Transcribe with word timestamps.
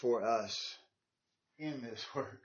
For 0.00 0.24
us 0.24 0.78
in 1.58 1.82
this 1.82 2.04
work. 2.14 2.42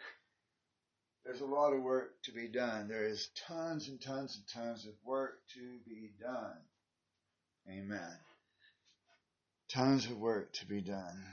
There's 1.23 1.39
a 1.41 1.45
lot 1.45 1.71
of 1.73 1.81
work 1.81 2.21
to 2.25 2.31
be 2.31 2.47
done. 2.47 2.89
There 2.89 3.05
is 3.05 3.29
tons 3.47 3.87
and 3.87 3.99
tons 4.01 4.35
and 4.35 4.45
tons 4.63 4.85
of 4.85 4.93
work 5.05 5.39
to 5.53 5.79
be 5.87 6.11
done. 6.21 6.57
Amen. 7.69 8.19
Tons 9.69 10.05
of 10.05 10.17
work 10.17 10.51
to 10.53 10.65
be 10.67 10.81
done. 10.81 11.23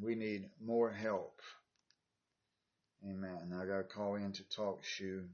We 0.00 0.14
need 0.14 0.50
more 0.60 0.90
help. 0.90 1.40
Amen. 3.08 3.54
I 3.54 3.64
got 3.64 3.78
to 3.78 3.82
call 3.84 4.16
in 4.16 4.32
to 4.32 4.42
TalkShoe. 4.44 5.24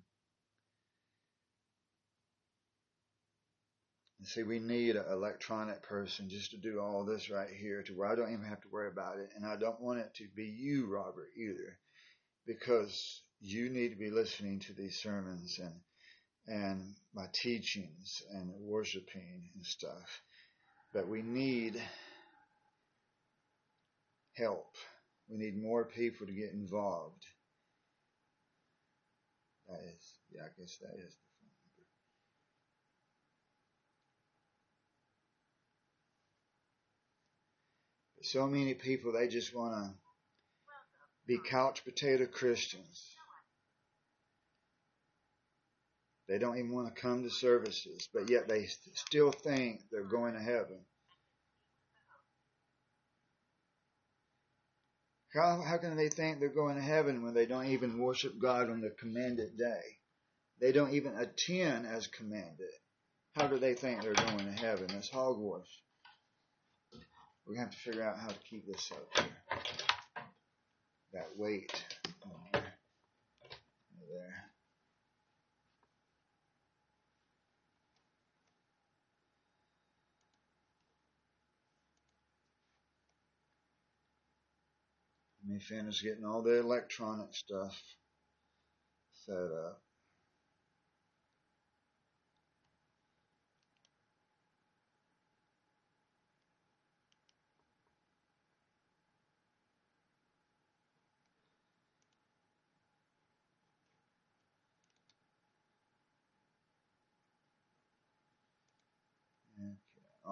See, 4.26 4.42
we 4.44 4.58
need 4.58 4.96
an 4.96 5.06
electronic 5.10 5.82
person 5.82 6.28
just 6.28 6.52
to 6.52 6.56
do 6.58 6.80
all 6.80 7.04
this 7.04 7.30
right 7.30 7.50
here 7.50 7.82
to 7.84 7.94
where 7.94 8.08
I 8.08 8.14
don't 8.16 8.32
even 8.32 8.46
have 8.46 8.60
to 8.62 8.68
worry 8.70 8.88
about 8.88 9.18
it. 9.18 9.30
And 9.36 9.46
I 9.46 9.56
don't 9.56 9.80
want 9.80 10.00
it 10.00 10.14
to 10.16 10.28
be 10.36 10.46
you, 10.46 10.86
Robert, 10.86 11.30
either 11.36 11.78
because 12.46 13.22
you 13.40 13.70
need 13.70 13.90
to 13.90 13.96
be 13.98 14.10
listening 14.10 14.60
to 14.60 14.72
these 14.74 14.96
sermons 14.96 15.58
and 15.60 15.74
and 16.48 16.94
my 17.14 17.26
teachings 17.32 18.22
and 18.32 18.52
worshiping 18.60 19.50
and 19.54 19.64
stuff. 19.66 20.22
But 20.92 21.08
we 21.08 21.22
need 21.22 21.82
help. 24.36 24.74
We 25.28 25.38
need 25.38 25.56
more 25.56 25.84
people 25.84 26.26
to 26.26 26.32
get 26.32 26.52
involved. 26.52 27.24
That 29.68 29.80
is, 29.80 30.04
yeah, 30.32 30.42
I 30.44 30.60
guess 30.60 30.78
that 30.82 30.94
is 30.98 31.14
the 31.14 31.30
phone 31.40 31.50
number. 31.62 31.86
But 38.11 38.11
so 38.24 38.46
many 38.46 38.74
people, 38.74 39.12
they 39.12 39.28
just 39.28 39.54
want 39.54 39.74
to 39.74 39.90
be 41.26 41.38
couch 41.38 41.84
potato 41.84 42.26
Christians. 42.26 43.16
They 46.28 46.38
don't 46.38 46.56
even 46.56 46.72
want 46.72 46.94
to 46.94 47.00
come 47.00 47.22
to 47.24 47.30
services, 47.30 48.08
but 48.14 48.30
yet 48.30 48.48
they 48.48 48.66
still 48.94 49.32
think 49.32 49.82
they're 49.90 50.04
going 50.04 50.34
to 50.34 50.40
heaven. 50.40 50.80
How, 55.34 55.62
how 55.62 55.78
can 55.78 55.96
they 55.96 56.08
think 56.08 56.38
they're 56.38 56.48
going 56.48 56.76
to 56.76 56.82
heaven 56.82 57.22
when 57.22 57.34
they 57.34 57.46
don't 57.46 57.66
even 57.66 57.98
worship 57.98 58.38
God 58.38 58.70
on 58.70 58.80
the 58.80 58.90
commanded 58.90 59.56
day? 59.56 59.82
They 60.60 60.72
don't 60.72 60.92
even 60.92 61.16
attend 61.16 61.86
as 61.86 62.06
commanded. 62.06 62.70
How 63.34 63.46
do 63.46 63.58
they 63.58 63.74
think 63.74 64.02
they're 64.02 64.12
going 64.12 64.44
to 64.44 64.52
heaven? 64.52 64.86
That's 64.88 65.08
hogwash. 65.08 65.66
We're 67.46 67.54
going 67.56 67.68
to 67.68 67.70
have 67.70 67.82
to 67.84 67.90
figure 67.90 68.04
out 68.04 68.18
how 68.18 68.28
to 68.28 68.38
keep 68.48 68.66
this 68.66 68.92
up 68.92 69.06
here 69.18 69.26
that 71.12 71.28
weight 71.36 71.84
on 72.24 72.30
there. 72.52 72.62
there. 74.08 74.44
Me 85.44 85.58
finish 85.58 86.02
getting 86.02 86.24
all 86.24 86.42
the 86.42 86.60
electronic 86.60 87.34
stuff 87.34 87.78
set 89.26 89.34
up. 89.36 89.82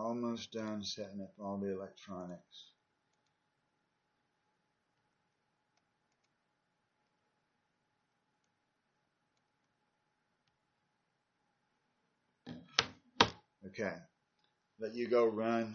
Almost 0.01 0.53
done 0.53 0.83
setting 0.83 1.21
up 1.23 1.33
all 1.39 1.59
the 1.59 1.73
electronics. 1.73 2.73
Okay. 13.67 13.95
Let 14.81 14.95
you 14.95 15.09
go 15.09 15.27
run, 15.27 15.75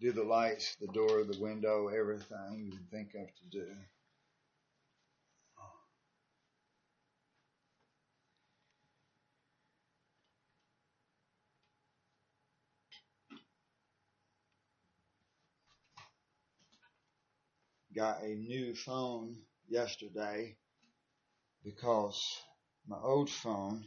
do 0.00 0.12
the 0.12 0.24
lights, 0.24 0.76
the 0.80 0.88
door, 0.88 1.24
the 1.24 1.38
window, 1.40 1.88
everything 1.88 2.66
you 2.66 2.72
can 2.72 2.86
think 2.90 3.14
of 3.14 3.28
to 3.28 3.44
do. 3.50 3.66
Got 17.94 18.22
a 18.22 18.34
new 18.34 18.74
phone 18.74 19.36
yesterday 19.68 20.56
because 21.64 22.22
my 22.86 22.96
old 22.96 23.28
phone, 23.28 23.84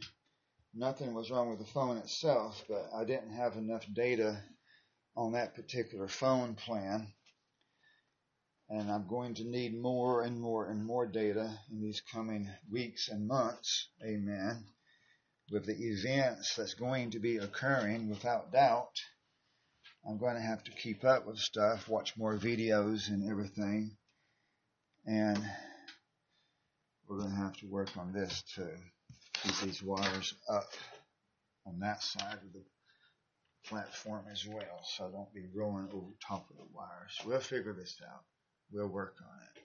nothing 0.74 1.14
was 1.14 1.30
wrong 1.30 1.50
with 1.50 1.58
the 1.58 1.72
phone 1.72 1.96
itself, 1.98 2.64
but 2.68 2.90
I 2.94 3.04
didn't 3.04 3.34
have 3.34 3.56
enough 3.56 3.84
data 3.92 4.42
on 5.16 5.32
that 5.32 5.54
particular 5.54 6.08
phone 6.08 6.54
plan. 6.54 7.12
And 8.68 8.90
I'm 8.90 9.06
going 9.06 9.34
to 9.34 9.44
need 9.44 9.78
more 9.78 10.22
and 10.22 10.40
more 10.40 10.68
and 10.68 10.84
more 10.84 11.06
data 11.06 11.58
in 11.70 11.82
these 11.82 12.00
coming 12.12 12.50
weeks 12.70 13.08
and 13.08 13.28
months. 13.28 13.88
Amen. 14.02 14.64
With 15.50 15.66
the 15.66 15.76
events 15.76 16.54
that's 16.56 16.74
going 16.74 17.10
to 17.10 17.18
be 17.18 17.36
occurring 17.36 18.08
without 18.08 18.52
doubt. 18.52 18.98
I'm 20.06 20.18
going 20.18 20.34
to 20.34 20.42
have 20.42 20.62
to 20.64 20.70
keep 20.70 21.02
up 21.02 21.26
with 21.26 21.38
stuff, 21.38 21.88
watch 21.88 22.14
more 22.16 22.36
videos 22.36 23.08
and 23.08 23.30
everything. 23.30 23.96
And 25.06 25.42
we're 27.08 27.18
going 27.18 27.30
to 27.30 27.36
have 27.36 27.56
to 27.58 27.66
work 27.66 27.96
on 27.96 28.12
this 28.12 28.42
to 28.56 28.68
keep 29.42 29.60
these 29.60 29.82
wires 29.82 30.34
up 30.48 30.68
on 31.66 31.80
that 31.80 32.02
side 32.02 32.34
of 32.34 32.52
the 32.52 32.62
platform 33.66 34.26
as 34.30 34.46
well, 34.46 34.84
so 34.96 35.10
don't 35.10 35.32
be 35.32 35.46
rolling 35.54 35.88
over 35.90 36.06
top 36.26 36.50
of 36.50 36.56
the 36.56 36.64
wires. 36.74 37.18
We'll 37.24 37.40
figure 37.40 37.72
this 37.72 37.96
out. 38.06 38.24
We'll 38.70 38.88
work 38.88 39.16
on 39.22 39.42
it. 39.46 39.62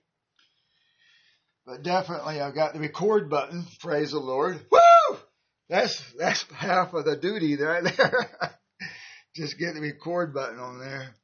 But 1.65 1.83
definitely 1.83 2.39
I've 2.39 2.55
got 2.55 2.73
the 2.73 2.79
record 2.79 3.29
button. 3.29 3.65
Praise 3.81 4.11
the 4.11 4.19
Lord. 4.19 4.59
Woo! 4.71 5.17
That's, 5.67 6.01
that's 6.17 6.43
half 6.53 6.93
of 6.93 7.03
the 7.03 7.17
duty 7.17 7.57
right 7.61 7.83
there. 7.83 8.53
just 9.39 9.57
get 9.57 9.73
the 9.73 9.79
record 9.79 10.33
button 10.33 10.59
on 10.59 10.79
there. 10.79 11.15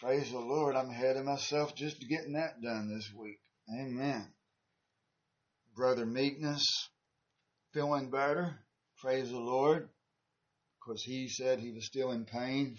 Praise 0.00 0.32
the 0.32 0.38
Lord. 0.38 0.74
I'm 0.74 0.90
ahead 0.90 1.16
of 1.16 1.24
myself 1.24 1.76
just 1.76 2.00
getting 2.00 2.32
that 2.32 2.60
done 2.60 2.92
this 2.92 3.08
week. 3.16 3.38
Amen. 3.72 4.26
Brother 5.76 6.04
Meekness, 6.04 6.64
feeling 7.72 8.10
better. 8.10 8.58
Praise 9.00 9.30
the 9.30 9.38
Lord. 9.38 9.88
Because 10.80 11.04
he 11.04 11.28
said 11.28 11.60
he 11.60 11.70
was 11.70 11.86
still 11.86 12.10
in 12.10 12.24
pain. 12.24 12.78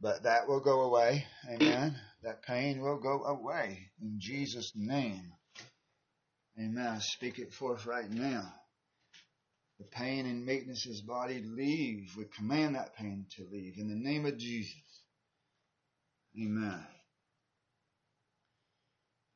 But 0.00 0.22
that 0.22 0.46
will 0.46 0.60
go 0.60 0.82
away. 0.82 1.26
Amen. 1.50 1.96
That 2.22 2.44
pain 2.44 2.80
will 2.80 3.00
go 3.00 3.24
away 3.24 3.90
in 4.00 4.18
Jesus' 4.20 4.70
name. 4.76 5.32
Amen. 6.56 6.86
I 6.86 6.98
speak 7.00 7.40
it 7.40 7.52
forth 7.52 7.86
right 7.86 8.08
now 8.08 8.54
the 9.80 9.86
pain 9.86 10.26
in 10.26 10.44
meekness's 10.44 11.00
body 11.00 11.42
leave. 11.42 12.14
We 12.14 12.26
command 12.36 12.74
that 12.74 12.94
pain 12.96 13.24
to 13.36 13.48
leave 13.50 13.78
in 13.78 13.88
the 13.88 13.94
name 13.94 14.26
of 14.26 14.36
Jesus. 14.36 14.74
Amen. 16.38 16.86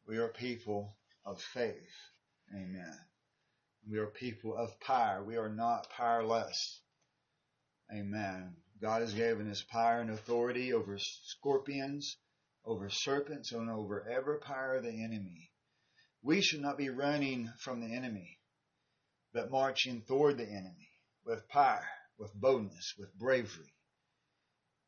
We 0.06 0.18
are 0.18 0.28
people 0.28 0.94
of 1.24 1.40
faith. 1.40 1.96
Amen. 2.54 2.94
We 3.90 3.96
are 3.98 4.06
people 4.06 4.54
of 4.54 4.78
power. 4.80 5.24
We 5.24 5.38
are 5.38 5.48
not 5.48 5.88
powerless. 5.88 6.80
Amen. 7.90 8.54
God 8.82 9.00
has 9.00 9.14
given 9.14 9.50
us 9.50 9.62
power 9.62 10.00
and 10.00 10.10
authority 10.10 10.74
over 10.74 10.98
scorpions, 10.98 12.18
over 12.66 12.90
serpents, 12.90 13.52
and 13.52 13.70
over 13.70 14.06
every 14.06 14.40
power 14.40 14.76
of 14.76 14.84
the 14.84 15.04
enemy. 15.04 15.50
We 16.22 16.42
should 16.42 16.60
not 16.60 16.76
be 16.76 16.90
running 16.90 17.50
from 17.60 17.80
the 17.80 17.94
enemy, 17.94 18.38
but 19.34 19.50
marching 19.50 20.00
toward 20.06 20.38
the 20.38 20.48
enemy 20.48 20.88
with 21.26 21.48
power, 21.48 21.84
with 22.18 22.32
boldness, 22.34 22.94
with 22.96 23.12
bravery, 23.18 23.74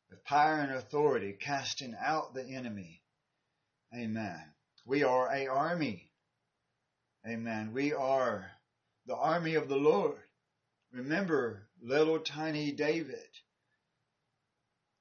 with 0.09 0.23
power 0.23 0.55
and 0.55 0.71
authority, 0.71 1.37
casting 1.39 1.93
out 1.99 2.33
the 2.33 2.43
enemy. 2.43 3.03
Amen. 3.93 4.41
We 4.85 5.03
are 5.03 5.29
a 5.29 5.47
army. 5.47 6.09
Amen. 7.27 7.73
We 7.73 7.93
are 7.93 8.49
the 9.05 9.15
army 9.15 9.55
of 9.55 9.67
the 9.67 9.75
Lord. 9.75 10.17
Remember 10.93 11.67
little 11.81 12.19
tiny 12.19 12.71
David. 12.71 13.27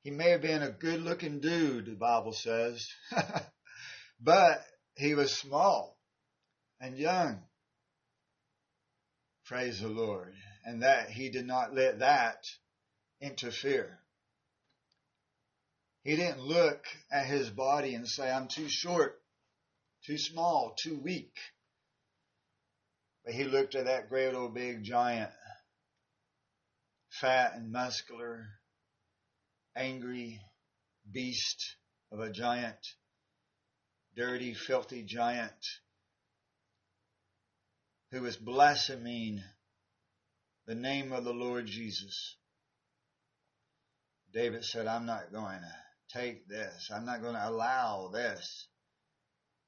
He 0.03 0.11
may 0.11 0.31
have 0.31 0.43
been 0.43 0.63
a 0.63 0.71
good 0.71 1.03
looking 1.03 1.41
dude, 1.41 1.87
the 1.87 1.93
Bible 1.93 2.33
says, 2.33 2.89
but 4.21 4.65
he 4.97 5.15
was 5.15 5.33
small 5.33 5.97
and 6.81 6.97
young. 6.97 7.46
Praise 9.47 9.81
the 9.81 9.89
Lord. 9.89 10.35
And 10.65 10.83
that 10.83 11.09
he 11.11 11.31
did 11.31 11.47
not 11.47 11.73
let 11.73 12.01
that 12.01 12.45
interfere. 13.21 14.01
He 16.03 16.17
didn't 16.17 16.41
look 16.41 16.85
at 17.13 17.27
his 17.27 17.51
body 17.51 17.95
and 17.95 18.09
say, 18.09 18.31
I'm 18.31 18.49
too 18.49 18.69
short, 18.69 19.21
too 20.05 20.19
small, 20.19 20.75
too 20.77 20.99
weak. 20.99 21.37
But 23.25 23.35
he 23.35 23.45
looked 23.45 23.77
at 23.77 23.85
that 23.85 24.09
great 24.09 24.35
old 24.35 24.55
big 24.55 24.83
giant, 24.83 25.31
fat 27.09 27.55
and 27.55 27.71
muscular, 27.71 28.47
angry 29.77 30.41
beast 31.13 31.77
of 32.11 32.19
a 32.19 32.31
giant, 32.31 32.95
dirty, 34.17 34.55
filthy 34.55 35.03
giant 35.05 35.55
who 38.17 38.23
was 38.23 38.37
blaspheming 38.39 39.43
the 40.67 40.75
name 40.75 41.13
of 41.13 41.25
the 41.25 41.35
Lord 41.35 41.67
Jesus. 41.67 42.37
David 44.33 44.65
said, 44.65 44.87
I'm 44.87 45.05
not 45.05 45.33
going 45.33 45.61
to 45.61 46.19
take 46.19 46.49
this. 46.49 46.91
I'm 46.95 47.05
not 47.05 47.21
going 47.21 47.35
to 47.35 47.49
allow 47.49 48.09
this. 48.11 48.69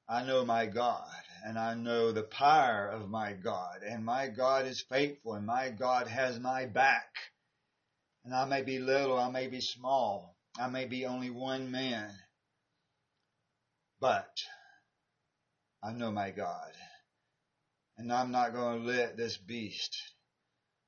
I 0.07 0.23
know 0.23 0.45
my 0.45 0.65
God 0.65 1.05
and 1.45 1.59
I 1.59 1.75
know 1.75 2.11
the 2.11 2.23
power 2.23 2.87
of 2.87 3.07
my 3.07 3.33
God 3.33 3.83
and 3.87 4.03
my 4.03 4.29
God 4.29 4.65
is 4.65 4.81
faithful 4.81 5.35
and 5.35 5.45
my 5.45 5.69
God 5.69 6.07
has 6.07 6.39
my 6.39 6.65
back. 6.65 7.13
And 8.25 8.33
I 8.33 8.45
may 8.45 8.63
be 8.63 8.79
little, 8.79 9.19
I 9.19 9.29
may 9.29 9.45
be 9.45 9.61
small, 9.61 10.35
I 10.59 10.69
may 10.69 10.85
be 10.85 11.05
only 11.05 11.29
one 11.29 11.69
man, 11.69 12.09
but 13.99 14.41
I 15.83 15.91
know 15.91 16.11
my 16.11 16.31
God. 16.31 16.71
And 17.99 18.13
I'm 18.13 18.31
not 18.31 18.53
going 18.53 18.79
to 18.79 18.87
let 18.87 19.17
this 19.17 19.35
beast 19.35 19.97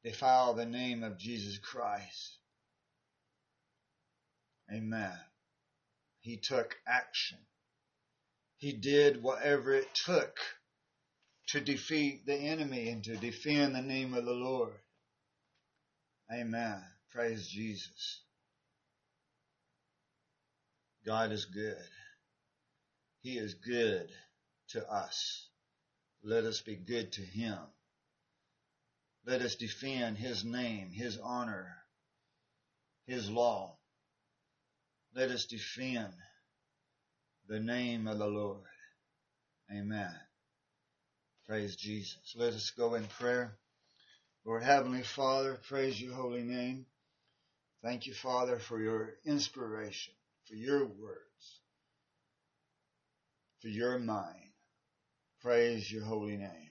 defile 0.02 0.54
the 0.54 0.66
name 0.66 1.04
of 1.04 1.18
Jesus 1.18 1.58
Christ. 1.58 2.38
Amen. 4.74 5.12
He 6.22 6.38
took 6.38 6.78
action. 6.88 7.38
He 8.56 8.72
did 8.72 9.22
whatever 9.22 9.74
it 9.74 9.94
took 9.94 10.38
to 11.50 11.60
defeat 11.60 12.26
the 12.26 12.34
enemy 12.34 12.88
and 12.88 13.04
to 13.04 13.18
defend 13.18 13.76
the 13.76 13.82
name 13.82 14.14
of 14.14 14.24
the 14.24 14.32
Lord. 14.32 14.80
Amen. 16.34 16.82
Praise 17.12 17.46
Jesus. 17.46 18.22
God 21.06 21.34
is 21.34 21.44
good. 21.44 21.76
He 23.20 23.38
is 23.38 23.54
good 23.56 24.08
to 24.70 24.90
us. 24.90 25.51
Let 26.24 26.44
us 26.44 26.62
be 26.62 26.76
good 26.76 27.12
to 27.14 27.22
Him. 27.22 27.58
Let 29.26 29.42
us 29.42 29.56
defend 29.56 30.18
His 30.18 30.44
name, 30.44 30.90
His 30.92 31.18
honor, 31.18 31.76
His 33.06 33.30
law. 33.30 33.78
Let 35.16 35.30
us 35.30 35.46
defend 35.46 36.14
the 37.48 37.60
name 37.60 38.08
of 38.08 38.18
the 38.18 38.28
Lord. 38.28 38.62
Amen. 39.72 40.14
Praise 41.48 41.76
Jesus. 41.76 42.36
Let 42.36 42.54
us 42.54 42.72
go 42.72 42.96
in 42.96 43.06
prayer. 43.06 43.58
Lord 44.46 44.64
Heavenly 44.64 45.04
Father, 45.04 45.60
praise 45.68 46.02
your 46.02 46.14
holy 46.14 46.44
name. 46.44 46.86
Thank 47.84 48.06
you, 48.06 48.14
Father, 48.14 48.60
for 48.60 48.80
your 48.82 49.16
inspiration, 49.26 50.14
for 50.48 50.56
your 50.56 50.86
words, 50.86 51.60
for 53.60 53.68
your 53.68 54.00
mind. 54.00 54.51
Praise 55.42 55.92
your 55.92 56.04
holy 56.04 56.38
name. 56.38 56.70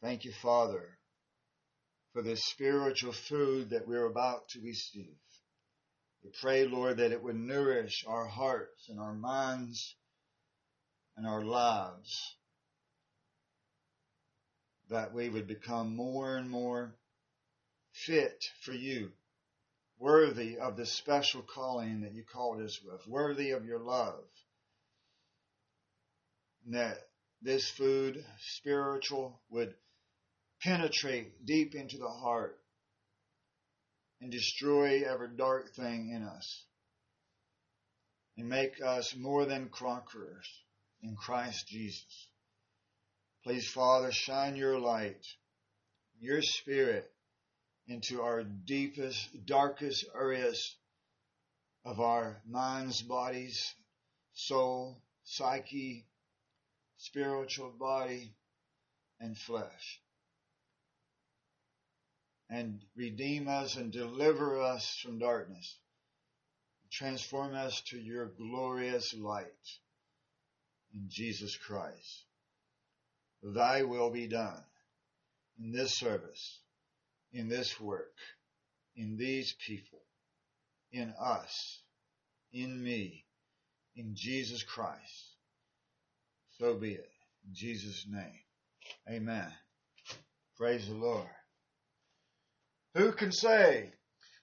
Thank 0.00 0.24
you, 0.24 0.30
Father, 0.40 0.98
for 2.12 2.22
this 2.22 2.44
spiritual 2.44 3.12
food 3.12 3.70
that 3.70 3.88
we're 3.88 4.06
about 4.06 4.48
to 4.50 4.60
receive. 4.60 5.16
We 6.22 6.30
pray, 6.40 6.66
Lord, 6.66 6.98
that 6.98 7.10
it 7.10 7.22
would 7.24 7.34
nourish 7.34 8.04
our 8.06 8.26
hearts 8.26 8.88
and 8.88 9.00
our 9.00 9.14
minds 9.14 9.96
and 11.16 11.26
our 11.26 11.42
lives, 11.42 12.36
that 14.90 15.12
we 15.12 15.28
would 15.28 15.48
become 15.48 15.96
more 15.96 16.36
and 16.36 16.48
more 16.48 16.94
fit 17.92 18.44
for 18.62 18.72
you, 18.72 19.10
worthy 19.98 20.56
of 20.56 20.76
the 20.76 20.86
special 20.86 21.42
calling 21.42 22.02
that 22.02 22.14
you 22.14 22.22
called 22.32 22.62
us 22.62 22.80
with, 22.84 23.06
worthy 23.08 23.50
of 23.50 23.64
your 23.64 23.80
love. 23.80 24.22
That 26.70 26.98
this 27.42 27.68
food, 27.70 28.24
spiritual, 28.38 29.40
would 29.50 29.74
penetrate 30.62 31.44
deep 31.44 31.74
into 31.74 31.98
the 31.98 32.08
heart 32.08 32.58
and 34.20 34.30
destroy 34.30 35.02
every 35.02 35.30
dark 35.36 35.74
thing 35.74 36.10
in 36.14 36.22
us 36.22 36.64
and 38.36 38.48
make 38.48 38.80
us 38.84 39.14
more 39.16 39.46
than 39.46 39.68
conquerors 39.68 40.46
in 41.02 41.16
Christ 41.16 41.66
Jesus. 41.68 42.28
Please, 43.42 43.68
Father, 43.68 44.12
shine 44.12 44.54
your 44.54 44.78
light, 44.78 45.26
your 46.20 46.42
spirit 46.42 47.10
into 47.88 48.22
our 48.22 48.44
deepest, 48.44 49.44
darkest 49.46 50.04
areas 50.14 50.76
of 51.84 51.98
our 51.98 52.40
minds, 52.46 53.02
bodies, 53.02 53.74
soul, 54.34 55.02
psyche, 55.24 56.06
spiritual 57.00 57.70
body, 57.78 58.32
and 59.18 59.36
flesh. 59.36 60.00
And 62.48 62.80
redeem 62.96 63.48
us 63.48 63.76
and 63.76 63.92
deliver 63.92 64.60
us 64.60 64.98
from 65.02 65.18
darkness. 65.18 65.76
Transform 66.90 67.54
us 67.54 67.80
to 67.90 67.98
your 67.98 68.26
glorious 68.26 69.14
light 69.14 69.44
in 70.92 71.04
Jesus 71.08 71.56
Christ. 71.56 72.24
Thy 73.42 73.84
will 73.84 74.10
be 74.10 74.26
done 74.26 74.64
in 75.60 75.70
this 75.70 75.94
service 75.94 76.60
in 77.32 77.48
this 77.48 77.80
work, 77.80 78.14
in 78.96 79.16
these 79.16 79.54
people, 79.66 80.00
in 80.92 81.14
us, 81.20 81.80
in 82.52 82.82
me, 82.82 83.24
in 83.94 84.14
Jesus 84.14 84.62
Christ. 84.62 85.29
So 86.60 86.74
be 86.74 86.92
it. 86.92 87.08
In 87.48 87.54
Jesus' 87.54 88.06
name. 88.06 88.38
Amen. 89.08 89.50
Praise 90.58 90.86
the 90.86 90.94
Lord. 90.94 91.26
Who 92.94 93.12
can 93.12 93.32
say, 93.32 93.90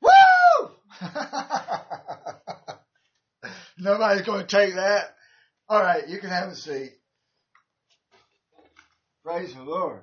Woo! 0.02 0.72
Nobody's 3.78 4.24
going 4.26 4.48
to 4.48 4.48
take 4.48 4.74
that. 4.74 5.14
All 5.70 5.80
right, 5.80 6.10
you 6.10 6.18
can 6.18 6.32
have 6.32 6.50
a 6.50 6.56
seat. 6.56 6.94
Praise 9.24 9.54
the 9.54 9.62
Lord. 9.62 10.02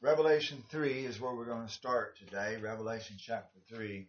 Revelation 0.00 0.62
3 0.70 1.06
is 1.06 1.20
where 1.20 1.34
we're 1.34 1.44
going 1.44 1.66
to 1.66 1.72
start 1.72 2.16
today. 2.18 2.56
Revelation 2.62 3.16
chapter 3.18 3.58
3. 3.68 4.06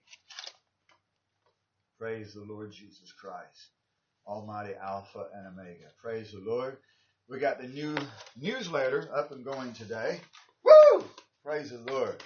Praise 1.99 2.33
the 2.33 2.43
Lord 2.43 2.71
Jesus 2.71 3.11
Christ, 3.19 3.71
Almighty 4.27 4.73
Alpha 4.79 5.25
and 5.33 5.47
Omega. 5.47 5.87
Praise 6.01 6.31
the 6.31 6.39
Lord. 6.39 6.77
We 7.27 7.39
got 7.39 7.59
the 7.59 7.67
new 7.67 7.95
newsletter 8.39 9.09
up 9.13 9.31
and 9.31 9.43
going 9.43 9.73
today. 9.73 10.21
Woo! 10.63 11.03
Praise 11.43 11.71
the 11.71 11.79
Lord. 11.91 12.21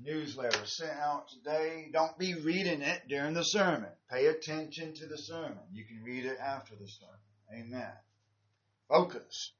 newsletter 0.00 0.64
sent 0.64 0.98
out 0.98 1.28
today. 1.28 1.88
Don't 1.92 2.16
be 2.18 2.34
reading 2.34 2.82
it 2.82 3.02
during 3.08 3.34
the 3.34 3.42
sermon. 3.42 3.90
Pay 4.10 4.26
attention 4.26 4.94
to 4.94 5.06
the 5.06 5.18
sermon. 5.18 5.58
You 5.72 5.84
can 5.84 6.02
read 6.04 6.24
it 6.24 6.38
after 6.38 6.74
the 6.76 6.86
sermon. 6.86 7.66
Amen. 7.66 7.92
Focus. 8.88 9.52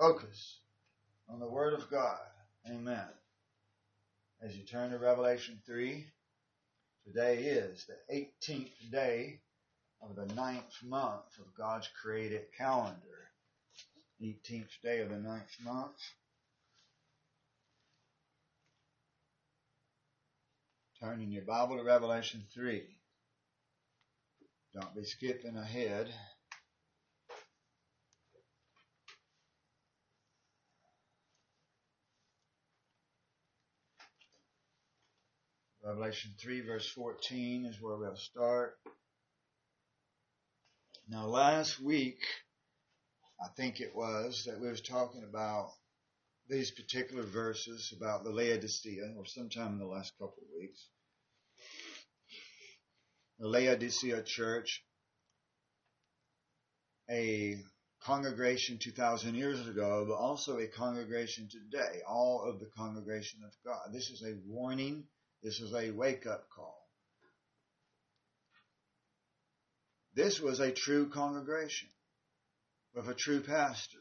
Focus 0.00 0.60
on 1.28 1.40
the 1.40 1.46
Word 1.46 1.74
of 1.74 1.90
God. 1.90 2.16
Amen. 2.66 3.04
As 4.42 4.56
you 4.56 4.64
turn 4.64 4.92
to 4.92 4.98
Revelation 4.98 5.60
3, 5.66 6.06
today 7.04 7.36
is 7.36 7.84
the 7.84 8.24
18th 8.48 8.90
day 8.90 9.40
of 10.00 10.16
the 10.16 10.34
ninth 10.34 10.82
month 10.82 11.38
of 11.38 11.54
God's 11.54 11.86
created 12.02 12.46
calendar. 12.56 12.96
18th 14.22 14.70
day 14.82 15.00
of 15.00 15.10
the 15.10 15.18
ninth 15.18 15.54
month. 15.62 16.00
Turn 20.98 21.20
in 21.20 21.30
your 21.30 21.44
Bible 21.44 21.76
to 21.76 21.82
Revelation 21.82 22.42
3. 22.54 22.84
Don't 24.72 24.94
be 24.94 25.04
skipping 25.04 25.58
ahead. 25.58 26.08
Revelation 35.90 36.30
3 36.38 36.60
verse 36.60 36.88
14 36.88 37.66
is 37.66 37.82
where 37.82 37.96
we'll 37.96 38.14
start. 38.14 38.78
Now 41.08 41.26
last 41.26 41.80
week, 41.80 42.20
I 43.42 43.48
think 43.56 43.80
it 43.80 43.90
was, 43.92 44.44
that 44.46 44.60
we 44.60 44.68
was 44.68 44.80
talking 44.80 45.24
about 45.28 45.72
these 46.48 46.70
particular 46.70 47.24
verses 47.24 47.92
about 47.96 48.22
the 48.22 48.30
Laodicea, 48.30 49.14
or 49.18 49.26
sometime 49.26 49.72
in 49.72 49.78
the 49.80 49.84
last 49.84 50.12
couple 50.12 50.36
of 50.44 50.60
weeks. 50.60 50.86
The 53.40 53.48
Laodicea 53.48 54.22
church, 54.22 54.84
a 57.10 57.56
congregation 58.04 58.78
2,000 58.78 59.34
years 59.34 59.66
ago, 59.66 60.04
but 60.08 60.14
also 60.14 60.58
a 60.58 60.68
congregation 60.68 61.48
today, 61.50 61.98
all 62.08 62.44
of 62.44 62.60
the 62.60 62.70
congregation 62.76 63.40
of 63.44 63.50
God. 63.64 63.92
This 63.92 64.10
is 64.10 64.22
a 64.22 64.36
warning. 64.46 65.02
This 65.42 65.60
is 65.60 65.72
a 65.74 65.90
wake 65.90 66.26
up 66.26 66.48
call. 66.54 66.86
This 70.14 70.40
was 70.40 70.60
a 70.60 70.72
true 70.72 71.08
congregation 71.08 71.88
with 72.94 73.08
a 73.08 73.14
true 73.14 73.40
pastor. 73.40 73.98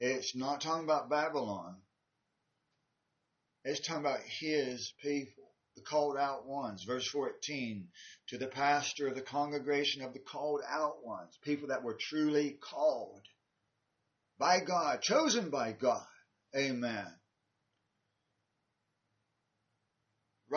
It's 0.00 0.34
not 0.34 0.60
talking 0.60 0.84
about 0.84 1.10
Babylon. 1.10 1.76
It's 3.64 3.86
talking 3.86 4.04
about 4.04 4.20
his 4.40 4.92
people, 5.02 5.44
the 5.76 5.82
called 5.82 6.16
out 6.16 6.46
ones. 6.46 6.84
Verse 6.84 7.08
14, 7.08 7.88
to 8.28 8.38
the 8.38 8.46
pastor 8.46 9.08
of 9.08 9.14
the 9.14 9.22
congregation 9.22 10.02
of 10.02 10.12
the 10.12 10.20
called 10.20 10.62
out 10.68 11.04
ones, 11.04 11.36
people 11.42 11.68
that 11.68 11.82
were 11.82 11.98
truly 12.00 12.58
called 12.60 13.22
by 14.38 14.60
God, 14.60 15.02
chosen 15.02 15.50
by 15.50 15.72
God. 15.72 16.06
Amen. 16.56 17.06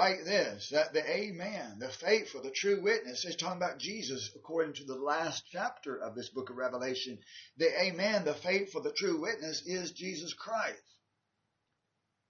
Write 0.02 0.26
this, 0.26 0.70
that 0.72 0.94
the 0.94 1.08
Amen, 1.08 1.78
the 1.78 1.92
faithful, 2.04 2.42
the 2.42 2.50
true 2.50 2.82
witness, 2.82 3.24
is 3.24 3.36
talking 3.36 3.62
about 3.62 3.78
Jesus 3.78 4.32
according 4.36 4.74
to 4.76 4.84
the 4.84 4.96
last 4.96 5.44
chapter 5.52 5.96
of 5.96 6.16
this 6.16 6.30
book 6.30 6.50
of 6.50 6.56
Revelation. 6.56 7.20
The 7.58 7.70
Amen, 7.84 8.26
the 8.26 8.34
faithful, 8.34 8.82
the 8.82 8.96
true 8.98 9.22
witness 9.22 9.62
is 9.64 9.92
Jesus 9.92 10.34
Christ. 10.34 10.82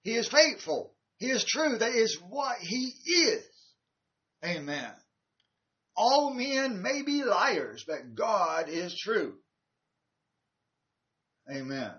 He 0.01 0.15
is 0.15 0.27
faithful. 0.27 0.93
He 1.17 1.27
is 1.27 1.45
true. 1.45 1.77
That 1.77 1.95
is 1.95 2.19
what 2.27 2.57
He 2.57 2.91
is. 3.05 3.45
Amen. 4.43 4.91
All 5.95 6.33
men 6.33 6.81
may 6.81 7.03
be 7.03 7.23
liars, 7.23 7.85
but 7.87 8.15
God 8.15 8.67
is 8.67 8.93
true. 9.01 9.35
Amen. 11.49 11.93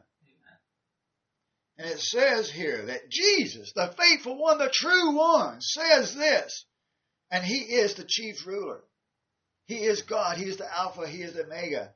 And 1.82 1.90
it 1.90 2.00
says 2.00 2.48
here 2.48 2.86
that 2.86 3.10
Jesus, 3.10 3.72
the 3.72 3.92
faithful 3.98 4.38
one, 4.38 4.58
the 4.58 4.70
true 4.72 5.16
one, 5.16 5.60
says 5.60 6.14
this. 6.14 6.64
And 7.28 7.44
he 7.44 7.56
is 7.56 7.94
the 7.94 8.04
chief 8.06 8.46
ruler. 8.46 8.84
He 9.66 9.78
is 9.78 10.02
God. 10.02 10.36
He 10.36 10.44
is 10.44 10.58
the 10.58 10.72
Alpha. 10.72 11.08
He 11.08 11.22
is 11.22 11.34
the 11.34 11.42
Omega. 11.42 11.92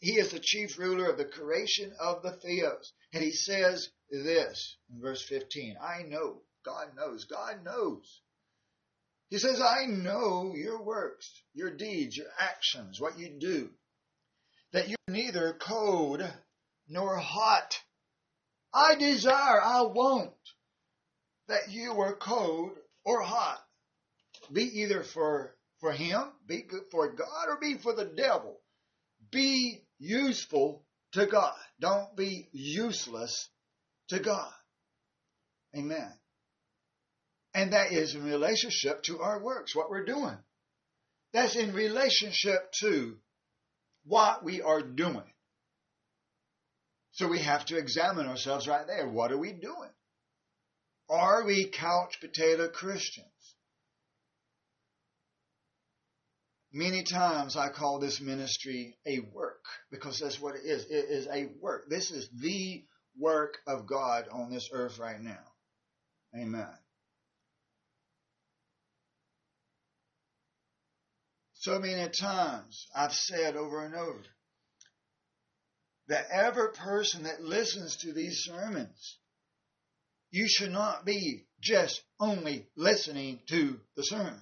He 0.00 0.18
is 0.18 0.32
the 0.32 0.38
chief 0.38 0.78
ruler 0.78 1.08
of 1.08 1.16
the 1.16 1.24
creation 1.24 1.94
of 1.98 2.22
the 2.22 2.32
Theos. 2.32 2.92
And 3.14 3.24
he 3.24 3.32
says 3.32 3.88
this 4.10 4.76
in 4.92 5.00
verse 5.00 5.22
15 5.26 5.76
I 5.80 6.02
know. 6.02 6.42
God 6.62 6.94
knows. 6.94 7.24
God 7.24 7.64
knows. 7.64 8.20
He 9.30 9.38
says, 9.38 9.62
I 9.62 9.86
know 9.86 10.52
your 10.54 10.82
works, 10.82 11.42
your 11.54 11.70
deeds, 11.74 12.18
your 12.18 12.28
actions, 12.38 13.00
what 13.00 13.18
you 13.18 13.30
do. 13.40 13.70
That 14.74 14.90
you're 14.90 14.98
neither 15.08 15.54
cold 15.58 16.22
nor 16.86 17.16
hot. 17.16 17.78
I 18.74 18.94
desire, 18.94 19.60
I 19.60 19.82
want 19.82 20.32
that 21.48 21.70
you 21.70 21.94
were 21.94 22.16
cold 22.16 22.72
or 23.04 23.22
hot. 23.22 23.60
Be 24.52 24.62
either 24.62 25.02
for, 25.02 25.54
for 25.80 25.92
him, 25.92 26.22
be 26.46 26.62
good 26.62 26.84
for 26.90 27.12
God, 27.12 27.48
or 27.48 27.58
be 27.60 27.76
for 27.78 27.94
the 27.94 28.04
devil. 28.04 28.58
Be 29.30 29.82
useful 29.98 30.84
to 31.12 31.26
God. 31.26 31.54
Don't 31.80 32.16
be 32.16 32.48
useless 32.52 33.48
to 34.08 34.18
God. 34.18 34.52
Amen. 35.76 36.12
And 37.54 37.72
that 37.72 37.92
is 37.92 38.14
in 38.14 38.24
relationship 38.24 39.02
to 39.04 39.20
our 39.20 39.42
works, 39.42 39.76
what 39.76 39.90
we're 39.90 40.04
doing. 40.04 40.36
That's 41.32 41.56
in 41.56 41.74
relationship 41.74 42.72
to 42.80 43.16
what 44.04 44.44
we 44.44 44.62
are 44.62 44.82
doing. 44.82 45.31
So 47.12 47.28
we 47.28 47.40
have 47.40 47.64
to 47.66 47.76
examine 47.76 48.26
ourselves 48.26 48.66
right 48.66 48.86
there. 48.86 49.08
What 49.08 49.32
are 49.32 49.38
we 49.38 49.52
doing? 49.52 49.90
Are 51.10 51.44
we 51.44 51.68
couch 51.68 52.18
potato 52.20 52.68
Christians? 52.68 53.26
Many 56.72 57.02
times 57.02 57.54
I 57.54 57.68
call 57.68 58.00
this 58.00 58.18
ministry 58.18 58.96
a 59.06 59.18
work 59.34 59.62
because 59.90 60.20
that's 60.20 60.40
what 60.40 60.54
it 60.54 60.62
is. 60.64 60.86
It 60.88 61.10
is 61.10 61.26
a 61.26 61.50
work. 61.60 61.84
This 61.90 62.10
is 62.10 62.30
the 62.40 62.82
work 63.18 63.58
of 63.66 63.86
God 63.86 64.28
on 64.32 64.50
this 64.50 64.70
earth 64.72 64.98
right 64.98 65.20
now. 65.20 65.44
Amen. 66.34 66.72
So 71.56 71.78
many 71.78 72.08
times 72.08 72.86
I've 72.96 73.12
said 73.12 73.54
over 73.54 73.84
and 73.84 73.94
over, 73.94 74.22
that 76.08 76.26
every 76.30 76.72
person 76.72 77.24
that 77.24 77.42
listens 77.42 77.96
to 77.98 78.12
these 78.12 78.38
sermons, 78.44 79.18
you 80.30 80.46
should 80.48 80.72
not 80.72 81.04
be 81.04 81.46
just 81.60 82.02
only 82.18 82.66
listening 82.76 83.40
to 83.48 83.78
the 83.96 84.02
sermon, 84.02 84.40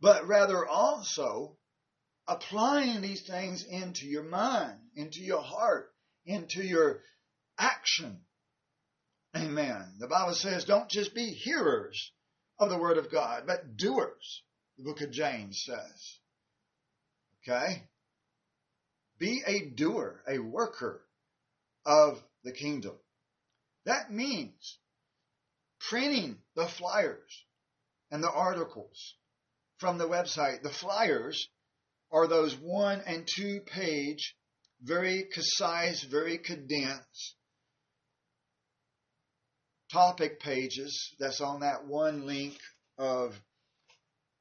but 0.00 0.26
rather 0.26 0.66
also 0.66 1.56
applying 2.26 3.00
these 3.00 3.22
things 3.22 3.64
into 3.64 4.06
your 4.06 4.24
mind, 4.24 4.78
into 4.96 5.20
your 5.20 5.42
heart, 5.42 5.92
into 6.24 6.62
your 6.62 7.02
action. 7.58 8.20
Amen. 9.36 9.94
The 9.98 10.08
Bible 10.08 10.34
says 10.34 10.64
don't 10.64 10.88
just 10.88 11.14
be 11.14 11.26
hearers 11.26 12.12
of 12.58 12.70
the 12.70 12.78
Word 12.78 12.98
of 12.98 13.10
God, 13.10 13.44
but 13.46 13.76
doers, 13.76 14.42
the 14.78 14.84
book 14.84 15.00
of 15.00 15.10
James 15.10 15.62
says. 15.64 16.18
Okay? 17.42 17.82
Be 19.24 19.42
a 19.46 19.70
doer, 19.70 20.22
a 20.28 20.38
worker 20.38 21.00
of 21.86 22.22
the 22.42 22.52
kingdom. 22.52 22.98
That 23.86 24.12
means 24.12 24.78
printing 25.88 26.42
the 26.54 26.68
flyers 26.68 27.46
and 28.10 28.22
the 28.22 28.30
articles 28.30 29.14
from 29.78 29.96
the 29.96 30.06
website. 30.06 30.62
The 30.62 30.68
flyers 30.68 31.48
are 32.12 32.26
those 32.26 32.54
one 32.54 33.00
and 33.06 33.26
two 33.26 33.60
page, 33.60 34.36
very 34.82 35.24
concise, 35.32 36.04
very 36.04 36.36
condensed 36.36 37.36
topic 39.90 40.38
pages 40.38 41.14
that's 41.18 41.40
on 41.40 41.60
that 41.60 41.86
one 41.86 42.26
link 42.26 42.58
of 42.98 43.40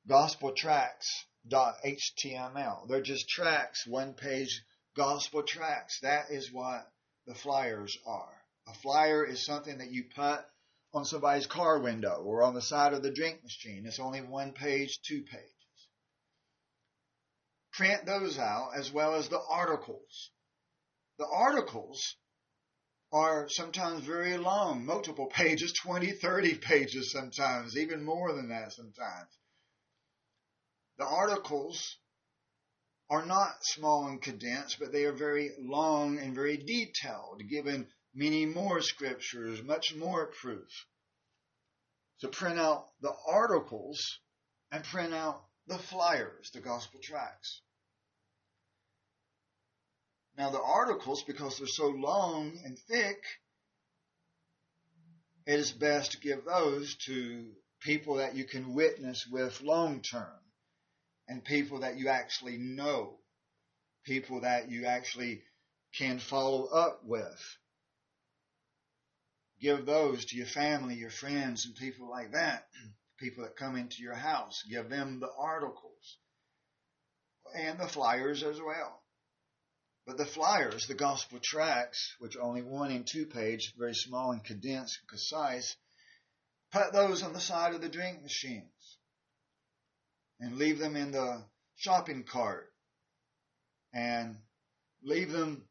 gospeltracks.html. 0.10 2.90
They're 2.90 3.02
just 3.02 3.30
tracks, 3.30 3.88
one 3.88 4.14
page 4.16 4.62
gospel 4.96 5.44
tracks. 5.44 6.00
That 6.02 6.32
is 6.32 6.52
what 6.52 6.88
the 7.26 7.36
flyers 7.36 7.98
are. 8.06 8.34
A 8.68 8.74
flyer 8.76 9.26
is 9.26 9.46
something 9.46 9.78
that 9.80 9.92
you 9.92 10.06
put 10.16 10.40
on 10.94 11.06
somebody's 11.06 11.48
car 11.48 11.80
window 11.80 12.22
or 12.24 12.44
on 12.44 12.54
the 12.54 12.62
side 12.62 12.94
of 12.94 13.02
the 13.02 13.12
drink 13.12 13.44
machine. 13.44 13.86
It's 13.86 14.00
only 14.00 14.22
one 14.22 14.54
page, 14.54 15.00
two 15.02 15.24
pages. 15.24 15.50
Print 17.74 18.06
those 18.06 18.38
out 18.38 18.72
as 18.76 18.92
well 18.92 19.16
as 19.16 19.30
the 19.30 19.42
articles. 19.50 20.30
The 21.18 21.28
articles 21.28 22.16
are 23.12 23.48
sometimes 23.50 24.04
very 24.04 24.38
long, 24.38 24.86
multiple 24.86 25.28
pages, 25.28 25.74
20, 25.84 26.12
30 26.12 26.56
pages 26.56 27.12
sometimes, 27.12 27.78
even 27.78 28.04
more 28.04 28.34
than 28.34 28.50
that 28.50 28.74
sometimes. 28.74 29.30
The 30.98 31.06
articles 31.06 31.98
are 33.14 33.26
not 33.26 33.64
small 33.64 34.08
and 34.08 34.20
condensed, 34.20 34.80
but 34.80 34.92
they 34.92 35.06
are 35.06 35.14
very 35.14 35.52
long 35.60 36.18
and 36.18 36.34
very 36.34 36.58
detailed, 36.58 37.44
given 37.48 37.88
many 38.16 38.48
more 38.48 38.82
scriptures, 38.82 39.62
much 39.62 39.94
more 39.94 40.32
proof. 40.42 40.88
So 42.18 42.30
print 42.30 42.58
out 42.58 42.88
the 43.02 43.14
articles 43.28 44.02
and 44.72 44.84
print 44.84 45.14
out 45.14 45.44
the 45.68 45.78
flyers, 45.78 46.50
the 46.56 46.60
gospel 46.60 47.00
tracts. 47.04 47.62
Now 50.36 50.50
the 50.50 50.62
articles, 50.62 51.24
because 51.24 51.60
they're 51.60 51.68
so 51.68 51.90
long 51.90 52.60
and 52.66 52.80
thick, 52.90 53.22
it 55.46 55.60
is 55.60 55.72
best 55.72 56.14
to 56.14 56.20
give 56.20 56.46
those 56.46 56.96
to 57.06 57.52
people 57.82 58.16
that 58.16 58.36
you 58.36 58.46
can 58.46 58.74
witness 58.74 59.28
with 59.28 59.62
long 59.62 60.02
term 60.02 60.43
and 61.28 61.44
people 61.44 61.80
that 61.80 61.98
you 61.98 62.10
actually 62.10 62.58
know, 62.58 63.18
people 64.06 64.42
that 64.42 64.70
you 64.70 64.86
actually 64.86 65.42
can 65.98 66.20
follow 66.20 66.66
up 66.66 67.02
with. 67.06 67.40
Give 69.62 69.86
those 69.86 70.26
to 70.26 70.36
your 70.36 70.48
family, 70.48 70.96
your 70.96 71.10
friends, 71.10 71.66
and 71.66 71.76
people 71.76 72.10
like 72.10 72.32
that. 72.34 72.68
People 73.20 73.44
that 73.44 73.56
come 73.56 73.78
into 73.78 74.02
your 74.02 74.16
house. 74.16 74.64
Give 74.70 74.90
them 74.90 75.22
the 75.22 75.30
articles 75.38 76.18
and 77.56 77.80
the 77.80 77.88
flyers 77.88 78.44
as 78.44 78.60
well. 78.60 79.02
But 80.06 80.18
the 80.18 80.26
flyers, 80.26 80.88
the 80.88 80.96
gospel 80.96 81.40
tracts, 81.42 82.16
which 82.20 82.36
are 82.36 82.42
only 82.42 82.64
one 82.64 82.92
and 82.92 83.08
two 83.08 83.26
page, 83.28 83.72
very 83.78 83.94
small 83.94 84.32
and 84.32 84.44
condensed 84.44 85.00
and 85.00 85.08
concise, 85.08 85.78
put 86.74 86.92
those 86.92 87.24
on 87.24 87.32
the 87.32 87.40
side 87.40 87.74
of 87.76 87.82
the 87.82 87.88
drink 87.88 88.22
machines 88.24 88.73
and 90.44 90.58
leave 90.58 90.78
them 90.78 90.98
in 90.98 91.12
the 91.14 91.42
shopping 91.78 92.24
cart 92.24 92.70
and 93.94 94.36
leave 95.02 95.32
them 95.32 95.64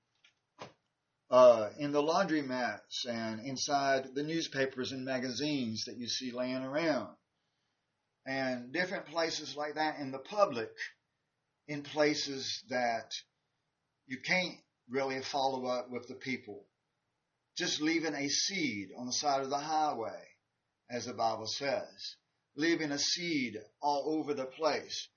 uh, 1.30 1.68
in 1.78 1.92
the 1.92 2.02
laundromats 2.02 3.06
and 3.06 3.40
inside 3.40 4.14
the 4.14 4.22
newspapers 4.22 4.92
and 4.92 5.04
magazines 5.04 5.84
that 5.84 5.98
you 5.98 6.08
see 6.08 6.32
laying 6.32 6.64
around 6.64 7.10
and 8.24 8.72
different 8.72 9.04
places 9.06 9.54
like 9.56 9.74
that 9.74 9.98
in 9.98 10.10
the 10.10 10.18
public 10.18 10.70
in 11.68 11.82
places 11.82 12.62
that 12.70 13.12
you 14.06 14.16
can't 14.24 14.56
really 14.88 15.20
follow 15.20 15.66
up 15.66 15.90
with 15.90 16.08
the 16.08 16.14
people. 16.14 16.64
Just 17.58 17.82
leaving 17.82 18.14
a 18.14 18.28
seed 18.28 18.88
on 18.96 19.04
the 19.04 19.12
side 19.12 19.42
of 19.42 19.50
the 19.50 19.58
highway, 19.58 20.22
as 20.90 21.04
the 21.04 21.12
Bible 21.12 21.46
says. 21.46 22.16
Leaving 22.54 22.92
a 22.92 22.98
seed 22.98 23.58
all 23.80 24.18
over 24.18 24.34
the 24.34 24.44
place. 24.44 25.08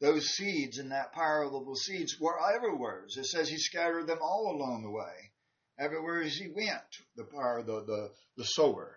Those 0.00 0.30
seeds 0.30 0.78
in 0.78 0.88
that 0.88 1.12
parable 1.12 1.70
of 1.70 1.78
seeds 1.78 2.18
were 2.18 2.38
everywhere. 2.54 3.04
It 3.06 3.26
says 3.26 3.48
he 3.48 3.58
scattered 3.58 4.06
them 4.06 4.20
all 4.22 4.54
along 4.56 4.82
the 4.82 4.90
way. 4.90 5.32
Everywhere 5.78 6.22
as 6.22 6.36
he 6.36 6.48
went, 6.48 6.82
the, 7.16 7.24
the, 7.24 7.84
the, 7.86 8.10
the 8.36 8.44
sower, 8.44 8.96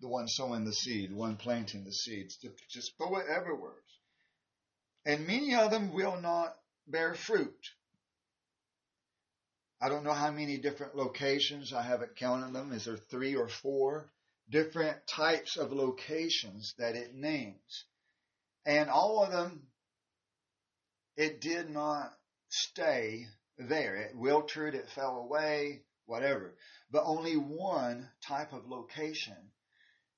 the 0.00 0.08
one 0.08 0.26
sowing 0.28 0.64
the 0.64 0.72
seed, 0.72 1.12
one 1.12 1.36
planting 1.36 1.84
the 1.84 1.92
seeds, 1.92 2.36
just 2.68 2.98
go 2.98 3.16
it 3.18 3.26
everywhere. 3.28 3.82
And 5.04 5.26
many 5.26 5.54
of 5.54 5.70
them 5.70 5.92
will 5.92 6.20
not 6.20 6.56
bear 6.88 7.14
fruit. 7.14 7.56
I 9.80 9.88
don't 9.88 10.04
know 10.04 10.12
how 10.12 10.30
many 10.30 10.58
different 10.58 10.96
locations. 10.96 11.72
I 11.72 11.82
haven't 11.82 12.16
counted 12.16 12.52
them. 12.52 12.72
Is 12.72 12.86
there 12.86 12.96
three 12.96 13.36
or 13.36 13.48
four 13.48 14.10
different 14.48 15.06
types 15.06 15.56
of 15.56 15.72
locations 15.72 16.74
that 16.78 16.96
it 16.96 17.14
names? 17.14 17.84
And 18.64 18.90
all 18.90 19.22
of 19.22 19.30
them, 19.30 19.68
it 21.16 21.40
did 21.40 21.70
not 21.70 22.12
stay 22.48 23.26
there. 23.58 23.96
It 23.96 24.16
wilted, 24.16 24.74
it 24.74 24.90
fell 24.90 25.16
away, 25.16 25.82
whatever. 26.06 26.54
But 26.90 27.04
only 27.04 27.36
one 27.36 28.08
type 28.26 28.52
of 28.52 28.68
location 28.68 29.52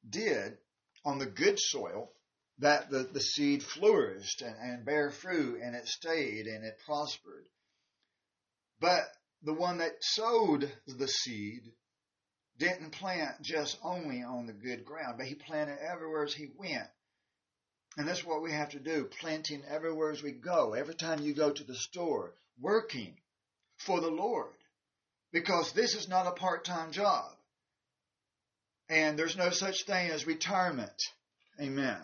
did 0.09 0.59
on 1.05 1.19
the 1.19 1.27
good 1.27 1.59
soil 1.59 2.13
that 2.59 2.91
the, 2.91 3.05
the 3.05 3.21
seed 3.21 3.63
flourished 3.63 4.43
and, 4.43 4.57
and 4.61 4.85
bare 4.85 5.11
fruit 5.11 5.61
and 5.63 5.77
it 5.77 5.87
stayed 5.87 6.47
and 6.47 6.65
it 6.65 6.79
prospered. 6.85 7.47
But 8.81 9.05
the 9.43 9.55
one 9.55 9.79
that 9.79 10.03
sowed 10.03 10.71
the 10.87 11.07
seed 11.07 11.63
didn't 12.59 12.91
plant 12.91 13.41
just 13.43 13.79
only 13.83 14.23
on 14.23 14.47
the 14.47 14.53
good 14.53 14.85
ground, 14.85 15.17
but 15.19 15.27
he 15.27 15.35
planted 15.35 15.79
everywhere 15.81 16.25
as 16.25 16.35
he 16.35 16.49
went. 16.59 16.89
And 17.97 18.07
that's 18.07 18.25
what 18.25 18.43
we 18.43 18.53
have 18.53 18.71
to 18.71 18.79
do, 18.79 19.09
planting 19.21 19.63
everywhere 19.69 20.11
as 20.11 20.23
we 20.23 20.33
go. 20.33 20.75
Every 20.75 20.95
time 20.95 21.21
you 21.21 21.35
go 21.35 21.51
to 21.51 21.65
the 21.65 21.75
store, 21.75 22.35
working 22.61 23.17
for 23.79 24.01
the 24.01 24.11
Lord. 24.11 24.55
Because 25.33 25.73
this 25.73 25.95
is 25.95 26.09
not 26.09 26.27
a 26.27 26.33
part-time 26.33 26.93
job. 26.93 27.31
And 28.89 29.19
there's 29.19 29.37
no 29.37 29.51
such 29.51 29.85
thing 29.85 30.11
as 30.11 30.27
retirement. 30.27 31.03
Amen. 31.61 31.99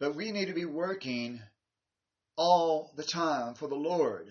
But 0.00 0.16
we 0.16 0.32
need 0.32 0.46
to 0.46 0.54
be 0.54 0.64
working 0.64 1.40
all 2.36 2.90
the 2.96 3.04
time 3.04 3.54
for 3.54 3.68
the 3.68 3.76
Lord 3.76 4.26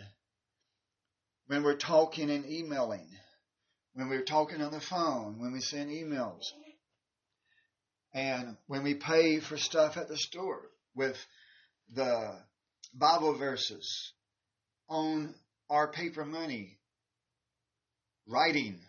when 1.48 1.64
we're 1.64 1.76
talking 1.76 2.30
and 2.30 2.46
emailing, 2.46 3.08
when 3.94 4.10
we're 4.10 4.24
talking 4.24 4.62
on 4.62 4.72
the 4.72 4.82
phone, 4.82 5.40
when 5.40 5.54
we 5.54 5.60
send 5.60 5.90
emails, 5.90 6.42
and 8.14 8.58
when 8.68 8.84
we 8.84 8.96
pay 8.96 9.40
for 9.40 9.58
stuff 9.58 9.98
at 9.98 10.08
the 10.08 10.18
store 10.18 10.62
with 10.96 11.18
the 11.94 12.36
Bible 12.94 13.38
verses 13.38 14.14
on 14.90 15.34
our 15.70 15.92
paper 15.92 16.26
money, 16.26 16.78
writing, 18.28 18.80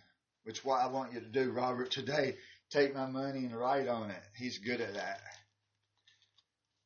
which 0.45 0.65
what 0.65 0.81
I 0.81 0.89
want 0.89 1.13
you 1.13 1.21
to 1.21 1.27
do, 1.27 1.51
Robert, 1.51 1.91
today. 1.91 2.37
Take 2.71 2.95
my 2.95 3.07
money 3.07 3.41
and 3.41 3.57
write 3.57 3.89
on 3.89 4.11
it. 4.11 4.23
He's 4.37 4.59
good 4.59 4.81
at 4.81 4.95
that. 4.95 5.21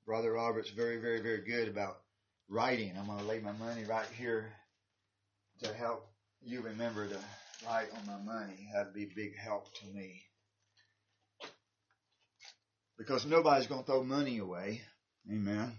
Brother 0.07 0.33
Robert's 0.33 0.71
very, 0.71 0.99
very, 0.99 1.21
very 1.21 1.43
good 1.45 1.69
about 1.69 1.99
writing. 2.49 2.95
I'm 2.99 3.07
going 3.07 3.19
to 3.19 3.25
lay 3.25 3.41
my 3.41 3.53
money 3.53 3.85
right 3.85 4.07
here 4.17 4.53
to 5.63 5.73
help 5.75 6.09
you 6.43 6.63
remember 6.63 7.09
to 7.09 7.19
write 7.66 7.88
on 7.92 8.07
my 8.07 8.33
money. 8.33 8.68
That'd 8.73 8.94
be 8.94 9.11
big 9.14 9.37
help 9.37 9.73
to 9.75 9.87
me. 9.87 10.23
Because 12.97 13.25
nobody's 13.27 13.68
going 13.68 13.83
to 13.83 13.87
throw 13.87 14.03
money 14.03 14.38
away. 14.38 14.83
Amen. 15.31 15.73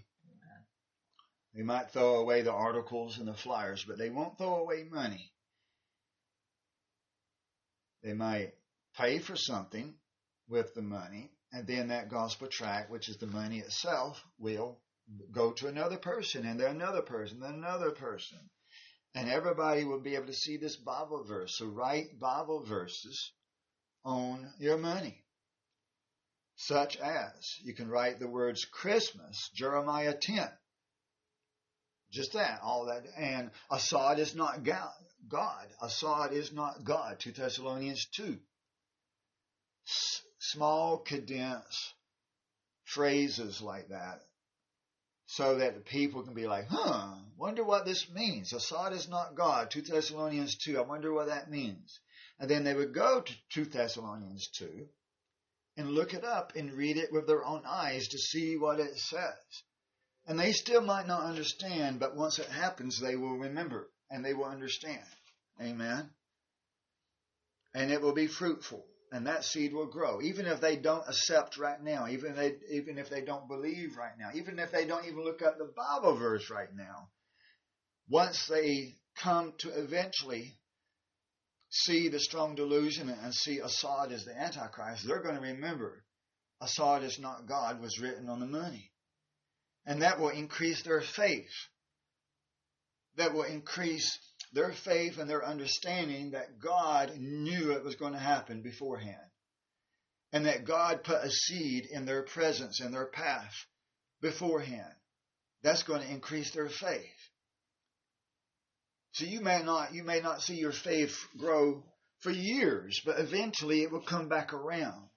They 1.54 1.62
might 1.62 1.90
throw 1.90 2.20
away 2.20 2.42
the 2.42 2.52
articles 2.52 3.18
and 3.18 3.26
the 3.26 3.34
flyers, 3.34 3.84
but 3.86 3.98
they 3.98 4.08
won't 4.08 4.38
throw 4.38 4.56
away 4.56 4.84
money. 4.90 5.32
They 8.02 8.14
might 8.14 8.52
pay 8.96 9.18
for 9.18 9.36
something 9.36 9.94
with 10.48 10.74
the 10.74 10.82
money, 10.82 11.30
and 11.52 11.66
then 11.66 11.88
that 11.88 12.08
gospel 12.08 12.48
tract, 12.48 12.90
which 12.90 13.08
is 13.08 13.16
the 13.18 13.26
money 13.26 13.58
itself, 13.58 14.22
will 14.38 14.80
go 15.32 15.52
to 15.52 15.66
another 15.66 15.98
person, 15.98 16.46
and 16.46 16.58
then 16.58 16.76
another 16.76 17.02
person, 17.02 17.40
then 17.40 17.54
another 17.54 17.90
person. 17.90 18.38
And 19.14 19.28
everybody 19.28 19.84
will 19.84 20.00
be 20.00 20.14
able 20.14 20.26
to 20.26 20.32
see 20.32 20.56
this 20.56 20.76
Bible 20.76 21.24
verse. 21.24 21.56
So 21.56 21.66
write 21.66 22.18
Bible 22.20 22.64
verses 22.64 23.32
on 24.04 24.52
your 24.58 24.78
money. 24.78 25.24
Such 26.56 26.96
as, 26.98 27.56
you 27.64 27.74
can 27.74 27.88
write 27.88 28.20
the 28.20 28.28
words 28.28 28.64
Christmas, 28.64 29.50
Jeremiah 29.54 30.14
10. 30.14 30.48
Just 32.12 32.34
that, 32.34 32.60
all 32.62 32.86
that. 32.86 33.04
And 33.16 33.50
Assad 33.70 34.18
is 34.18 34.34
not 34.34 34.62
God. 34.62 35.66
Assad 35.80 36.32
is 36.32 36.52
not 36.52 36.84
God. 36.84 37.18
2 37.20 37.32
Thessalonians 37.32 38.06
2. 38.14 38.38
S- 39.88 40.22
small, 40.38 40.98
condensed 40.98 41.94
phrases 42.84 43.62
like 43.62 43.88
that 43.88 44.20
so 45.34 45.58
that 45.58 45.74
the 45.74 45.80
people 45.80 46.24
can 46.24 46.34
be 46.34 46.48
like, 46.48 46.66
huh, 46.68 47.14
wonder 47.38 47.62
what 47.62 47.84
this 47.84 48.10
means. 48.10 48.52
Assad 48.52 48.92
is 48.92 49.08
not 49.08 49.36
God. 49.36 49.70
2 49.70 49.82
Thessalonians 49.82 50.56
2. 50.56 50.76
I 50.76 50.80
wonder 50.80 51.12
what 51.12 51.28
that 51.28 51.48
means. 51.48 52.00
And 52.40 52.50
then 52.50 52.64
they 52.64 52.74
would 52.74 52.92
go 52.92 53.20
to 53.20 53.32
2 53.50 53.66
Thessalonians 53.66 54.48
2 54.58 54.88
and 55.76 55.92
look 55.92 56.14
it 56.14 56.24
up 56.24 56.56
and 56.56 56.72
read 56.72 56.96
it 56.96 57.12
with 57.12 57.28
their 57.28 57.44
own 57.44 57.62
eyes 57.64 58.08
to 58.08 58.18
see 58.18 58.56
what 58.56 58.80
it 58.80 58.98
says. 58.98 59.62
And 60.26 60.36
they 60.36 60.50
still 60.50 60.80
might 60.80 61.06
not 61.06 61.22
understand, 61.22 62.00
but 62.00 62.16
once 62.16 62.40
it 62.40 62.48
happens, 62.48 62.98
they 62.98 63.14
will 63.14 63.38
remember 63.38 63.88
and 64.10 64.24
they 64.24 64.34
will 64.34 64.46
understand. 64.46 64.98
Amen. 65.62 66.10
And 67.72 67.92
it 67.92 68.02
will 68.02 68.14
be 68.14 68.26
fruitful 68.26 68.84
and 69.12 69.26
that 69.26 69.44
seed 69.44 69.72
will 69.72 69.86
grow. 69.86 70.22
Even 70.22 70.46
if 70.46 70.60
they 70.60 70.76
don't 70.76 71.08
accept 71.08 71.58
right 71.58 71.82
now, 71.82 72.06
even 72.08 72.30
if 72.30 72.36
they, 72.36 72.76
even 72.76 72.98
if 72.98 73.10
they 73.10 73.22
don't 73.22 73.48
believe 73.48 73.96
right 73.96 74.16
now, 74.18 74.30
even 74.34 74.58
if 74.58 74.70
they 74.70 74.86
don't 74.86 75.06
even 75.06 75.24
look 75.24 75.42
up 75.42 75.58
the 75.58 75.72
Bible 75.76 76.16
verse 76.16 76.48
right 76.50 76.72
now, 76.74 77.08
once 78.08 78.46
they 78.46 78.94
come 79.16 79.52
to 79.58 79.70
eventually 79.70 80.56
see 81.70 82.08
the 82.08 82.20
strong 82.20 82.54
delusion 82.54 83.08
and 83.08 83.34
see 83.34 83.58
Assad 83.58 84.12
as 84.12 84.24
the 84.24 84.36
Antichrist, 84.36 85.06
they're 85.06 85.22
going 85.22 85.36
to 85.36 85.40
remember 85.40 86.04
Assad 86.60 87.02
is 87.02 87.18
not 87.18 87.46
God 87.48 87.80
was 87.80 87.98
written 88.00 88.28
on 88.28 88.40
the 88.40 88.46
money. 88.46 88.92
And 89.86 90.02
that 90.02 90.20
will 90.20 90.28
increase 90.28 90.82
their 90.82 91.00
faith. 91.00 91.50
That 93.16 93.34
will 93.34 93.44
increase 93.44 94.18
their 94.52 94.72
faith 94.72 95.18
and 95.18 95.28
their 95.28 95.44
understanding 95.44 96.32
that 96.32 96.58
God 96.58 97.16
knew 97.16 97.72
it 97.72 97.84
was 97.84 97.94
going 97.96 98.12
to 98.14 98.18
happen 98.18 98.62
beforehand. 98.62 99.16
And 100.32 100.46
that 100.46 100.64
God 100.64 101.02
put 101.02 101.24
a 101.24 101.30
seed 101.30 101.86
in 101.90 102.06
their 102.06 102.22
presence, 102.22 102.80
in 102.80 102.92
their 102.92 103.06
path 103.06 103.52
beforehand. 104.20 104.94
That's 105.62 105.82
going 105.82 106.02
to 106.02 106.10
increase 106.10 106.52
their 106.52 106.68
faith. 106.68 107.04
So 109.12 109.24
you 109.24 109.40
may 109.40 109.62
not, 109.62 109.92
you 109.92 110.04
may 110.04 110.20
not 110.20 110.40
see 110.40 110.54
your 110.54 110.72
faith 110.72 111.16
grow 111.36 111.82
for 112.20 112.30
years, 112.30 113.00
but 113.04 113.18
eventually 113.18 113.82
it 113.82 113.90
will 113.90 114.02
come 114.02 114.28
back 114.28 114.52
around. 114.52 115.08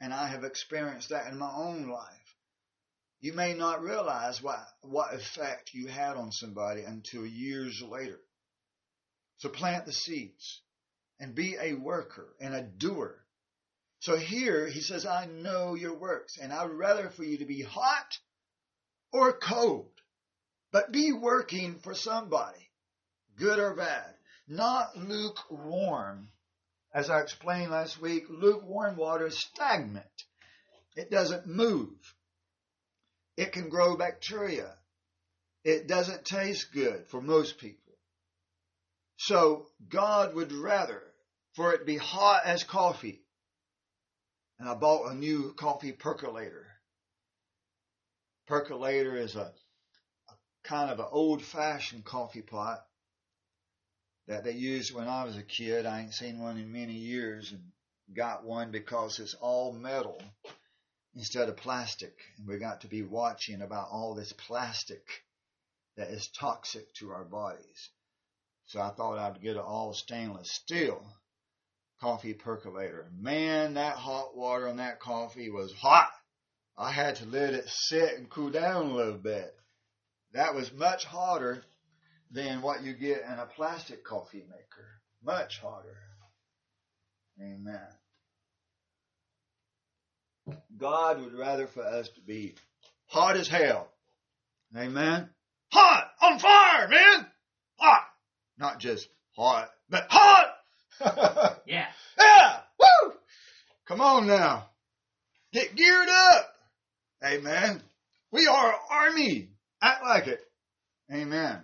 And 0.00 0.12
I 0.12 0.28
have 0.28 0.44
experienced 0.44 1.10
that 1.10 1.30
in 1.30 1.38
my 1.38 1.52
own 1.54 1.88
life. 1.88 2.08
You 3.20 3.34
may 3.34 3.54
not 3.54 3.82
realize 3.82 4.42
what, 4.42 4.58
what 4.80 5.14
effect 5.14 5.70
you 5.74 5.86
had 5.86 6.16
on 6.16 6.32
somebody 6.32 6.82
until 6.82 7.24
years 7.24 7.80
later. 7.88 8.18
So 9.42 9.48
plant 9.48 9.86
the 9.86 9.92
seeds 9.92 10.62
and 11.18 11.34
be 11.34 11.56
a 11.60 11.74
worker 11.74 12.32
and 12.38 12.54
a 12.54 12.62
doer. 12.62 13.18
So 13.98 14.16
here 14.16 14.68
he 14.68 14.80
says, 14.80 15.04
I 15.04 15.26
know 15.26 15.74
your 15.74 15.98
works, 15.98 16.38
and 16.40 16.52
I 16.52 16.64
would 16.64 16.76
rather 16.76 17.10
for 17.10 17.24
you 17.24 17.38
to 17.38 17.44
be 17.44 17.60
hot 17.60 18.20
or 19.12 19.32
cold, 19.32 19.90
but 20.70 20.92
be 20.92 21.10
working 21.10 21.80
for 21.80 21.92
somebody, 21.92 22.70
good 23.36 23.58
or 23.58 23.74
bad, 23.74 24.14
not 24.46 24.96
lukewarm. 24.96 26.28
As 26.94 27.10
I 27.10 27.20
explained 27.20 27.72
last 27.72 28.00
week, 28.00 28.26
lukewarm 28.28 28.94
water 28.94 29.26
is 29.26 29.40
stagnant. 29.40 30.06
It 30.94 31.10
doesn't 31.10 31.48
move. 31.48 31.98
It 33.36 33.50
can 33.50 33.70
grow 33.70 33.96
bacteria. 33.96 34.72
It 35.64 35.88
doesn't 35.88 36.24
taste 36.24 36.72
good 36.72 37.08
for 37.08 37.20
most 37.20 37.58
people. 37.58 37.81
So 39.16 39.68
God 39.88 40.34
would 40.34 40.52
rather 40.52 41.02
for 41.54 41.74
it 41.74 41.86
be 41.86 41.96
hot 41.96 42.42
as 42.44 42.64
coffee. 42.64 43.20
And 44.58 44.68
I 44.68 44.74
bought 44.74 45.10
a 45.10 45.14
new 45.14 45.54
coffee 45.54 45.92
percolator. 45.92 46.66
Percolator 48.46 49.16
is 49.16 49.36
a, 49.36 49.52
a 50.28 50.34
kind 50.62 50.90
of 50.90 50.98
an 50.98 51.06
old 51.10 51.42
fashioned 51.42 52.04
coffee 52.04 52.42
pot 52.42 52.80
that 54.28 54.44
they 54.44 54.52
used 54.52 54.94
when 54.94 55.08
I 55.08 55.24
was 55.24 55.36
a 55.36 55.42
kid. 55.42 55.84
I 55.84 56.00
ain't 56.00 56.14
seen 56.14 56.38
one 56.38 56.58
in 56.58 56.72
many 56.72 56.94
years 56.94 57.52
and 57.52 57.62
got 58.14 58.44
one 58.44 58.70
because 58.70 59.18
it's 59.18 59.34
all 59.34 59.72
metal 59.72 60.20
instead 61.14 61.48
of 61.48 61.56
plastic. 61.56 62.14
And 62.38 62.46
we 62.46 62.58
got 62.58 62.82
to 62.82 62.88
be 62.88 63.02
watching 63.02 63.62
about 63.62 63.88
all 63.90 64.14
this 64.14 64.32
plastic 64.32 65.04
that 65.96 66.08
is 66.08 66.28
toxic 66.28 66.92
to 66.94 67.10
our 67.10 67.24
bodies. 67.24 67.90
So 68.66 68.80
I 68.80 68.90
thought 68.90 69.18
I'd 69.18 69.42
get 69.42 69.56
an 69.56 69.62
all 69.62 69.92
stainless 69.94 70.50
steel 70.50 71.04
coffee 72.00 72.34
percolator. 72.34 73.06
Man, 73.16 73.74
that 73.74 73.96
hot 73.96 74.36
water 74.36 74.68
on 74.68 74.78
that 74.78 74.98
coffee 74.98 75.50
was 75.50 75.72
hot. 75.72 76.10
I 76.76 76.90
had 76.90 77.16
to 77.16 77.26
let 77.26 77.54
it 77.54 77.68
sit 77.68 78.18
and 78.18 78.28
cool 78.28 78.50
down 78.50 78.86
a 78.86 78.94
little 78.94 79.18
bit. 79.18 79.54
That 80.32 80.54
was 80.54 80.72
much 80.72 81.04
hotter 81.04 81.62
than 82.30 82.62
what 82.62 82.82
you 82.82 82.94
get 82.94 83.22
in 83.22 83.38
a 83.38 83.46
plastic 83.46 84.02
coffee 84.04 84.44
maker. 84.48 84.88
Much 85.22 85.60
hotter. 85.60 85.96
Amen. 87.40 87.86
God 90.76 91.20
would 91.20 91.34
rather 91.34 91.66
for 91.66 91.84
us 91.84 92.08
to 92.16 92.20
be 92.20 92.54
hot 93.06 93.36
as 93.36 93.46
hell. 93.46 93.88
Amen. 94.76 95.28
Hot! 95.72 96.10
On 96.22 96.38
fire, 96.38 96.88
man! 96.88 97.26
Hot! 97.76 98.11
Not 98.58 98.78
just 98.78 99.08
hot, 99.36 99.70
but 99.88 100.06
hot! 100.10 100.54
yeah. 101.66 101.86
Yeah! 102.18 102.56
Woo! 102.78 103.12
Come 103.86 104.00
on 104.00 104.26
now. 104.26 104.68
Get 105.52 105.74
geared 105.74 106.08
up. 106.08 106.54
Amen. 107.24 107.82
We 108.30 108.46
are 108.46 108.72
an 108.72 108.78
army. 108.90 109.48
Act 109.82 110.02
like 110.02 110.26
it. 110.26 110.40
Amen. 111.12 111.58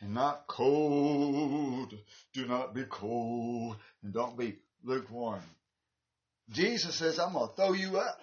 And 0.00 0.14
not 0.14 0.46
cold. 0.46 1.94
Do 2.34 2.46
not 2.46 2.74
be 2.74 2.84
cold. 2.84 3.76
And 4.02 4.12
don't 4.12 4.36
be 4.36 4.56
lukewarm. 4.82 5.40
Jesus 6.50 6.94
says, 6.94 7.18
I'm 7.18 7.32
going 7.32 7.48
to 7.48 7.54
throw 7.54 7.72
you 7.72 7.98
up. 7.98 8.20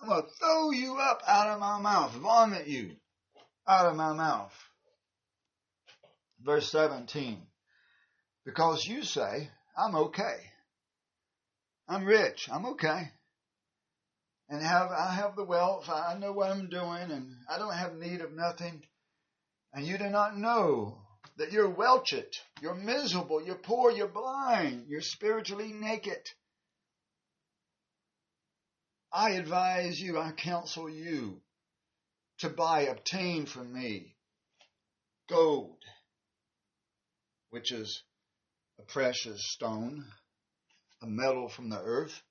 I'm 0.00 0.08
going 0.08 0.22
to 0.22 0.28
throw 0.40 0.70
you 0.70 0.96
up 0.96 1.22
out 1.28 1.48
of 1.48 1.60
my 1.60 1.78
mouth, 1.78 2.12
vomit 2.12 2.66
you 2.66 2.92
out 3.68 3.86
of 3.86 3.96
my 3.96 4.12
mouth. 4.12 4.52
Verse 6.44 6.70
17. 6.70 7.40
Because 8.44 8.84
you 8.86 9.04
say, 9.04 9.48
I'm 9.76 9.94
okay. 9.94 10.36
I'm 11.88 12.04
rich. 12.04 12.48
I'm 12.52 12.66
okay. 12.66 13.10
And 14.48 14.62
have, 14.62 14.90
I 14.90 15.14
have 15.14 15.36
the 15.36 15.44
wealth. 15.44 15.88
I 15.88 16.16
know 16.18 16.32
what 16.32 16.50
I'm 16.50 16.68
doing 16.68 17.10
and 17.10 17.36
I 17.48 17.58
don't 17.58 17.74
have 17.74 17.94
need 17.94 18.20
of 18.20 18.32
nothing. 18.32 18.82
And 19.72 19.86
you 19.86 19.96
do 19.98 20.08
not 20.10 20.36
know 20.36 20.98
that 21.38 21.52
you're 21.52 21.70
welched. 21.70 22.42
You're 22.60 22.74
miserable. 22.74 23.42
You're 23.42 23.54
poor. 23.54 23.90
You're 23.90 24.08
blind. 24.08 24.86
You're 24.88 25.00
spiritually 25.00 25.72
naked. 25.72 26.28
I 29.12 29.32
advise 29.32 30.00
you, 30.00 30.18
I 30.18 30.32
counsel 30.32 30.88
you 30.88 31.42
to 32.38 32.48
buy, 32.48 32.82
obtain 32.82 33.44
from 33.44 33.72
me 33.72 34.16
gold, 35.28 35.78
which 37.52 37.70
is 37.70 38.02
a 38.78 38.82
precious 38.82 39.44
stone, 39.52 40.06
a 41.02 41.06
metal 41.06 41.50
from 41.50 41.68
the 41.68 41.78
earth. 41.78 42.22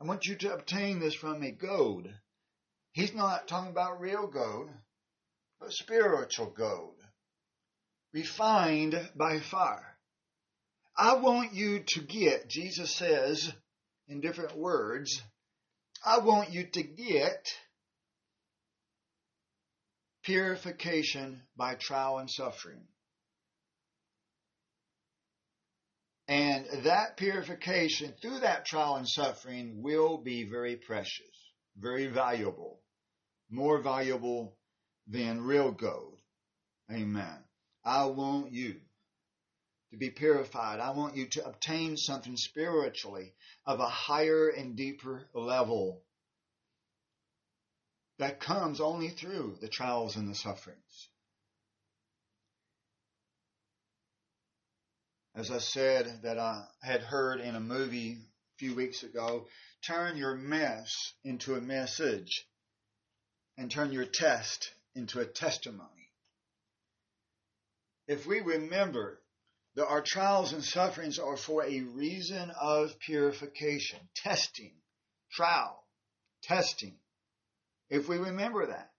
I 0.00 0.04
want 0.04 0.24
you 0.26 0.36
to 0.36 0.54
obtain 0.54 1.00
this 1.00 1.14
from 1.14 1.40
me, 1.40 1.50
gold. 1.50 2.08
He's 2.92 3.12
not 3.12 3.48
talking 3.48 3.72
about 3.72 4.00
real 4.00 4.28
gold, 4.28 4.70
but 5.58 5.72
spiritual 5.72 6.46
gold, 6.46 6.94
refined 8.14 9.10
by 9.16 9.40
fire. 9.40 9.98
I 10.96 11.16
want 11.16 11.52
you 11.52 11.80
to 11.80 12.00
get, 12.00 12.48
Jesus 12.48 12.94
says 12.94 13.52
in 14.06 14.20
different 14.20 14.56
words, 14.56 15.20
I 16.06 16.18
want 16.18 16.52
you 16.52 16.66
to 16.66 16.82
get 16.84 17.48
purification 20.22 21.42
by 21.56 21.74
trial 21.74 22.18
and 22.18 22.30
suffering. 22.30 22.86
And 26.30 26.84
that 26.84 27.16
purification 27.16 28.14
through 28.22 28.38
that 28.38 28.64
trial 28.64 28.94
and 28.94 29.08
suffering 29.08 29.82
will 29.82 30.16
be 30.16 30.44
very 30.44 30.76
precious, 30.76 31.52
very 31.76 32.06
valuable, 32.06 32.80
more 33.50 33.82
valuable 33.82 34.56
than 35.08 35.42
real 35.42 35.72
gold. 35.72 36.20
Amen. 36.88 37.44
I 37.84 38.04
want 38.04 38.52
you 38.52 38.76
to 39.90 39.96
be 39.96 40.10
purified. 40.10 40.78
I 40.78 40.90
want 40.90 41.16
you 41.16 41.26
to 41.30 41.46
obtain 41.46 41.96
something 41.96 42.36
spiritually 42.36 43.34
of 43.66 43.80
a 43.80 43.88
higher 43.88 44.50
and 44.50 44.76
deeper 44.76 45.28
level 45.34 46.04
that 48.20 48.38
comes 48.38 48.80
only 48.80 49.08
through 49.08 49.56
the 49.60 49.68
trials 49.68 50.14
and 50.14 50.28
the 50.28 50.36
sufferings. 50.36 51.09
As 55.40 55.50
I 55.50 55.56
said 55.56 56.20
that 56.24 56.38
I 56.38 56.66
had 56.82 57.00
heard 57.00 57.40
in 57.40 57.54
a 57.54 57.60
movie 57.60 58.12
a 58.12 58.58
few 58.58 58.74
weeks 58.74 59.02
ago, 59.02 59.48
turn 59.80 60.18
your 60.18 60.34
mess 60.34 61.14
into 61.24 61.54
a 61.54 61.62
message 61.62 62.46
and 63.56 63.70
turn 63.70 63.90
your 63.90 64.04
test 64.04 64.70
into 64.94 65.18
a 65.18 65.24
testimony. 65.24 66.12
If 68.06 68.26
we 68.26 68.40
remember 68.40 69.22
that 69.76 69.86
our 69.86 70.02
trials 70.02 70.52
and 70.52 70.62
sufferings 70.62 71.18
are 71.18 71.38
for 71.38 71.64
a 71.64 71.80
reason 71.80 72.50
of 72.60 72.98
purification, 72.98 74.10
testing, 74.16 74.74
trial, 75.32 75.82
testing. 76.42 76.98
If 77.88 78.10
we 78.10 78.18
remember 78.18 78.66
that, 78.66 78.92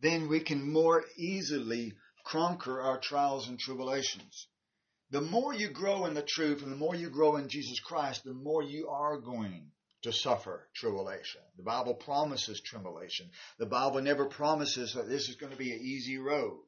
then 0.00 0.30
we 0.30 0.40
can 0.40 0.72
more 0.72 1.04
easily 1.18 1.92
conquer 2.24 2.80
our 2.80 2.98
trials 2.98 3.48
and 3.48 3.58
tribulations. 3.58 4.46
The 5.12 5.20
more 5.20 5.52
you 5.54 5.68
grow 5.68 6.06
in 6.06 6.14
the 6.14 6.26
truth 6.26 6.62
and 6.62 6.72
the 6.72 6.76
more 6.76 6.94
you 6.94 7.10
grow 7.10 7.36
in 7.36 7.48
Jesus 7.48 7.78
Christ, 7.80 8.24
the 8.24 8.32
more 8.32 8.62
you 8.62 8.88
are 8.88 9.18
going 9.18 9.70
to 10.02 10.12
suffer 10.12 10.68
tribulation. 10.74 11.42
The 11.58 11.62
Bible 11.62 11.94
promises 11.94 12.60
tribulation. 12.60 13.30
The 13.58 13.66
Bible 13.66 14.00
never 14.00 14.24
promises 14.26 14.94
that 14.94 15.08
this 15.08 15.28
is 15.28 15.36
going 15.36 15.52
to 15.52 15.58
be 15.58 15.70
an 15.70 15.80
easy 15.80 16.16
road. 16.18 16.60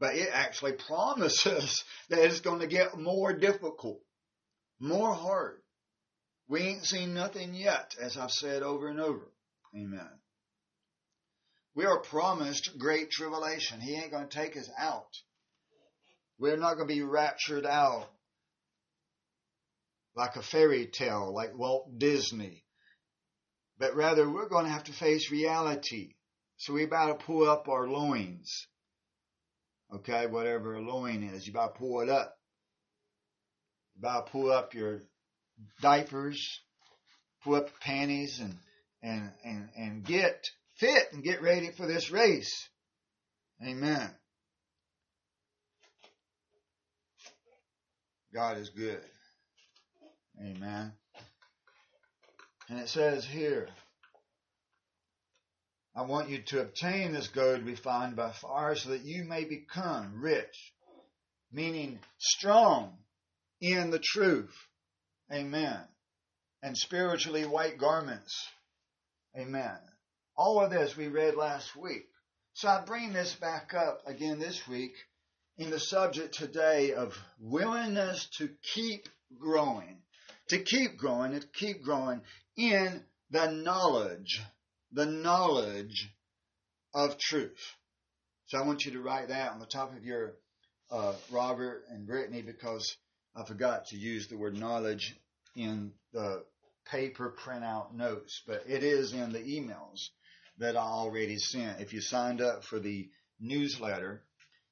but 0.00 0.14
it 0.14 0.30
actually 0.32 0.72
promises 0.88 1.84
that 2.08 2.20
it's 2.20 2.40
going 2.40 2.60
to 2.60 2.66
get 2.66 2.98
more 2.98 3.34
difficult, 3.34 4.00
more 4.80 5.14
hard. 5.14 5.60
We 6.48 6.60
ain't 6.60 6.86
seen 6.86 7.12
nothing 7.12 7.54
yet, 7.54 7.94
as 8.00 8.16
I've 8.16 8.30
said 8.30 8.62
over 8.62 8.88
and 8.88 8.98
over. 8.98 9.30
Amen. 9.76 10.08
We 11.74 11.84
are 11.84 12.00
promised 12.00 12.78
great 12.78 13.10
tribulation. 13.10 13.80
He 13.80 13.94
ain't 13.94 14.10
going 14.10 14.26
to 14.26 14.36
take 14.36 14.56
us 14.56 14.70
out. 14.78 15.10
We're 16.38 16.56
not 16.56 16.74
going 16.74 16.88
to 16.88 16.94
be 16.94 17.02
raptured 17.02 17.66
out 17.66 18.08
like 20.14 20.36
a 20.36 20.42
fairy 20.42 20.86
tale, 20.86 21.32
like 21.32 21.56
Walt 21.56 21.98
Disney. 21.98 22.64
But 23.78 23.94
rather, 23.94 24.28
we're 24.28 24.48
going 24.48 24.64
to 24.64 24.72
have 24.72 24.84
to 24.84 24.92
face 24.92 25.30
reality. 25.30 26.14
So 26.56 26.72
we 26.72 26.84
about 26.84 27.18
to 27.18 27.24
pull 27.24 27.48
up 27.48 27.68
our 27.68 27.86
loins. 27.86 28.66
Okay, 29.94 30.26
whatever 30.26 30.74
a 30.74 30.82
loin 30.82 31.22
is, 31.22 31.46
you 31.46 31.52
about 31.52 31.74
to 31.74 31.78
pull 31.78 32.00
it 32.00 32.08
up. 32.08 32.34
You 33.94 34.00
about 34.00 34.26
to 34.26 34.32
pull 34.32 34.52
up 34.52 34.74
your 34.74 35.02
diapers, 35.80 36.60
pull 37.42 37.54
up 37.54 37.68
your 37.68 37.78
panties, 37.80 38.40
and 38.40 38.56
and 39.02 39.32
and 39.44 39.68
and 39.76 40.04
get 40.04 40.44
fit 40.78 41.12
and 41.12 41.22
get 41.22 41.42
ready 41.42 41.70
for 41.70 41.86
this 41.86 42.10
race. 42.10 42.68
Amen. 43.64 44.10
God 48.32 48.58
is 48.58 48.68
good. 48.70 49.00
Amen. 50.40 50.92
And 52.68 52.78
it 52.78 52.88
says 52.88 53.24
here, 53.24 53.68
I 55.96 56.02
want 56.02 56.28
you 56.28 56.42
to 56.42 56.60
obtain 56.60 57.12
this 57.12 57.28
gold 57.28 57.62
refined 57.62 58.14
by 58.14 58.32
fire 58.32 58.76
so 58.76 58.90
that 58.90 59.04
you 59.04 59.24
may 59.24 59.44
become 59.44 60.20
rich, 60.20 60.72
meaning 61.50 61.98
strong 62.18 62.98
in 63.60 63.90
the 63.90 63.98
truth. 63.98 64.54
Amen. 65.32 65.80
And 66.62 66.76
spiritually 66.76 67.46
white 67.46 67.78
garments. 67.78 68.46
Amen. 69.36 69.78
All 70.36 70.60
of 70.60 70.70
this 70.70 70.96
we 70.96 71.08
read 71.08 71.34
last 71.34 71.74
week. 71.74 72.06
So 72.52 72.68
I 72.68 72.84
bring 72.84 73.12
this 73.12 73.34
back 73.34 73.72
up 73.74 74.02
again 74.06 74.38
this 74.38 74.66
week 74.68 74.92
in 75.58 75.70
the 75.70 75.80
subject 75.80 76.34
today 76.34 76.92
of 76.92 77.18
willingness 77.40 78.28
to 78.38 78.48
keep 78.74 79.08
growing, 79.40 79.98
to 80.48 80.58
keep 80.58 80.96
growing, 80.96 81.32
and 81.32 81.42
to 81.42 81.48
keep 81.48 81.82
growing 81.82 82.22
in 82.56 83.02
the 83.30 83.50
knowledge, 83.50 84.40
the 84.92 85.04
knowledge 85.04 86.10
of 86.94 87.18
truth. 87.18 87.74
So 88.46 88.58
I 88.58 88.66
want 88.66 88.86
you 88.86 88.92
to 88.92 89.00
write 89.00 89.28
that 89.28 89.50
on 89.50 89.58
the 89.58 89.66
top 89.66 89.94
of 89.94 90.04
your 90.04 90.36
uh, 90.90 91.14
Robert 91.30 91.84
and 91.90 92.06
Brittany 92.06 92.40
because 92.40 92.96
I 93.36 93.44
forgot 93.44 93.86
to 93.86 93.96
use 93.96 94.28
the 94.28 94.38
word 94.38 94.56
knowledge 94.56 95.14
in 95.54 95.92
the 96.12 96.44
paper 96.90 97.34
printout 97.44 97.92
notes, 97.92 98.42
but 98.46 98.62
it 98.66 98.82
is 98.82 99.12
in 99.12 99.32
the 99.32 99.40
emails 99.40 100.08
that 100.58 100.76
I 100.76 100.80
already 100.80 101.36
sent. 101.36 101.80
If 101.80 101.92
you 101.92 102.00
signed 102.00 102.40
up 102.40 102.64
for 102.64 102.78
the 102.78 103.10
newsletter, 103.38 104.22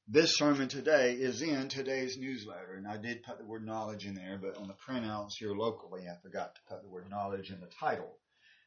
this 0.08 0.36
sermon 0.36 0.68
today 0.68 1.14
is 1.14 1.42
in 1.42 1.68
today's 1.68 2.16
newsletter, 2.16 2.74
and 2.74 2.86
I 2.86 2.96
did 2.96 3.24
put 3.24 3.38
the 3.38 3.44
word 3.44 3.66
knowledge 3.66 4.06
in 4.06 4.14
there, 4.14 4.38
but 4.40 4.56
on 4.56 4.68
the 4.68 4.74
printouts 4.74 5.32
here 5.38 5.52
locally, 5.52 6.02
I 6.08 6.16
forgot 6.22 6.54
to 6.54 6.60
put 6.68 6.82
the 6.82 6.88
word 6.88 7.10
knowledge 7.10 7.50
in 7.50 7.60
the 7.60 7.70
title. 7.80 8.16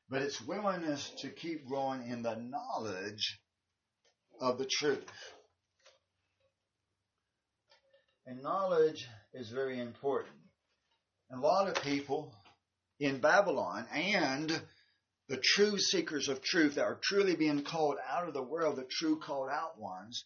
But 0.10 0.22
it's 0.22 0.42
willingness 0.42 1.10
to 1.20 1.30
keep 1.30 1.66
growing 1.66 2.10
in 2.10 2.24
the 2.24 2.36
knowledge 2.36 3.40
of 4.42 4.58
the 4.58 4.68
truth. 4.70 5.10
And 8.26 8.44
knowledge 8.44 9.08
is 9.34 9.50
very 9.50 9.80
important. 9.80 10.36
A 11.32 11.40
lot 11.40 11.70
of 11.70 11.82
people 11.84 12.34
in 13.00 13.20
Babylon 13.20 13.86
and 13.94 14.62
the 15.30 15.42
true 15.42 15.78
seekers 15.78 16.28
of 16.28 16.42
truth 16.42 16.76
that 16.76 16.84
are 16.84 17.00
truly 17.02 17.36
being 17.36 17.64
called 17.64 17.96
out 18.12 18.28
of 18.28 18.34
the 18.34 18.44
world, 18.44 18.76
the 18.76 18.88
true 18.90 19.20
called 19.20 19.50
out 19.50 19.80
ones, 19.80 20.26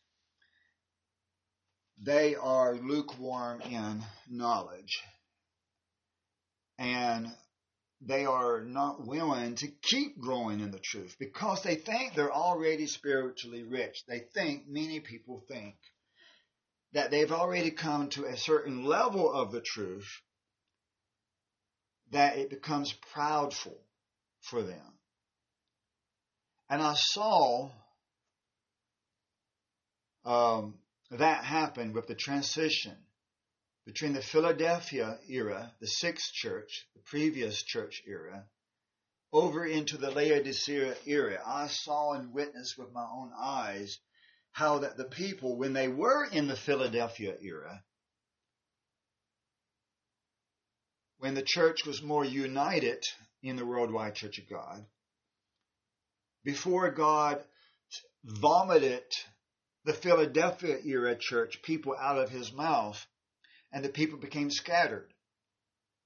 they 2.04 2.36
are 2.36 2.76
lukewarm 2.76 3.62
in 3.62 4.04
knowledge. 4.30 5.02
And 6.78 7.28
they 8.02 8.26
are 8.26 8.62
not 8.62 9.06
willing 9.08 9.56
to 9.56 9.68
keep 9.82 10.20
growing 10.20 10.60
in 10.60 10.72
the 10.72 10.80
truth 10.80 11.16
because 11.18 11.64
they 11.64 11.76
think 11.76 12.14
they're 12.14 12.34
already 12.34 12.88
spiritually 12.88 13.64
rich. 13.64 14.04
They 14.08 14.20
think, 14.34 14.68
many 14.68 15.00
people 15.00 15.46
think, 15.48 15.76
that 16.92 17.12
they've 17.12 17.32
already 17.32 17.72
come 17.72 18.10
to 18.10 18.26
a 18.26 18.38
certain 18.38 18.84
level 18.84 19.32
of 19.32 19.52
the 19.52 19.62
truth 19.62 20.08
that 22.12 22.38
it 22.38 22.50
becomes 22.50 22.94
proudful 23.16 23.78
for 24.42 24.62
them. 24.62 24.94
And 26.70 26.82
I 26.82 26.96
saw 26.96 27.72
um, 30.26 30.76
that 31.20 31.44
happened 31.44 31.94
with 31.94 32.08
the 32.08 32.16
transition 32.16 32.98
between 33.86 34.14
the 34.14 34.22
Philadelphia 34.22 35.20
era, 35.30 35.74
the 35.80 35.88
sixth 35.88 36.32
church, 36.34 36.88
the 36.96 37.02
previous 37.02 37.62
church 37.64 38.02
era, 38.08 38.46
over 39.32 39.66
into 39.66 39.98
the 39.98 40.12
Laodicea 40.12 40.96
era. 41.06 41.42
I 41.46 41.68
saw 41.68 42.14
and 42.14 42.34
witnessed 42.34 42.78
with 42.78 42.92
my 42.94 43.04
own 43.04 43.32
eyes 43.38 43.98
how 44.52 44.80
that 44.80 44.96
the 44.96 45.06
people, 45.06 45.58
when 45.58 45.74
they 45.74 45.88
were 45.88 46.26
in 46.26 46.48
the 46.48 46.56
Philadelphia 46.56 47.36
era, 47.42 47.84
when 51.18 51.34
the 51.34 51.44
church 51.46 51.86
was 51.86 52.02
more 52.02 52.24
united 52.24 53.04
in 53.42 53.56
the 53.56 53.66
worldwide 53.66 54.16
church 54.16 54.38
of 54.38 54.50
God, 54.50 54.86
before 56.44 56.92
God 56.92 57.44
vomited 58.24 59.04
the 59.86 59.94
Philadelphia 59.94 60.80
era 60.86 61.14
church 61.14 61.62
people 61.62 61.94
out 62.00 62.18
of 62.18 62.30
his 62.30 62.54
mouth, 62.54 63.06
and 63.72 63.84
the 63.84 63.90
people 63.90 64.18
became 64.18 64.50
scattered. 64.50 65.14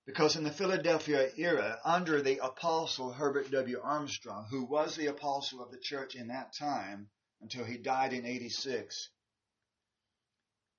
Because 0.05 0.35
in 0.35 0.43
the 0.43 0.51
Philadelphia 0.51 1.29
era, 1.37 1.79
under 1.83 2.21
the 2.21 2.39
apostle 2.43 3.11
Herbert 3.11 3.51
W. 3.51 3.79
Armstrong, 3.83 4.47
who 4.49 4.63
was 4.63 4.95
the 4.95 5.07
apostle 5.07 5.61
of 5.61 5.69
the 5.69 5.79
church 5.79 6.15
in 6.15 6.29
that 6.29 6.53
time 6.57 7.09
until 7.41 7.65
he 7.65 7.77
died 7.77 8.13
in 8.13 8.25
86, 8.25 9.09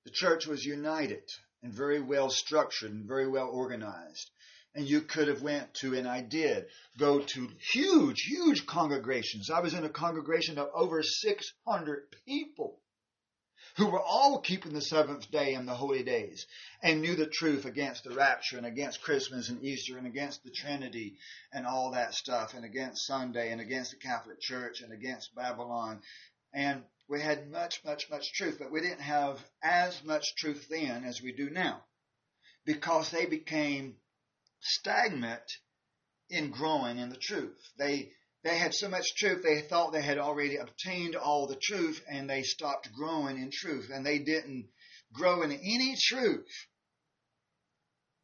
the 0.03 0.11
church 0.11 0.45
was 0.45 0.65
united 0.65 1.23
and 1.63 1.73
very 1.73 2.01
well 2.01 2.29
structured 2.29 2.91
and 2.91 3.07
very 3.07 3.29
well 3.29 3.47
organized. 3.47 4.29
And 4.75 4.87
you 4.87 5.01
could 5.01 5.29
have 5.29 5.41
went 5.41 5.73
to, 5.75 5.95
and 5.95 6.07
I 6.07 6.21
did, 6.21 6.65
go 6.97 7.19
to 7.19 7.49
huge, 7.73 8.21
huge 8.23 8.65
congregations. 8.65 9.49
I 9.49 9.61
was 9.61 9.73
in 9.73 9.85
a 9.85 9.89
congregation 9.89 10.57
of 10.57 10.69
over 10.73 11.01
600 11.01 12.15
people 12.25 12.81
who 13.79 13.87
were 13.87 14.01
all 14.01 14.39
keeping 14.39 14.73
the 14.73 14.81
seventh 14.81 15.31
day 15.31 15.53
and 15.53 15.65
the 15.65 15.73
holy 15.73 16.03
days 16.03 16.45
and 16.83 17.01
knew 17.01 17.15
the 17.15 17.25
truth 17.25 17.63
against 17.63 18.03
the 18.03 18.13
rapture 18.13 18.57
and 18.57 18.65
against 18.65 19.01
Christmas 19.01 19.47
and 19.47 19.63
Easter 19.63 19.97
and 19.97 20.05
against 20.05 20.43
the 20.43 20.51
Trinity 20.51 21.15
and 21.53 21.65
all 21.65 21.91
that 21.91 22.13
stuff 22.13 22.53
and 22.53 22.65
against 22.65 23.07
Sunday 23.07 23.53
and 23.53 23.61
against 23.61 23.91
the 23.91 23.97
Catholic 23.97 24.41
Church 24.41 24.81
and 24.81 24.91
against 24.91 25.33
Babylon. 25.33 26.01
And 26.53 26.83
we 27.07 27.21
had 27.21 27.49
much, 27.49 27.81
much, 27.85 28.09
much 28.09 28.33
truth, 28.33 28.57
but 28.59 28.69
we 28.69 28.81
didn't 28.81 28.99
have 28.99 29.39
as 29.63 30.03
much 30.03 30.35
truth 30.35 30.67
then 30.69 31.05
as 31.05 31.21
we 31.21 31.31
do 31.31 31.49
now 31.49 31.81
because 32.65 33.11
they 33.11 33.27
became 33.27 33.95
stagnant 34.59 35.57
in 36.29 36.51
growing 36.51 36.97
in 36.97 37.07
the 37.07 37.15
truth. 37.15 37.57
They 37.77 38.11
they 38.43 38.57
had 38.57 38.73
so 38.73 38.87
much 38.87 39.15
truth 39.15 39.43
they 39.43 39.61
thought 39.61 39.91
they 39.91 40.01
had 40.01 40.17
already 40.17 40.55
obtained 40.55 41.15
all 41.15 41.47
the 41.47 41.57
truth 41.61 42.01
and 42.09 42.29
they 42.29 42.43
stopped 42.43 42.93
growing 42.93 43.37
in 43.37 43.51
truth 43.51 43.89
and 43.93 44.05
they 44.05 44.19
didn't 44.19 44.69
grow 45.11 45.41
in 45.41 45.51
any 45.51 45.95
truth 46.01 46.47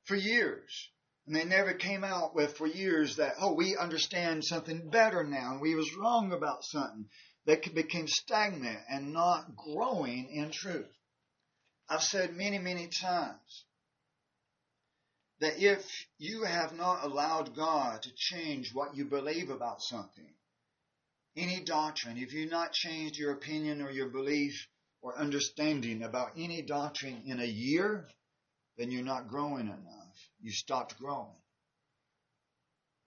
for 0.05 0.15
years. 0.15 0.89
And 1.27 1.35
they 1.35 1.43
never 1.43 1.73
came 1.73 2.03
out 2.03 2.35
with 2.35 2.55
for 2.55 2.67
years 2.67 3.15
that, 3.17 3.35
oh, 3.39 3.53
we 3.53 3.75
understand 3.75 4.45
something 4.45 4.89
better 4.89 5.23
now 5.23 5.53
and 5.53 5.61
we 5.61 5.75
was 5.75 5.95
wrong 5.95 6.31
about 6.31 6.63
something 6.63 7.09
they 7.45 7.57
became 7.57 8.07
stagnant 8.07 8.79
and 8.89 9.13
not 9.13 9.55
growing 9.55 10.29
in 10.31 10.51
truth. 10.51 10.91
I've 11.89 12.03
said 12.03 12.35
many, 12.35 12.57
many 12.57 12.87
times 12.87 13.64
that 15.39 15.61
if 15.61 16.07
you 16.17 16.43
have 16.43 16.75
not 16.75 17.03
allowed 17.03 17.55
God 17.55 18.03
to 18.03 18.13
change 18.15 18.73
what 18.73 18.95
you 18.95 19.05
believe 19.05 19.49
about 19.49 19.81
something, 19.81 20.33
any 21.35 21.61
doctrine, 21.63 22.17
if 22.17 22.33
you've 22.33 22.51
not 22.51 22.71
changed 22.71 23.17
your 23.17 23.33
opinion 23.33 23.81
or 23.81 23.91
your 23.91 24.09
belief 24.09 24.67
or 25.01 25.17
understanding 25.17 26.03
about 26.03 26.31
any 26.37 26.61
doctrine 26.61 27.23
in 27.25 27.39
a 27.39 27.45
year, 27.45 28.07
then 28.77 28.91
you're 28.91 29.03
not 29.03 29.27
growing 29.27 29.67
enough. 29.67 30.29
You 30.41 30.51
stopped 30.51 30.97
growing. 30.97 31.35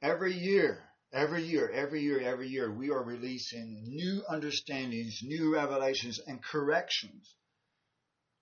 Every 0.02 0.34
year, 0.34 0.88
Every 1.12 1.42
year, 1.42 1.70
every 1.70 2.02
year, 2.02 2.20
every 2.20 2.48
year, 2.48 2.70
we 2.70 2.90
are 2.90 3.02
releasing 3.02 3.82
new 3.84 4.22
understandings, 4.28 5.22
new 5.22 5.54
revelations, 5.54 6.18
and 6.18 6.42
corrections 6.42 7.34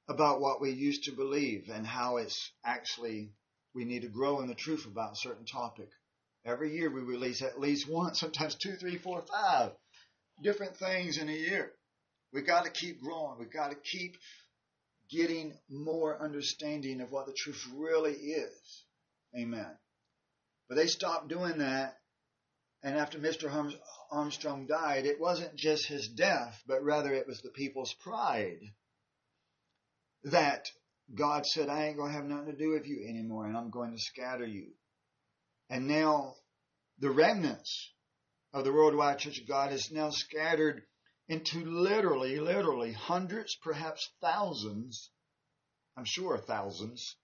about 0.08 0.40
what 0.40 0.60
we 0.60 0.72
used 0.72 1.04
to 1.04 1.12
believe 1.12 1.68
and 1.68 1.86
how 1.86 2.16
it's 2.16 2.50
actually 2.64 3.30
we 3.76 3.84
need 3.84 4.02
to 4.02 4.08
grow 4.08 4.40
in 4.40 4.48
the 4.48 4.54
truth 4.54 4.86
about 4.86 5.12
a 5.12 5.16
certain 5.16 5.44
topic. 5.44 5.90
Every 6.46 6.74
year 6.74 6.90
we 6.90 7.02
release 7.02 7.42
at 7.42 7.60
least 7.60 7.86
one, 7.86 8.14
sometimes 8.14 8.54
two, 8.54 8.74
three, 8.76 8.96
four, 8.96 9.22
five 9.22 9.72
different 10.42 10.78
things 10.78 11.18
in 11.18 11.28
a 11.28 11.32
year. 11.32 11.72
We've 12.32 12.46
got 12.46 12.64
to 12.64 12.70
keep 12.70 13.02
growing. 13.02 13.38
We've 13.38 13.52
got 13.52 13.70
to 13.70 13.76
keep 13.76 14.16
getting 15.10 15.52
more 15.68 16.20
understanding 16.20 17.02
of 17.02 17.12
what 17.12 17.26
the 17.26 17.34
truth 17.34 17.64
really 17.74 18.14
is. 18.14 18.84
Amen. 19.38 19.70
But 20.68 20.76
they 20.76 20.86
stopped 20.86 21.28
doing 21.28 21.58
that. 21.58 21.98
And 22.82 22.96
after 22.96 23.18
Mr. 23.18 23.76
Armstrong 24.10 24.66
died, 24.66 25.06
it 25.06 25.20
wasn't 25.20 25.54
just 25.56 25.86
his 25.86 26.08
death, 26.08 26.62
but 26.66 26.82
rather 26.82 27.12
it 27.12 27.26
was 27.26 27.42
the 27.42 27.50
people's 27.50 27.92
pride 27.94 28.60
that 30.24 30.70
God 31.14 31.46
said, 31.46 31.68
I 31.68 31.86
ain't 31.86 31.96
going 31.96 32.10
to 32.10 32.16
have 32.16 32.26
nothing 32.26 32.52
to 32.52 32.58
do 32.58 32.70
with 32.70 32.86
you 32.86 33.06
anymore, 33.08 33.46
and 33.46 33.56
I'm 33.56 33.70
going 33.70 33.92
to 33.92 33.98
scatter 33.98 34.46
you. 34.46 34.72
And 35.70 35.86
now 35.86 36.34
the 36.98 37.10
remnants 37.10 37.92
of 38.52 38.64
the 38.64 38.72
worldwide 38.72 39.18
church 39.18 39.38
of 39.40 39.48
God 39.48 39.72
is 39.72 39.90
now 39.92 40.10
scattered 40.10 40.82
into 41.28 41.64
literally, 41.64 42.38
literally 42.38 42.92
hundreds, 42.92 43.56
perhaps 43.62 44.08
thousands, 44.20 45.10
I'm 45.96 46.04
sure 46.04 46.38
thousands, 46.38 47.16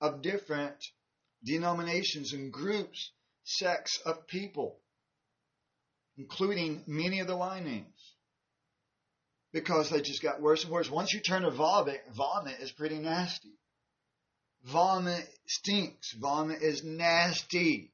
of 0.00 0.22
different 0.22 0.76
denominations 1.44 2.32
and 2.32 2.52
groups, 2.52 3.12
sects 3.44 3.98
of 4.04 4.26
people, 4.26 4.80
including 6.16 6.84
many 6.86 7.20
of 7.20 7.26
the 7.26 7.36
Y 7.36 7.60
names. 7.60 7.89
Because 9.52 9.90
they 9.90 10.00
just 10.00 10.22
got 10.22 10.40
worse 10.40 10.62
and 10.64 10.72
worse. 10.72 10.90
Once 10.90 11.12
you 11.12 11.20
turn 11.20 11.42
to 11.42 11.50
vomit, 11.50 12.02
vomit 12.14 12.60
is 12.60 12.70
pretty 12.70 12.98
nasty. 12.98 13.58
Vomit 14.64 15.28
stinks. 15.46 16.12
Vomit 16.12 16.62
is 16.62 16.84
nasty. 16.84 17.92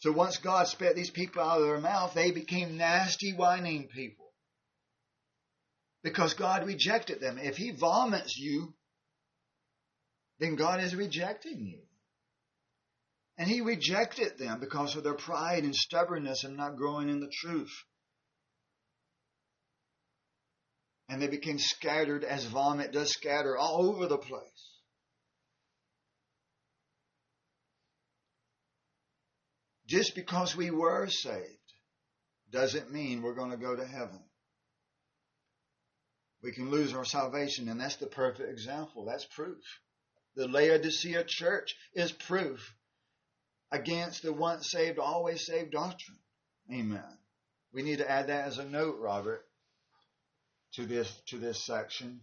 So 0.00 0.12
once 0.12 0.36
God 0.36 0.68
spat 0.68 0.96
these 0.96 1.10
people 1.10 1.42
out 1.42 1.60
of 1.60 1.66
their 1.66 1.78
mouth, 1.78 2.12
they 2.12 2.30
became 2.30 2.76
nasty, 2.76 3.32
whining 3.32 3.88
people. 3.88 4.32
Because 6.02 6.34
God 6.34 6.66
rejected 6.66 7.20
them. 7.20 7.38
If 7.38 7.56
He 7.56 7.70
vomits 7.70 8.36
you, 8.36 8.74
then 10.40 10.56
God 10.56 10.82
is 10.82 10.94
rejecting 10.94 11.64
you. 11.64 11.80
And 13.38 13.48
He 13.48 13.62
rejected 13.62 14.36
them 14.36 14.60
because 14.60 14.94
of 14.94 15.04
their 15.04 15.14
pride 15.14 15.64
and 15.64 15.74
stubbornness 15.74 16.44
and 16.44 16.58
not 16.58 16.76
growing 16.76 17.08
in 17.08 17.20
the 17.20 17.32
truth. 17.32 17.72
And 21.08 21.20
they 21.20 21.28
became 21.28 21.58
scattered 21.58 22.24
as 22.24 22.44
vomit 22.44 22.92
does 22.92 23.10
scatter 23.10 23.56
all 23.56 23.90
over 23.90 24.06
the 24.06 24.18
place. 24.18 24.74
Just 29.86 30.14
because 30.14 30.56
we 30.56 30.70
were 30.70 31.08
saved 31.08 31.58
doesn't 32.50 32.90
mean 32.90 33.20
we're 33.20 33.34
going 33.34 33.50
to 33.50 33.56
go 33.56 33.76
to 33.76 33.84
heaven. 33.84 34.20
We 36.42 36.52
can 36.52 36.70
lose 36.70 36.94
our 36.94 37.04
salvation, 37.04 37.68
and 37.68 37.80
that's 37.80 37.96
the 37.96 38.06
perfect 38.06 38.50
example. 38.50 39.04
That's 39.04 39.26
proof. 39.26 39.62
The 40.36 40.48
Laodicea 40.48 41.24
church 41.26 41.74
is 41.94 42.12
proof 42.12 42.74
against 43.70 44.22
the 44.22 44.32
once 44.32 44.70
saved, 44.70 44.98
always 44.98 45.46
saved 45.46 45.72
doctrine. 45.72 46.18
Amen. 46.72 47.18
We 47.72 47.82
need 47.82 47.98
to 47.98 48.10
add 48.10 48.28
that 48.28 48.46
as 48.46 48.58
a 48.58 48.64
note, 48.64 48.96
Robert, 49.00 49.44
to 50.76 50.86
this 50.86 51.12
to 51.28 51.38
this 51.38 51.64
section. 51.64 52.20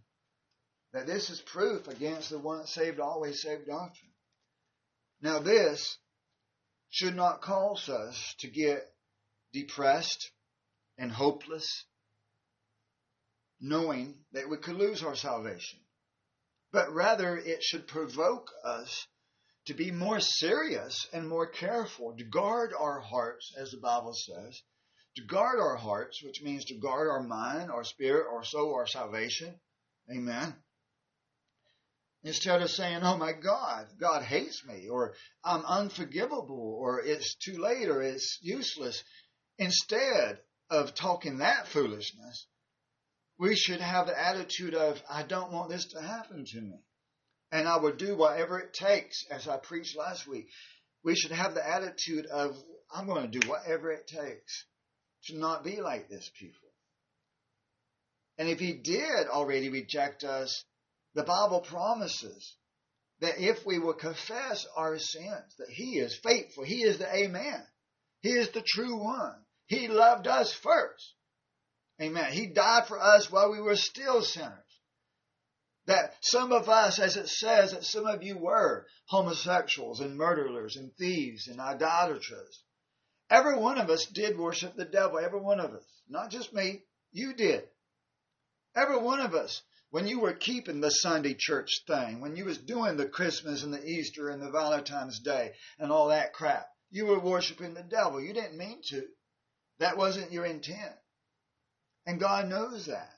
That 0.94 1.08
this 1.08 1.30
is 1.30 1.42
proof 1.42 1.88
against 1.88 2.30
the 2.30 2.40
once 2.40 2.74
saved, 2.74 3.00
always 3.00 3.42
saved 3.42 3.68
doctrine. 3.68 4.12
Now 5.22 5.40
this 5.40 5.98
should 6.90 7.16
not 7.16 7.42
cause 7.42 7.88
us 7.88 8.36
to 8.40 8.50
get 8.50 8.92
depressed 9.54 10.32
and 10.98 11.12
hopeless, 11.12 11.86
knowing 13.62 14.16
that 14.34 14.50
we 14.50 14.58
could 14.58 14.76
lose 14.76 15.02
our 15.04 15.16
salvation. 15.16 15.80
But 16.72 16.94
rather, 16.94 17.38
it 17.38 17.64
should 17.64 17.88
provoke 17.88 18.50
us 18.64 19.08
to 19.66 19.74
be 19.74 19.92
more 19.92 20.20
serious 20.20 21.08
and 21.14 21.28
more 21.28 21.48
careful, 21.48 22.16
to 22.18 22.24
guard 22.24 22.72
our 22.78 23.00
hearts, 23.00 23.54
as 23.58 23.72
the 23.72 23.78
Bible 23.78 24.14
says, 24.14 24.62
to 25.16 25.24
guard 25.26 25.60
our 25.60 25.76
hearts, 25.76 26.24
which 26.24 26.42
means 26.42 26.66
to 26.66 26.76
guard 26.76 27.10
our 27.10 27.22
mind, 27.22 27.70
our 27.70 27.84
spirit, 27.84 28.28
our 28.32 28.44
soul, 28.44 28.74
our 28.76 28.88
salvation. 28.88 29.60
Amen. 30.10 30.56
Instead 32.24 32.62
of 32.62 32.70
saying, 32.70 33.00
oh 33.02 33.18
my 33.18 33.34
God, 33.34 33.88
God 34.00 34.24
hates 34.24 34.64
me, 34.66 34.88
or 34.90 35.16
I'm 35.44 35.66
unforgivable, 35.66 36.78
or 36.80 37.02
it's 37.02 37.36
too 37.36 37.58
late, 37.58 37.90
or 37.90 38.02
it's 38.02 38.38
useless. 38.42 39.04
Instead 39.58 40.40
of 40.70 40.94
talking 40.94 41.40
that 41.40 41.68
foolishness, 41.68 42.48
we 43.40 43.56
should 43.56 43.82
have 43.82 44.06
the 44.06 44.20
attitude 44.20 44.76
of, 44.76 45.02
I 45.10 45.24
don't 45.24 45.52
want 45.52 45.72
this 45.72 45.86
to 45.94 46.02
happen 46.02 46.46
to 46.46 46.62
me. 46.62 46.78
And 47.52 47.68
I 47.68 47.78
will 47.78 47.96
do 47.96 48.16
whatever 48.16 48.60
it 48.60 48.74
takes, 48.74 49.26
as 49.32 49.48
I 49.48 49.58
preached 49.58 49.98
last 49.98 50.28
week. 50.28 50.48
We 51.04 51.16
should 51.16 51.32
have 51.32 51.56
the 51.56 51.68
attitude 51.68 52.28
of, 52.28 52.56
I'm 52.94 53.08
going 53.08 53.30
to 53.30 53.40
do 53.40 53.50
whatever 53.50 53.92
it 53.92 54.08
takes 54.08 54.66
to 55.26 55.38
not 55.38 55.64
be 55.64 55.82
like 55.82 56.10
this, 56.10 56.30
people. 56.40 56.70
And 58.38 58.50
if 58.50 58.60
he 58.60 58.74
did 58.74 59.28
already 59.28 59.70
reject 59.70 60.24
us, 60.24 60.64
the 61.14 61.24
Bible 61.24 61.62
promises 61.62 62.56
that 63.22 63.38
if 63.38 63.66
we 63.66 63.80
will 63.80 63.94
confess 63.94 64.66
our 64.76 64.98
sins, 64.98 65.56
that 65.58 65.70
He 65.70 66.00
is 66.00 66.18
faithful. 66.24 66.64
He 66.64 66.82
is 66.82 66.98
the 66.98 67.16
Amen. 67.16 67.64
He 68.22 68.32
is 68.32 68.50
the 68.50 68.64
true 68.66 68.98
one. 68.98 69.36
He 69.68 69.88
loved 69.88 70.28
us 70.28 70.54
first. 70.54 71.14
Amen. 72.02 72.34
He 72.34 72.48
died 72.48 72.88
for 72.88 73.00
us 73.00 73.32
while 73.32 73.52
we 73.52 73.62
were 73.62 73.76
still 73.76 74.22
sinners. 74.22 74.58
That 75.86 76.16
some 76.22 76.52
of 76.52 76.70
us, 76.70 77.00
as 77.00 77.16
it 77.16 77.28
says, 77.28 77.72
that 77.72 77.86
some 77.86 78.06
of 78.06 78.24
you 78.24 78.38
were 78.38 78.86
homosexuals 79.06 80.00
and 80.00 80.18
murderers 80.18 80.76
and 80.76 80.92
thieves 80.96 81.48
and 81.48 81.60
idolaters. 81.60 82.64
Every 83.32 83.58
one 83.58 83.80
of 83.80 83.90
us 83.90 84.06
did 84.06 84.38
worship 84.38 84.76
the 84.76 84.86
devil. 84.86 85.18
Every 85.18 85.40
one 85.40 85.60
of 85.60 85.72
us. 85.74 85.86
Not 86.08 86.30
just 86.30 86.54
me. 86.54 86.84
You 87.12 87.34
did. 87.34 87.64
Every 88.76 88.98
one 88.98 89.22
of 89.22 89.34
us 89.34 89.62
when 89.92 90.08
you 90.08 90.22
were 90.22 90.34
keeping 90.34 90.80
the 90.80 90.90
Sunday 90.90 91.36
church 91.38 91.84
thing, 91.86 92.22
when 92.22 92.38
you 92.38 92.46
was 92.46 92.58
doing 92.58 92.96
the 92.96 93.10
Christmas 93.10 93.62
and 93.64 93.74
the 93.74 93.86
Easter 93.86 94.30
and 94.30 94.42
the 94.42 94.50
Valentine's 94.50 95.20
Day 95.20 95.52
and 95.78 95.92
all 95.92 96.08
that 96.08 96.34
crap, 96.34 96.66
you 96.90 97.06
were 97.06 97.20
worshiping 97.20 97.74
the 97.74 97.84
devil. 97.84 98.22
You 98.22 98.34
didn't 98.34 98.58
mean 98.58 98.82
to. 98.90 99.04
That 99.80 99.98
wasn't 99.98 100.32
your 100.32 100.46
intent. 100.46 100.96
And 102.06 102.22
God 102.22 102.48
knows 102.48 102.86
that. 102.86 103.12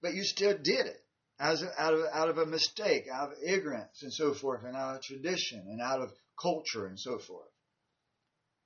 But 0.00 0.14
you 0.14 0.22
still 0.22 0.56
did 0.56 0.86
it 0.86 1.04
as 1.40 1.62
a, 1.62 1.80
out 1.80 1.94
of 1.94 2.04
out 2.12 2.28
of 2.28 2.38
a 2.38 2.46
mistake, 2.46 3.06
out 3.12 3.32
of 3.32 3.38
ignorance 3.44 4.02
and 4.02 4.12
so 4.12 4.32
forth, 4.32 4.64
and 4.64 4.76
out 4.76 4.96
of 4.96 5.02
tradition 5.02 5.60
and 5.68 5.80
out 5.80 6.00
of 6.00 6.12
culture 6.40 6.86
and 6.86 6.98
so 6.98 7.18
forth. 7.18 7.48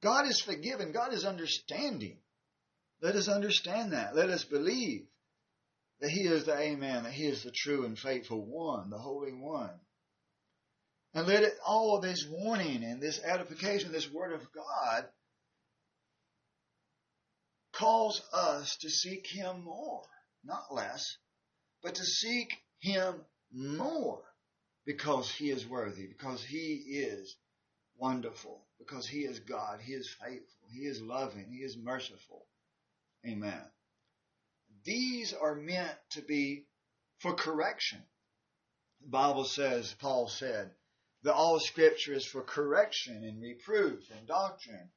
God 0.02 0.26
is 0.26 0.40
forgiven. 0.40 0.92
God 0.92 1.12
is 1.12 1.24
understanding. 1.24 2.18
Let 3.00 3.16
us 3.16 3.28
understand 3.28 3.92
that. 3.92 4.14
Let 4.14 4.30
us 4.30 4.44
believe 4.44 5.06
that 6.00 6.10
He 6.10 6.22
is 6.22 6.44
the 6.44 6.56
Amen, 6.56 7.04
that 7.04 7.12
He 7.12 7.26
is 7.26 7.42
the 7.42 7.50
true 7.50 7.84
and 7.84 7.98
faithful 7.98 8.44
one, 8.44 8.90
the 8.90 8.98
Holy 8.98 9.32
One. 9.32 9.80
And 11.14 11.26
let 11.26 11.42
it, 11.42 11.54
all 11.66 12.00
this 12.00 12.26
warning 12.28 12.84
and 12.84 13.00
this 13.00 13.20
edification, 13.22 13.92
this 13.92 14.10
Word 14.10 14.32
of 14.34 14.52
God, 14.52 15.06
calls 17.72 18.20
us 18.32 18.76
to 18.82 18.90
seek 18.90 19.26
Him 19.26 19.64
more, 19.64 20.02
not 20.44 20.72
less, 20.72 21.16
but 21.82 21.94
to 21.94 22.04
seek 22.04 22.52
Him 22.80 23.14
more 23.50 24.22
because 24.84 25.30
He 25.30 25.50
is 25.50 25.66
worthy, 25.66 26.06
because 26.06 26.44
He 26.44 26.84
is 26.86 27.36
wonderful, 27.96 28.65
because 28.78 29.06
He 29.06 29.20
is 29.20 29.40
God, 29.40 29.80
He 29.80 29.92
is 29.92 30.08
faithful, 30.08 30.68
He 30.72 30.86
is 30.86 31.00
loving, 31.00 31.46
He 31.50 31.64
is 31.64 31.76
merciful. 31.76 32.46
Amen. 33.26 33.62
These 34.84 35.32
are 35.32 35.54
meant 35.54 35.96
to 36.10 36.22
be 36.22 36.66
for 37.18 37.34
correction. 37.34 38.02
The 39.02 39.08
Bible 39.08 39.44
says, 39.44 39.94
Paul 40.00 40.28
said, 40.28 40.70
that 41.22 41.34
all 41.34 41.58
scripture 41.58 42.12
is 42.12 42.24
for 42.24 42.42
correction 42.42 43.24
and 43.24 43.42
reproof 43.42 44.10
and 44.16 44.28
doctrine. 44.28 44.90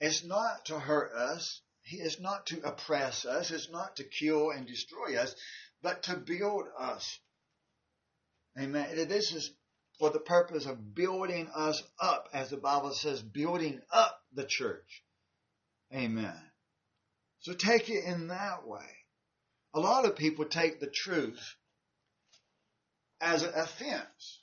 It's 0.00 0.24
not 0.24 0.66
to 0.66 0.78
hurt 0.78 1.12
us. 1.12 1.60
It's 1.84 2.20
not 2.20 2.46
to 2.46 2.60
oppress 2.62 3.24
us. 3.24 3.50
It's 3.50 3.70
not 3.70 3.96
to 3.96 4.04
kill 4.04 4.50
and 4.50 4.66
destroy 4.66 5.16
us, 5.16 5.34
but 5.82 6.04
to 6.04 6.16
build 6.16 6.66
us. 6.78 7.18
Amen. 8.58 9.08
This 9.08 9.32
is 9.32 9.50
for 9.98 10.10
the 10.10 10.20
purpose 10.20 10.66
of 10.66 10.94
building 10.94 11.48
us 11.54 11.82
up, 12.00 12.28
as 12.32 12.50
the 12.50 12.56
Bible 12.56 12.92
says, 12.92 13.20
building 13.20 13.80
up 13.90 14.20
the 14.32 14.44
church. 14.44 15.02
Amen. 15.92 16.40
So 17.40 17.52
take 17.52 17.88
it 17.88 18.04
in 18.04 18.28
that 18.28 18.66
way. 18.66 18.86
A 19.74 19.80
lot 19.80 20.04
of 20.04 20.16
people 20.16 20.44
take 20.44 20.80
the 20.80 20.90
truth 20.92 21.40
as 23.20 23.42
an 23.42 23.52
offense. 23.54 24.42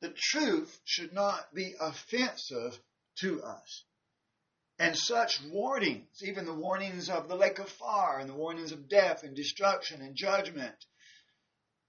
The 0.00 0.14
truth 0.16 0.78
should 0.84 1.12
not 1.12 1.54
be 1.54 1.74
offensive 1.80 2.78
to 3.20 3.42
us. 3.42 3.84
And 4.78 4.96
such 4.96 5.40
warnings, 5.52 6.22
even 6.22 6.44
the 6.44 6.54
warnings 6.54 7.08
of 7.08 7.28
the 7.28 7.36
lake 7.36 7.58
of 7.58 7.68
fire 7.68 8.18
and 8.18 8.28
the 8.28 8.34
warnings 8.34 8.72
of 8.72 8.88
death 8.88 9.22
and 9.22 9.36
destruction 9.36 10.00
and 10.00 10.16
judgment, 10.16 10.74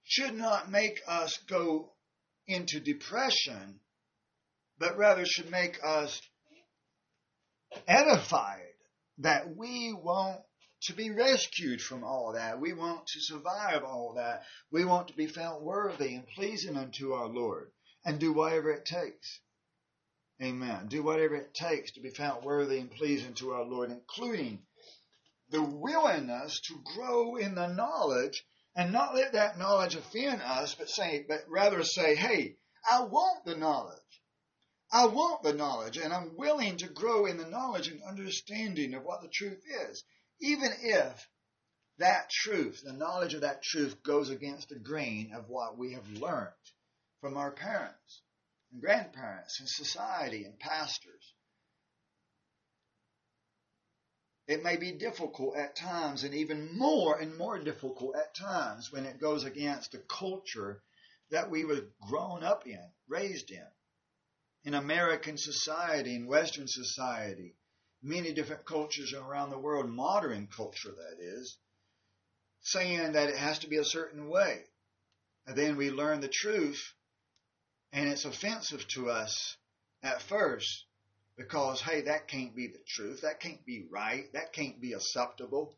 should 0.04 0.34
not 0.34 0.70
make 0.70 1.00
us 1.08 1.38
go 1.48 1.92
into 2.46 2.80
depression, 2.80 3.80
but 4.78 4.96
rather 4.96 5.24
should 5.24 5.50
make 5.50 5.78
us 5.84 6.20
edified 7.86 8.60
that 9.18 9.56
we 9.56 9.92
want 9.92 10.40
to 10.82 10.92
be 10.92 11.10
rescued 11.10 11.80
from 11.80 12.04
all 12.04 12.34
that. 12.34 12.60
We 12.60 12.72
want 12.72 13.06
to 13.06 13.20
survive 13.20 13.84
all 13.84 14.14
that. 14.16 14.42
We 14.70 14.84
want 14.84 15.08
to 15.08 15.14
be 15.14 15.26
found 15.26 15.64
worthy 15.64 16.14
and 16.14 16.26
pleasing 16.36 16.76
unto 16.76 17.12
our 17.12 17.28
Lord 17.28 17.70
and 18.04 18.20
do 18.20 18.32
whatever 18.32 18.70
it 18.70 18.84
takes. 18.84 19.40
Amen. 20.42 20.88
Do 20.88 21.02
whatever 21.02 21.36
it 21.36 21.54
takes 21.54 21.92
to 21.92 22.00
be 22.00 22.10
found 22.10 22.44
worthy 22.44 22.78
and 22.78 22.90
pleasing 22.90 23.34
to 23.34 23.52
our 23.52 23.64
Lord, 23.64 23.90
including 23.90 24.62
the 25.50 25.62
willingness 25.62 26.60
to 26.68 26.82
grow 26.96 27.36
in 27.36 27.54
the 27.54 27.68
knowledge 27.68 28.44
and 28.76 28.92
not 28.92 29.14
let 29.14 29.32
that 29.32 29.58
knowledge 29.58 29.94
offend 29.94 30.42
us, 30.42 30.74
but 30.74 30.88
say, 30.88 31.24
but 31.28 31.44
rather 31.48 31.82
say, 31.84 32.14
hey, 32.14 32.56
I 32.90 33.02
want 33.02 33.44
the 33.44 33.56
knowledge. 33.56 34.00
I 34.92 35.06
want 35.06 35.42
the 35.42 35.52
knowledge, 35.52 35.96
and 35.96 36.12
I'm 36.12 36.36
willing 36.36 36.76
to 36.78 36.88
grow 36.88 37.26
in 37.26 37.36
the 37.36 37.48
knowledge 37.48 37.88
and 37.88 38.02
understanding 38.02 38.94
of 38.94 39.02
what 39.02 39.22
the 39.22 39.28
truth 39.28 39.62
is, 39.88 40.04
even 40.40 40.70
if 40.82 41.28
that 41.98 42.30
truth, 42.30 42.82
the 42.84 42.92
knowledge 42.92 43.34
of 43.34 43.42
that 43.42 43.62
truth, 43.62 44.02
goes 44.02 44.30
against 44.30 44.68
the 44.68 44.78
grain 44.78 45.32
of 45.34 45.48
what 45.48 45.78
we 45.78 45.92
have 45.94 46.08
learned 46.08 46.52
from 47.20 47.36
our 47.36 47.50
parents 47.50 48.22
and 48.72 48.80
grandparents 48.80 49.60
and 49.60 49.68
society 49.68 50.44
and 50.44 50.58
pastors. 50.58 51.33
It 54.46 54.62
may 54.62 54.76
be 54.76 54.92
difficult 54.92 55.56
at 55.56 55.74
times, 55.74 56.22
and 56.22 56.34
even 56.34 56.76
more 56.76 57.18
and 57.18 57.36
more 57.36 57.58
difficult 57.58 58.14
at 58.14 58.34
times 58.34 58.92
when 58.92 59.06
it 59.06 59.18
goes 59.18 59.44
against 59.44 59.92
the 59.92 59.98
culture 59.98 60.82
that 61.30 61.50
we 61.50 61.64
were 61.64 61.88
grown 62.06 62.44
up 62.44 62.66
in, 62.66 62.92
raised 63.08 63.50
in. 63.50 63.66
In 64.64 64.74
American 64.74 65.38
society, 65.38 66.14
in 66.14 66.26
Western 66.26 66.68
society, 66.68 67.56
many 68.02 68.34
different 68.34 68.66
cultures 68.66 69.14
around 69.14 69.50
the 69.50 69.58
world, 69.58 69.88
modern 69.88 70.46
culture 70.46 70.92
that 70.92 71.22
is, 71.22 71.56
saying 72.60 73.12
that 73.12 73.30
it 73.30 73.36
has 73.36 73.60
to 73.60 73.68
be 73.68 73.78
a 73.78 73.84
certain 73.84 74.28
way. 74.28 74.64
And 75.46 75.56
then 75.56 75.76
we 75.76 75.90
learn 75.90 76.20
the 76.20 76.28
truth, 76.28 76.92
and 77.92 78.08
it's 78.08 78.24
offensive 78.26 78.86
to 78.88 79.10
us 79.10 79.56
at 80.02 80.20
first 80.22 80.83
because, 81.36 81.80
hey, 81.80 82.02
that 82.02 82.28
can't 82.28 82.54
be 82.54 82.68
the 82.68 82.82
truth. 82.86 83.22
That 83.22 83.40
can't 83.40 83.64
be 83.66 83.86
right. 83.90 84.32
That 84.32 84.52
can't 84.52 84.80
be 84.80 84.92
acceptable. 84.92 85.76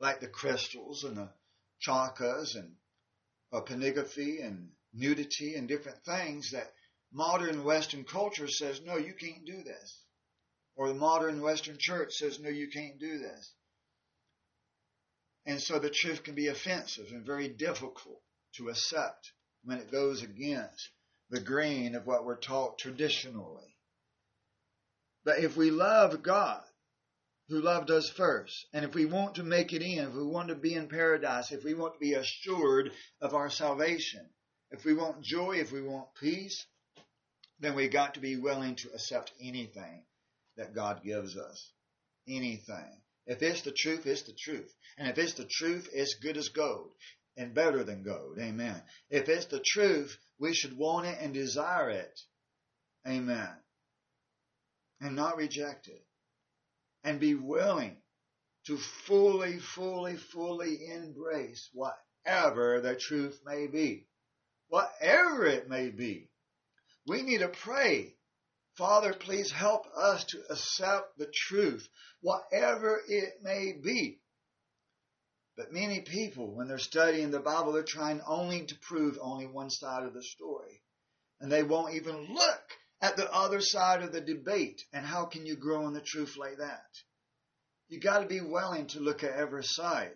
Like 0.00 0.20
the 0.20 0.28
crystals 0.28 1.04
and 1.04 1.16
the 1.16 1.30
chakas 1.86 2.54
and 2.54 2.74
uh, 3.52 3.60
pornography 3.60 4.40
and 4.40 4.70
nudity 4.92 5.54
and 5.54 5.66
different 5.68 6.04
things 6.04 6.52
that 6.52 6.72
modern 7.12 7.64
Western 7.64 8.04
culture 8.04 8.48
says, 8.48 8.80
no, 8.84 8.96
you 8.96 9.14
can't 9.14 9.44
do 9.44 9.62
this. 9.62 10.04
Or 10.76 10.88
the 10.88 10.94
modern 10.94 11.42
Western 11.42 11.76
church 11.78 12.12
says, 12.12 12.38
no, 12.38 12.48
you 12.48 12.68
can't 12.68 13.00
do 13.00 13.18
this. 13.18 13.52
And 15.46 15.60
so 15.60 15.78
the 15.78 15.90
truth 15.90 16.22
can 16.22 16.34
be 16.34 16.48
offensive 16.48 17.06
and 17.10 17.26
very 17.26 17.48
difficult 17.48 18.20
to 18.56 18.68
accept 18.68 19.32
when 19.64 19.78
it 19.78 19.90
goes 19.90 20.22
against 20.22 20.90
the 21.30 21.40
grain 21.40 21.94
of 21.94 22.06
what 22.06 22.24
we're 22.24 22.36
taught 22.36 22.78
traditionally. 22.78 23.77
But 25.28 25.40
if 25.40 25.58
we 25.58 25.70
love 25.70 26.22
God, 26.22 26.64
who 27.50 27.60
loved 27.60 27.90
us 27.90 28.08
first, 28.08 28.64
and 28.72 28.82
if 28.82 28.94
we 28.94 29.04
want 29.04 29.34
to 29.34 29.42
make 29.42 29.74
it 29.74 29.82
in, 29.82 29.98
if 30.06 30.14
we 30.14 30.24
want 30.24 30.48
to 30.48 30.54
be 30.54 30.72
in 30.72 30.88
paradise, 30.88 31.52
if 31.52 31.64
we 31.64 31.74
want 31.74 31.92
to 31.92 32.00
be 32.00 32.14
assured 32.14 32.92
of 33.20 33.34
our 33.34 33.50
salvation, 33.50 34.26
if 34.70 34.86
we 34.86 34.94
want 34.94 35.20
joy, 35.20 35.56
if 35.56 35.70
we 35.70 35.82
want 35.82 36.14
peace, 36.18 36.64
then 37.60 37.74
we 37.74 37.88
got 37.88 38.14
to 38.14 38.20
be 38.20 38.38
willing 38.38 38.74
to 38.76 38.88
accept 38.94 39.34
anything 39.38 40.06
that 40.56 40.74
God 40.74 41.02
gives 41.04 41.36
us. 41.36 41.72
Anything. 42.26 43.02
If 43.26 43.42
it's 43.42 43.60
the 43.60 43.72
truth, 43.72 44.06
it's 44.06 44.22
the 44.22 44.32
truth. 44.32 44.74
And 44.96 45.08
if 45.08 45.18
it's 45.18 45.34
the 45.34 45.44
truth, 45.44 45.90
it's 45.92 46.14
good 46.14 46.38
as 46.38 46.48
gold 46.48 46.92
and 47.36 47.52
better 47.52 47.84
than 47.84 48.02
gold. 48.02 48.38
Amen. 48.38 48.82
If 49.10 49.28
it's 49.28 49.44
the 49.44 49.62
truth, 49.62 50.16
we 50.38 50.54
should 50.54 50.78
want 50.78 51.06
it 51.06 51.18
and 51.20 51.34
desire 51.34 51.90
it. 51.90 52.18
Amen. 53.06 53.54
And 55.00 55.16
not 55.16 55.36
reject 55.36 55.88
it. 55.88 56.04
And 57.04 57.20
be 57.20 57.34
willing 57.34 57.96
to 58.66 58.76
fully, 58.76 59.58
fully, 59.58 60.16
fully 60.16 60.88
embrace 60.92 61.68
whatever 61.72 62.80
the 62.80 62.96
truth 62.96 63.40
may 63.44 63.66
be 63.66 64.08
whatever 64.68 65.46
it 65.46 65.68
may 65.68 65.90
be. 65.90 66.30
We 67.06 67.22
need 67.22 67.38
to 67.38 67.48
pray. 67.48 68.14
Father, 68.76 69.12
please 69.12 69.50
help 69.50 69.86
us 69.96 70.24
to 70.26 70.42
accept 70.50 71.18
the 71.18 71.30
truth, 71.34 71.88
whatever 72.20 73.00
it 73.08 73.42
may 73.42 73.72
be. 73.72 74.20
But 75.56 75.72
many 75.72 76.02
people, 76.02 76.54
when 76.54 76.68
they're 76.68 76.78
studying 76.78 77.30
the 77.30 77.40
Bible, 77.40 77.72
they're 77.72 77.82
trying 77.82 78.20
only 78.26 78.66
to 78.66 78.78
prove 78.82 79.18
only 79.20 79.46
one 79.46 79.70
side 79.70 80.04
of 80.04 80.14
the 80.14 80.22
story. 80.22 80.82
And 81.40 81.50
they 81.50 81.64
won't 81.64 81.94
even 81.94 82.32
look 82.32 82.62
at 83.00 83.16
the 83.16 83.32
other 83.32 83.60
side 83.60 84.02
of 84.02 84.12
the 84.12 84.20
debate. 84.20 84.82
And 84.92 85.04
how 85.04 85.26
can 85.26 85.46
you 85.46 85.56
grow 85.56 85.86
in 85.86 85.94
the 85.94 86.00
truth 86.00 86.36
like 86.36 86.58
that? 86.58 86.86
You 87.88 88.00
got 88.00 88.20
to 88.20 88.26
be 88.26 88.40
willing 88.40 88.86
to 88.88 89.00
look 89.00 89.24
at 89.24 89.32
every 89.32 89.64
side, 89.64 90.14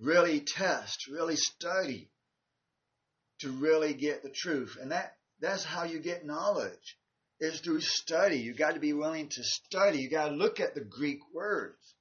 really 0.00 0.40
test, 0.40 1.06
really 1.08 1.36
study, 1.36 2.10
to 3.40 3.50
really 3.50 3.94
get 3.94 4.22
the 4.22 4.30
truth. 4.30 4.76
And 4.80 4.90
that, 4.90 5.16
that's 5.40 5.64
how 5.64 5.84
you 5.84 6.00
get 6.00 6.26
knowledge 6.26 6.98
is 7.40 7.60
through 7.60 7.80
study. 7.82 8.38
You 8.38 8.52
got 8.52 8.74
to 8.74 8.80
be 8.80 8.92
willing 8.92 9.28
to 9.28 9.44
study. 9.44 10.00
You 10.00 10.10
got 10.10 10.30
to 10.30 10.34
look 10.34 10.58
at 10.58 10.74
the 10.74 10.84
Greek 10.84 11.20
words. 11.32 11.94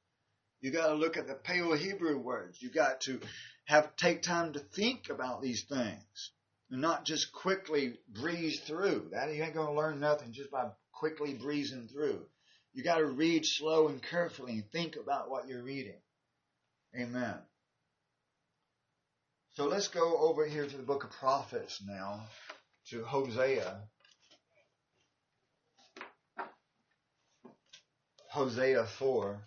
You 0.62 0.72
got 0.72 0.88
to 0.88 0.96
look 0.96 1.18
at 1.18 1.28
the 1.28 1.36
Paleo 1.36 1.78
Hebrew 1.78 2.18
words. 2.18 2.60
You 2.60 2.72
got 2.72 3.02
to 3.02 3.20
have 3.66 3.96
take 3.98 4.24
time 4.24 4.54
to 4.54 4.60
think 4.60 5.10
about 5.12 5.44
these 5.44 5.66
things 5.70 6.32
not 6.70 7.06
just 7.06 7.32
quickly 7.32 7.98
breeze 8.10 8.60
through. 8.62 9.10
That 9.12 9.34
you 9.34 9.44
ain't 9.44 9.54
going 9.54 9.68
to 9.68 9.80
learn 9.80 10.00
nothing 10.00 10.34
just 10.34 10.52
by 10.52 10.70
quickly 10.92 11.34
breezing 11.34 11.88
through. 11.88 12.26
You 12.74 12.84
got 12.84 12.98
to 12.98 13.06
read 13.06 13.46
slow 13.46 13.88
and 13.88 14.02
carefully 14.02 14.54
and 14.54 14.72
think 14.72 14.96
about 14.96 15.30
what 15.30 15.48
you're 15.48 15.64
reading. 15.64 16.00
Amen. 16.96 17.36
So 19.56 19.66
let's 19.66 19.88
go 19.88 20.18
over 20.18 20.46
here 20.46 20.68
to 20.68 20.78
the 20.78 20.84
book 20.84 21.04
of 21.04 21.12
prophets 21.12 21.82
now, 21.88 22.22
to 22.90 23.04
Hosea. 23.04 23.82
Hosea 28.30 28.86
4. 28.86 29.40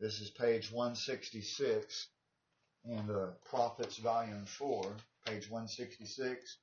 This 0.00 0.20
is 0.20 0.30
page 0.30 0.70
166 0.70 2.08
in 2.84 3.06
the 3.08 3.34
Prophets, 3.50 3.98
Volume 3.98 4.44
4, 4.46 4.84
page 5.26 5.50
166. 5.50 6.56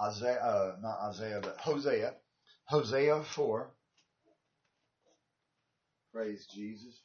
Isaiah, 0.00 0.40
uh, 0.40 0.76
not 0.82 0.98
Isaiah, 1.10 1.40
but 1.40 1.56
Hosea, 1.60 2.14
Hosea 2.64 3.22
4. 3.22 3.70
Praise 6.12 6.46
Jesus. 6.52 7.00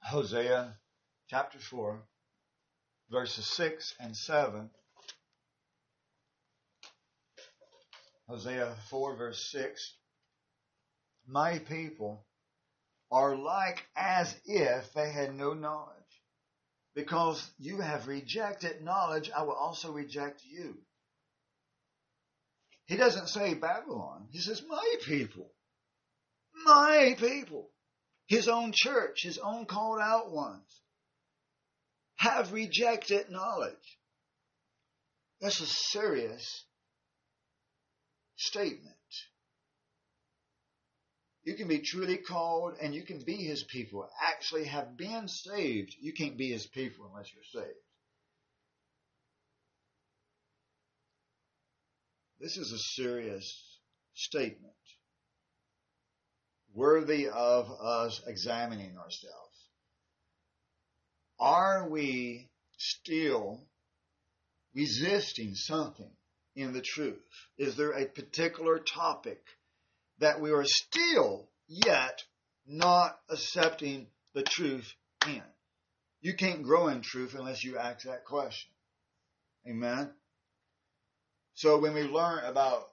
Hosea 0.00 0.74
chapter 1.28 1.58
4, 1.60 2.02
verses 3.10 3.46
6 3.46 3.94
and 4.00 4.16
7. 4.16 4.70
Hosea 8.28 8.74
4, 8.90 9.16
verse 9.16 9.50
6. 9.52 9.94
My 11.26 11.58
people 11.58 12.26
are 13.10 13.36
like 13.36 13.84
as 13.96 14.34
if 14.44 14.92
they 14.94 15.10
had 15.10 15.34
no 15.34 15.54
knowledge. 15.54 15.92
Because 16.94 17.44
you 17.58 17.80
have 17.80 18.08
rejected 18.08 18.82
knowledge, 18.82 19.30
I 19.36 19.42
will 19.42 19.54
also 19.54 19.92
reject 19.92 20.42
you. 20.44 20.78
He 22.86 22.96
doesn't 22.96 23.28
say 23.28 23.54
Babylon. 23.54 24.28
He 24.30 24.38
says, 24.38 24.62
my 24.66 24.94
people. 25.04 25.52
My 26.64 27.14
people. 27.18 27.70
His 28.26 28.48
own 28.48 28.72
church, 28.74 29.22
his 29.22 29.38
own 29.38 29.66
called 29.66 30.00
out 30.00 30.30
ones 30.30 30.62
have 32.16 32.52
rejected 32.52 33.30
knowledge. 33.30 33.98
That's 35.40 35.60
a 35.60 35.66
serious 35.66 36.64
statement. 38.36 38.94
You 41.44 41.54
can 41.54 41.68
be 41.68 41.78
truly 41.78 42.16
called 42.16 42.74
and 42.80 42.94
you 42.94 43.02
can 43.02 43.20
be 43.20 43.36
his 43.36 43.62
people, 43.62 44.08
actually 44.20 44.64
have 44.64 44.96
been 44.96 45.28
saved. 45.28 45.94
You 46.00 46.12
can't 46.12 46.36
be 46.36 46.50
his 46.50 46.66
people 46.66 47.06
unless 47.06 47.30
you're 47.32 47.62
saved. 47.62 47.78
This 52.40 52.56
is 52.56 52.72
a 52.72 52.78
serious 52.78 53.78
statement, 54.14 54.74
worthy 56.74 57.28
of 57.28 57.70
us 57.70 58.20
examining 58.26 58.98
ourselves. 58.98 59.68
Are 61.38 61.88
we 61.88 62.50
still 62.76 63.66
resisting 64.74 65.54
something 65.54 66.10
in 66.56 66.72
the 66.72 66.82
truth? 66.82 67.20
Is 67.58 67.76
there 67.76 67.92
a 67.92 68.06
particular 68.06 68.78
topic 68.78 69.40
that 70.18 70.40
we 70.40 70.50
are 70.50 70.64
still 70.64 71.48
yet 71.68 72.24
not 72.66 73.18
accepting 73.30 74.08
the 74.34 74.42
truth 74.42 74.92
in? 75.26 75.42
You 76.22 76.34
can't 76.34 76.64
grow 76.64 76.88
in 76.88 77.02
truth 77.02 77.34
unless 77.34 77.62
you 77.62 77.78
ask 77.78 78.06
that 78.06 78.24
question. 78.24 78.70
Amen. 79.68 80.10
So 81.54 81.78
when 81.78 81.94
we 81.94 82.02
learn 82.02 82.44
about 82.44 82.90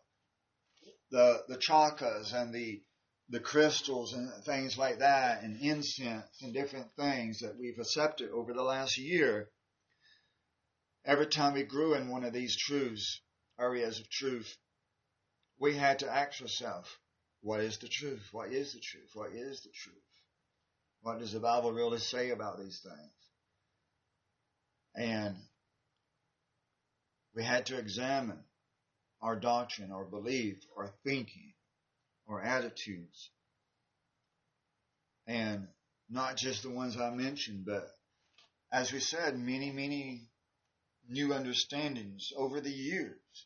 the 1.11 1.43
the 1.47 1.57
chakas 1.57 2.33
and 2.33 2.53
the 2.53 2.81
the 3.29 3.39
crystals 3.39 4.13
and 4.13 4.29
things 4.43 4.77
like 4.77 4.99
that 4.99 5.43
and 5.43 5.59
incense 5.61 6.25
and 6.41 6.53
different 6.53 6.87
things 6.95 7.39
that 7.39 7.57
we've 7.57 7.79
accepted 7.79 8.29
over 8.31 8.53
the 8.53 8.63
last 8.63 8.97
year, 8.97 9.49
every 11.05 11.27
time 11.27 11.53
we 11.53 11.63
grew 11.63 11.93
in 11.95 12.09
one 12.09 12.23
of 12.23 12.33
these 12.33 12.55
truths, 12.55 13.21
areas 13.59 13.99
of 13.99 14.09
truth, 14.09 14.55
we 15.59 15.75
had 15.75 15.99
to 15.99 16.09
ask 16.09 16.41
ourselves, 16.41 16.89
what 17.41 17.59
is 17.59 17.77
the 17.77 17.87
truth? 17.87 18.27
What 18.31 18.51
is 18.51 18.73
the 18.73 18.79
truth? 18.79 19.09
What 19.13 19.31
is 19.33 19.61
the 19.61 19.69
truth? 19.69 19.97
What 21.01 21.19
does 21.19 21.33
the 21.33 21.39
Bible 21.39 21.73
really 21.73 21.99
say 21.99 22.29
about 22.29 22.57
these 22.57 22.79
things? 22.81 23.11
And 24.95 25.35
we 27.35 27.43
had 27.43 27.65
to 27.67 27.77
examine 27.77 28.39
our 29.21 29.35
doctrine, 29.35 29.91
our 29.91 30.05
belief, 30.05 30.57
our 30.77 30.91
thinking, 31.03 31.53
our 32.27 32.41
attitudes. 32.41 33.29
And 35.27 35.67
not 36.09 36.37
just 36.37 36.63
the 36.63 36.69
ones 36.69 36.97
I 36.97 37.09
mentioned, 37.09 37.65
but 37.65 37.87
as 38.71 38.91
we 38.91 38.99
said, 38.99 39.37
many, 39.37 39.71
many 39.71 40.29
new 41.07 41.33
understandings 41.33 42.31
over 42.35 42.61
the 42.61 42.71
years. 42.71 43.45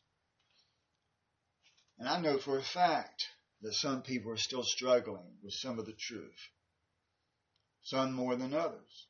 And 1.98 2.08
I 2.08 2.20
know 2.20 2.38
for 2.38 2.58
a 2.58 2.62
fact 2.62 3.26
that 3.62 3.74
some 3.74 4.02
people 4.02 4.30
are 4.30 4.36
still 4.36 4.62
struggling 4.62 5.38
with 5.42 5.54
some 5.54 5.78
of 5.78 5.86
the 5.86 5.92
truth, 5.92 6.50
some 7.82 8.12
more 8.12 8.36
than 8.36 8.54
others. 8.54 9.06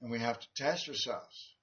And 0.00 0.10
we 0.10 0.18
have 0.18 0.38
to 0.40 0.46
test 0.56 0.88
ourselves. 0.88 1.54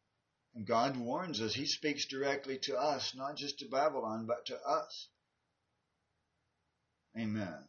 And 0.53 0.65
God 0.65 0.95
warns 0.95 1.41
us. 1.41 1.53
He 1.53 1.65
speaks 1.65 2.05
directly 2.05 2.57
to 2.63 2.77
us, 2.77 3.13
not 3.15 3.35
just 3.35 3.59
to 3.59 3.65
Babylon, 3.65 4.25
but 4.25 4.45
to 4.47 4.57
us. 4.61 5.09
Amen. 7.17 7.63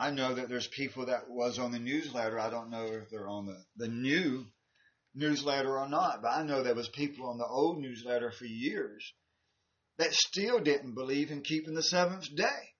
I 0.00 0.10
know 0.10 0.34
that 0.34 0.48
there's 0.48 0.66
people 0.66 1.06
that 1.06 1.28
was 1.28 1.58
on 1.58 1.72
the 1.72 1.78
newsletter. 1.78 2.40
I 2.40 2.48
don't 2.48 2.70
know 2.70 2.86
if 2.86 3.10
they're 3.10 3.28
on 3.28 3.44
the, 3.44 3.62
the 3.76 3.88
new 3.88 4.46
newsletter 5.14 5.78
or 5.78 5.90
not, 5.90 6.22
but 6.22 6.28
I 6.28 6.42
know 6.42 6.62
there 6.62 6.74
was 6.74 6.88
people 6.88 7.28
on 7.28 7.36
the 7.36 7.46
old 7.46 7.78
newsletter 7.78 8.32
for 8.32 8.46
years 8.46 9.12
that 9.98 10.14
still 10.14 10.58
didn't 10.58 10.94
believe 10.94 11.30
in 11.30 11.42
keeping 11.42 11.74
the 11.74 11.82
seventh 11.82 12.34
day. 12.34 12.72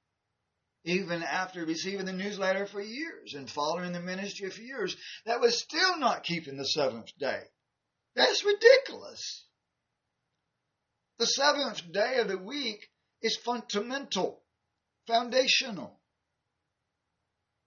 Even 0.87 1.23
after 1.23 1.62
receiving 1.66 2.07
the 2.07 2.14
newsletter 2.14 2.64
for 2.64 2.81
years 2.81 3.35
and 3.35 3.51
following 3.51 3.93
the 3.93 4.01
ministry 4.01 4.49
for 4.49 4.62
years, 4.62 4.97
that 5.27 5.43
was 5.43 5.61
still 5.61 5.99
not 5.99 6.25
keeping 6.25 6.57
the 6.57 6.64
seventh 6.64 7.11
day. 7.18 7.43
That's 8.16 8.47
ridiculous. 8.47 9.45
The 11.18 11.27
seventh 11.27 11.83
day 11.93 12.21
of 12.21 12.29
the 12.29 12.39
week 12.39 12.89
is 13.21 13.37
fundamental, 13.45 14.43
foundational. 15.07 16.00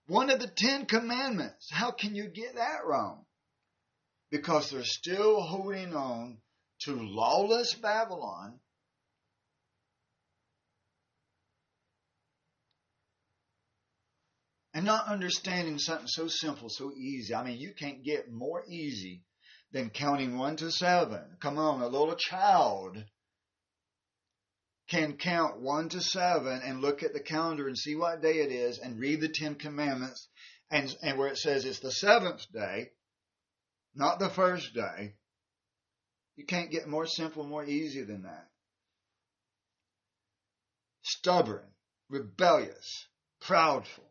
One 0.07 0.29
of 0.29 0.39
the 0.39 0.47
Ten 0.47 0.85
Commandments. 0.85 1.69
How 1.71 1.91
can 1.91 2.15
you 2.15 2.27
get 2.27 2.55
that 2.55 2.85
wrong? 2.85 3.25
Because 4.31 4.69
they're 4.69 4.83
still 4.83 5.41
holding 5.41 5.95
on 5.95 6.39
to 6.81 6.93
lawless 6.93 7.73
Babylon. 7.75 8.59
And 14.73 14.85
not 14.85 15.07
understanding 15.07 15.77
something 15.77 16.07
so 16.07 16.27
simple, 16.27 16.67
so 16.67 16.91
easy. 16.91 17.33
I 17.35 17.43
mean, 17.43 17.59
you 17.59 17.73
can't 17.73 18.03
get 18.03 18.31
more 18.31 18.63
easy 18.67 19.21
than 19.71 19.91
counting 19.91 20.37
one 20.37 20.55
to 20.57 20.71
seven. 20.71 21.37
Come 21.39 21.59
on, 21.59 21.81
a 21.81 21.87
little 21.87 22.15
child 22.15 22.97
can 24.89 25.17
count 25.17 25.59
one 25.59 25.89
to 25.89 26.01
seven 26.01 26.61
and 26.63 26.81
look 26.81 27.03
at 27.03 27.13
the 27.13 27.19
calendar 27.19 27.67
and 27.67 27.77
see 27.77 27.95
what 27.95 28.21
day 28.21 28.39
it 28.39 28.51
is 28.51 28.79
and 28.79 28.99
read 28.99 29.21
the 29.21 29.29
Ten 29.29 29.55
Commandments 29.55 30.27
and, 30.69 30.95
and 31.01 31.17
where 31.17 31.29
it 31.29 31.37
says 31.37 31.65
it's 31.65 31.79
the 31.79 31.91
seventh 31.91 32.51
day, 32.51 32.91
not 33.95 34.19
the 34.19 34.29
first 34.29 34.73
day. 34.73 35.15
You 36.35 36.45
can't 36.45 36.71
get 36.71 36.87
more 36.87 37.07
simple, 37.07 37.45
more 37.45 37.63
easy 37.63 38.03
than 38.03 38.23
that. 38.23 38.49
Stubborn, 41.03 41.65
rebellious, 42.09 43.07
proudful 43.41 44.09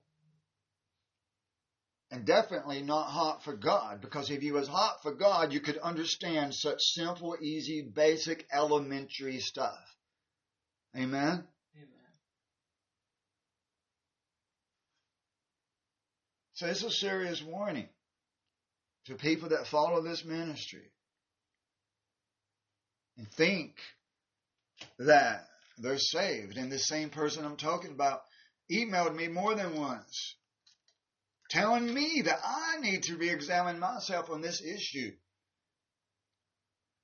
and 2.12 2.26
definitely 2.26 2.82
not 2.82 3.06
hot 3.08 3.42
for 3.42 3.56
God, 3.56 4.02
because 4.02 4.30
if 4.30 4.42
he 4.42 4.52
was 4.52 4.68
hot 4.68 5.02
for 5.02 5.12
God, 5.14 5.50
you 5.50 5.60
could 5.60 5.78
understand 5.78 6.54
such 6.54 6.78
simple, 6.78 7.34
easy, 7.40 7.80
basic, 7.80 8.46
elementary 8.52 9.40
stuff. 9.40 9.80
Amen? 10.96 11.44
Amen. 11.76 11.88
So 16.54 16.66
it's 16.66 16.82
a 16.82 16.90
serious 16.90 17.42
warning 17.42 17.88
to 19.06 19.14
people 19.14 19.48
that 19.50 19.66
follow 19.66 20.02
this 20.02 20.24
ministry 20.24 20.90
and 23.16 23.26
think 23.28 23.74
that 24.98 25.46
they're 25.78 25.98
saved. 25.98 26.56
And 26.56 26.70
this 26.70 26.86
same 26.86 27.10
person 27.10 27.44
I'm 27.44 27.56
talking 27.56 27.92
about 27.92 28.22
emailed 28.70 29.14
me 29.14 29.28
more 29.28 29.54
than 29.54 29.76
once 29.76 30.36
telling 31.52 31.92
me 31.92 32.22
that 32.24 32.40
I 32.42 32.80
need 32.80 33.02
to 33.04 33.16
re-examine 33.16 33.78
myself 33.78 34.30
on 34.30 34.40
this 34.40 34.62
issue. 34.62 35.12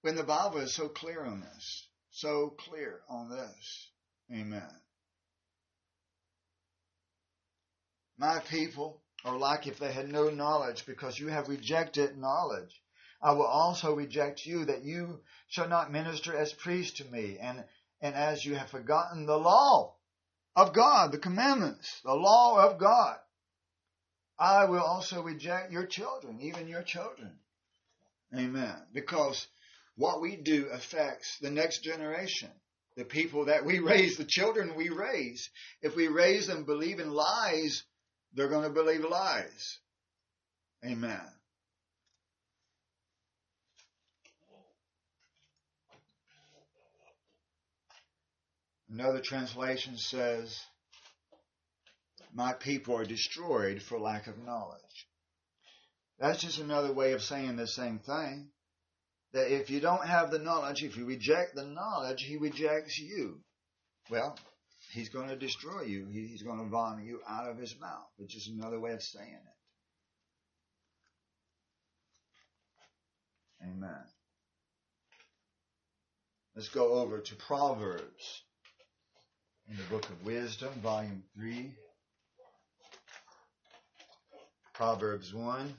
When 0.00 0.16
the 0.16 0.22
Bible 0.22 0.58
is 0.58 0.74
so 0.74 0.88
clear 0.88 1.22
on 1.22 1.40
this, 1.40 1.87
so 2.20 2.54
clear 2.58 3.00
on 3.08 3.30
this. 3.30 3.88
Amen. 4.32 4.62
My 8.18 8.40
people 8.40 9.00
are 9.24 9.36
like 9.36 9.66
if 9.66 9.78
they 9.78 9.92
had 9.92 10.08
no 10.08 10.28
knowledge 10.28 10.84
because 10.84 11.18
you 11.18 11.28
have 11.28 11.48
rejected 11.48 12.18
knowledge. 12.18 12.82
I 13.22 13.32
will 13.32 13.46
also 13.46 13.94
reject 13.94 14.46
you 14.46 14.64
that 14.64 14.82
you 14.82 15.20
shall 15.48 15.68
not 15.68 15.92
minister 15.92 16.36
as 16.36 16.52
priests 16.52 16.98
to 16.98 17.04
me 17.04 17.38
and, 17.40 17.64
and 18.00 18.14
as 18.14 18.44
you 18.44 18.56
have 18.56 18.70
forgotten 18.70 19.26
the 19.26 19.38
law 19.38 19.94
of 20.56 20.72
God, 20.72 21.12
the 21.12 21.18
commandments, 21.18 22.00
the 22.04 22.14
law 22.14 22.58
of 22.68 22.78
God. 22.78 23.16
I 24.38 24.64
will 24.66 24.82
also 24.82 25.22
reject 25.22 25.72
your 25.72 25.86
children, 25.86 26.40
even 26.40 26.68
your 26.68 26.82
children. 26.82 27.38
Amen. 28.34 28.74
Because 28.92 29.46
what 29.98 30.20
we 30.20 30.36
do 30.36 30.68
affects 30.72 31.38
the 31.40 31.50
next 31.50 31.82
generation, 31.82 32.48
the 32.96 33.04
people 33.04 33.46
that 33.46 33.66
we 33.66 33.78
raise, 33.80 34.16
the 34.16 34.24
children 34.24 34.76
we 34.76 34.88
raise. 34.88 35.50
If 35.82 35.96
we 35.96 36.06
raise 36.06 36.46
them 36.46 36.64
believing 36.64 37.10
lies, 37.10 37.82
they're 38.32 38.48
going 38.48 38.62
to 38.62 38.70
believe 38.70 39.04
lies. 39.04 39.78
Amen. 40.86 41.20
Another 48.90 49.20
translation 49.20 49.98
says, 49.98 50.58
my 52.32 52.52
people 52.52 52.96
are 52.96 53.04
destroyed 53.04 53.82
for 53.82 53.98
lack 53.98 54.28
of 54.28 54.38
knowledge. 54.38 55.08
That's 56.20 56.40
just 56.40 56.58
another 56.58 56.92
way 56.92 57.12
of 57.12 57.22
saying 57.22 57.56
the 57.56 57.66
same 57.66 57.98
thing. 57.98 58.50
That 59.32 59.54
if 59.54 59.68
you 59.68 59.80
don't 59.80 60.06
have 60.06 60.30
the 60.30 60.38
knowledge, 60.38 60.82
if 60.82 60.96
you 60.96 61.04
reject 61.04 61.54
the 61.54 61.64
knowledge, 61.64 62.22
he 62.22 62.36
rejects 62.38 62.98
you. 62.98 63.40
Well, 64.10 64.38
he's 64.92 65.10
going 65.10 65.28
to 65.28 65.36
destroy 65.36 65.82
you. 65.82 66.06
He's 66.10 66.42
going 66.42 66.58
to 66.58 66.70
vomit 66.70 67.04
you 67.04 67.20
out 67.28 67.48
of 67.48 67.58
his 67.58 67.78
mouth. 67.78 68.08
which 68.16 68.34
is 68.36 68.48
another 68.48 68.80
way 68.80 68.92
of 68.92 69.02
saying 69.02 69.34
it. 69.34 69.54
Amen. 73.64 74.04
Let's 76.54 76.68
go 76.68 76.94
over 76.94 77.20
to 77.20 77.36
Proverbs 77.36 78.42
in 79.68 79.76
the 79.76 79.82
book 79.84 80.08
of 80.08 80.24
Wisdom, 80.24 80.72
volume 80.82 81.22
3. 81.36 81.70
Proverbs 84.74 85.34
1. 85.34 85.74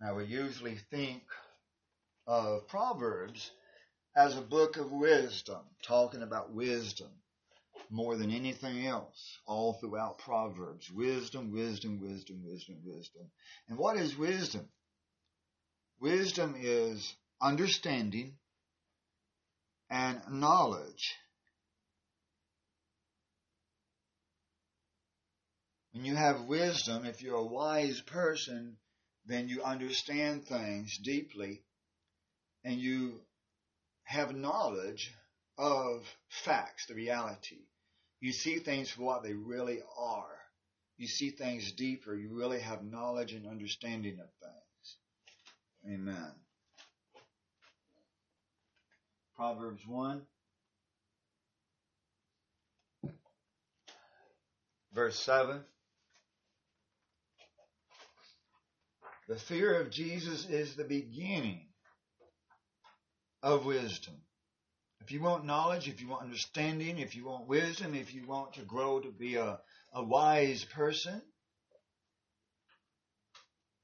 Now, 0.00 0.14
we 0.14 0.24
usually 0.26 0.76
think 0.90 1.22
of 2.26 2.68
Proverbs 2.68 3.50
as 4.14 4.36
a 4.36 4.42
book 4.42 4.76
of 4.76 4.92
wisdom, 4.92 5.60
talking 5.82 6.22
about 6.22 6.52
wisdom 6.52 7.10
more 7.90 8.16
than 8.16 8.30
anything 8.30 8.86
else, 8.86 9.38
all 9.46 9.74
throughout 9.74 10.18
Proverbs. 10.18 10.90
Wisdom, 10.90 11.52
wisdom, 11.52 12.00
wisdom, 12.00 12.42
wisdom, 12.44 12.76
wisdom. 12.84 13.30
And 13.68 13.78
what 13.78 13.96
is 13.96 14.16
wisdom? 14.16 14.68
Wisdom 16.00 16.54
is 16.58 17.16
understanding 17.40 18.34
and 19.90 20.20
knowledge. 20.30 21.16
When 25.92 26.04
you 26.04 26.14
have 26.14 26.42
wisdom, 26.42 27.04
if 27.04 27.22
you're 27.22 27.36
a 27.36 27.44
wise 27.44 28.00
person, 28.02 28.76
then 29.28 29.46
you 29.46 29.62
understand 29.62 30.46
things 30.46 30.96
deeply 30.96 31.62
and 32.64 32.80
you 32.80 33.20
have 34.04 34.34
knowledge 34.34 35.12
of 35.58 36.02
facts, 36.28 36.86
the 36.86 36.94
reality. 36.94 37.58
You 38.20 38.32
see 38.32 38.58
things 38.58 38.90
for 38.90 39.02
what 39.02 39.22
they 39.22 39.34
really 39.34 39.80
are. 39.98 40.38
You 40.96 41.06
see 41.06 41.30
things 41.30 41.70
deeper. 41.72 42.14
You 42.14 42.30
really 42.32 42.60
have 42.60 42.82
knowledge 42.82 43.32
and 43.32 43.46
understanding 43.46 44.18
of 44.18 44.28
things. 44.40 45.94
Amen. 45.94 46.32
Proverbs 49.36 49.82
1, 49.86 50.22
verse 54.92 55.18
7. 55.20 55.62
The 59.28 59.36
fear 59.36 59.78
of 59.78 59.90
Jesus 59.90 60.46
is 60.46 60.74
the 60.74 60.84
beginning 60.84 61.66
of 63.42 63.66
wisdom. 63.66 64.14
If 65.02 65.12
you 65.12 65.20
want 65.20 65.44
knowledge, 65.44 65.86
if 65.86 66.00
you 66.00 66.08
want 66.08 66.22
understanding, 66.22 66.98
if 66.98 67.14
you 67.14 67.26
want 67.26 67.46
wisdom, 67.46 67.94
if 67.94 68.14
you 68.14 68.26
want 68.26 68.54
to 68.54 68.62
grow 68.62 69.00
to 69.00 69.10
be 69.10 69.36
a, 69.36 69.60
a 69.92 70.02
wise 70.02 70.64
person, 70.64 71.20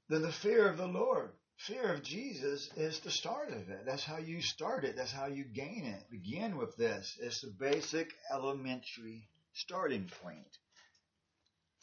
then 0.09 0.23
the 0.23 0.33
fear 0.33 0.67
of 0.67 0.79
the 0.79 0.87
Lord, 0.87 1.31
fear 1.59 1.93
of 1.93 2.03
Jesus 2.03 2.71
is 2.77 3.01
the 3.01 3.11
start 3.11 3.51
of 3.51 3.69
it. 3.69 3.85
That's 3.85 4.05
how 4.05 4.19
you 4.19 4.41
start 4.41 4.85
it. 4.85 4.97
That's 4.97 5.13
how 5.13 5.27
you 5.27 5.45
gain 5.45 5.85
it. 5.85 6.11
Begin 6.11 6.57
with 6.57 6.75
this. 6.77 7.19
It's 7.21 7.43
the 7.43 7.53
basic 7.59 8.11
elementary 8.33 9.29
starting 9.53 10.11
point 10.23 10.59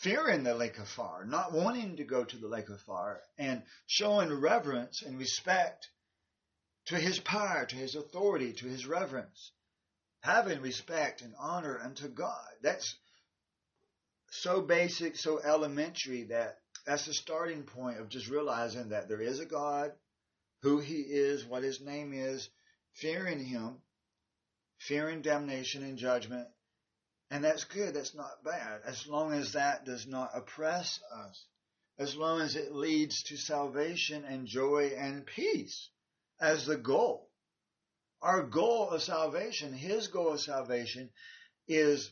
fearing 0.02 0.43
the 0.43 0.56
lake 0.56 0.80
of 0.80 0.88
fire, 0.88 1.26
not 1.26 1.54
wanting 1.54 1.97
to 1.97 2.04
go 2.04 2.24
to 2.24 2.38
the 2.38 2.47
lake 2.47 2.70
of 2.70 2.82
fire, 2.82 3.22
and 3.38 3.62
showing 3.86 4.34
reverence 4.34 5.04
and 5.04 5.18
respect 5.18 5.89
to 6.86 6.95
his 6.95 7.20
power, 7.20 7.66
to 7.66 7.76
his 7.76 7.95
authority, 7.95 8.54
to 8.54 8.66
his 8.66 8.88
reverence. 8.88 9.52
Having 10.22 10.62
respect 10.62 11.22
and 11.22 11.34
honor 11.39 11.80
unto 11.80 12.08
God. 12.08 12.49
That's 12.62 12.95
so 14.32 14.62
basic, 14.62 15.16
so 15.18 15.39
elementary 15.39 16.24
that 16.26 16.58
that's 16.86 17.06
the 17.06 17.14
starting 17.14 17.64
point 17.64 17.99
of 17.99 18.10
just 18.10 18.28
realizing 18.28 18.89
that 18.89 19.08
there 19.08 19.22
is 19.22 19.39
a 19.39 19.45
God, 19.45 19.91
who 20.64 20.80
he 20.80 20.95
is, 20.95 21.45
what 21.45 21.64
his 21.64 21.80
name 21.80 22.12
is, 22.14 22.49
fearing 22.93 23.43
him, 23.43 23.78
fearing 24.80 25.22
damnation 25.22 25.84
and 25.84 25.97
judgment, 25.97 26.47
and 27.32 27.45
that's 27.45 27.63
good, 27.63 27.93
that's 27.93 28.13
not 28.13 28.43
bad, 28.43 28.82
as 28.84 29.07
long 29.07 29.32
as 29.32 29.53
that 29.53 29.86
does 29.86 30.05
not 30.05 30.32
oppress 30.36 30.99
us, 31.15 31.45
as 31.97 32.13
long 32.13 32.41
as 32.41 32.57
it 32.57 32.75
leads 32.75 33.23
to 33.23 33.38
salvation 33.38 34.25
and 34.25 34.45
joy 34.45 34.91
and 34.97 35.25
peace 35.25 35.89
as 36.41 36.65
the 36.65 36.75
goal. 36.75 37.29
Our 38.21 38.43
goal 38.43 38.89
of 38.89 39.01
salvation, 39.01 39.71
His 39.71 40.09
goal 40.09 40.34
of 40.34 40.41
salvation, 40.41 41.09
is 41.69 42.11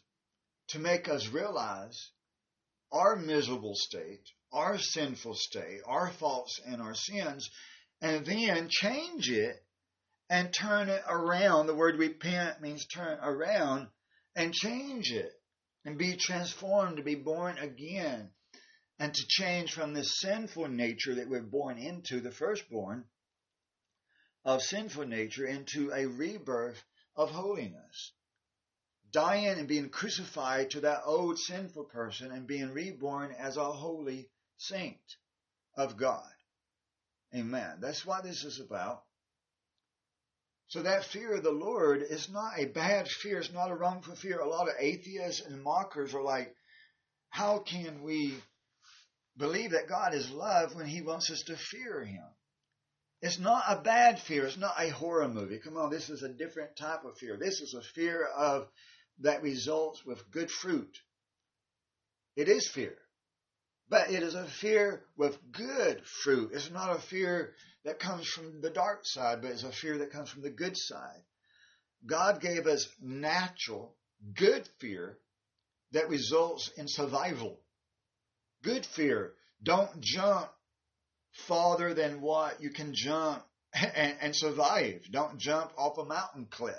to 0.70 0.80
make 0.80 1.10
us 1.10 1.28
realize 1.28 2.12
our 2.94 3.18
miserable 3.18 3.76
state, 3.76 4.24
our 4.54 4.78
sinful 4.78 5.36
state, 5.36 5.82
our 5.86 6.12
faults 6.12 6.62
and 6.66 6.82
our 6.82 6.96
sins, 6.96 7.50
and 8.02 8.26
then 8.26 8.70
change 8.70 9.30
it 9.30 9.58
and 10.30 10.54
turn 10.54 10.88
it 10.88 11.04
around. 11.10 11.68
The 11.68 11.76
word 11.76 11.98
repent 11.98 12.62
means 12.62 12.86
turn 12.86 13.20
around 13.22 13.90
and 14.40 14.54
change 14.54 15.12
it 15.12 15.34
and 15.84 15.98
be 15.98 16.16
transformed 16.16 16.96
to 16.96 17.04
be 17.04 17.16
born 17.16 17.58
again 17.58 18.30
and 18.98 19.14
to 19.14 19.26
change 19.28 19.74
from 19.74 19.94
this 19.94 20.18
sinful 20.22 20.70
nature 20.70 21.16
that 21.16 21.30
we're 21.30 21.42
born 21.42 21.78
into, 21.78 22.22
the 22.22 22.32
firstborn 22.32 23.04
of 24.46 24.62
sinful 24.62 25.06
nature, 25.06 25.46
into 25.46 25.92
a 25.92 26.06
rebirth 26.06 26.82
of 27.18 27.30
holiness. 27.30 28.14
Dying 29.12 29.60
and 29.60 29.68
being 29.68 29.90
crucified 29.90 30.70
to 30.72 30.82
that 30.82 31.02
old 31.04 31.38
sinful 31.38 31.86
person 31.86 32.32
and 32.32 32.48
being 32.48 32.72
reborn 32.72 33.36
as 33.38 33.58
a 33.58 33.66
holy 33.66 34.30
saint 34.56 35.18
of 35.76 35.98
God. 35.98 36.32
Amen. 37.36 37.80
That's 37.82 38.06
what 38.06 38.24
this 38.24 38.46
is 38.46 38.62
about. 38.62 39.04
So 40.70 40.84
that 40.84 41.06
fear 41.06 41.34
of 41.34 41.44
the 41.44 41.52
Lord 41.52 42.04
is 42.08 42.30
not 42.30 42.60
a 42.60 42.66
bad 42.66 43.08
fear. 43.08 43.40
It's 43.40 43.52
not 43.52 43.72
a 43.72 43.76
wrongful 43.76 44.16
fear. 44.16 44.40
A 44.40 44.48
lot 44.48 44.70
of 44.70 44.76
atheists 44.80 45.42
and 45.42 45.64
mockers 45.64 46.14
are 46.14 46.22
like, 46.22 46.56
how 47.30 47.60
can 47.60 48.04
we 48.04 48.36
believe 49.36 49.72
that 49.72 49.90
God 49.90 50.14
is 50.14 50.30
love 50.30 50.76
when 50.76 50.86
he 50.86 51.02
wants 51.02 51.32
us 51.32 51.42
to 51.48 51.58
fear 51.58 52.04
him? 52.04 52.24
It's 53.22 53.40
not 53.40 53.64
a 53.68 53.82
bad 53.82 54.20
fear. 54.20 54.46
It's 54.46 54.58
not 54.58 54.76
a 54.78 54.90
horror 54.90 55.28
movie. 55.28 55.58
Come 55.58 55.76
on, 55.76 55.90
this 55.90 56.10
is 56.10 56.22
a 56.22 56.30
different 56.30 56.78
type 56.78 57.04
of 57.04 57.18
fear. 57.18 57.36
This 57.36 57.62
is 57.62 57.74
a 57.74 57.82
fear 57.82 58.26
of 58.26 58.68
that 59.22 59.42
results 59.42 60.06
with 60.06 60.30
good 60.32 60.52
fruit. 60.52 60.96
It 62.36 62.48
is 62.48 62.70
fear. 62.70 62.96
But 63.90 64.12
it 64.12 64.22
is 64.22 64.36
a 64.36 64.48
fear 64.48 65.04
with 65.18 65.38
good 65.52 66.06
fruit. 66.06 66.52
It's 66.54 66.70
not 66.70 66.96
a 66.96 67.02
fear 67.02 67.54
that 67.84 68.00
comes 68.00 68.28
from 68.28 68.62
the 68.62 68.70
dark 68.70 69.02
side, 69.04 69.42
but 69.42 69.52
it's 69.52 69.64
a 69.64 69.72
fear 69.72 69.98
that 69.98 70.12
comes 70.12 70.30
from 70.30 70.44
the 70.44 70.52
good 70.52 70.78
side. 70.78 71.24
God 72.06 72.40
gave 72.40 72.68
us 72.68 72.88
natural, 73.02 73.96
good 74.36 74.68
fear 74.80 75.18
that 75.92 76.10
results 76.10 76.70
in 76.78 76.88
survival. 76.88 77.60
Good 78.64 78.86
fear. 78.86 79.34
Don't 79.64 80.00
jump 80.02 80.50
farther 81.48 81.94
than 81.94 82.22
what 82.22 82.62
you 82.62 82.70
can 82.70 82.94
jump 82.94 83.44
and, 83.74 84.16
and 84.22 84.36
survive. 84.36 85.02
Don't 85.12 85.40
jump 85.40 85.72
off 85.78 85.98
a 85.98 86.06
mountain 86.06 86.48
cliff. 86.50 86.76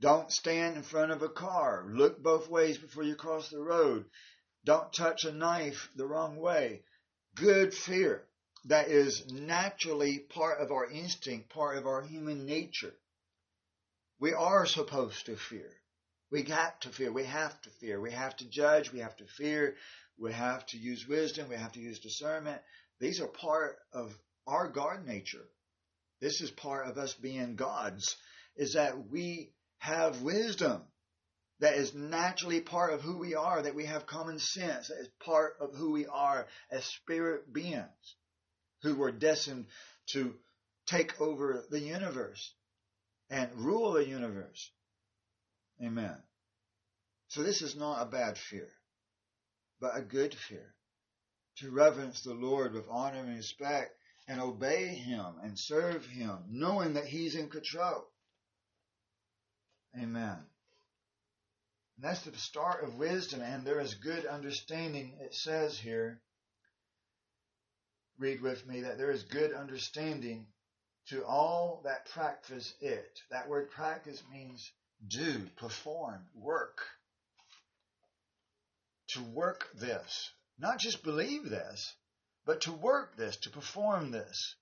Don't 0.00 0.30
stand 0.32 0.76
in 0.76 0.82
front 0.82 1.12
of 1.12 1.22
a 1.22 1.28
car. 1.28 1.86
Look 1.88 2.22
both 2.22 2.48
ways 2.48 2.78
before 2.78 3.02
you 3.02 3.16
cross 3.16 3.48
the 3.48 3.60
road. 3.60 4.04
Don't 4.64 4.92
touch 4.92 5.24
a 5.24 5.32
knife 5.32 5.90
the 5.96 6.06
wrong 6.06 6.36
way 6.36 6.82
good 7.38 7.72
fear 7.74 8.24
that 8.64 8.88
is 8.88 9.30
naturally 9.30 10.18
part 10.18 10.60
of 10.60 10.70
our 10.72 10.90
instinct, 10.90 11.48
part 11.50 11.78
of 11.78 11.86
our 11.86 12.02
human 12.02 12.44
nature. 12.46 12.94
We 14.20 14.32
are 14.32 14.66
supposed 14.66 15.26
to 15.26 15.36
fear. 15.36 15.70
We 16.30 16.42
got 16.42 16.82
to 16.82 16.90
fear. 16.90 17.12
We 17.12 17.24
have 17.24 17.60
to 17.62 17.70
fear. 17.80 18.00
We 18.00 18.12
have 18.12 18.36
to 18.36 18.48
judge. 18.48 18.92
We 18.92 18.98
have 18.98 19.16
to 19.18 19.26
fear. 19.26 19.76
We 20.18 20.32
have 20.32 20.66
to 20.66 20.78
use 20.78 21.06
wisdom. 21.08 21.48
We 21.48 21.56
have 21.56 21.72
to 21.72 21.80
use 21.80 22.00
discernment. 22.00 22.60
These 23.00 23.20
are 23.20 23.28
part 23.28 23.76
of 23.92 24.12
our 24.46 24.68
God 24.68 25.06
nature. 25.06 25.46
This 26.20 26.40
is 26.40 26.50
part 26.50 26.88
of 26.88 26.98
us 26.98 27.14
being 27.14 27.54
gods, 27.54 28.16
is 28.56 28.72
that 28.72 29.08
we 29.08 29.52
have 29.78 30.22
wisdom 30.22 30.82
that 31.60 31.74
is 31.74 31.94
naturally 31.94 32.60
part 32.60 32.92
of 32.92 33.02
who 33.02 33.18
we 33.18 33.34
are, 33.34 33.62
that 33.62 33.74
we 33.74 33.86
have 33.86 34.06
common 34.06 34.38
sense, 34.38 34.88
that 34.88 35.00
is 35.00 35.08
part 35.20 35.54
of 35.60 35.74
who 35.74 35.90
we 35.90 36.06
are 36.06 36.46
as 36.70 36.84
spirit 36.84 37.52
beings 37.52 38.16
who 38.82 38.94
were 38.94 39.10
destined 39.10 39.66
to 40.06 40.34
take 40.86 41.20
over 41.20 41.64
the 41.70 41.80
universe 41.80 42.54
and 43.28 43.52
rule 43.56 43.92
the 43.92 44.06
universe. 44.06 44.70
Amen. 45.82 46.16
So 47.28 47.42
this 47.42 47.60
is 47.60 47.76
not 47.76 48.02
a 48.02 48.06
bad 48.06 48.38
fear, 48.38 48.68
but 49.80 49.96
a 49.96 50.02
good 50.02 50.34
fear. 50.34 50.74
To 51.58 51.70
reverence 51.70 52.22
the 52.22 52.34
Lord 52.34 52.72
with 52.72 52.86
honor 52.88 53.18
and 53.18 53.36
respect 53.36 53.90
and 54.28 54.40
obey 54.40 54.94
Him 54.94 55.24
and 55.42 55.58
serve 55.58 56.06
Him, 56.06 56.38
knowing 56.48 56.94
that 56.94 57.06
He's 57.06 57.34
in 57.34 57.48
control. 57.48 58.06
Amen. 59.96 60.38
And 61.96 62.04
that's 62.04 62.22
the 62.22 62.36
start 62.36 62.84
of 62.84 62.96
wisdom, 62.96 63.40
and 63.40 63.64
there 63.64 63.80
is 63.80 63.94
good 63.94 64.26
understanding. 64.26 65.16
It 65.20 65.34
says 65.34 65.78
here, 65.78 66.20
read 68.18 68.40
with 68.40 68.66
me, 68.66 68.82
that 68.82 68.98
there 68.98 69.10
is 69.10 69.22
good 69.24 69.52
understanding 69.52 70.46
to 71.08 71.24
all 71.24 71.80
that 71.84 72.06
practice 72.10 72.72
it. 72.80 73.20
That 73.30 73.48
word 73.48 73.70
practice 73.70 74.22
means 74.30 74.70
do, 75.06 75.48
perform, 75.56 76.20
work. 76.34 76.78
To 79.14 79.22
work 79.22 79.68
this. 79.74 80.30
Not 80.58 80.78
just 80.78 81.02
believe 81.02 81.48
this, 81.48 81.94
but 82.44 82.62
to 82.62 82.72
work 82.72 83.16
this, 83.16 83.36
to 83.38 83.50
perform 83.50 84.10
this, 84.10 84.56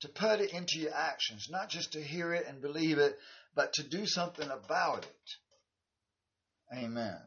to 0.00 0.08
put 0.08 0.40
it 0.40 0.52
into 0.52 0.78
your 0.78 0.94
actions, 0.94 1.48
not 1.50 1.68
just 1.68 1.92
to 1.92 2.02
hear 2.02 2.32
it 2.32 2.46
and 2.46 2.62
believe 2.62 2.98
it, 2.98 3.18
but 3.54 3.72
to 3.74 3.82
do 3.82 4.06
something 4.06 4.48
about 4.50 5.04
it. 5.04 6.76
Amen. 6.76 7.20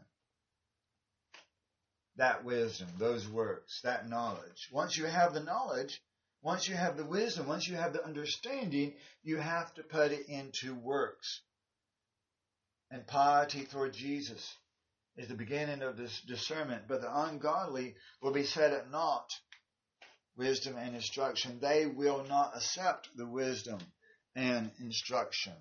That 2.17 2.43
wisdom, 2.43 2.88
those 2.97 3.28
works, 3.30 3.82
that 3.84 4.09
knowledge. 4.09 4.69
Once 4.71 4.97
you 4.97 5.05
have 5.05 5.34
the 5.34 5.43
knowledge, 5.43 6.01
once 6.41 6.67
you 6.67 6.75
have 6.75 6.97
the 6.97 7.05
wisdom, 7.05 7.47
once 7.47 7.67
you 7.67 7.75
have 7.75 7.93
the 7.93 8.03
understanding, 8.03 8.93
you 9.23 9.38
have 9.38 9.73
to 9.75 9.84
put 9.84 10.11
it 10.11 10.28
into 10.28 10.73
works. 10.73 11.41
And 12.89 13.05
piety 13.05 13.65
toward 13.65 13.93
Jesus 13.93 14.55
is 15.17 15.28
the 15.28 15.36
beginning 15.36 15.82
of 15.82 15.97
this 15.97 16.21
discernment, 16.21 16.84
but 16.88 17.01
the 17.01 17.21
ungodly 17.21 17.95
will 18.21 18.32
be 18.32 18.43
set 18.43 18.71
at 18.71 18.89
naught. 18.91 19.30
Wisdom 20.38 20.78
and 20.78 20.95
instruction. 20.95 21.59
They 21.59 21.88
will 21.88 22.23
not 22.23 22.55
accept 22.55 23.09
the 23.15 23.25
wisdom 23.25 23.80
and 24.36 24.71
instruction. 24.80 25.53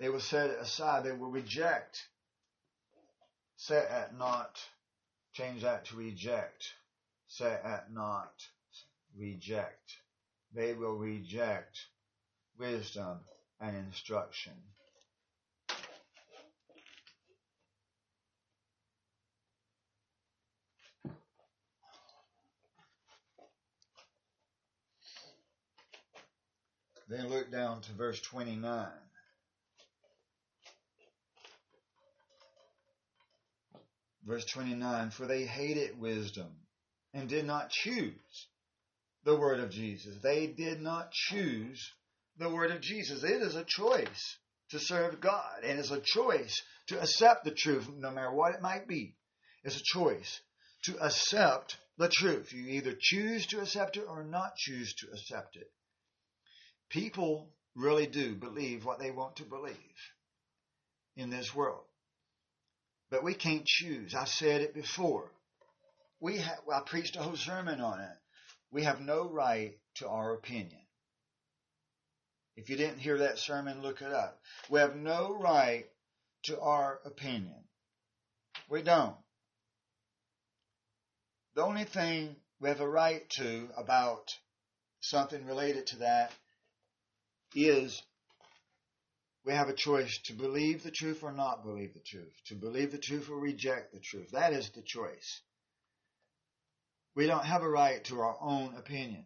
They 0.00 0.08
will 0.08 0.18
set 0.18 0.50
it 0.50 0.58
aside. 0.58 1.04
They 1.04 1.12
will 1.12 1.30
reject. 1.30 2.08
Set 3.56 3.88
at 3.88 4.18
naught. 4.18 4.58
Change 5.34 5.62
that 5.62 5.84
to 5.86 5.96
reject 5.96 6.74
set 7.30 7.64
at 7.64 7.92
naught, 7.92 8.48
reject. 9.16 9.98
They 10.52 10.74
will 10.74 10.96
reject 10.96 11.78
wisdom 12.58 13.20
and 13.60 13.76
instruction. 13.76 14.52
Then 27.08 27.28
look 27.28 27.50
down 27.50 27.80
to 27.82 27.92
verse 27.92 28.20
29. 28.20 28.88
Verse 34.24 34.44
29 34.46 35.10
For 35.10 35.26
they 35.26 35.44
hated 35.44 35.98
wisdom 35.98 36.50
and 37.12 37.28
did 37.28 37.46
not 37.46 37.70
choose 37.70 38.48
the 39.24 39.36
word 39.36 39.60
of 39.60 39.70
Jesus. 39.70 40.16
They 40.22 40.46
did 40.46 40.80
not 40.80 41.12
choose 41.12 41.92
the 42.38 42.50
word 42.50 42.70
of 42.70 42.80
Jesus. 42.80 43.22
It 43.22 43.42
is 43.42 43.54
a 43.54 43.64
choice 43.64 44.36
to 44.70 44.78
serve 44.78 45.20
God, 45.20 45.64
and 45.64 45.78
it's 45.78 45.90
a 45.90 46.00
choice 46.00 46.62
to 46.88 47.00
accept 47.00 47.44
the 47.44 47.50
truth, 47.50 47.88
no 47.88 48.10
matter 48.10 48.32
what 48.32 48.54
it 48.54 48.62
might 48.62 48.86
be. 48.86 49.14
It's 49.64 49.76
a 49.76 49.98
choice 49.98 50.40
to 50.84 50.98
accept 50.98 51.76
the 51.98 52.08
truth. 52.08 52.52
You 52.52 52.66
either 52.66 52.96
choose 52.98 53.46
to 53.48 53.60
accept 53.60 53.96
it 53.96 54.04
or 54.08 54.24
not 54.24 54.56
choose 54.56 54.94
to 54.94 55.08
accept 55.12 55.56
it. 55.56 55.70
People 56.88 57.50
really 57.74 58.06
do 58.06 58.34
believe 58.34 58.84
what 58.84 58.98
they 58.98 59.10
want 59.10 59.36
to 59.36 59.44
believe 59.44 59.76
in 61.16 61.30
this 61.30 61.54
world. 61.54 61.84
But 63.10 63.24
we 63.24 63.34
can't 63.34 63.66
choose. 63.66 64.14
I've 64.14 64.28
said 64.28 64.60
it 64.60 64.74
before 64.74 65.30
we 66.20 66.36
have, 66.38 66.58
I 66.72 66.80
preached 66.80 67.16
a 67.16 67.22
whole 67.22 67.36
sermon 67.36 67.80
on 67.80 68.00
it. 68.00 68.16
We 68.70 68.84
have 68.84 69.00
no 69.00 69.28
right 69.28 69.72
to 69.96 70.08
our 70.08 70.34
opinion. 70.34 70.80
If 72.56 72.68
you 72.68 72.76
didn't 72.76 72.98
hear 72.98 73.18
that 73.18 73.38
sermon, 73.38 73.82
look 73.82 74.02
it 74.02 74.12
up. 74.12 74.38
We 74.68 74.80
have 74.80 74.94
no 74.94 75.34
right 75.40 75.86
to 76.44 76.60
our 76.60 77.00
opinion. 77.04 77.64
We 78.68 78.82
don't. 78.82 79.16
The 81.54 81.62
only 81.62 81.84
thing 81.84 82.36
we 82.60 82.68
have 82.68 82.80
a 82.80 82.88
right 82.88 83.28
to 83.30 83.68
about 83.76 84.28
something 85.00 85.46
related 85.46 85.86
to 85.88 85.96
that 86.00 86.32
is 87.54 88.00
we 89.44 89.52
have 89.54 89.68
a 89.68 89.74
choice 89.74 90.18
to 90.26 90.34
believe 90.34 90.82
the 90.82 90.90
truth 90.90 91.22
or 91.22 91.32
not 91.32 91.64
believe 91.64 91.94
the 91.94 92.00
truth, 92.00 92.32
to 92.46 92.54
believe 92.54 92.92
the 92.92 92.98
truth 92.98 93.30
or 93.30 93.38
reject 93.38 93.92
the 93.92 94.00
truth. 94.00 94.30
That 94.32 94.52
is 94.52 94.70
the 94.70 94.82
choice. 94.82 95.40
We 97.14 97.26
don't 97.26 97.44
have 97.44 97.62
a 97.62 97.68
right 97.68 98.04
to 98.04 98.20
our 98.20 98.36
own 98.40 98.74
opinion. 98.76 99.24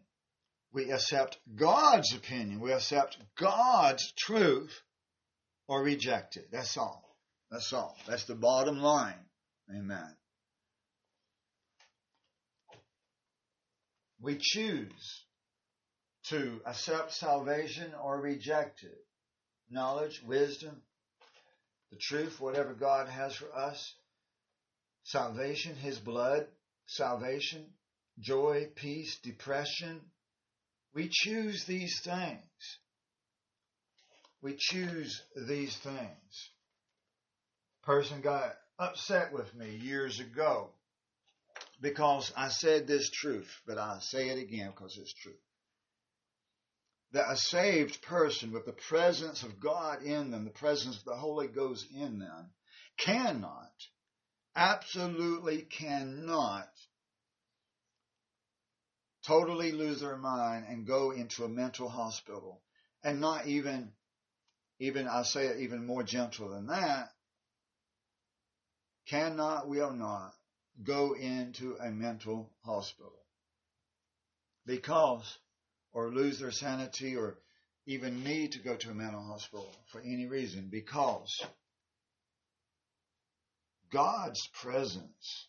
We 0.73 0.91
accept 0.91 1.39
God's 1.55 2.15
opinion. 2.15 2.61
We 2.61 2.73
accept 2.73 3.19
God's 3.37 4.13
truth 4.19 4.73
or 5.69 5.83
reject 5.83 6.37
it. 6.37 6.49
That's 6.51 6.77
all. 6.77 7.17
That's 7.51 7.73
all. 7.73 7.97
That's 8.07 8.25
the 8.25 8.35
bottom 8.35 8.79
line. 8.79 9.15
Amen. 9.71 10.17
We 14.21 14.39
choose 14.41 15.25
to 16.31 16.61
accept 16.65 17.13
salvation 17.13 17.93
or 18.03 18.21
reject 18.21 18.83
it. 18.83 19.05
Knowledge, 19.71 20.23
wisdom, 20.27 20.83
the 21.91 21.97
truth, 21.97 22.41
whatever 22.41 22.75
God 22.75 23.09
has 23.09 23.35
for 23.35 23.55
us, 23.55 23.95
salvation, 25.05 25.77
His 25.77 25.99
blood, 25.99 26.47
salvation, 26.87 27.65
joy, 28.21 28.69
peace, 28.75 29.19
depression. 29.23 30.01
We 30.95 31.09
choose 31.11 31.65
these 31.65 32.01
things. 32.01 32.79
We 34.43 34.57
choose 34.59 35.23
these 35.49 35.77
things. 35.77 36.51
Person 37.83 38.21
got 38.21 38.55
upset 38.79 39.33
with 39.33 39.55
me 39.55 39.77
years 39.77 40.21
ago 40.21 40.71
because 41.81 42.33
I 42.37 42.49
said 42.49 42.87
this 42.87 43.11
truth, 43.11 43.51
but 43.67 43.79
I 43.79 43.99
say 44.01 44.29
it 44.29 44.39
again 44.39 44.71
because 44.71 44.97
it's 44.99 45.13
true. 45.15 45.33
That 47.15 47.31
a 47.31 47.37
saved 47.37 48.03
person 48.03 48.53
with 48.53 48.67
the 48.67 48.73
presence 48.73 49.45
of 49.45 49.61
God 49.61 50.03
in 50.03 50.33
them, 50.33 50.45
the 50.45 50.51
presence 50.51 50.99
of 50.99 51.05
the 51.05 51.17
Holy 51.17 51.47
Ghost 51.47 51.87
in 51.95 52.19
them, 52.19 52.51
cannot 52.99 53.73
absolutely 54.57 55.63
cannot 55.63 56.69
totally 59.27 59.73
lose 59.73 60.01
their 60.01 60.17
mind 60.17 60.67
and 60.69 60.87
go 60.87 61.13
into 61.13 61.45
a 61.45 61.49
mental 61.49 61.89
hospital. 61.89 62.63
And 63.03 63.21
not 63.21 63.47
even 63.47 63.93
even 64.81 65.07
I 65.07 65.23
say 65.23 65.47
it 65.47 65.61
even 65.61 65.87
more 65.87 66.03
gentle 66.03 66.51
than 66.51 66.67
that 66.67 67.11
cannot 69.07 69.69
will 69.69 69.93
not 69.93 70.33
go 70.83 71.15
into 71.15 71.77
a 71.77 71.91
mental 71.91 72.51
hospital. 72.65 73.25
Because 74.67 75.39
or 75.95 76.11
lose 76.11 76.41
their 76.41 76.51
sanity 76.51 77.17
or 77.17 77.39
even 77.87 78.25
need 78.25 78.53
to 78.53 78.59
go 78.59 78.77
to 78.77 78.91
a 78.91 78.95
mental 78.95 79.23
hospital 79.23 79.71
for 79.93 80.01
any 80.01 80.27
reason 80.27 80.69
because 80.71 81.41
God's 83.91 84.47
presence 84.61 85.47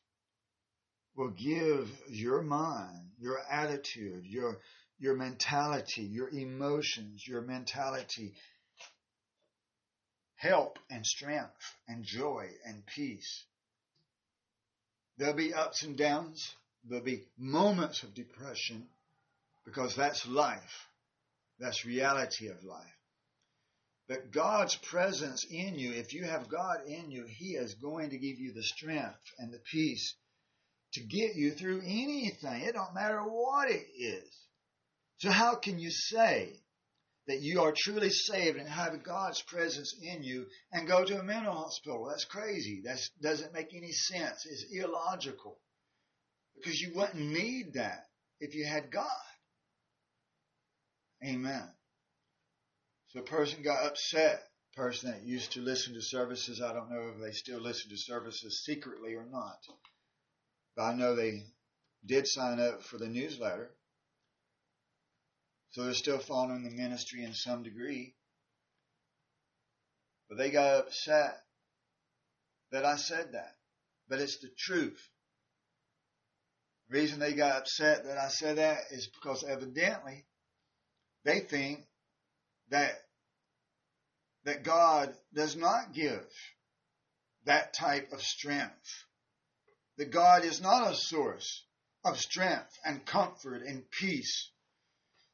will 1.16 1.32
give 1.32 1.89
your 2.10 2.41
mind, 2.41 3.10
your 3.20 3.39
attitude, 3.50 4.26
your, 4.26 4.60
your 5.00 5.16
mentality, 5.16 6.04
your 6.04 6.30
emotions, 6.30 7.28
your 7.28 7.41
mentality 7.41 8.36
help 10.36 10.78
and 10.91 11.06
strength 11.06 11.74
and 11.88 12.04
joy 12.04 12.48
and 12.66 12.86
peace. 12.86 13.46
There'll 15.18 15.34
be 15.34 15.54
ups 15.54 15.84
and 15.84 15.98
downs. 15.98 16.54
There'll 16.84 17.04
be 17.04 17.24
moments 17.38 18.04
of 18.04 18.14
depression 18.14 18.88
because 19.66 19.95
that's 19.95 20.28
life. 20.28 20.88
That's 21.59 21.86
reality 21.86 22.47
of 22.47 22.63
life. 22.63 22.86
But 24.07 24.32
God's 24.32 24.76
presence 24.76 25.45
in 25.49 25.76
you, 25.76 25.93
if 25.93 26.13
you 26.13 26.26
have 26.26 26.49
God 26.49 26.86
in 26.86 27.09
you, 27.09 27.26
He 27.28 27.55
is 27.55 27.74
going 27.76 28.11
to 28.11 28.18
give 28.18 28.38
you 28.38 28.53
the 28.53 28.63
strength 28.63 29.34
and 29.39 29.51
the 29.51 29.61
peace 29.72 30.16
to 30.93 31.01
get 31.01 31.36
you 31.36 31.51
through 31.51 31.82
anything. 31.82 32.61
It 32.61 32.74
don't 32.74 32.93
matter 32.93 33.20
what 33.22 33.70
it 33.70 33.86
is. 33.97 34.32
So 35.18 35.32
how 35.32 35.55
can 35.55 35.80
you 35.80 35.89
say 35.89 36.61
that 37.28 37.41
you 37.41 37.61
are 37.61 37.74
truly 37.76 38.11
saved 38.11 38.57
and 38.57 38.70
have 38.70 39.03
God's 39.03 39.41
presence 39.41 39.95
in 40.01 40.24
you 40.24 40.45
and 40.72 40.88
go 40.88 41.03
to 41.03 41.20
a 41.20 41.24
mental 41.24 41.53
hospital? 41.53 42.05
That's 42.07 42.26
crazy. 42.26 42.82
That 42.86 42.99
doesn't 43.22 43.53
make 43.53 43.74
any 43.74 43.91
sense. 43.91 44.45
It's 44.45 44.66
illogical. 44.72 45.57
Because 46.55 46.80
you 46.80 46.93
wouldn't 46.93 47.16
need 47.16 47.74
that 47.74 48.05
if 48.39 48.53
you 48.53 48.66
had 48.66 48.91
God. 48.91 49.07
Amen. 51.24 51.68
So 53.07 53.20
a 53.20 53.24
person 53.24 53.63
got 53.63 53.86
upset. 53.86 54.43
person 54.76 55.11
that 55.11 55.24
used 55.24 55.53
to 55.53 55.61
listen 55.61 55.93
to 55.93 56.01
services. 56.01 56.61
I 56.61 56.74
don't 56.74 56.91
know 56.91 57.11
if 57.16 57.22
they 57.22 57.32
still 57.32 57.61
listen 57.61 57.89
to 57.91 57.97
services 57.97 58.63
secretly 58.66 59.13
or 59.16 59.26
not. 59.26 59.57
But 60.76 60.84
I 60.84 60.93
know 60.95 61.16
they 61.16 61.43
did 62.05 62.28
sign 62.28 62.59
up 62.59 62.84
for 62.84 62.97
the 62.97 63.07
newsletter. 63.07 63.72
So 65.72 65.84
they're 65.84 65.93
still 65.93 66.20
following 66.20 66.63
the 66.63 66.72
ministry 66.72 67.24
in 67.24 67.34
some 67.34 67.63
degree. 67.63 68.16
But 70.28 70.38
they 70.38 70.49
got 70.49 70.80
upset 70.80 71.41
that 72.72 72.86
I 72.86 72.97
said 72.97 73.34
that. 73.34 73.55
But 74.09 74.20
it's 74.20 74.39
the 74.39 74.49
truth. 74.57 75.09
The 76.89 76.99
reason 76.99 77.20
they 77.20 77.34
got 77.34 77.57
upset 77.57 78.05
that 78.05 78.18
I 78.18 78.28
said 78.28 78.57
that 78.57 78.80
is 78.91 79.07
because 79.07 79.43
evidently 79.43 80.26
they 81.26 81.39
think 81.41 81.84
that 82.69 82.93
that 84.45 84.63
God 84.63 85.13
does 85.34 85.55
not 85.55 85.93
give 85.93 86.23
that 87.45 87.73
type 87.73 88.11
of 88.11 88.21
strength. 88.21 89.03
That 89.97 90.11
God 90.11 90.45
is 90.45 90.61
not 90.61 90.91
a 90.91 90.95
source 90.95 91.63
of 92.03 92.19
strength 92.19 92.78
and 92.86 93.05
comfort 93.05 93.63
and 93.63 93.89
peace. 93.89 94.51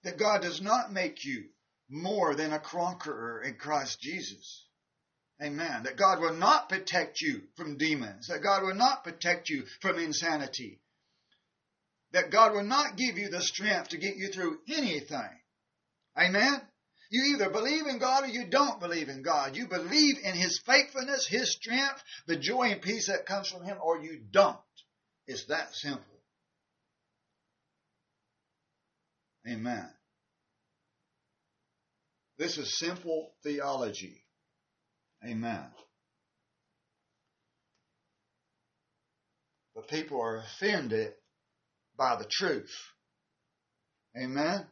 That 0.03 0.17
God 0.17 0.41
does 0.41 0.61
not 0.61 0.93
make 0.93 1.25
you 1.25 1.49
more 1.89 2.35
than 2.35 2.53
a 2.53 2.59
conqueror 2.59 3.41
in 3.43 3.55
Christ 3.55 3.99
Jesus. 3.99 4.65
Amen. 5.43 5.83
That 5.83 5.97
God 5.97 6.21
will 6.21 6.35
not 6.35 6.69
protect 6.69 7.19
you 7.19 7.41
from 7.57 7.77
demons. 7.77 8.27
That 8.27 8.43
God 8.43 8.63
will 8.63 8.75
not 8.75 9.03
protect 9.03 9.49
you 9.49 9.65
from 9.81 9.99
insanity. 9.99 10.79
That 12.11 12.31
God 12.31 12.53
will 12.53 12.63
not 12.63 12.95
give 12.95 13.17
you 13.17 13.29
the 13.29 13.41
strength 13.41 13.89
to 13.89 13.97
get 13.97 14.15
you 14.15 14.29
through 14.29 14.59
anything. 14.69 15.40
Amen. 16.17 16.61
You 17.09 17.35
either 17.35 17.49
believe 17.49 17.87
in 17.87 17.99
God 17.99 18.23
or 18.23 18.27
you 18.27 18.47
don't 18.49 18.79
believe 18.79 19.09
in 19.09 19.21
God. 19.21 19.55
You 19.55 19.67
believe 19.67 20.15
in 20.23 20.33
His 20.33 20.61
faithfulness, 20.65 21.27
His 21.27 21.53
strength, 21.53 22.01
the 22.25 22.37
joy 22.37 22.69
and 22.71 22.81
peace 22.81 23.07
that 23.07 23.25
comes 23.25 23.49
from 23.49 23.63
Him, 23.63 23.77
or 23.81 24.01
you 24.01 24.21
don't. 24.31 24.57
It's 25.27 25.45
that 25.47 25.73
simple. 25.75 26.03
Amen. 29.47 29.89
This 32.37 32.57
is 32.57 32.79
simple 32.79 33.33
theology. 33.43 34.23
Amen. 35.25 35.65
But 39.75 39.87
people 39.87 40.21
are 40.21 40.37
offended 40.37 41.13
by 41.97 42.15
the 42.15 42.27
truth. 42.29 42.71
Amen. 44.17 44.65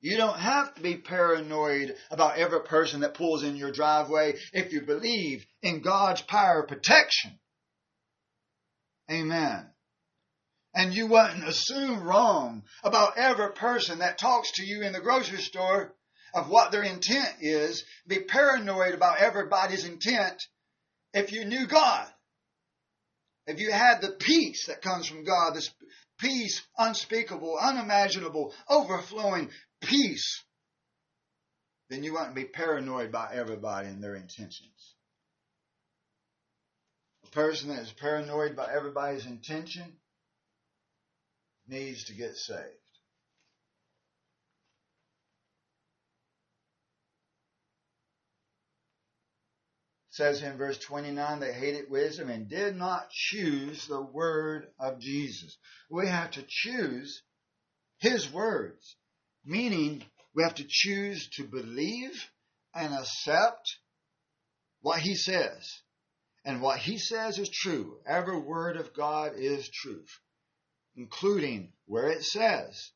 You 0.00 0.16
don't 0.16 0.38
have 0.38 0.74
to 0.74 0.82
be 0.82 0.96
paranoid 0.96 1.96
about 2.10 2.38
every 2.38 2.62
person 2.62 3.00
that 3.00 3.14
pulls 3.14 3.42
in 3.42 3.56
your 3.56 3.72
driveway 3.72 4.34
if 4.52 4.72
you 4.72 4.82
believe 4.82 5.46
in 5.62 5.80
God's 5.80 6.22
power 6.22 6.62
of 6.62 6.68
protection. 6.68 7.38
Amen. 9.10 9.70
And 10.74 10.92
you 10.92 11.06
wouldn't 11.06 11.48
assume 11.48 12.02
wrong 12.02 12.64
about 12.84 13.16
every 13.16 13.52
person 13.52 14.00
that 14.00 14.18
talks 14.18 14.52
to 14.52 14.64
you 14.64 14.82
in 14.82 14.92
the 14.92 15.00
grocery 15.00 15.40
store 15.40 15.94
of 16.34 16.50
what 16.50 16.70
their 16.70 16.82
intent 16.82 17.36
is, 17.40 17.82
be 18.06 18.18
paranoid 18.18 18.94
about 18.94 19.18
everybody's 19.18 19.86
intent 19.86 20.42
if 21.14 21.32
you 21.32 21.46
knew 21.46 21.66
God. 21.66 22.06
If 23.46 23.60
you 23.60 23.72
had 23.72 24.02
the 24.02 24.10
peace 24.10 24.66
that 24.66 24.82
comes 24.82 25.06
from 25.06 25.24
God, 25.24 25.54
this 25.54 25.70
peace 26.18 26.60
unspeakable, 26.76 27.56
unimaginable, 27.58 28.52
overflowing 28.68 29.50
peace, 29.80 30.44
then 31.88 32.02
you 32.02 32.14
won't 32.14 32.34
be 32.34 32.44
paranoid 32.44 33.12
by 33.12 33.32
everybody 33.32 33.88
and 33.88 34.02
their 34.02 34.16
intentions. 34.16 34.94
A 37.24 37.30
person 37.30 37.68
that 37.68 37.82
is 37.82 37.92
paranoid 37.92 38.56
by 38.56 38.72
everybody's 38.72 39.26
intention 39.26 39.96
needs 41.68 42.04
to 42.04 42.14
get 42.14 42.36
saved. 42.36 42.86
says 50.16 50.42
in 50.42 50.56
verse 50.56 50.78
29 50.78 51.40
they 51.40 51.52
hated 51.52 51.90
wisdom 51.90 52.30
and 52.30 52.48
did 52.48 52.74
not 52.74 53.10
choose 53.10 53.86
the 53.86 54.00
word 54.00 54.66
of 54.80 54.98
Jesus. 54.98 55.56
We 55.90 56.08
have 56.08 56.30
to 56.32 56.44
choose 56.48 57.22
his 57.98 58.32
words, 58.32 58.96
meaning 59.46 60.04
we 60.34 60.42
have 60.42 60.56
to 60.56 60.66
choose 60.68 61.28
to 61.36 61.44
believe 61.44 62.28
and 62.74 62.92
accept 62.92 63.78
what 64.80 65.00
he 65.00 65.14
says. 65.14 65.80
And 66.44 66.60
what 66.60 66.78
he 66.78 66.98
says 66.98 67.38
is 67.38 67.48
true. 67.48 67.98
Every 68.06 68.38
word 68.38 68.76
of 68.76 68.94
God 68.94 69.32
is 69.36 69.68
truth, 69.68 70.10
including 70.94 71.72
where 71.86 72.08
it 72.08 72.22
says 72.22 72.90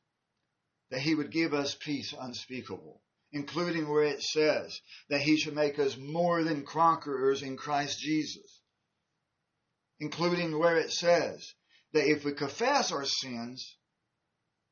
that 0.89 1.01
he 1.01 1.15
would 1.15 1.31
give 1.31 1.53
us 1.53 1.75
peace 1.75 2.13
unspeakable 2.17 3.01
including 3.31 3.89
where 3.89 4.03
it 4.03 4.21
says 4.21 4.81
that 5.09 5.21
he 5.21 5.37
should 5.37 5.55
make 5.55 5.79
us 5.79 5.97
more 5.97 6.43
than 6.43 6.65
conquerors 6.65 7.41
in 7.41 7.57
Christ 7.57 7.99
Jesus, 7.99 8.61
including 9.99 10.57
where 10.57 10.77
it 10.77 10.91
says 10.91 11.53
that 11.93 12.09
if 12.09 12.25
we 12.25 12.33
confess 12.33 12.91
our 12.91 13.05
sins, 13.05 13.77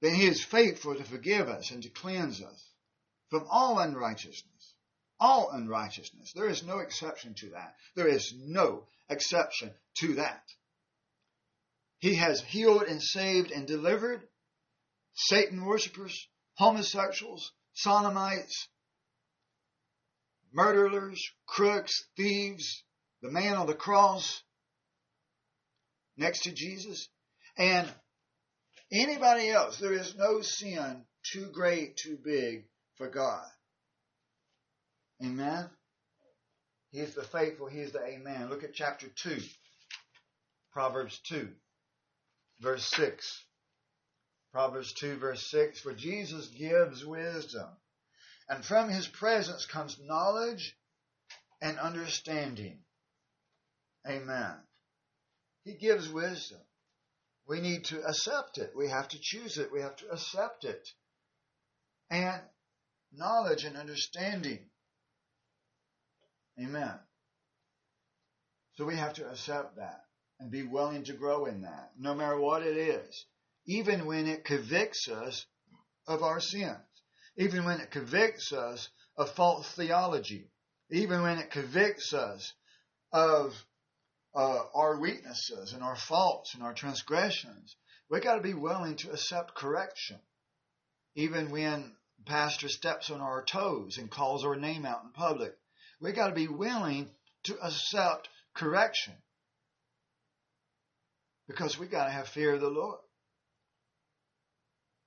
then 0.01 0.15
he 0.15 0.27
is 0.27 0.43
faithful 0.43 0.95
to 0.95 1.03
forgive 1.03 1.49
us 1.49 1.71
and 1.71 1.83
to 1.83 1.89
cleanse 1.89 2.41
us 2.41 2.63
from 3.29 3.45
all 3.49 3.79
unrighteousness. 3.79 4.75
All 5.19 5.51
unrighteousness. 5.51 6.31
There 6.33 6.47
is 6.47 6.63
no 6.63 6.79
exception 6.79 7.33
to 7.39 7.49
that. 7.49 7.75
There 7.95 8.07
is 8.07 8.33
no 8.37 8.87
exception 9.09 9.73
to 9.99 10.15
that. 10.15 10.43
He 11.99 12.15
has 12.15 12.41
healed 12.41 12.83
and 12.83 13.03
saved 13.03 13.51
and 13.51 13.67
delivered 13.67 14.21
Satan 15.13 15.65
worshippers, 15.65 16.27
homosexuals, 16.55 17.51
sodomites, 17.73 18.69
murderers, 20.53 21.21
crooks, 21.45 22.05
thieves, 22.15 22.83
the 23.21 23.29
man 23.29 23.57
on 23.57 23.67
the 23.67 23.73
cross 23.73 24.41
next 26.15 26.43
to 26.43 26.51
Jesus, 26.51 27.09
and 27.57 27.89
anybody 28.91 29.49
else. 29.49 29.77
There 29.77 29.93
is 29.93 30.15
no 30.15 30.41
sin 30.41 31.03
too 31.23 31.49
great, 31.53 31.97
too 31.97 32.17
big 32.23 32.65
for 32.95 33.09
God. 33.09 33.45
Amen. 35.23 35.69
He 36.91 36.99
is 36.99 37.13
the 37.13 37.23
faithful, 37.23 37.67
He 37.67 37.79
is 37.79 37.91
the 37.91 38.03
Amen. 38.03 38.49
Look 38.49 38.63
at 38.63 38.73
chapter 38.73 39.07
2, 39.23 39.37
Proverbs 40.71 41.19
2, 41.29 41.49
verse 42.61 42.85
6. 42.95 43.43
Proverbs 44.51 44.93
2 44.93 45.17
verse 45.17 45.45
6, 45.51 45.81
for 45.81 45.93
Jesus 45.93 46.47
gives 46.47 47.05
wisdom. 47.05 47.67
And 48.47 48.65
from 48.65 48.89
his 48.89 49.07
presence 49.07 49.65
comes 49.67 49.99
knowledge 50.01 50.75
and 51.61 51.77
understanding. 51.77 52.79
Amen. 54.07 54.55
He 55.65 55.75
gives 55.75 56.09
wisdom. 56.09 56.61
We 57.49 57.59
need 57.59 57.85
to 57.85 58.01
accept 58.03 58.57
it. 58.59 58.71
We 58.75 58.87
have 58.89 59.09
to 59.09 59.17
choose 59.19 59.57
it. 59.57 59.71
We 59.71 59.81
have 59.81 59.95
to 59.97 60.09
accept 60.11 60.63
it. 60.63 60.87
And 62.09 62.41
knowledge 63.11 63.65
and 63.65 63.75
understanding. 63.75 64.59
Amen. 66.61 66.93
So 68.77 68.85
we 68.85 68.95
have 68.95 69.13
to 69.15 69.29
accept 69.29 69.75
that 69.77 70.05
and 70.39 70.49
be 70.49 70.63
willing 70.63 71.03
to 71.05 71.13
grow 71.13 71.45
in 71.45 71.63
that, 71.63 71.91
no 71.97 72.15
matter 72.15 72.39
what 72.39 72.61
it 72.61 72.77
is 72.77 73.25
even 73.69 74.07
when 74.07 74.25
it 74.25 74.43
convicts 74.43 75.07
us 75.07 75.45
of 76.07 76.23
our 76.23 76.39
sins, 76.39 76.75
even 77.37 77.65
when 77.65 77.79
it 77.79 77.91
convicts 77.91 78.51
us 78.51 78.89
of 79.15 79.29
false 79.29 79.71
theology, 79.73 80.49
even 80.89 81.21
when 81.21 81.37
it 81.37 81.51
convicts 81.51 82.11
us 82.11 82.53
of 83.13 83.53
uh, 84.35 84.63
our 84.73 84.99
weaknesses 84.99 85.73
and 85.73 85.83
our 85.83 85.95
faults 85.95 86.53
and 86.53 86.63
our 86.63 86.73
transgressions. 86.73 87.75
We 88.09 88.19
got 88.19 88.35
to 88.35 88.41
be 88.41 88.53
willing 88.53 88.95
to 88.97 89.11
accept 89.11 89.55
correction, 89.55 90.19
even 91.15 91.51
when 91.51 91.95
pastor 92.25 92.69
steps 92.69 93.09
on 93.09 93.21
our 93.21 93.43
toes 93.43 93.97
and 93.97 94.09
calls 94.09 94.45
our 94.45 94.55
name 94.55 94.85
out 94.85 95.03
in 95.03 95.11
public. 95.11 95.55
We 96.01 96.11
got 96.11 96.27
to 96.27 96.35
be 96.35 96.47
willing 96.47 97.09
to 97.43 97.57
accept 97.59 98.29
correction 98.53 99.13
because 101.47 101.77
we 101.77 101.87
got 101.87 102.05
to 102.05 102.11
have 102.11 102.27
fear 102.27 102.53
of 102.53 102.61
the 102.61 102.69
Lord. 102.69 102.99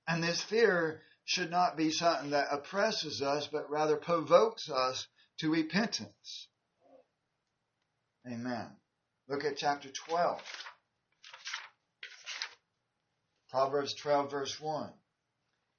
And 0.07 0.21
this 0.21 0.41
fear 0.41 1.01
should 1.25 1.49
not 1.49 1.77
be 1.77 1.91
something 1.91 2.31
that 2.31 2.49
oppresses 2.51 3.21
us, 3.21 3.47
but 3.47 3.69
rather 3.69 3.95
provokes 3.95 4.69
us 4.69 5.07
to 5.39 5.49
repentance. 5.49 6.47
Amen. 8.27 8.69
Look 9.27 9.45
at 9.45 9.57
chapter 9.57 9.89
12. 9.89 10.41
Proverbs 13.49 13.93
12, 13.93 14.31
verse 14.31 14.59
1. 14.59 14.89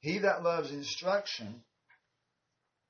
He 0.01 0.19
that 0.19 0.43
loves 0.43 0.71
instruction 0.71 1.63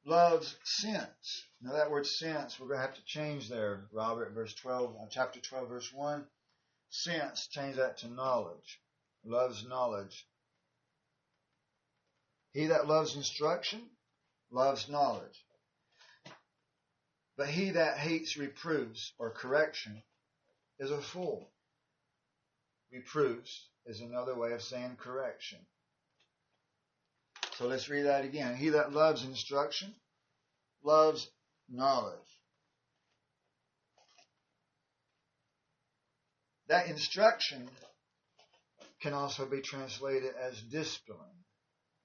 loves 0.05 0.57
sense. 0.65 1.45
Now 1.63 1.73
that 1.73 1.91
word 1.91 2.07
sense, 2.07 2.61
we're 2.61 2.69
going 2.69 2.79
to 2.79 2.87
have 2.87 2.95
to 2.97 3.05
change 3.05 3.49
there, 3.49 3.87
Robert, 3.93 4.33
verse 4.33 4.55
12, 4.55 4.97
uh, 5.01 5.07
chapter 5.11 5.41
12, 5.41 5.69
verse 5.69 5.93
1. 5.93 6.25
Sense, 6.91 7.49
change 7.49 7.77
that 7.77 7.99
to 7.99 8.09
knowledge. 8.09 8.81
Loves 9.25 9.67
knowledge. 9.67 10.27
He 12.53 12.67
that 12.67 12.87
loves 12.87 13.17
instruction 13.17 13.81
loves 14.51 14.89
knowledge. 14.89 15.45
But 17.37 17.49
he 17.49 17.71
that 17.71 17.99
hates 17.99 18.37
reproofs 18.37 19.13
or 19.19 19.31
correction 19.31 20.03
is 20.79 20.91
a 20.91 21.01
fool. 21.01 21.49
Reproofs 22.93 23.69
is 23.87 24.01
another 24.01 24.35
way 24.35 24.53
of 24.53 24.63
saying 24.63 24.97
correction. 24.99 25.59
So 27.57 27.67
let's 27.67 27.89
read 27.89 28.07
that 28.07 28.25
again. 28.25 28.57
He 28.57 28.71
that 28.71 28.93
loves 28.93 29.25
instruction 29.25 29.95
loves 30.83 31.29
knowledge. 31.69 32.19
That 36.69 36.89
instruction 36.89 37.69
can 39.03 39.13
also 39.13 39.47
be 39.47 39.61
translated 39.61 40.33
as 40.41 40.61
discipline. 40.63 41.19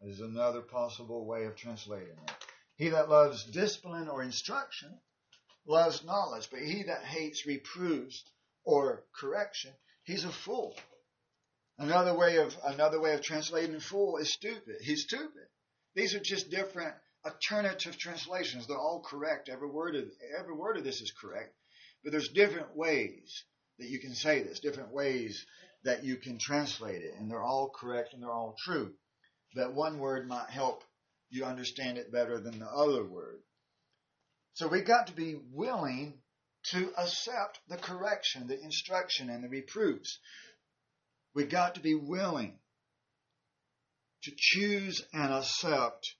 Is 0.01 0.21
another 0.21 0.61
possible 0.61 1.25
way 1.25 1.43
of 1.43 1.57
translating 1.57 2.07
it. 2.07 2.31
He 2.77 2.89
that 2.89 3.09
loves 3.09 3.43
discipline 3.51 4.07
or 4.07 4.23
instruction 4.23 4.97
loves 5.67 6.05
knowledge, 6.05 6.47
but 6.49 6.61
he 6.61 6.83
that 6.83 7.03
hates 7.03 7.45
reproofs 7.45 8.23
or 8.69 9.03
correction, 9.19 9.71
he's 10.03 10.23
a 10.23 10.31
fool. 10.31 10.75
Another 11.79 12.15
way 12.15 12.37
of 12.37 12.55
another 12.63 13.01
way 13.01 13.13
of 13.13 13.21
translating 13.21 13.79
fool 13.79 14.17
is 14.17 14.31
stupid. 14.31 14.75
He's 14.81 15.03
stupid. 15.03 15.47
These 15.95 16.13
are 16.13 16.19
just 16.19 16.51
different 16.51 16.93
alternative 17.25 17.97
translations. 17.97 18.67
They're 18.67 18.77
all 18.77 19.01
correct. 19.01 19.49
Every 19.49 19.69
word 19.69 19.95
of 19.95 20.05
every 20.37 20.53
word 20.53 20.77
of 20.77 20.83
this 20.83 21.01
is 21.01 21.11
correct. 21.19 21.55
But 22.03 22.11
there's 22.11 22.29
different 22.29 22.75
ways 22.75 23.43
that 23.79 23.89
you 23.89 23.99
can 23.99 24.13
say 24.13 24.43
this, 24.43 24.59
different 24.59 24.91
ways 24.91 25.45
that 25.83 26.03
you 26.03 26.17
can 26.17 26.37
translate 26.37 27.01
it, 27.01 27.15
and 27.17 27.31
they're 27.31 27.43
all 27.43 27.69
correct 27.69 28.13
and 28.13 28.21
they're 28.21 28.31
all 28.31 28.55
true. 28.65 28.93
But 29.55 29.73
one 29.73 29.99
word 29.99 30.27
might 30.27 30.49
help 30.49 30.83
you 31.29 31.45
understand 31.45 31.97
it 31.97 32.11
better 32.11 32.39
than 32.39 32.59
the 32.59 32.67
other 32.67 33.03
word. 33.03 33.39
So 34.53 34.67
we've 34.67 34.85
got 34.85 35.07
to 35.07 35.13
be 35.13 35.39
willing 35.53 36.19
to 36.71 36.91
accept 36.97 37.59
the 37.67 37.77
correction, 37.77 38.47
the 38.47 38.59
instruction, 38.59 39.29
and 39.29 39.43
the 39.43 39.49
reproofs. 39.49 40.19
We 41.33 41.45
got 41.45 41.75
to 41.75 41.81
be 41.81 41.95
willing 41.95 42.59
to 44.23 44.31
choose 44.35 45.01
and 45.13 45.33
accept 45.33 46.15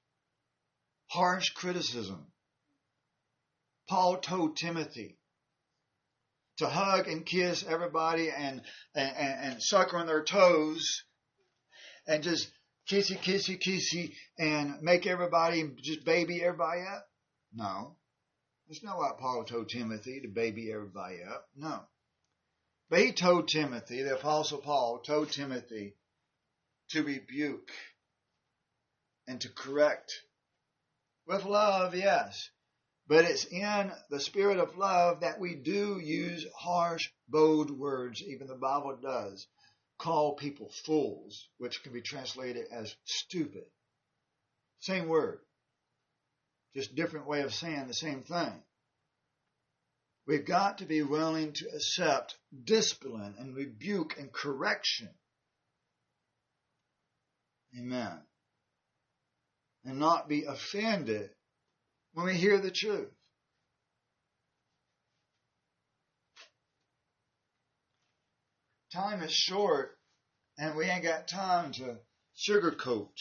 harsh 1.08 1.50
criticism. 1.50 2.32
Paul 3.88 4.18
told 4.18 4.56
Timothy 4.58 5.18
to 6.58 6.68
hug 6.68 7.08
and 7.08 7.26
kiss 7.26 7.66
everybody 7.68 8.30
and, 8.30 8.62
and, 8.94 9.16
and 9.18 9.64
suck 9.64 9.94
on 9.94 10.06
their 10.08 10.24
toes 10.24 11.04
and 12.06 12.22
just 12.22 12.52
kissy, 12.90 13.18
kissy, 13.18 13.60
kissy 13.60 14.14
and 14.38 14.82
make 14.82 15.08
everybody 15.08 15.64
just 15.82 16.06
baby 16.06 16.44
everybody 16.44 16.82
up? 16.82 17.08
No. 17.54 17.96
That's 18.70 18.84
not 18.84 18.98
what 18.98 19.18
Paul 19.18 19.46
told 19.46 19.70
Timothy 19.70 20.22
to 20.22 20.28
baby 20.28 20.72
everybody 20.72 21.24
up. 21.24 21.50
No. 21.56 21.82
But 22.88 23.00
he 23.00 23.12
told 23.12 23.48
Timothy, 23.48 24.04
the 24.04 24.16
Apostle 24.16 24.60
Paul 24.60 25.00
told 25.00 25.32
Timothy 25.32 25.96
to 26.90 27.04
rebuke 27.04 27.72
and 29.28 29.42
to 29.42 29.50
correct 29.50 30.14
with 31.26 31.46
love, 31.46 31.96
yes. 31.96 32.50
But 33.08 33.26
it's 33.26 33.46
in 33.46 33.92
the 34.12 34.20
spirit 34.20 34.60
of 34.60 34.78
love 34.78 35.22
that 35.22 35.40
we 35.40 35.56
do 35.56 36.00
use 36.00 36.46
harsh, 36.56 37.10
bold 37.28 37.72
words. 37.72 38.22
Even 38.22 38.46
the 38.46 38.56
Bible 38.56 39.00
does 39.02 39.48
call 39.98 40.36
people 40.36 40.70
fools, 40.86 41.50
which 41.58 41.82
can 41.82 41.92
be 41.92 42.02
translated 42.02 42.68
as 42.72 42.96
stupid. 43.04 43.66
Same 44.80 45.08
word. 45.08 45.40
Just 46.76 46.96
different 46.96 47.28
way 47.28 47.42
of 47.42 47.54
saying 47.54 47.88
the 47.88 47.94
same 47.94 48.24
thing. 48.24 48.64
We've 50.28 50.46
got 50.46 50.78
to 50.78 50.86
be 50.86 51.02
willing 51.02 51.54
to 51.54 51.66
accept 51.74 52.38
discipline 52.64 53.36
and 53.40 53.56
rebuke 53.56 54.16
and 54.20 54.32
correction. 54.32 55.10
Amen. 57.78 58.20
And 59.84 59.98
not 59.98 60.30
be 60.30 60.44
offended 60.44 61.32
when 62.14 62.28
we 62.28 62.36
hear 62.36 62.60
the 62.60 62.72
truth. 62.72 63.10
Time 68.94 69.22
is 69.24 69.32
short 69.32 69.98
and 70.58 70.76
we 70.76 70.86
ain't 70.86 71.04
got 71.04 71.28
time 71.28 71.72
to 71.74 71.98
sugarcoat 72.38 73.14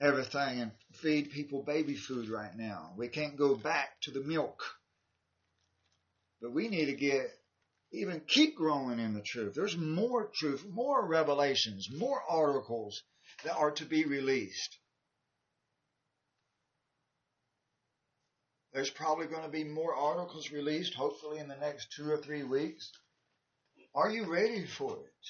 everything 0.00 0.60
and 0.60 0.72
feed 0.94 1.30
people 1.30 1.62
baby 1.62 1.94
food 1.94 2.28
right 2.28 2.56
now. 2.56 2.92
We 2.96 3.08
can't 3.08 3.36
go 3.36 3.54
back 3.54 4.00
to 4.02 4.10
the 4.10 4.22
milk. 4.22 4.62
But 6.40 6.52
we 6.52 6.68
need 6.68 6.86
to 6.86 6.94
get 6.94 7.30
even 7.92 8.20
keep 8.26 8.56
growing 8.56 9.00
in 9.00 9.14
the 9.14 9.22
truth. 9.22 9.54
There's 9.54 9.76
more 9.76 10.30
truth, 10.34 10.64
more 10.70 11.04
revelations, 11.04 11.88
more 11.90 12.22
articles 12.28 13.02
that 13.44 13.56
are 13.56 13.72
to 13.72 13.84
be 13.84 14.04
released. 14.04 14.78
There's 18.72 18.90
probably 18.90 19.26
going 19.26 19.42
to 19.42 19.48
be 19.48 19.64
more 19.64 19.94
articles 19.94 20.52
released, 20.52 20.94
hopefully 20.94 21.38
in 21.38 21.48
the 21.48 21.56
next 21.56 21.88
two 21.96 22.08
or 22.08 22.18
three 22.18 22.44
weeks. 22.44 22.92
Are 23.94 24.08
you 24.08 24.30
ready 24.32 24.64
for 24.64 24.92
it? 24.92 25.26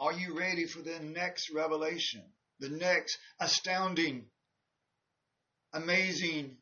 Are 0.00 0.12
you 0.12 0.36
ready 0.36 0.66
for 0.66 0.82
the 0.82 0.98
next 0.98 1.50
revelation? 1.54 2.24
The 2.60 2.68
next 2.68 3.18
astounding, 3.40 4.26
amazing 5.72 6.58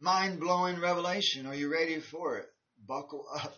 mind 0.00 0.40
blowing 0.40 0.80
revelation. 0.80 1.46
Are 1.46 1.54
you 1.54 1.72
ready 1.72 2.00
for 2.00 2.38
it? 2.38 2.48
Buckle 2.86 3.26
up. 3.34 3.54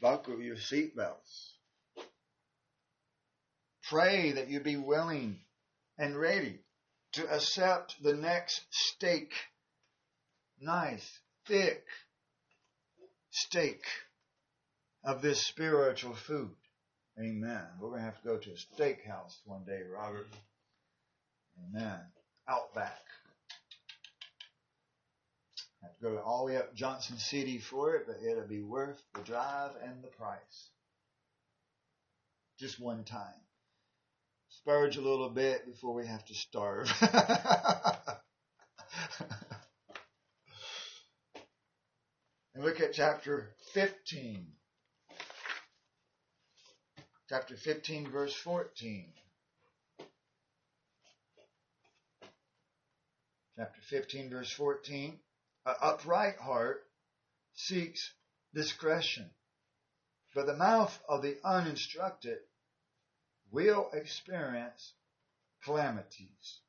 Buckle 0.00 0.40
your 0.40 0.56
seatbelts. 0.56 1.52
Pray 3.90 4.32
that 4.32 4.48
you 4.48 4.60
be 4.60 4.76
willing 4.76 5.40
and 5.98 6.18
ready 6.18 6.60
to 7.12 7.28
accept 7.28 8.02
the 8.02 8.14
next 8.14 8.62
steak. 8.70 9.32
Nice, 10.58 11.20
thick 11.46 11.84
steak 13.30 13.82
of 15.04 15.20
this 15.20 15.46
spiritual 15.46 16.14
food. 16.14 16.56
Amen. 17.18 17.66
We're 17.78 17.90
going 17.90 18.00
to 18.00 18.06
have 18.06 18.20
to 18.22 18.28
go 18.28 18.38
to 18.38 18.50
a 18.50 18.54
steakhouse 18.54 19.34
one 19.44 19.64
day, 19.64 19.82
Robert. 19.92 20.26
Amen. 21.58 22.00
Outback. 22.48 23.02
Have 25.82 25.96
to 25.96 26.02
go 26.02 26.18
all 26.18 26.46
the 26.46 26.52
way 26.52 26.58
up 26.58 26.74
Johnson 26.74 27.18
City 27.18 27.58
for 27.58 27.94
it, 27.96 28.06
but 28.06 28.16
it'll 28.26 28.48
be 28.48 28.62
worth 28.62 29.02
the 29.14 29.20
drive 29.20 29.72
and 29.82 30.02
the 30.02 30.08
price. 30.08 30.70
Just 32.58 32.80
one 32.80 33.04
time. 33.04 33.40
Spurge 34.48 34.96
a 34.96 35.02
little 35.02 35.28
bit 35.28 35.66
before 35.66 35.92
we 35.94 36.06
have 36.06 36.24
to 36.26 36.34
starve. 36.34 36.90
and 42.54 42.64
look 42.64 42.80
at 42.80 42.94
chapter 42.94 43.50
15. 43.72 44.46
Chapter 47.28 47.56
15, 47.56 48.10
verse 48.10 48.34
14. 48.34 49.12
Chapter 53.56 53.80
15, 53.82 54.30
verse 54.30 54.50
14. 54.50 55.18
An 55.66 55.74
upright 55.80 56.36
heart 56.36 56.84
seeks 57.54 58.12
discretion, 58.52 59.30
but 60.34 60.46
the 60.46 60.56
mouth 60.56 60.98
of 61.08 61.22
the 61.22 61.36
uninstructed 61.44 62.38
will 63.50 63.90
experience 63.92 64.92
calamities. 65.64 66.60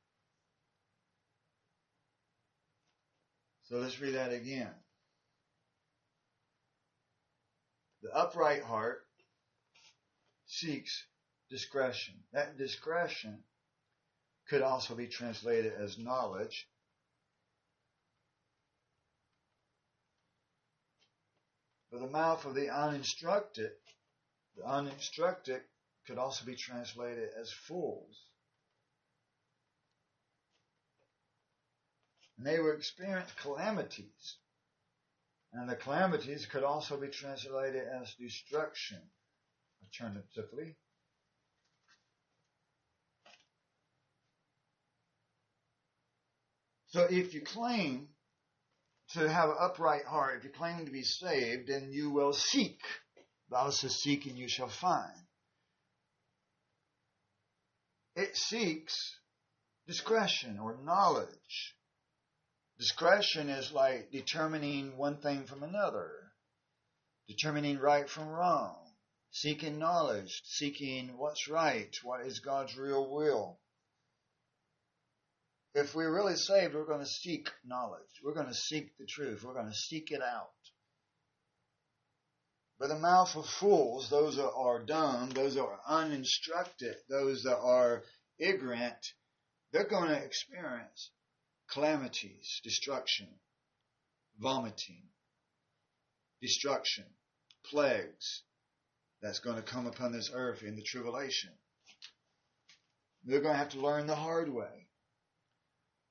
So 3.63 3.77
let's 3.77 3.99
read 3.99 4.13
that 4.13 4.31
again. 4.31 4.69
The 8.03 8.11
upright 8.15 8.61
heart 8.61 9.07
seeks 10.45 11.03
discretion. 11.49 12.13
That 12.31 12.59
discretion 12.59 13.39
could 14.47 14.61
also 14.61 14.93
be 14.93 15.07
translated 15.07 15.73
as 15.73 15.97
knowledge 15.97 16.67
For 21.95 22.01
the 22.01 22.11
mouth 22.11 22.43
of 22.43 22.55
the 22.55 22.69
uninstructed, 22.69 23.71
the 24.57 24.65
uninstructed 24.65 25.61
could 26.05 26.17
also 26.17 26.45
be 26.45 26.55
translated 26.55 27.29
as 27.39 27.49
fools. 27.53 28.21
And 32.37 32.45
they 32.45 32.59
would 32.59 32.75
experience 32.75 33.31
calamities. 33.41 34.35
And 35.53 35.69
the 35.69 35.77
calamities 35.77 36.45
could 36.45 36.65
also 36.65 36.99
be 36.99 37.07
translated 37.07 37.87
as 37.87 38.13
destruction, 38.15 38.99
alternatively. 39.81 40.75
So 46.87 47.03
if 47.09 47.33
you 47.33 47.39
claim 47.39 48.09
to 49.13 49.29
have 49.29 49.49
an 49.49 49.55
upright 49.59 50.05
heart, 50.05 50.37
if 50.37 50.43
you 50.43 50.49
claim 50.49 50.85
to 50.85 50.91
be 50.91 51.03
saved, 51.03 51.67
then 51.67 51.91
you 51.91 52.09
will 52.09 52.33
seek. 52.33 52.79
The 53.49 53.55
Bible 53.55 53.71
says, 53.71 54.01
seek 54.01 54.25
and 54.25 54.37
you 54.37 54.47
shall 54.47 54.69
find. 54.69 55.13
It 58.15 58.35
seeks 58.35 58.95
discretion 59.87 60.59
or 60.59 60.77
knowledge. 60.83 61.75
Discretion 62.79 63.49
is 63.49 63.71
like 63.71 64.11
determining 64.11 64.97
one 64.97 65.17
thing 65.17 65.45
from 65.45 65.63
another, 65.63 66.11
determining 67.27 67.77
right 67.77 68.09
from 68.09 68.27
wrong, 68.27 68.77
seeking 69.31 69.79
knowledge, 69.79 70.41
seeking 70.45 71.17
what's 71.17 71.47
right, 71.47 71.95
what 72.03 72.25
is 72.25 72.39
God's 72.39 72.75
real 72.75 73.09
will. 73.13 73.59
If 75.75 75.93
we're 75.93 76.13
really 76.13 76.37
saved, 76.37 76.73
we're 76.73 76.85
going 76.85 77.01
to 77.01 77.05
seek 77.05 77.49
knowledge. 77.65 78.21
We're 78.23 78.33
going 78.33 78.47
to 78.47 78.53
seek 78.53 78.97
the 78.97 79.05
truth. 79.05 79.43
We're 79.43 79.53
going 79.53 79.69
to 79.69 79.75
seek 79.75 80.09
it 80.09 80.21
out. 80.21 80.47
But 82.79 82.87
the 82.87 82.97
mouth 82.97 83.35
of 83.35 83.45
fools, 83.45 84.09
those 84.09 84.37
that 84.37 84.51
are 84.51 84.85
dumb, 84.85 85.31
those 85.31 85.55
that 85.55 85.63
are 85.63 85.79
uninstructed, 85.85 86.95
those 87.09 87.43
that 87.43 87.57
are 87.57 88.03
ignorant, 88.39 88.95
they're 89.73 89.87
going 89.87 90.07
to 90.07 90.15
experience 90.15 91.11
calamities, 91.69 92.61
destruction, 92.63 93.27
vomiting, 94.39 95.03
destruction, 96.41 97.05
plagues 97.65 98.43
that's 99.21 99.39
going 99.39 99.57
to 99.57 99.61
come 99.61 99.87
upon 99.87 100.13
this 100.13 100.31
earth 100.33 100.63
in 100.63 100.77
the 100.77 100.83
tribulation. 100.83 101.51
They're 103.25 103.41
going 103.41 103.55
to 103.55 103.59
have 103.59 103.71
to 103.71 103.81
learn 103.81 104.07
the 104.07 104.15
hard 104.15 104.47
way. 104.47 104.84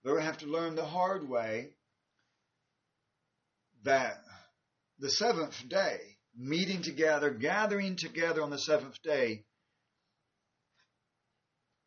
They're 0.05 0.13
going 0.13 0.25
to 0.25 0.31
have 0.31 0.41
to 0.41 0.47
learn 0.47 0.75
the 0.75 0.85
hard 0.85 1.27
way 1.29 1.71
that 3.85 4.23
the 4.99 5.09
seventh 5.09 5.67
day, 5.69 5.99
meeting 6.37 6.83
together, 6.83 7.31
gathering 7.31 7.97
together 7.97 8.43
on 8.43 8.51
the 8.51 8.59
seventh 8.59 9.01
day, 9.03 9.45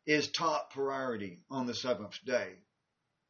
is 0.04 0.30
top 0.32 0.72
priority 0.72 1.38
on 1.48 1.66
the 1.66 1.74
seventh 1.74 2.18
day. 2.24 2.54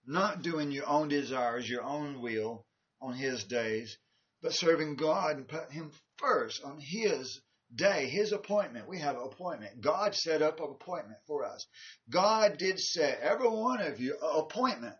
Not 0.06 0.42
doing 0.42 0.70
your 0.70 0.88
own 0.88 1.08
desires, 1.08 1.68
your 1.68 1.82
own 1.82 2.22
will 2.22 2.64
on 3.00 3.14
His 3.14 3.44
days, 3.44 3.98
but 4.40 4.54
serving 4.54 4.96
God 4.96 5.36
and 5.36 5.48
put 5.48 5.70
Him 5.70 5.92
first 6.16 6.62
on 6.62 6.78
His 6.80 7.42
day, 7.74 8.08
His 8.08 8.32
appointment. 8.32 8.88
We 8.88 9.00
have 9.00 9.16
an 9.16 9.22
appointment. 9.22 9.80
God 9.80 10.14
set 10.14 10.42
up 10.42 10.60
an 10.60 10.70
appointment 10.70 11.18
for 11.26 11.44
us. 11.44 11.66
God 12.10 12.58
did 12.58 12.78
set 12.78 13.20
every 13.20 13.48
one 13.48 13.80
of 13.80 14.00
you 14.00 14.16
an 14.20 14.40
appointment 14.40 14.96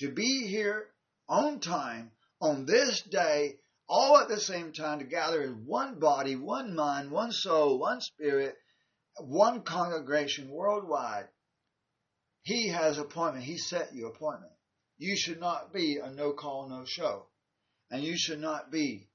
to 0.00 0.10
be 0.10 0.46
here 0.46 0.88
on 1.28 1.60
time 1.60 2.10
on 2.40 2.66
this 2.66 3.02
day, 3.02 3.58
all 3.88 4.18
at 4.18 4.28
the 4.28 4.40
same 4.40 4.72
time 4.72 4.98
to 4.98 5.04
gather 5.04 5.42
in 5.42 5.66
one 5.66 5.98
body, 5.98 6.34
one 6.34 6.74
mind, 6.74 7.10
one 7.10 7.32
soul, 7.32 7.78
one 7.78 8.00
spirit, 8.00 8.56
one 9.18 9.62
congregation 9.62 10.50
worldwide 10.50 11.28
he 12.42 12.68
has 12.68 12.98
appointment. 12.98 13.44
He 13.44 13.56
set 13.56 13.94
you 13.94 14.08
appointment. 14.08 14.52
You 14.98 15.16
should 15.16 15.40
not 15.40 15.72
be 15.72 15.98
a 15.98 16.10
no 16.10 16.32
call, 16.32 16.68
no 16.68 16.84
show. 16.84 17.26
And 17.90 18.02
you 18.02 18.16
should 18.16 18.40
not 18.40 18.70
be 18.70 19.08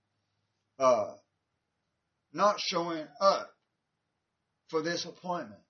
uh, 0.79 1.13
not 2.37 2.59
showing 2.59 3.05
up 3.19 3.49
for 4.69 4.81
this 4.81 5.05
appointment. 5.05 5.61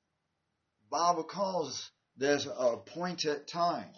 Bible 0.91 1.23
calls 1.23 1.89
an 2.45 2.53
appointed 2.59 3.47
time. 3.47 3.89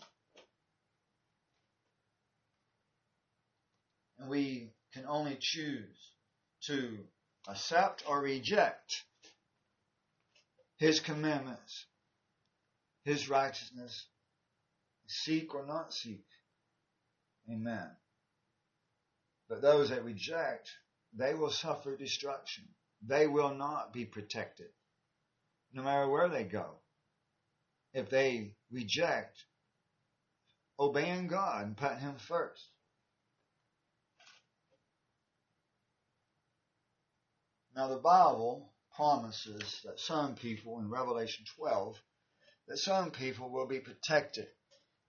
And 4.18 4.30
we 4.30 4.72
can 4.94 5.06
only 5.06 5.38
choose 5.40 6.14
to 6.68 6.98
accept 7.48 8.04
or 8.08 8.22
reject 8.22 9.04
his 10.78 11.00
commandments 11.00 11.86
his 13.10 13.30
righteousness, 13.30 14.08
seek 15.08 15.56
or 15.56 15.66
not 15.66 15.94
seek. 15.94 16.26
Amen. 17.50 17.90
But 19.48 19.62
those 19.62 19.90
that 19.90 20.04
reject, 20.04 20.70
they 21.14 21.34
will 21.34 21.52
suffer 21.52 21.96
destruction. 21.96 22.68
They 23.02 23.28
will 23.28 23.56
not 23.56 23.94
be 23.94 24.06
protected, 24.06 24.70
no 25.74 25.84
matter 25.84 26.10
where 26.10 26.30
they 26.30 26.44
go. 26.44 26.80
If 27.94 28.10
they 28.10 28.56
reject 28.72 29.38
obeying 30.80 31.28
God 31.28 31.66
and 31.66 31.78
put 31.78 31.98
Him 31.98 32.16
first. 32.18 32.64
Now, 37.76 37.88
the 37.88 37.98
Bible 37.98 38.74
promises 38.96 39.82
that 39.86 40.00
some 40.00 40.36
people 40.36 40.80
in 40.80 40.90
Revelation 40.90 41.46
12 41.56 41.96
that 42.68 42.78
some 42.78 43.12
people 43.12 43.50
will 43.50 43.68
be 43.68 43.80
protected 43.80 44.48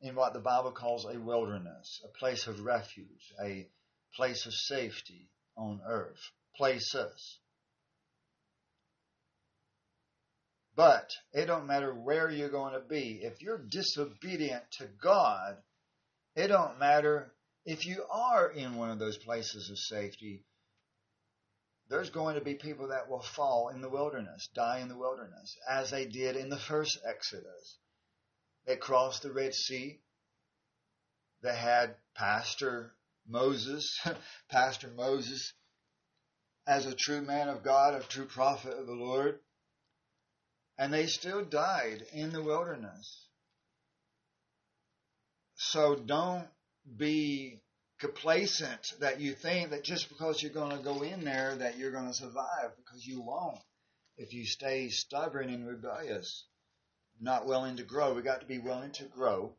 in 0.01 0.15
what 0.15 0.33
the 0.33 0.41
Bible 0.41 0.71
calls 0.71 1.05
a 1.05 1.19
wilderness, 1.19 2.01
a 2.05 2.19
place 2.19 2.47
of 2.47 2.61
refuge, 2.61 3.33
a 3.43 3.69
place 4.15 4.47
of 4.47 4.55
safety 4.55 5.29
on 5.61 5.81
earth, 5.87 6.19
places. 6.57 7.39
But 10.75 11.11
it 11.33 11.47
don't 11.47 11.67
matter 11.67 11.95
where 11.95 12.31
you're 12.31 12.49
going 12.49 12.73
to 12.73 12.81
be. 12.81 13.21
If 13.23 13.43
you're 13.43 13.59
disobedient 13.59 14.65
to 14.79 14.89
God, 15.03 15.59
it 16.35 16.49
don't 16.49 16.79
matter 16.79 17.33
if 17.65 17.87
you 17.87 18.05
are 18.11 18.51
in 18.51 18.77
one 18.77 18.91
of 18.91 18.99
those 18.99 19.19
places 19.19 19.71
of 19.71 19.79
safety 19.79 20.45
there's 21.91 22.11
going 22.11 22.37
to 22.37 22.41
be 22.41 22.55
people 22.55 22.89
that 22.89 23.11
will 23.11 23.21
fall 23.21 23.69
in 23.75 23.81
the 23.83 23.89
wilderness, 23.89 24.49
die 24.55 24.79
in 24.79 24.89
the 24.89 24.97
wilderness, 24.97 25.59
as 25.69 25.91
they 25.91 26.07
did 26.07 26.37
in 26.37 26.49
the 26.49 26.57
first 26.57 26.97
Exodus. 27.05 27.79
They 28.65 28.77
crossed 28.77 29.23
the 29.23 29.33
Red 29.33 29.55
Sea. 29.55 30.01
They 31.43 31.55
had 31.55 31.97
Pastor 32.15 32.95
Moses, 33.29 33.99
Pastor 34.51 34.89
Moses, 34.89 35.53
as 36.67 36.87
a 36.87 36.95
true 36.95 37.21
man 37.21 37.49
of 37.49 37.63
God, 37.63 37.95
a 37.95 38.01
true 38.01 38.27
prophet 38.27 38.79
of 38.79 38.87
the 38.87 38.93
Lord. 38.95 39.39
And 40.79 40.93
they 40.93 41.07
still 41.07 41.45
died 41.45 42.05
in 42.13 42.31
the 42.31 42.43
wilderness. 42.43 43.29
So 45.57 45.95
don't 45.95 46.49
be 46.97 47.61
complacent 48.01 48.95
that 49.01 49.21
you 49.21 49.35
think 49.35 49.71
that 49.71 49.85
just 49.85 50.09
because 50.09 50.43
you're 50.43 50.53
going 50.53 50.77
to 50.77 50.83
go 50.83 51.03
in 51.03 51.23
there 51.23 51.55
that 51.57 51.77
you're 51.77 51.93
going 51.93 52.07
to 52.07 52.15
survive 52.15 52.73
because 52.77 53.05
you 53.05 53.21
won't 53.21 53.59
if 54.17 54.33
you 54.33 54.47
stay 54.47 54.89
stubborn 54.89 55.51
and 55.51 55.69
rebellious 55.69 56.47
not 57.21 57.47
willing 57.47 57.77
to 57.77 57.83
grow 57.83 58.15
we 58.15 58.23
got 58.23 58.41
to 58.41 58.47
be 58.47 58.59
willing 58.59 58.91
to 58.91 59.05
grow 59.05 59.53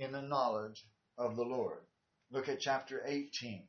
in 0.00 0.10
the 0.10 0.20
knowledge 0.20 0.84
of 1.16 1.36
the 1.36 1.44
lord 1.44 1.78
look 2.30 2.48
at 2.48 2.60
chapter 2.60 3.02
18 3.04 3.62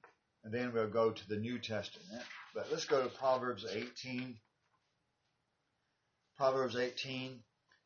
and 0.44 0.53
then 0.53 0.73
we'll 0.73 0.90
go 0.90 1.11
to 1.11 1.27
the 1.27 1.38
new 1.38 1.60
testament 1.60 2.23
but 2.53 2.68
let's 2.72 2.86
go 2.86 3.03
to 3.03 3.10
proverbs 3.10 3.65
18 3.72 4.38
proverbs 6.38 6.76
18 6.76 7.40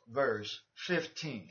verse 0.09 0.59
15 0.87 1.49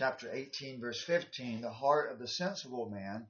chapter 0.00 0.30
18, 0.32 0.80
verse 0.80 1.02
15, 1.02 1.60
the 1.60 1.70
heart 1.70 2.10
of 2.10 2.18
the 2.18 2.26
sensible 2.26 2.88
man 2.88 3.26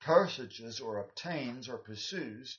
pursues 0.00 0.78
or 0.78 0.98
obtains 0.98 1.68
or 1.68 1.76
pursues 1.76 2.56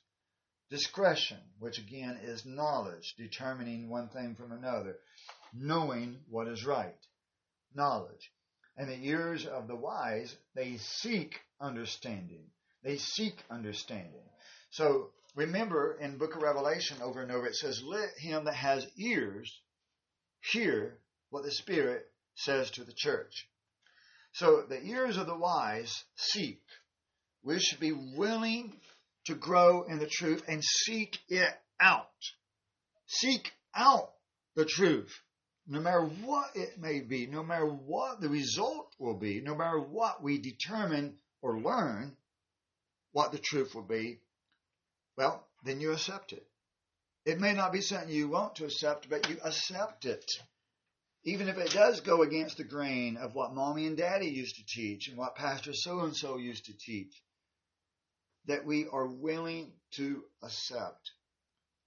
discretion, 0.68 1.38
which 1.58 1.78
again 1.78 2.18
is 2.22 2.44
knowledge, 2.44 3.14
determining 3.16 3.88
one 3.88 4.10
thing 4.10 4.34
from 4.34 4.52
another, 4.52 4.98
knowing 5.54 6.18
what 6.28 6.48
is 6.48 6.66
right. 6.66 6.98
Knowledge. 7.74 8.30
And 8.80 8.88
the 8.88 9.08
ears 9.08 9.44
of 9.44 9.68
the 9.68 9.76
wise, 9.76 10.34
they 10.54 10.78
seek 10.78 11.38
understanding. 11.60 12.46
They 12.82 12.96
seek 12.96 13.34
understanding. 13.50 14.24
So 14.70 15.10
remember 15.36 15.98
in 16.00 16.16
book 16.16 16.34
of 16.34 16.40
Revelation 16.40 16.96
over 17.02 17.20
and 17.20 17.30
over 17.30 17.46
it 17.46 17.56
says, 17.56 17.82
let 17.84 18.08
him 18.16 18.46
that 18.46 18.54
has 18.54 18.86
ears 18.96 19.54
hear 20.40 20.96
what 21.28 21.44
the 21.44 21.50
Spirit 21.50 22.06
says 22.36 22.70
to 22.70 22.84
the 22.84 22.94
church. 22.96 23.46
So 24.32 24.62
the 24.66 24.82
ears 24.82 25.18
of 25.18 25.26
the 25.26 25.36
wise 25.36 26.02
seek. 26.16 26.62
We 27.42 27.60
should 27.60 27.80
be 27.80 27.92
willing 27.92 28.72
to 29.26 29.34
grow 29.34 29.82
in 29.82 29.98
the 29.98 30.08
truth 30.10 30.42
and 30.48 30.64
seek 30.64 31.18
it 31.28 31.52
out. 31.78 32.08
Seek 33.06 33.52
out 33.74 34.12
the 34.56 34.64
truth. 34.64 35.12
No 35.66 35.80
matter 35.80 36.02
what 36.04 36.56
it 36.56 36.78
may 36.78 37.00
be, 37.00 37.26
no 37.26 37.42
matter 37.42 37.66
what 37.66 38.20
the 38.20 38.28
result 38.28 38.94
will 38.98 39.16
be, 39.16 39.40
no 39.40 39.54
matter 39.54 39.78
what 39.78 40.22
we 40.22 40.38
determine 40.38 41.16
or 41.42 41.60
learn 41.60 42.16
what 43.12 43.32
the 43.32 43.38
truth 43.38 43.74
will 43.74 43.82
be, 43.82 44.20
well, 45.16 45.46
then 45.64 45.80
you 45.80 45.92
accept 45.92 46.32
it. 46.32 46.46
It 47.24 47.40
may 47.40 47.52
not 47.52 47.72
be 47.72 47.82
something 47.82 48.08
you 48.08 48.28
want 48.28 48.56
to 48.56 48.64
accept, 48.64 49.08
but 49.10 49.28
you 49.28 49.36
accept 49.44 50.06
it. 50.06 50.24
Even 51.24 51.48
if 51.48 51.58
it 51.58 51.70
does 51.72 52.00
go 52.00 52.22
against 52.22 52.56
the 52.56 52.64
grain 52.64 53.18
of 53.18 53.34
what 53.34 53.54
mommy 53.54 53.86
and 53.86 53.96
daddy 53.96 54.28
used 54.28 54.56
to 54.56 54.64
teach 54.64 55.08
and 55.08 55.18
what 55.18 55.36
pastor 55.36 55.72
so 55.74 56.00
and 56.00 56.16
so 56.16 56.38
used 56.38 56.64
to 56.64 56.72
teach, 56.72 57.12
that 58.46 58.64
we 58.64 58.86
are 58.90 59.06
willing 59.06 59.70
to 59.92 60.24
accept 60.42 61.10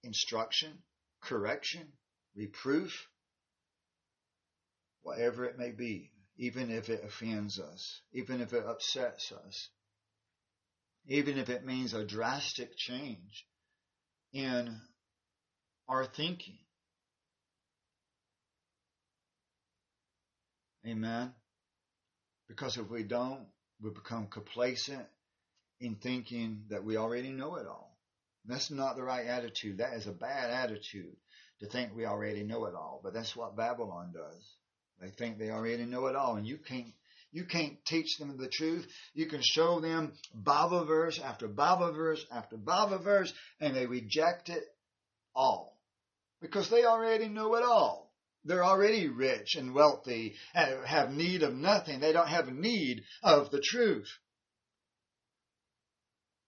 instruction, 0.03 0.83
correction, 1.21 1.91
reproof, 2.35 3.07
whatever 5.03 5.45
it 5.45 5.57
may 5.57 5.71
be, 5.71 6.11
even 6.38 6.71
if 6.71 6.89
it 6.89 7.03
offends 7.03 7.59
us, 7.59 8.01
even 8.11 8.41
if 8.41 8.53
it 8.53 8.65
upsets 8.65 9.31
us, 9.31 9.69
even 11.05 11.38
if 11.38 11.49
it 11.49 11.65
means 11.65 11.93
a 11.93 12.05
drastic 12.05 12.75
change 12.75 13.45
in 14.31 14.75
our 15.88 16.05
thinking. 16.05 16.57
Amen. 20.85 21.34
Because 22.47 22.77
if 22.77 22.89
we 22.89 23.03
don't, 23.03 23.45
we 23.81 23.89
become 23.89 24.27
complacent 24.27 25.05
in 25.80 25.95
thinking 25.95 26.63
that 26.69 26.84
we 26.84 26.97
already 26.97 27.31
know 27.31 27.55
it 27.55 27.67
all. 27.67 27.97
That's 28.45 28.71
not 28.71 28.95
the 28.95 29.03
right 29.03 29.25
attitude. 29.25 29.77
That 29.77 29.93
is 29.93 30.07
a 30.07 30.11
bad 30.11 30.49
attitude 30.49 31.15
to 31.59 31.67
think 31.67 31.95
we 31.95 32.05
already 32.05 32.43
know 32.43 32.65
it 32.65 32.75
all. 32.75 32.99
But 33.03 33.13
that's 33.13 33.35
what 33.35 33.55
Babylon 33.55 34.11
does. 34.13 34.55
They 35.01 35.09
think 35.09 35.37
they 35.37 35.49
already 35.49 35.85
know 35.85 36.07
it 36.07 36.15
all, 36.15 36.35
and 36.37 36.47
you 36.47 36.57
can't 36.57 36.93
you 37.33 37.45
can't 37.45 37.83
teach 37.85 38.17
them 38.19 38.37
the 38.37 38.47
truth. 38.47 38.87
You 39.15 39.25
can 39.25 39.41
show 39.41 39.79
them 39.79 40.13
Bible 40.35 40.85
verse 40.85 41.19
after 41.19 41.47
Bible 41.47 41.91
verse 41.91 42.23
after 42.31 42.57
Bible 42.57 42.99
verse, 42.99 43.33
and 43.59 43.75
they 43.75 43.87
reject 43.87 44.49
it 44.49 44.63
all 45.35 45.79
because 46.41 46.69
they 46.69 46.85
already 46.85 47.27
know 47.27 47.55
it 47.55 47.63
all. 47.63 48.13
They're 48.45 48.63
already 48.63 49.07
rich 49.07 49.55
and 49.55 49.73
wealthy 49.73 50.35
and 50.53 50.85
have 50.85 51.11
need 51.11 51.41
of 51.41 51.55
nothing. 51.55 51.99
They 51.99 52.13
don't 52.13 52.27
have 52.27 52.53
need 52.53 53.03
of 53.23 53.49
the 53.49 53.61
truth. 53.61 54.09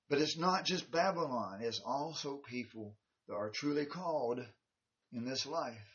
But 0.07 0.19
it's 0.19 0.37
not 0.37 0.65
just 0.65 0.91
Babylon, 0.91 1.61
it's 1.61 1.81
also 1.83 2.37
people 2.47 2.95
that 3.27 3.33
are 3.33 3.49
truly 3.49 3.87
called 3.87 4.39
in 5.11 5.25
this 5.25 5.47
life 5.47 5.94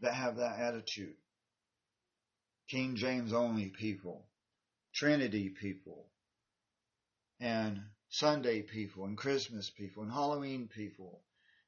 that 0.00 0.14
have 0.14 0.36
that 0.36 0.58
attitude. 0.58 1.16
King 2.68 2.96
James 2.96 3.32
only 3.32 3.70
people, 3.70 4.26
Trinity 4.92 5.48
people, 5.48 6.06
and 7.40 7.80
Sunday 8.10 8.62
people, 8.62 9.04
and 9.04 9.16
Christmas 9.16 9.70
people, 9.70 10.02
and 10.02 10.12
Halloween 10.12 10.68
people, 10.68 11.22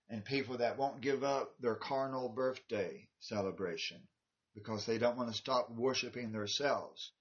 and 0.09 0.25
people 0.25 0.59
that 0.59 0.77
won't 0.77 1.01
give 1.01 1.25
up 1.25 1.55
their 1.61 1.75
carnal 1.75 2.29
birthday 2.29 3.09
celebration 3.21 3.99
because 4.55 4.85
they 4.85 4.99
don't 4.99 5.17
want 5.17 5.31
to 5.31 5.37
stop 5.37 5.71
worshiping 5.71 6.33
themselves. 6.33 7.13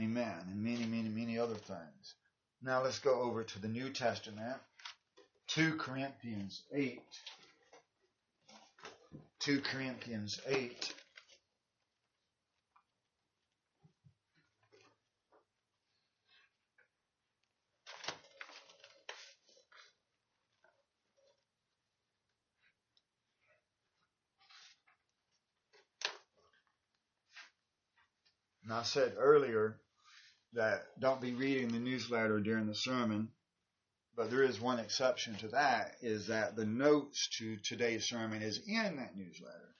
Amen. 0.00 0.34
And 0.50 0.62
many, 0.62 0.84
many, 0.86 1.08
many 1.08 1.38
other 1.38 1.54
things. 1.54 2.14
Now 2.62 2.82
let's 2.82 2.98
go 2.98 3.22
over 3.22 3.44
to 3.44 3.58
the 3.60 3.68
New 3.68 3.90
Testament. 3.90 4.56
2 5.48 5.76
Corinthians 5.76 6.62
8. 6.72 7.00
2 9.40 9.60
Corinthians 9.60 10.40
8. 10.46 10.94
And 28.64 28.74
I 28.74 28.82
said 28.82 29.14
earlier 29.16 29.76
that 30.54 30.86
don't 30.98 31.20
be 31.20 31.34
reading 31.34 31.68
the 31.68 31.78
newsletter 31.78 32.40
during 32.40 32.66
the 32.66 32.74
sermon, 32.74 33.28
but 34.16 34.30
there 34.30 34.42
is 34.42 34.60
one 34.60 34.78
exception 34.78 35.36
to 35.36 35.48
that 35.48 35.96
is 36.00 36.28
that 36.28 36.56
the 36.56 36.64
notes 36.64 37.28
to 37.38 37.56
today's 37.58 38.06
sermon 38.06 38.42
is 38.42 38.60
in 38.66 38.96
that 38.96 39.14
newsletter. 39.14 39.74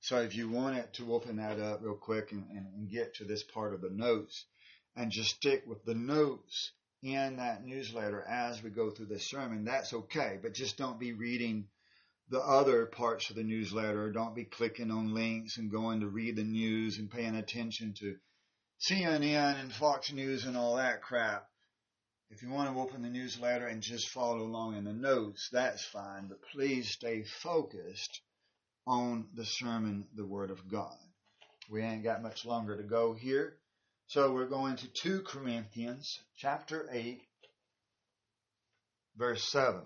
So 0.00 0.20
if 0.20 0.34
you 0.34 0.48
wanted 0.48 0.92
to 0.94 1.14
open 1.14 1.36
that 1.36 1.60
up 1.60 1.80
real 1.82 1.94
quick 1.94 2.32
and, 2.32 2.44
and, 2.50 2.66
and 2.74 2.90
get 2.90 3.14
to 3.16 3.24
this 3.24 3.42
part 3.42 3.74
of 3.74 3.82
the 3.82 3.90
notes 3.90 4.46
and 4.96 5.12
just 5.12 5.36
stick 5.36 5.64
with 5.66 5.84
the 5.84 5.94
notes 5.94 6.72
in 7.02 7.36
that 7.36 7.64
newsletter 7.64 8.22
as 8.22 8.62
we 8.62 8.70
go 8.70 8.90
through 8.90 9.06
this 9.06 9.26
sermon, 9.26 9.64
that's 9.64 9.92
okay. 9.92 10.38
But 10.42 10.54
just 10.54 10.78
don't 10.78 10.98
be 10.98 11.12
reading 11.12 11.68
the 12.30 12.40
other 12.40 12.86
parts 12.86 13.28
of 13.28 13.36
the 13.36 13.44
newsletter. 13.44 14.10
Don't 14.10 14.34
be 14.34 14.44
clicking 14.44 14.90
on 14.90 15.14
links 15.14 15.58
and 15.58 15.70
going 15.70 16.00
to 16.00 16.08
read 16.08 16.36
the 16.36 16.44
news 16.44 16.98
and 16.98 17.10
paying 17.10 17.36
attention 17.36 17.94
to 18.00 18.16
CNN 18.80 19.60
and 19.60 19.72
Fox 19.72 20.10
News 20.12 20.46
and 20.46 20.56
all 20.56 20.76
that 20.76 21.02
crap. 21.02 21.46
If 22.32 22.42
you 22.42 22.48
want 22.48 22.74
to 22.74 22.80
open 22.80 23.02
the 23.02 23.10
newsletter 23.10 23.66
and 23.66 23.82
just 23.82 24.08
follow 24.08 24.38
along 24.38 24.76
in 24.76 24.84
the 24.84 24.92
notes, 24.94 25.50
that's 25.52 25.84
fine, 25.84 26.28
but 26.28 26.40
please 26.50 26.88
stay 26.88 27.24
focused 27.24 28.22
on 28.86 29.28
the 29.34 29.44
sermon, 29.44 30.06
the 30.16 30.24
Word 30.24 30.50
of 30.50 30.66
God. 30.66 30.96
We 31.70 31.82
ain't 31.82 32.02
got 32.02 32.22
much 32.22 32.46
longer 32.46 32.74
to 32.74 32.82
go 32.82 33.12
here. 33.12 33.58
So 34.06 34.32
we're 34.32 34.46
going 34.46 34.76
to 34.76 34.88
2 34.88 35.20
Corinthians 35.26 36.18
chapter 36.38 36.88
8, 36.90 37.20
verse 39.18 39.44
7. 39.52 39.82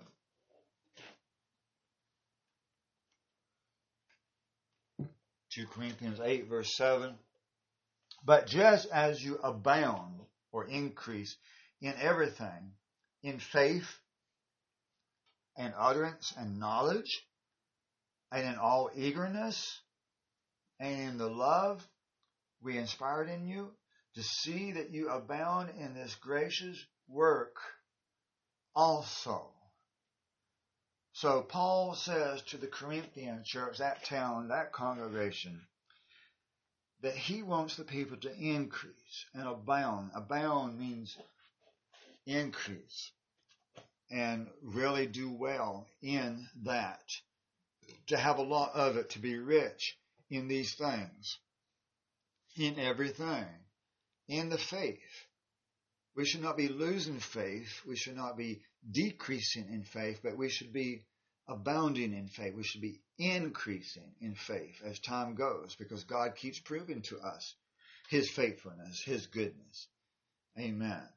Two 5.49 5.67
Corinthians 5.67 6.21
8, 6.23 6.47
verse 6.47 6.73
7. 6.77 7.13
But 8.25 8.47
just 8.47 8.87
as 8.89 9.21
you 9.21 9.37
abound 9.43 10.21
or 10.53 10.65
increase 10.65 11.35
in 11.81 11.93
everything, 11.99 12.73
in 13.23 13.39
faith 13.39 13.87
and 15.55 15.73
utterance 15.77 16.33
and 16.37 16.59
knowledge, 16.59 17.25
and 18.31 18.45
in 18.47 18.55
all 18.55 18.89
eagerness, 18.95 19.79
and 20.79 20.99
in 20.99 21.17
the 21.17 21.29
love 21.29 21.85
we 22.61 22.77
inspired 22.77 23.29
in 23.29 23.47
you, 23.47 23.71
to 24.15 24.23
see 24.23 24.73
that 24.73 24.91
you 24.91 25.09
abound 25.09 25.69
in 25.79 25.93
this 25.93 26.15
gracious 26.15 26.77
work 27.07 27.55
also. 28.75 29.47
So 31.13 31.41
Paul 31.41 31.95
says 31.95 32.41
to 32.49 32.57
the 32.57 32.67
Corinthian 32.67 33.43
church, 33.43 33.79
that 33.79 34.05
town, 34.05 34.49
that 34.49 34.71
congregation, 34.71 35.61
that 37.01 37.15
he 37.15 37.41
wants 37.41 37.75
the 37.75 37.83
people 37.83 38.17
to 38.17 38.35
increase 38.35 39.25
and 39.33 39.47
abound. 39.47 40.11
Abound 40.15 40.77
means 40.77 41.15
increase 42.27 43.11
and 44.11 44.47
really 44.61 45.07
do 45.07 45.31
well 45.31 45.87
in 46.01 46.47
that. 46.63 47.01
To 48.07 48.17
have 48.17 48.37
a 48.37 48.43
lot 48.43 48.73
of 48.75 48.97
it, 48.97 49.11
to 49.11 49.19
be 49.19 49.37
rich 49.37 49.97
in 50.29 50.47
these 50.47 50.75
things, 50.75 51.39
in 52.57 52.79
everything, 52.79 53.45
in 54.27 54.49
the 54.49 54.57
faith. 54.57 54.99
We 56.15 56.25
should 56.25 56.41
not 56.41 56.57
be 56.57 56.67
losing 56.67 57.19
faith. 57.19 57.81
We 57.85 57.95
should 57.95 58.15
not 58.15 58.37
be 58.37 58.61
decreasing 58.89 59.67
in 59.71 59.83
faith, 59.83 60.19
but 60.23 60.37
we 60.37 60.49
should 60.49 60.73
be 60.73 61.03
abounding 61.47 62.13
in 62.13 62.27
faith. 62.27 62.55
We 62.55 62.63
should 62.63 62.81
be 62.81 62.99
increasing 63.17 64.15
in 64.19 64.35
faith 64.35 64.81
as 64.83 64.99
time 64.99 65.35
goes 65.35 65.75
because 65.75 66.03
God 66.03 66.35
keeps 66.35 66.59
proving 66.59 67.01
to 67.03 67.19
us 67.19 67.55
his 68.09 68.29
faithfulness, 68.29 69.01
his 69.03 69.27
goodness. 69.27 69.87
Amen. 70.59 71.07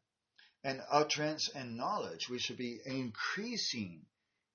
And 0.63 0.83
utterance 0.91 1.49
and 1.55 1.77
knowledge. 1.77 2.29
We 2.29 2.39
should 2.39 2.59
be 2.59 2.81
increasing 2.85 4.05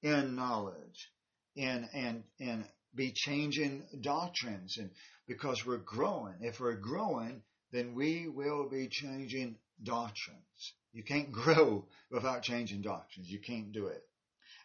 in 0.02 0.36
knowledge 0.36 1.11
and, 1.57 1.90
and, 1.94 2.23
and 2.40 2.65
be 2.94 3.11
changing 3.11 3.88
doctrines 4.02 4.77
and 4.77 4.91
because 5.27 5.65
we're 5.65 5.77
growing. 5.77 6.36
If 6.41 6.60
we're 6.60 6.76
growing, 6.76 7.41
then 7.72 7.95
we 7.95 8.27
will 8.27 8.69
be 8.69 8.88
changing 8.88 9.57
doctrines. 9.82 10.73
You 10.94 11.03
can't 11.03 11.32
grow 11.44 11.88
without 12.11 12.44
changing 12.44 12.84
doctrines. 12.84 13.30
You 13.30 13.40
can't 13.40 13.72
do 13.72 13.88
it 13.88 14.03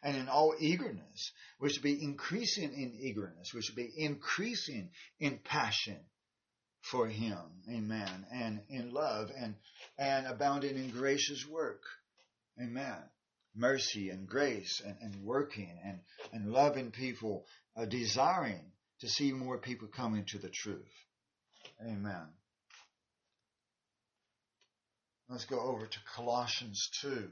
and 0.02 0.16
in 0.16 0.28
all 0.28 0.54
eagerness. 0.58 1.32
We 1.58 1.70
should 1.70 1.82
be 1.82 2.02
increasing 2.02 2.72
in 2.72 2.94
eagerness. 2.98 3.52
We 3.52 3.62
should 3.62 3.76
be 3.76 3.92
increasing 3.96 4.90
in 5.18 5.38
passion 5.38 5.98
for 6.82 7.06
Him. 7.06 7.38
Amen. 7.70 8.26
And 8.32 8.60
in 8.68 8.92
love 8.92 9.30
and, 9.36 9.54
and 9.98 10.26
abounding 10.26 10.76
in 10.76 10.90
gracious 10.90 11.46
work. 11.46 11.82
Amen. 12.60 12.98
Mercy 13.54 14.10
and 14.10 14.26
grace 14.26 14.80
and, 14.84 14.96
and 15.00 15.24
working 15.24 15.78
and, 15.84 16.00
and 16.32 16.52
loving 16.52 16.90
people 16.90 17.44
uh, 17.76 17.84
desiring 17.84 18.72
to 19.00 19.08
see 19.08 19.32
more 19.32 19.58
people 19.58 19.88
coming 19.88 20.24
to 20.26 20.38
the 20.38 20.50
truth. 20.50 20.92
Amen. 21.82 22.28
Let's 25.28 25.44
go 25.44 25.60
over 25.60 25.86
to 25.86 25.98
Colossians 26.14 26.90
2. 27.02 27.28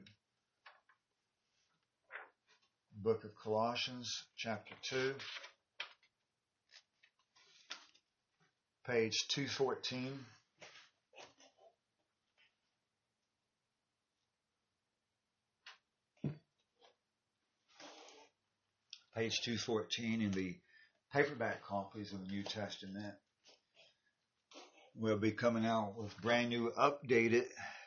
Book 3.02 3.24
of 3.24 3.30
Colossians, 3.42 4.24
chapter 4.36 4.74
2. 4.90 5.14
Page 8.88 9.28
214. 9.28 10.18
Page 19.14 19.40
214 19.44 20.22
in 20.22 20.30
the 20.30 20.56
paperback 21.12 21.62
copies 21.62 22.14
of 22.14 22.26
the 22.26 22.32
New 22.32 22.42
Testament. 22.42 23.14
We'll 24.96 25.18
be 25.18 25.32
coming 25.32 25.66
out 25.66 25.92
with 25.98 26.18
brand 26.22 26.48
new 26.48 26.70
updated 26.70 27.44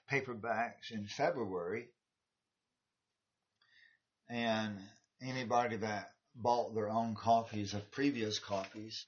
paperbacks 0.07 0.91
in 0.91 1.07
February. 1.07 1.87
And 4.29 4.77
anybody 5.19 5.77
that 5.77 6.11
bought 6.35 6.75
their 6.75 6.89
own 6.89 7.15
copies 7.15 7.73
of 7.73 7.89
previous 7.89 8.37
copies, 8.37 9.07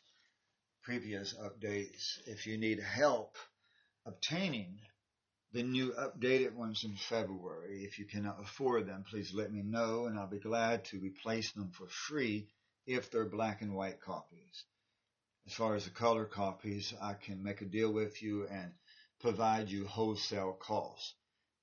previous 0.84 1.34
updates, 1.36 2.20
if 2.28 2.46
you 2.46 2.58
need 2.58 2.80
help 2.80 3.38
obtaining 4.06 4.80
the 5.54 5.64
new 5.64 5.94
updated 5.94 6.54
ones 6.56 6.84
in 6.84 6.96
February, 6.96 7.86
if 7.86 8.00
you 8.00 8.06
cannot 8.06 8.42
afford 8.42 8.86
them, 8.86 9.06
please 9.10 9.34
let 9.34 9.52
me 9.52 9.62
know 9.62 10.08
and 10.08 10.20
I'll 10.20 10.28
be 10.28 10.40
glad 10.40 10.84
to 10.86 11.00
replace 11.00 11.54
them 11.54 11.72
for 11.72 11.88
free 11.88 12.50
if 12.86 13.10
they're 13.10 13.30
black 13.30 13.62
and 13.62 13.74
white 13.74 14.02
copies. 14.02 14.66
As 15.48 15.54
far 15.54 15.76
as 15.76 15.86
the 15.86 15.92
color 15.92 16.26
copies, 16.26 16.94
I 17.02 17.14
can 17.14 17.42
make 17.44 17.62
a 17.62 17.66
deal 17.66 17.94
with 17.94 18.22
you 18.22 18.46
and 18.48 18.74
provide 19.22 19.70
you 19.70 19.86
wholesale 19.86 20.58
costs 20.60 21.14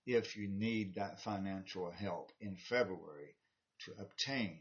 if 0.06 0.36
you 0.36 0.48
need 0.48 0.94
that 0.94 1.20
financial 1.20 1.90
help 1.90 2.32
in 2.40 2.56
February 2.56 3.34
to 3.84 3.92
obtain 4.00 4.60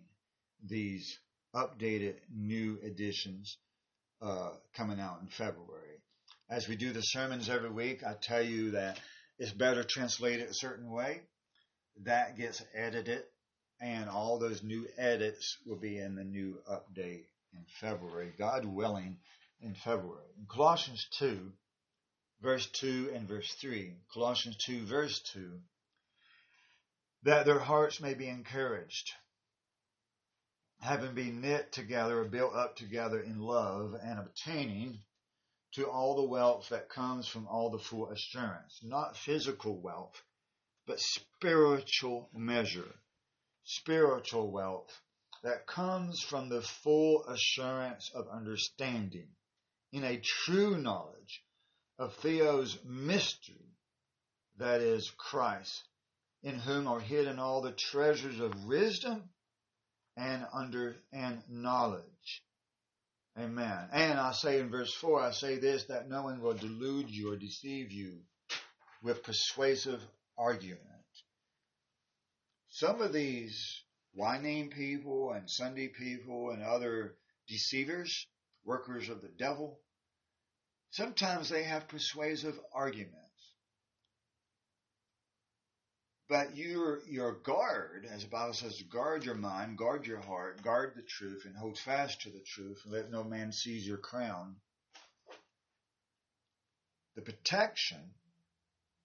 these 0.61 1.17
updated 1.55 2.15
new 2.29 2.77
editions 2.83 3.57
uh, 4.21 4.51
coming 4.75 4.99
out 4.99 5.21
in 5.21 5.27
February. 5.27 6.01
As 6.49 6.67
we 6.67 6.75
do 6.75 6.91
the 6.91 7.01
sermons 7.01 7.49
every 7.49 7.69
week, 7.69 8.03
I 8.03 8.15
tell 8.21 8.41
you 8.41 8.71
that 8.71 8.99
it's 9.37 9.51
better 9.51 9.83
translated 9.83 10.49
a 10.49 10.53
certain 10.53 10.89
way. 10.89 11.21
That 12.03 12.37
gets 12.37 12.63
edited 12.73 13.23
and 13.81 14.09
all 14.09 14.39
those 14.39 14.61
new 14.61 14.87
edits 14.97 15.57
will 15.65 15.77
be 15.77 15.97
in 15.97 16.15
the 16.15 16.23
new 16.23 16.57
update 16.69 17.25
in 17.53 17.65
February, 17.79 18.33
God 18.37 18.65
willing, 18.65 19.17
in 19.61 19.73
February. 19.73 20.27
In 20.37 20.45
Colossians 20.47 21.05
2, 21.19 21.51
verse 22.41 22.67
2 22.79 23.11
and 23.15 23.27
verse 23.27 23.53
3, 23.61 23.93
Colossians 24.13 24.57
2, 24.65 24.85
verse 24.85 25.21
2, 25.33 25.59
that 27.23 27.45
their 27.45 27.59
hearts 27.59 28.01
may 28.01 28.13
be 28.13 28.27
encouraged, 28.27 29.11
having 30.81 31.13
been 31.13 31.41
knit 31.41 31.71
together 31.71 32.21
or 32.21 32.25
built 32.25 32.53
up 32.53 32.75
together 32.75 33.19
in 33.19 33.39
love 33.39 33.93
and 34.01 34.19
obtaining 34.19 34.99
to 35.73 35.85
all 35.85 36.15
the 36.15 36.29
wealth 36.29 36.69
that 36.69 36.89
comes 36.89 37.27
from 37.27 37.47
all 37.47 37.69
the 37.69 37.77
full 37.77 38.09
assurance, 38.09 38.79
not 38.81 39.17
physical 39.17 39.79
wealth, 39.79 40.23
but 40.87 40.99
spiritual 40.99 42.29
measure. 42.33 42.95
Spiritual 43.65 44.51
wealth 44.51 44.89
that 45.43 45.67
comes 45.67 46.21
from 46.21 46.49
the 46.49 46.61
full 46.61 47.25
assurance 47.25 48.09
of 48.15 48.27
understanding. 48.29 49.27
In 49.91 50.03
a 50.03 50.21
true 50.21 50.77
knowledge 50.77 51.43
of 51.97 52.15
Theos 52.15 52.77
mystery, 52.83 53.75
that 54.57 54.81
is 54.81 55.11
Christ, 55.11 55.83
in 56.41 56.57
whom 56.57 56.87
are 56.87 56.99
hidden 56.99 57.37
all 57.37 57.61
the 57.61 57.71
treasures 57.71 58.39
of 58.39 58.65
wisdom 58.65 59.29
and 60.17 60.45
under 60.53 60.95
and 61.13 61.41
knowledge. 61.49 62.43
Amen. 63.37 63.89
And 63.91 64.19
I 64.19 64.31
say 64.33 64.59
in 64.59 64.69
verse 64.69 64.93
4, 64.93 65.21
I 65.21 65.31
say 65.31 65.59
this, 65.59 65.85
that 65.85 66.09
no 66.09 66.23
one 66.23 66.41
will 66.41 66.53
delude 66.53 67.09
you 67.09 67.31
or 67.31 67.37
deceive 67.37 67.91
you 67.91 68.19
with 69.01 69.23
persuasive 69.23 70.01
argument 70.37 70.89
some 72.79 73.01
of 73.01 73.11
these 73.11 73.83
wine 74.13 74.43
name 74.43 74.69
people 74.69 75.33
and 75.33 75.49
Sunday 75.49 75.89
people 75.89 76.51
and 76.51 76.63
other 76.63 77.15
deceivers, 77.47 78.25
workers 78.63 79.09
of 79.09 79.21
the 79.21 79.27
devil, 79.27 79.81
sometimes 80.91 81.49
they 81.49 81.63
have 81.63 81.89
persuasive 81.89 82.57
arguments. 82.73 83.28
But 86.29 86.55
your 86.55 87.01
your 87.07 87.33
guard, 87.33 88.07
as 88.09 88.21
the 88.21 88.29
Bible 88.29 88.53
says, 88.53 88.79
guard 88.83 89.25
your 89.25 89.35
mind, 89.35 89.79
guard 89.79 90.05
your 90.05 90.21
heart, 90.21 90.61
guard 90.61 90.93
the 90.95 91.01
truth, 91.01 91.45
and 91.45 91.57
hold 91.57 91.79
fast 91.79 92.21
to 92.21 92.29
the 92.29 92.43
truth, 92.45 92.81
and 92.85 92.93
let 92.93 93.09
no 93.09 93.23
man 93.23 93.51
seize 93.51 93.85
your 93.85 93.97
crown. 93.97 94.55
The 97.15 97.23
protection 97.23 98.13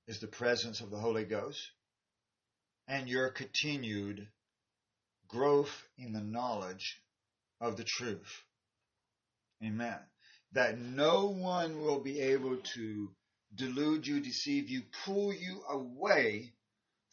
is 0.07 0.21
the 0.21 0.29
presence 0.29 0.83
of 0.83 0.91
the 0.91 0.99
Holy 0.99 1.25
Ghost 1.25 1.73
and 2.87 3.09
your 3.09 3.31
continued 3.31 4.29
growth 5.27 5.89
in 5.97 6.13
the 6.13 6.21
knowledge 6.21 7.01
of 7.61 7.79
the 7.79 7.85
truth. 7.85 8.45
Amen. 9.65 9.99
That 10.53 10.79
no 10.79 11.29
one 11.29 11.81
will 11.81 12.01
be 12.01 12.21
able 12.21 12.59
to 12.75 13.11
delude 13.55 14.07
you, 14.07 14.21
deceive 14.21 14.69
you, 14.69 14.83
pull 15.05 15.33
you 15.33 15.63
away 15.71 16.53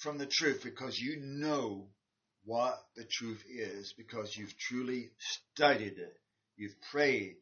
from 0.01 0.17
the 0.17 0.25
truth 0.25 0.61
because 0.63 0.99
you 0.99 1.17
know 1.21 1.87
what 2.43 2.75
the 2.95 3.03
truth 3.03 3.43
is 3.47 3.93
because 3.95 4.35
you've 4.35 4.57
truly 4.57 5.11
studied 5.19 5.99
it. 5.99 6.17
You've 6.57 6.75
prayed. 6.91 7.35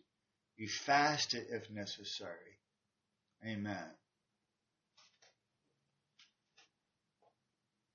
You've 0.58 0.72
fasted 0.72 1.46
if 1.52 1.70
necessary. 1.72 2.60
Amen. 3.48 3.86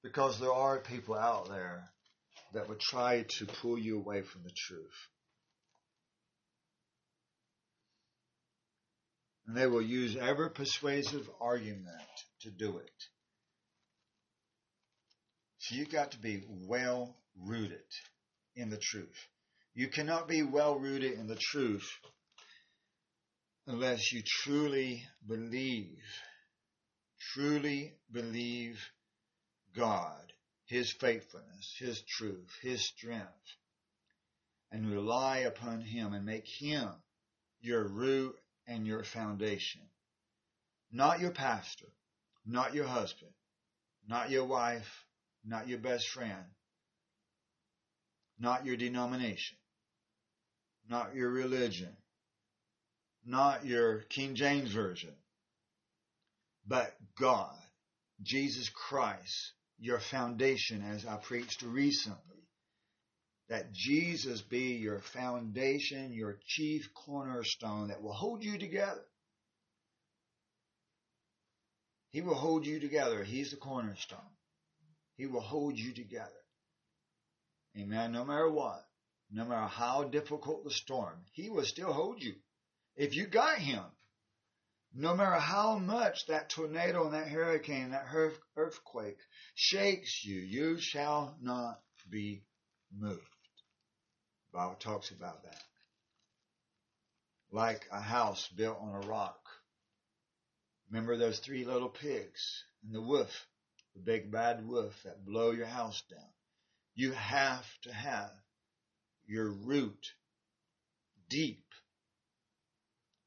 Because 0.03 0.41
there 0.41 0.53
are 0.53 0.78
people 0.78 1.15
out 1.15 1.49
there 1.49 1.91
that 2.55 2.69
would 2.69 2.81
try 2.81 3.27
to 3.39 3.47
pull 3.47 3.78
you 3.78 3.99
away 3.99 4.23
from 4.23 4.43
the 4.45 4.53
truth. 4.57 5.09
And 9.47 9.55
they 9.55 9.66
will 9.66 9.82
use 9.82 10.16
every 10.16 10.51
persuasive 10.51 11.28
argument 11.39 12.01
to 12.41 12.51
do 12.51 12.78
it. 12.78 13.14
So 15.65 15.77
you've 15.77 15.91
got 15.91 16.11
to 16.11 16.19
be 16.19 16.43
well 16.69 17.16
rooted 17.41 17.86
in 18.55 18.69
the 18.69 18.77
truth. 18.77 19.16
You 19.73 19.89
cannot 19.89 20.28
be 20.28 20.43
well 20.43 20.78
rooted 20.78 21.12
in 21.12 21.27
the 21.27 21.39
truth 21.41 21.91
unless 23.66 24.12
you 24.12 24.20
truly 24.23 25.07
believe, 25.27 26.03
truly 27.32 27.95
believe 28.12 28.78
God, 29.74 30.35
His 30.66 30.93
faithfulness, 30.93 31.74
His 31.78 32.03
truth, 32.03 32.51
His 32.61 32.85
strength, 32.86 33.57
and 34.70 34.93
rely 34.93 35.39
upon 35.39 35.81
Him 35.81 36.12
and 36.12 36.27
make 36.27 36.47
Him 36.47 36.91
your 37.62 37.89
root 37.89 38.36
and 38.66 38.86
your 38.86 39.03
foundation. 39.03 39.81
Not 40.93 41.20
your 41.20 41.31
pastor, 41.31 41.89
not 42.45 42.74
your 42.74 42.86
husband, 42.86 43.32
not 44.07 44.28
your 44.28 44.45
wife, 44.45 45.07
not 45.44 45.68
your 45.68 45.78
best 45.78 46.08
friend, 46.08 46.44
not 48.38 48.64
your 48.66 48.76
denomination, 48.76 49.56
not 50.88 51.14
your 51.14 51.30
religion, 51.30 51.96
not 53.24 53.64
your 53.64 54.00
King 54.08 54.34
James 54.34 54.70
Version, 54.70 55.14
but 56.66 56.94
God, 57.18 57.54
Jesus 58.22 58.68
Christ, 58.70 59.52
your 59.78 60.00
foundation 60.00 60.82
as 60.82 61.04
I 61.06 61.16
preached 61.16 61.62
recently. 61.62 62.20
That 63.50 63.72
Jesus 63.74 64.40
be 64.40 64.76
your 64.76 65.00
foundation, 65.00 66.14
your 66.14 66.38
chief 66.46 66.88
cornerstone 66.94 67.88
that 67.88 68.02
will 68.02 68.14
hold 68.14 68.42
you 68.42 68.56
together. 68.56 69.04
He 72.10 72.22
will 72.22 72.34
hold 72.34 72.64
you 72.64 72.80
together. 72.80 73.22
He's 73.22 73.50
the 73.50 73.58
cornerstone. 73.58 74.18
He 75.16 75.27
will 75.27 75.41
hold 75.41 75.78
you 75.78 75.93
together. 75.93 76.31
Amen. 77.77 78.12
No 78.12 78.24
matter 78.24 78.51
what, 78.51 78.85
no 79.31 79.45
matter 79.45 79.66
how 79.66 80.05
difficult 80.05 80.65
the 80.65 80.70
storm, 80.70 81.24
He 81.32 81.51
will 81.51 81.65
still 81.65 81.93
hold 81.93 82.23
you. 82.23 82.35
If 82.97 83.15
you 83.15 83.27
got 83.27 83.59
Him, 83.59 83.85
no 84.95 85.15
matter 85.15 85.41
how 85.41 85.78
much 85.78 86.27
that 86.27 86.51
tornado 86.51 87.05
and 87.05 87.15
that 87.15 87.28
hurricane, 87.28 87.91
that 87.91 88.07
earthquake 88.57 89.19
shakes 89.55 90.24
you, 90.24 90.36
you 90.36 90.78
shall 90.78 91.36
not 91.41 91.81
be 92.09 92.45
moved 92.97 93.20
The 94.53 94.59
Bible 94.59 94.77
talks 94.77 95.11
about 95.11 95.43
that. 95.43 95.62
Like 97.51 97.86
a 97.91 98.01
house 98.01 98.49
built 98.49 98.78
on 98.81 99.03
a 99.03 99.07
rock. 99.07 99.41
Remember 100.91 101.16
those 101.16 101.41
three 101.41 101.65
little 101.65 101.89
pigs 101.89 102.65
and 102.85 102.95
the 102.95 103.03
wolf, 103.03 103.47
the 103.94 104.00
big 104.00 104.30
bad 104.30 104.66
wolf 104.66 104.94
that 105.04 105.24
blow 105.24 105.50
your 105.52 105.66
house 105.66 106.02
down. 106.10 106.28
You 106.94 107.12
have 107.12 107.66
to 107.82 107.92
have 107.92 108.30
your 109.26 109.50
root 109.50 110.06
deep 111.28 111.64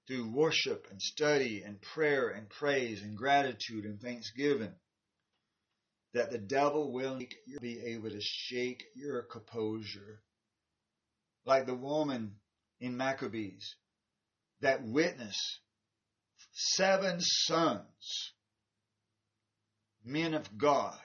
through 0.07 0.31
worship 0.31 0.87
and 0.89 1.01
study 1.01 1.63
and 1.65 1.81
prayer 1.81 2.29
and 2.29 2.49
praise 2.49 3.01
and 3.01 3.17
gratitude 3.17 3.85
and 3.85 3.99
thanksgiving 3.99 4.73
that 6.13 6.31
the 6.31 6.37
devil 6.37 6.91
will 6.91 7.19
be 7.61 7.79
able 7.85 8.09
to 8.09 8.21
shake 8.21 8.85
your 8.95 9.21
composure. 9.23 10.21
Like 11.45 11.65
the 11.65 11.75
woman 11.75 12.35
in 12.79 12.97
Maccabees 12.97 13.75
that 14.61 14.83
witnessed 14.83 15.59
seven 16.53 17.19
sons, 17.19 18.33
men 20.03 20.33
of 20.33 20.57
God, 20.57 20.97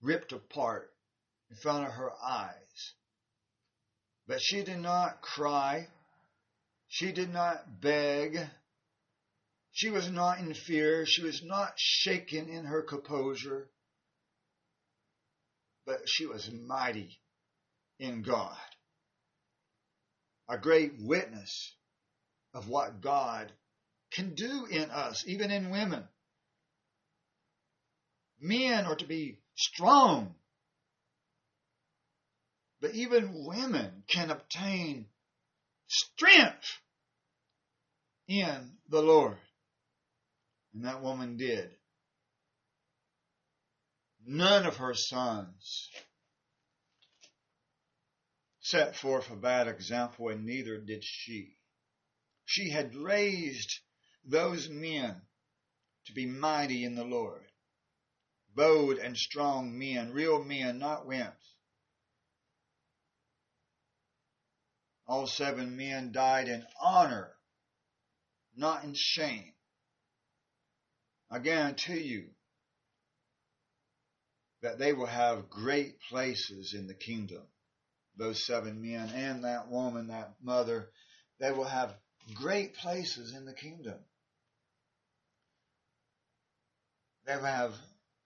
ripped 0.00 0.32
apart 0.32 0.90
in 1.50 1.56
front 1.56 1.86
of 1.86 1.92
her 1.92 2.12
eyes. 2.22 2.94
But 4.26 4.40
she 4.40 4.62
did 4.62 4.78
not 4.78 5.22
cry. 5.22 5.88
She 6.88 7.12
did 7.12 7.32
not 7.32 7.80
beg. 7.80 8.38
She 9.72 9.90
was 9.90 10.10
not 10.10 10.38
in 10.38 10.54
fear. 10.54 11.06
She 11.06 11.22
was 11.22 11.42
not 11.42 11.72
shaken 11.76 12.48
in 12.48 12.64
her 12.64 12.82
composure. 12.82 13.68
But 15.86 16.00
she 16.06 16.26
was 16.26 16.50
mighty 16.50 17.18
in 17.98 18.22
God. 18.22 18.56
A 20.48 20.58
great 20.58 20.92
witness 21.00 21.74
of 22.54 22.68
what 22.68 23.00
God 23.00 23.52
can 24.12 24.34
do 24.34 24.66
in 24.66 24.90
us, 24.90 25.24
even 25.26 25.50
in 25.50 25.70
women. 25.70 26.04
Men 28.40 28.86
are 28.86 28.96
to 28.96 29.06
be 29.06 29.40
strong. 29.54 30.34
But 32.80 32.94
even 32.94 33.44
women 33.44 34.04
can 34.06 34.30
obtain 34.30 35.06
strength 35.88 36.78
in 38.28 38.78
the 38.88 39.02
Lord. 39.02 39.38
And 40.74 40.84
that 40.84 41.02
woman 41.02 41.36
did. 41.36 41.70
None 44.24 44.66
of 44.66 44.76
her 44.76 44.94
sons 44.94 45.90
set 48.60 48.94
forth 48.94 49.30
a 49.30 49.36
bad 49.36 49.66
example, 49.66 50.28
and 50.28 50.44
neither 50.44 50.78
did 50.78 51.02
she. 51.02 51.56
She 52.44 52.70
had 52.70 52.94
raised 52.94 53.80
those 54.24 54.68
men 54.68 55.22
to 56.06 56.12
be 56.12 56.26
mighty 56.26 56.84
in 56.84 56.94
the 56.94 57.04
Lord. 57.04 57.47
Bold 58.54 58.98
and 58.98 59.16
strong 59.16 59.78
men, 59.78 60.12
real 60.12 60.42
men, 60.42 60.78
not 60.78 61.06
wimps. 61.06 61.32
All 65.06 65.26
seven 65.26 65.76
men 65.76 66.12
died 66.12 66.48
in 66.48 66.66
honor, 66.80 67.30
not 68.56 68.84
in 68.84 68.94
shame. 68.94 69.52
I 71.30 71.38
guarantee 71.38 72.02
you 72.02 72.30
that 74.62 74.78
they 74.78 74.92
will 74.92 75.06
have 75.06 75.48
great 75.48 76.00
places 76.10 76.74
in 76.74 76.86
the 76.86 76.94
kingdom. 76.94 77.42
Those 78.16 78.44
seven 78.44 78.82
men 78.82 79.10
and 79.10 79.44
that 79.44 79.68
woman, 79.68 80.08
that 80.08 80.34
mother, 80.42 80.90
they 81.38 81.52
will 81.52 81.64
have 81.64 81.94
great 82.34 82.74
places 82.74 83.32
in 83.32 83.44
the 83.44 83.54
kingdom. 83.54 83.98
They 87.24 87.36
will 87.36 87.44
have 87.44 87.74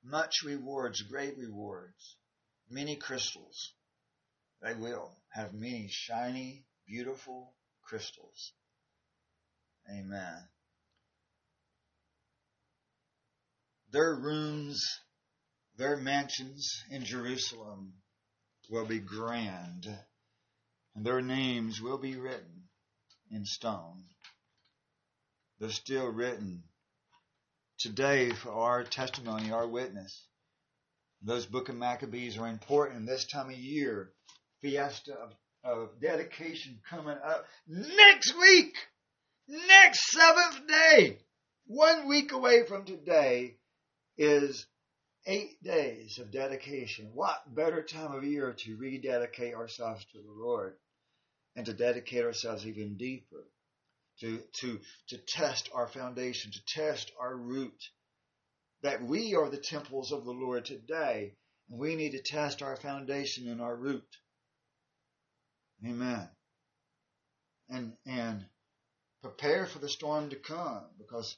much 0.02 0.42
rewards, 0.44 1.02
great 1.02 1.36
rewards, 1.38 2.16
many 2.68 2.96
crystals. 2.96 3.72
They 4.60 4.74
will 4.74 5.16
have 5.30 5.52
many 5.52 5.88
shiny, 5.90 6.64
beautiful 6.86 7.54
crystals. 7.82 8.52
Amen. 9.90 10.48
Their 13.90 14.14
rooms, 14.14 14.82
their 15.76 15.96
mansions 15.96 16.84
in 16.90 17.04
Jerusalem 17.04 17.94
will 18.70 18.86
be 18.86 19.00
grand, 19.00 19.86
and 20.94 21.04
their 21.04 21.20
names 21.20 21.80
will 21.80 21.98
be 21.98 22.16
written 22.16 22.68
in 23.30 23.44
stone. 23.44 24.04
They're 25.58 25.70
still 25.70 26.06
written 26.06 26.64
today 27.78 28.30
for 28.30 28.50
our 28.50 28.84
testimony, 28.84 29.50
our 29.50 29.66
witness. 29.66 30.26
Those 31.22 31.46
book 31.46 31.68
of 31.68 31.76
Maccabees 31.76 32.38
are 32.38 32.48
important 32.48 33.06
this 33.06 33.26
time 33.26 33.48
of 33.48 33.56
year. 33.56 34.12
Fiesta 34.60 35.14
of, 35.14 35.32
of 35.64 36.00
dedication 36.00 36.80
coming 36.88 37.16
up 37.24 37.46
next 37.66 38.36
week. 38.38 38.74
Next 39.48 40.10
seventh 40.10 40.66
day. 40.66 41.18
One 41.66 42.08
week 42.08 42.32
away 42.32 42.66
from 42.66 42.84
today 42.84 43.56
is 44.16 44.66
eight 45.26 45.62
days 45.62 46.18
of 46.18 46.32
dedication. 46.32 47.10
What 47.14 47.54
better 47.54 47.82
time 47.82 48.12
of 48.12 48.24
year 48.24 48.52
to 48.52 48.76
rededicate 48.76 49.54
ourselves 49.54 50.04
to 50.12 50.18
the 50.18 50.32
Lord 50.32 50.74
and 51.54 51.66
to 51.66 51.72
dedicate 51.72 52.24
ourselves 52.24 52.66
even 52.66 52.96
deeper, 52.96 53.44
to, 54.22 54.40
to, 54.60 54.80
to 55.08 55.18
test 55.18 55.68
our 55.74 55.88
foundation, 55.88 56.52
to 56.52 56.64
test 56.66 57.12
our 57.20 57.36
root. 57.36 57.74
That 58.82 59.02
we 59.02 59.34
are 59.34 59.48
the 59.48 59.58
temples 59.58 60.12
of 60.12 60.24
the 60.24 60.32
Lord 60.32 60.64
today, 60.64 61.34
and 61.68 61.78
we 61.78 61.94
need 61.94 62.12
to 62.12 62.22
test 62.22 62.62
our 62.62 62.76
foundation 62.76 63.48
and 63.48 63.60
our 63.60 63.76
root. 63.76 64.06
Amen. 65.84 66.28
And, 67.68 67.92
and 68.06 68.44
prepare 69.22 69.66
for 69.66 69.78
the 69.78 69.88
storm 69.88 70.30
to 70.30 70.36
come 70.36 70.84
because 70.98 71.36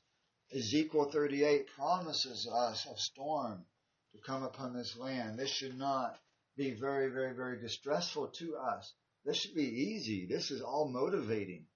Ezekiel 0.55 1.11
38 1.11 1.67
promises 1.77 2.47
us 2.47 2.87
a 2.87 2.99
storm 2.99 3.65
to 4.13 4.21
come 4.27 4.43
upon 4.43 4.75
this 4.75 4.97
land. 4.97 5.39
This 5.39 5.51
should 5.51 5.77
not 5.79 6.19
be 6.57 6.71
very, 6.71 7.09
very, 7.09 7.35
very 7.35 7.61
distressful 7.61 8.29
to 8.29 8.57
us. 8.57 8.93
This 9.25 9.39
should 9.39 9.55
be 9.55 9.63
easy. 9.63 10.27
This 10.27 10.51
is 10.51 10.61
all 10.61 10.89
motivating. 10.89 11.67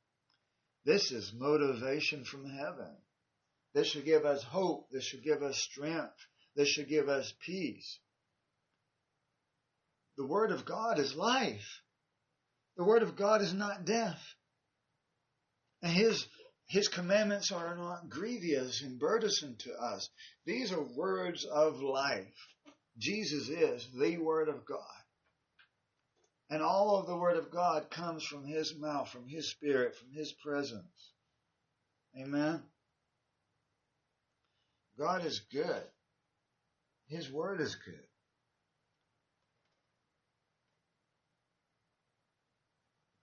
This 0.84 1.12
is 1.12 1.32
motivation 1.34 2.24
from 2.24 2.48
heaven. 2.48 2.96
This 3.74 3.88
should 3.88 4.04
give 4.04 4.24
us 4.24 4.42
hope. 4.42 4.88
This 4.90 5.04
should 5.04 5.22
give 5.22 5.42
us 5.42 5.58
strength. 5.58 6.16
This 6.56 6.68
should 6.68 6.88
give 6.88 7.08
us 7.08 7.32
peace. 7.44 7.98
The 10.16 10.26
Word 10.26 10.50
of 10.50 10.64
God 10.64 10.98
is 10.98 11.14
life. 11.14 11.82
The 12.76 12.84
Word 12.84 13.02
of 13.02 13.16
God 13.16 13.42
is 13.42 13.52
not 13.52 13.84
death. 13.84 14.20
And 15.82 15.92
His, 15.92 16.26
His 16.66 16.88
commandments 16.88 17.52
are 17.52 17.76
not 17.76 18.08
grievous 18.08 18.82
and 18.82 18.98
burdensome 18.98 19.56
to 19.60 19.72
us. 19.74 20.08
These 20.44 20.72
are 20.72 20.82
words 20.82 21.44
of 21.44 21.80
life. 21.80 22.34
Jesus 22.98 23.48
is 23.48 23.86
the 24.00 24.18
Word 24.18 24.48
of 24.48 24.64
God. 24.64 24.80
And 26.50 26.62
all 26.62 26.98
of 26.98 27.06
the 27.06 27.16
Word 27.16 27.36
of 27.36 27.50
God 27.50 27.90
comes 27.90 28.24
from 28.24 28.44
His 28.44 28.74
mouth, 28.74 29.10
from 29.10 29.28
His 29.28 29.50
Spirit, 29.50 29.94
from 29.96 30.10
His 30.12 30.32
presence. 30.32 31.12
Amen. 32.18 32.62
God 34.98 35.24
is 35.24 35.40
good. 35.52 35.82
His 37.06 37.30
Word 37.30 37.60
is 37.60 37.74
good. 37.74 38.02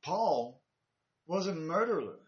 Paul 0.04 0.62
was 1.26 1.48
a 1.48 1.56
murderer 1.56 2.20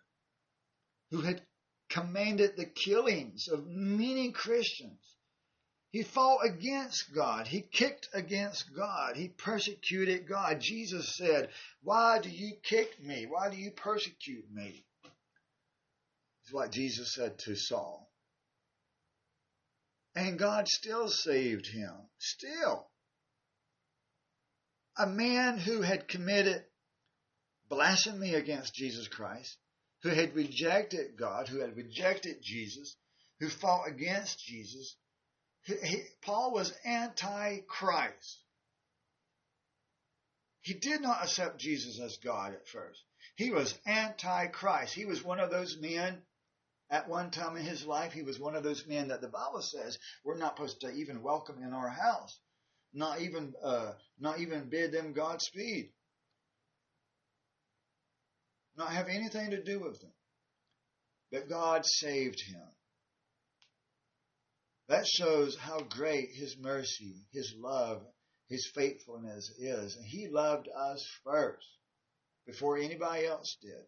who 1.11 1.21
had 1.21 1.41
commanded 1.89 2.57
the 2.57 2.65
killings 2.65 3.47
of 3.47 3.67
many 3.67 4.31
Christians. 4.31 5.16
He 5.91 6.03
fought 6.03 6.45
against 6.45 7.13
God. 7.15 7.47
He 7.47 7.61
kicked 7.61 8.09
against 8.13 8.75
God. 8.75 9.15
He 9.15 9.29
persecuted 9.29 10.27
God. 10.27 10.59
Jesus 10.59 11.15
said, 11.17 11.49
Why 11.81 12.19
do 12.19 12.29
you 12.29 12.55
kick 12.61 13.01
me? 13.01 13.25
Why 13.25 13.49
do 13.49 13.57
you 13.57 13.71
persecute 13.71 14.51
me? 14.51 14.85
Is 16.45 16.53
what 16.53 16.71
Jesus 16.71 17.13
said 17.13 17.39
to 17.39 17.55
Saul. 17.55 18.11
And 20.15 20.37
God 20.37 20.67
still 20.67 21.09
saved 21.09 21.67
him. 21.67 21.93
Still. 22.17 22.89
A 24.97 25.07
man 25.07 25.57
who 25.57 25.81
had 25.81 26.07
committed 26.07 26.65
blasphemy 27.69 28.33
against 28.33 28.73
Jesus 28.73 29.07
Christ, 29.07 29.57
who 30.01 30.09
had 30.09 30.35
rejected 30.35 31.17
God, 31.17 31.47
who 31.47 31.59
had 31.59 31.77
rejected 31.77 32.41
Jesus, 32.41 32.97
who 33.39 33.49
fought 33.49 33.87
against 33.87 34.39
Jesus, 34.39 34.95
he, 35.67 36.01
Paul 36.21 36.53
was 36.53 36.73
anti 36.85 37.59
Christ. 37.67 38.39
He 40.67 40.73
did 40.73 40.99
not 41.01 41.23
accept 41.23 41.59
Jesus 41.59 41.97
as 42.01 42.17
God 42.17 42.53
at 42.53 42.67
first. 42.67 43.01
He 43.37 43.51
was 43.51 43.73
anti-Christ. 43.85 44.93
He 44.93 45.05
was 45.05 45.23
one 45.23 45.39
of 45.39 45.49
those 45.49 45.77
men 45.79 46.21
at 46.89 47.07
one 47.07 47.31
time 47.31 47.55
in 47.55 47.63
his 47.63 47.85
life. 47.85 48.11
He 48.11 48.23
was 48.23 48.37
one 48.37 48.55
of 48.55 48.63
those 48.63 48.85
men 48.85 49.07
that 49.07 49.21
the 49.21 49.29
Bible 49.29 49.61
says 49.61 49.97
we're 50.25 50.37
not 50.37 50.57
supposed 50.57 50.81
to 50.81 50.91
even 50.91 51.23
welcome 51.23 51.63
in 51.63 51.71
our 51.71 51.87
house, 51.87 52.37
not 52.93 53.21
even 53.21 53.53
uh, 53.63 53.93
not 54.19 54.39
even 54.39 54.69
bid 54.69 54.91
them 54.91 55.13
Godspeed, 55.13 55.91
not 58.75 58.91
have 58.91 59.07
anything 59.07 59.51
to 59.51 59.63
do 59.63 59.79
with 59.79 60.01
them. 60.01 60.13
But 61.31 61.47
God 61.47 61.85
saved 61.85 62.41
him. 62.41 62.67
That 64.87 65.05
shows 65.05 65.57
how 65.57 65.81
great 65.81 66.29
His 66.33 66.57
mercy, 66.57 67.25
His 67.31 67.53
love, 67.57 68.05
His 68.47 68.69
faithfulness 68.73 69.49
is. 69.57 69.97
He 70.05 70.27
loved 70.27 70.69
us 70.69 71.05
first 71.23 71.67
before 72.45 72.77
anybody 72.77 73.25
else 73.25 73.57
did. 73.61 73.85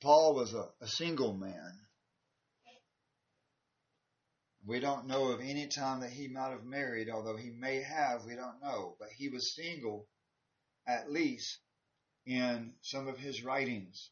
Paul 0.00 0.34
was 0.34 0.52
a, 0.52 0.68
a 0.80 0.88
single 0.88 1.32
man. 1.32 1.80
We 4.66 4.80
don't 4.80 5.06
know 5.06 5.28
of 5.28 5.40
any 5.40 5.68
time 5.68 6.00
that 6.00 6.10
he 6.10 6.26
might 6.26 6.50
have 6.50 6.64
married, 6.64 7.08
although 7.08 7.36
he 7.36 7.50
may 7.50 7.82
have, 7.82 8.24
we 8.24 8.34
don't 8.34 8.60
know. 8.60 8.96
But 8.98 9.10
he 9.16 9.28
was 9.28 9.54
single, 9.54 10.08
at 10.88 11.10
least, 11.10 11.60
in 12.26 12.74
some 12.82 13.06
of 13.06 13.16
his 13.16 13.44
writings. 13.44 14.10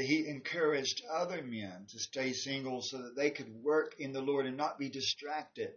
That 0.00 0.06
he 0.06 0.26
encouraged 0.28 1.04
other 1.10 1.42
men 1.42 1.84
to 1.90 1.98
stay 1.98 2.32
single 2.32 2.80
so 2.80 3.02
that 3.02 3.16
they 3.16 3.30
could 3.30 3.62
work 3.62 3.96
in 3.98 4.14
the 4.14 4.22
Lord 4.22 4.46
and 4.46 4.56
not 4.56 4.78
be 4.78 4.88
distracted 4.88 5.74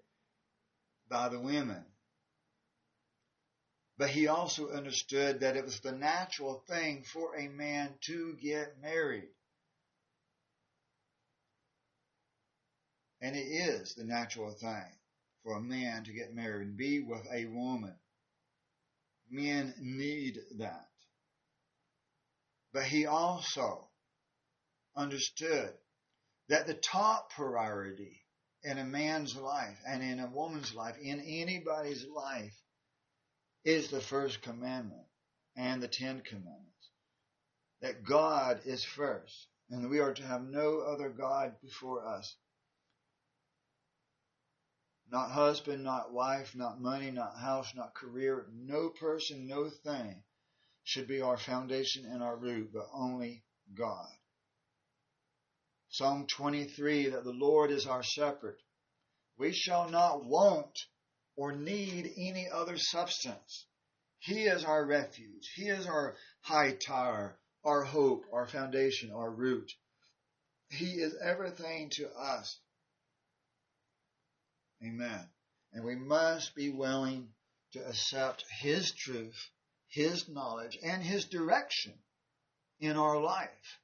by 1.09 1.27
the 1.27 1.41
women. 1.41 1.83
But 3.97 4.11
he 4.11 4.27
also 4.27 4.69
understood 4.69 5.41
that 5.41 5.57
it 5.57 5.65
was 5.65 5.81
the 5.81 5.91
natural 5.91 6.63
thing 6.69 7.03
for 7.03 7.35
a 7.35 7.49
man 7.49 7.95
to 8.05 8.37
get 8.41 8.79
married. 8.81 9.27
And 13.19 13.35
it 13.35 13.39
is 13.45 13.93
the 13.93 14.05
natural 14.05 14.53
thing 14.53 14.89
for 15.43 15.57
a 15.57 15.61
man 15.61 16.05
to 16.05 16.13
get 16.13 16.33
married 16.33 16.69
and 16.69 16.77
be 16.77 17.01
with 17.01 17.27
a 17.29 17.43
woman. 17.47 17.97
Men 19.29 19.73
need 19.81 20.39
that. 20.59 20.87
But 22.71 22.83
he 22.83 23.05
also 23.05 23.89
understood 24.95 25.73
that 26.49 26.67
the 26.67 26.73
top 26.73 27.31
priority 27.31 28.21
in 28.63 28.77
a 28.77 28.85
man's 28.85 29.35
life 29.35 29.77
and 29.87 30.03
in 30.03 30.19
a 30.19 30.27
woman's 30.27 30.73
life, 30.73 30.97
in 31.01 31.19
anybody's 31.21 32.05
life, 32.07 32.55
is 33.65 33.89
the 33.89 34.01
first 34.01 34.41
commandment 34.41 35.05
and 35.55 35.81
the 35.81 35.87
Ten 35.87 36.21
Commandments. 36.21 36.69
That 37.81 38.03
God 38.03 38.61
is 38.65 38.83
first, 38.83 39.47
and 39.69 39.89
we 39.89 39.99
are 39.99 40.13
to 40.13 40.23
have 40.23 40.43
no 40.43 40.79
other 40.79 41.09
God 41.09 41.55
before 41.61 42.07
us. 42.07 42.35
Not 45.11 45.31
husband, 45.31 45.83
not 45.83 46.13
wife, 46.13 46.55
not 46.55 46.79
money, 46.79 47.11
not 47.11 47.37
house, 47.37 47.73
not 47.75 47.93
career. 47.93 48.47
No 48.53 48.89
person, 48.89 49.47
no 49.47 49.69
thing 49.69 50.23
should 50.83 51.07
be 51.07 51.21
our 51.21 51.37
foundation 51.37 52.05
and 52.05 52.23
our 52.23 52.37
root, 52.37 52.71
but 52.73 52.87
only 52.93 53.43
God. 53.73 54.09
Psalm 55.93 56.25
23 56.25 57.09
that 57.09 57.23
the 57.23 57.31
Lord 57.31 57.69
is 57.69 57.85
our 57.85 58.01
shepherd. 58.01 58.57
We 59.37 59.53
shall 59.53 59.91
not 59.91 60.25
want 60.25 60.75
or 61.35 61.51
need 61.51 62.11
any 62.17 62.49
other 62.49 62.79
substance. 62.79 63.67
He 64.17 64.45
is 64.45 64.65
our 64.65 64.83
refuge. 64.83 65.51
He 65.55 65.67
is 65.67 65.85
our 65.85 66.15
high 66.41 66.77
tower, 66.83 67.37
our 67.63 67.83
hope, 67.83 68.25
our 68.33 68.47
foundation, 68.47 69.11
our 69.11 69.29
root. 69.29 69.71
He 70.71 70.93
is 70.93 71.15
everything 71.23 71.91
to 71.97 72.09
us. 72.11 72.59
Amen. 74.83 75.29
And 75.73 75.85
we 75.85 75.95
must 75.95 76.55
be 76.55 76.71
willing 76.71 77.29
to 77.73 77.87
accept 77.87 78.43
His 78.61 78.91
truth, 78.93 79.37
His 79.89 80.27
knowledge, 80.27 80.75
and 80.83 81.03
His 81.03 81.25
direction 81.25 81.93
in 82.79 82.97
our 82.97 83.21
life. 83.21 83.79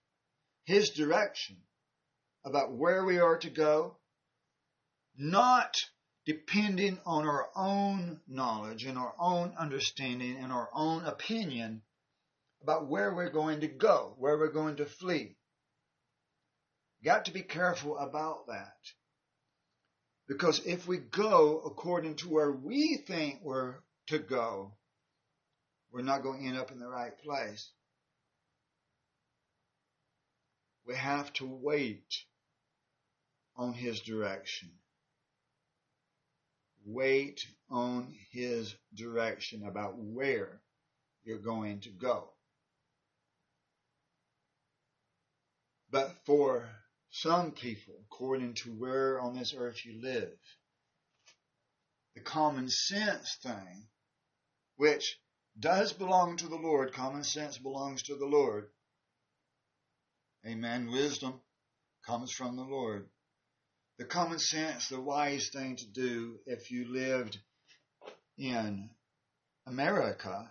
His 0.64 0.90
direction 0.90 1.58
about 2.46 2.72
where 2.72 3.04
we 3.06 3.20
are 3.20 3.38
to 3.38 3.50
go, 3.50 3.98
not 5.18 5.76
depending 6.26 7.00
on 7.06 7.28
our 7.28 7.50
own 7.56 8.20
knowledge 8.28 8.86
and 8.86 8.98
our 8.98 9.14
own 9.20 9.54
understanding 9.58 10.38
and 10.38 10.52
our 10.52 10.70
own 10.74 11.04
opinion 11.06 11.82
about 12.62 12.88
where 12.88 13.14
we're 13.14 13.30
going 13.30 13.62
to 13.62 13.68
go, 13.68 14.14
where 14.18 14.38
we're 14.38 14.52
going 14.52 14.76
to 14.76 14.86
flee. 14.86 15.36
Got 17.04 17.26
to 17.26 17.32
be 17.32 17.42
careful 17.42 17.98
about 17.98 18.48
that. 18.48 18.78
Because 20.28 20.60
if 20.66 20.88
we 20.88 20.98
go 20.98 21.60
according 21.66 22.16
to 22.18 22.30
where 22.30 22.52
we 22.52 22.98
think 23.08 23.40
we're 23.42 23.76
to 24.08 24.20
go, 24.20 24.74
we're 25.92 26.04
not 26.04 26.22
going 26.22 26.42
to 26.42 26.48
end 26.48 26.58
up 26.58 26.72
in 26.72 26.80
the 26.80 26.88
right 26.88 27.18
place. 27.24 27.72
We 30.86 30.96
have 30.96 31.34
to 31.34 31.46
wait 31.48 32.06
on 33.60 33.74
His 33.74 34.00
direction. 34.00 34.70
Wait 36.86 37.46
on 37.70 38.16
His 38.32 38.74
direction 38.96 39.66
about 39.68 39.96
where 39.98 40.62
you're 41.26 41.40
going 41.40 41.82
to 41.82 41.90
go. 41.90 42.30
But 45.92 46.16
for 46.26 46.70
some 47.12 47.52
people, 47.52 47.96
according 48.06 48.54
to 48.64 48.70
where 48.70 49.20
on 49.20 49.38
this 49.38 49.54
earth 49.56 49.86
you 49.86 50.02
live, 50.02 50.38
the 52.16 52.22
common 52.22 52.70
sense 52.70 53.38
thing, 53.44 53.88
which 54.78 55.20
does 55.60 55.92
belong 55.92 56.38
to 56.38 56.48
the 56.48 56.56
Lord, 56.56 56.94
common 56.94 57.26
sense 57.26 57.58
belongs 57.58 58.04
to 58.04 58.16
the 58.16 58.26
Lord. 58.26 58.70
Amen. 60.48 60.90
Wisdom 60.92 61.42
comes 62.06 62.32
from 62.32 62.56
the 62.56 62.64
Lord 62.64 63.10
the 64.00 64.06
common 64.06 64.40
sense, 64.40 64.88
the 64.88 65.00
wise 65.00 65.50
thing 65.50 65.76
to 65.76 65.86
do 65.86 66.40
if 66.46 66.72
you 66.72 66.90
lived 66.90 67.38
in 68.38 68.90
America 69.68 70.50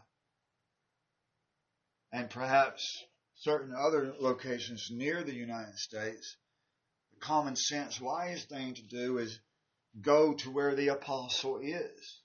and 2.12 2.28
perhaps 2.28 3.04
certain 3.36 3.74
other 3.74 4.14
locations 4.20 4.88
near 4.90 5.24
the 5.24 5.34
United 5.34 5.76
States, 5.76 6.36
the 7.14 7.20
common 7.20 7.56
sense 7.56 7.98
wise 7.98 8.44
thing 8.44 8.74
to 8.74 8.82
do 8.82 9.16
is 9.16 9.40
go 9.98 10.34
to 10.34 10.50
where 10.50 10.74
the 10.74 10.88
apostle 10.88 11.58
is. 11.62 12.20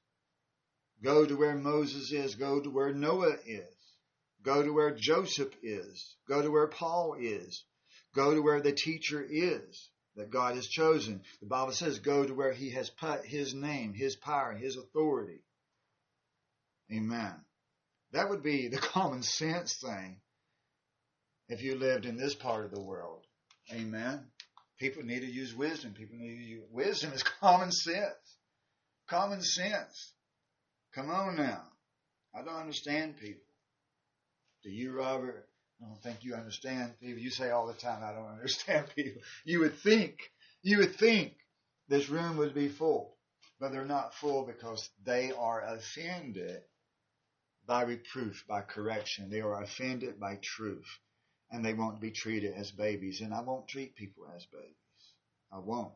Go 1.02 1.26
to 1.26 1.38
where 1.38 1.56
Moses 1.56 2.12
is. 2.12 2.36
Go 2.36 2.60
to 2.60 2.70
where 2.70 2.94
Noah 2.94 3.38
is. 3.46 3.76
Go 4.44 4.62
to 4.62 4.74
where 4.74 4.94
Joseph 4.94 5.54
is. 5.64 6.18
Go 6.28 6.42
to 6.42 6.52
where 6.52 6.68
Paul 6.68 7.16
is. 7.18 7.64
Go 8.14 8.34
to 8.34 8.42
where 8.42 8.62
the 8.62 8.74
teacher 8.74 9.26
is 9.26 9.90
that 10.16 10.32
God 10.32 10.56
has 10.56 10.68
chosen. 10.68 11.22
The 11.42 11.48
Bible 11.48 11.72
says, 11.72 12.00
go 12.00 12.26
to 12.26 12.34
where 12.34 12.54
He 12.54 12.72
has 12.72 12.90
put 12.90 13.26
His 13.26 13.54
name, 13.54 13.94
His 13.94 14.16
power, 14.16 14.54
His 14.54 14.78
authority. 14.78 15.42
Amen. 16.92 17.34
That 18.12 18.30
would 18.30 18.44
be 18.44 18.68
the 18.68 18.78
common 18.94 19.24
sense 19.24 19.78
thing 19.84 20.18
if 21.50 21.62
you 21.62 21.76
lived 21.76 22.06
in 22.06 22.18
this 22.18 22.36
part 22.36 22.66
of 22.66 22.72
the 22.72 22.82
world. 22.82 23.26
Amen. 23.72 24.26
People 24.80 25.04
need 25.04 25.22
to 25.22 25.32
use 25.32 25.56
wisdom. 25.56 25.94
People 25.94 26.18
need 26.18 26.38
to 26.38 26.44
use 26.44 26.64
wisdom 26.72 27.14
is 27.14 27.24
common 27.42 27.72
sense. 27.72 28.38
Common 29.10 29.42
sense. 29.42 30.14
Come 30.94 31.10
on 31.10 31.36
now. 31.36 31.64
I 32.36 32.44
don't 32.44 32.56
understand 32.56 33.18
people. 33.18 33.42
Do 34.64 34.70
you, 34.70 34.92
Robert? 34.94 35.48
I 35.82 35.86
don't 35.86 36.02
think 36.02 36.24
you 36.24 36.36
understand 36.36 36.94
people. 37.00 37.22
You 37.22 37.30
say 37.30 37.50
all 37.50 37.68
the 37.68 37.74
time, 37.74 38.04
I 38.04 38.14
don't 38.14 38.32
understand 38.32 38.88
people. 38.96 39.22
You 39.46 39.60
would 39.60 39.78
think, 39.80 40.18
you 40.62 40.78
would 40.80 40.96
think 40.96 41.34
this 41.88 42.10
room 42.10 42.38
would 42.38 42.54
be 42.54 42.70
full, 42.70 43.18
but 43.60 43.72
they're 43.72 43.86
not 43.86 44.14
full 44.16 44.46
because 44.46 44.90
they 45.04 45.32
are 45.32 45.62
offended 45.62 46.62
by 47.66 47.84
reproof, 47.84 48.46
by 48.48 48.62
correction. 48.62 49.30
They 49.30 49.42
are 49.42 49.62
offended 49.62 50.20
by 50.20 50.40
truth 50.42 50.88
and 51.54 51.64
they 51.64 51.74
won't 51.74 52.02
be 52.02 52.12
treated 52.12 52.56
as 52.56 52.72
babies. 52.72 53.22
And 53.22 53.34
I 53.34 53.42
won't 53.42 53.68
treat 53.68 53.96
people 53.96 54.26
as 54.36 54.46
babies. 54.48 54.76
I 55.52 55.60
won't. 55.60 55.94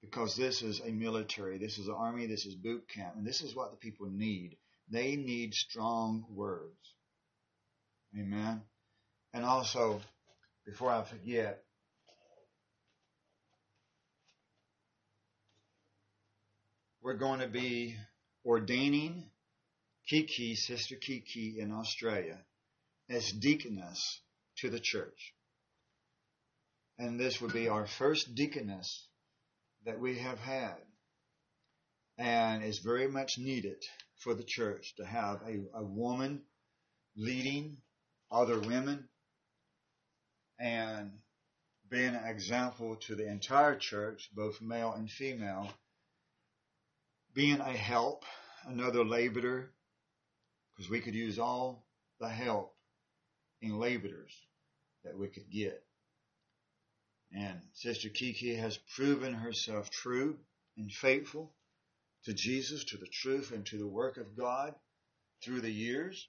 Because 0.00 0.34
this 0.34 0.62
is 0.62 0.80
a 0.80 0.90
military, 0.90 1.58
this 1.58 1.78
is 1.78 1.86
an 1.86 1.94
army, 1.94 2.26
this 2.26 2.44
is 2.44 2.56
boot 2.56 2.88
camp, 2.88 3.14
and 3.14 3.24
this 3.24 3.40
is 3.40 3.54
what 3.54 3.70
the 3.70 3.76
people 3.76 4.08
need. 4.10 4.56
They 4.90 5.14
need 5.14 5.54
strong 5.54 6.24
words. 6.28 6.94
Amen. 8.18 8.62
And 9.32 9.44
also, 9.44 10.00
before 10.66 10.90
I 10.90 11.02
forget, 11.02 11.62
we're 17.00 17.16
going 17.16 17.40
to 17.40 17.48
be 17.48 17.96
ordaining 18.44 19.30
Kiki, 20.08 20.54
Sister 20.54 20.96
Kiki 20.96 21.56
in 21.58 21.72
Australia, 21.72 22.38
as 23.08 23.30
deaconess 23.32 24.20
to 24.58 24.68
the 24.68 24.80
church. 24.80 25.34
And 26.98 27.18
this 27.18 27.40
would 27.40 27.52
be 27.52 27.68
our 27.68 27.86
first 27.86 28.34
deaconess 28.34 29.08
that 29.86 30.00
we 30.00 30.18
have 30.18 30.38
had. 30.38 30.76
And 32.18 32.62
is 32.62 32.80
very 32.84 33.08
much 33.08 33.38
needed 33.38 33.82
for 34.22 34.34
the 34.34 34.44
church 34.46 34.94
to 34.96 35.06
have 35.06 35.40
a, 35.42 35.78
a 35.78 35.82
woman 35.82 36.42
leading 37.16 37.78
other 38.32 38.58
women 38.58 39.08
and 40.58 41.10
being 41.90 42.14
an 42.14 42.24
example 42.26 42.96
to 42.96 43.14
the 43.14 43.28
entire 43.28 43.76
church, 43.76 44.30
both 44.34 44.62
male 44.62 44.92
and 44.92 45.10
female, 45.10 45.68
being 47.34 47.60
a 47.60 47.72
help, 47.72 48.24
another 48.66 49.04
laborer, 49.04 49.70
because 50.74 50.90
we 50.90 51.00
could 51.00 51.14
use 51.14 51.38
all 51.38 51.84
the 52.18 52.28
help 52.28 52.74
in 53.60 53.78
laborers 53.78 54.32
that 55.04 55.18
we 55.18 55.28
could 55.28 55.50
get. 55.50 55.82
And 57.34 57.60
Sister 57.74 58.08
Kiki 58.08 58.54
has 58.54 58.78
proven 58.94 59.34
herself 59.34 59.90
true 59.90 60.38
and 60.76 60.90
faithful 60.90 61.52
to 62.24 62.32
Jesus, 62.32 62.84
to 62.84 62.96
the 62.96 63.06
truth, 63.06 63.52
and 63.52 63.66
to 63.66 63.78
the 63.78 63.86
work 63.86 64.16
of 64.16 64.36
God 64.36 64.74
through 65.42 65.60
the 65.60 65.70
years. 65.70 66.28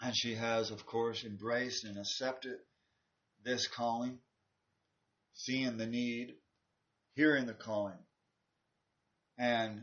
And 0.00 0.14
she 0.16 0.34
has, 0.34 0.70
of 0.70 0.86
course, 0.86 1.24
embraced 1.24 1.84
and 1.84 1.96
accepted 1.98 2.58
this 3.44 3.66
calling, 3.66 4.18
seeing 5.34 5.78
the 5.78 5.86
need, 5.86 6.34
hearing 7.14 7.46
the 7.46 7.54
calling. 7.54 7.98
And 9.38 9.82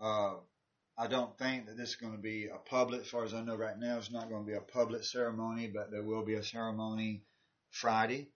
uh, 0.00 0.34
I 0.98 1.06
don't 1.06 1.36
think 1.38 1.66
that 1.66 1.76
this 1.76 1.90
is 1.90 1.96
going 1.96 2.12
to 2.12 2.22
be 2.22 2.46
a 2.46 2.58
public, 2.58 3.02
as 3.02 3.08
far 3.08 3.24
as 3.24 3.34
I 3.34 3.42
know 3.42 3.56
right 3.56 3.78
now, 3.78 3.98
it's 3.98 4.12
not 4.12 4.28
going 4.28 4.44
to 4.44 4.50
be 4.50 4.56
a 4.56 4.60
public 4.60 5.04
ceremony, 5.04 5.70
but 5.74 5.90
there 5.90 6.02
will 6.02 6.24
be 6.24 6.34
a 6.34 6.44
ceremony 6.44 7.24
Friday, 7.70 8.28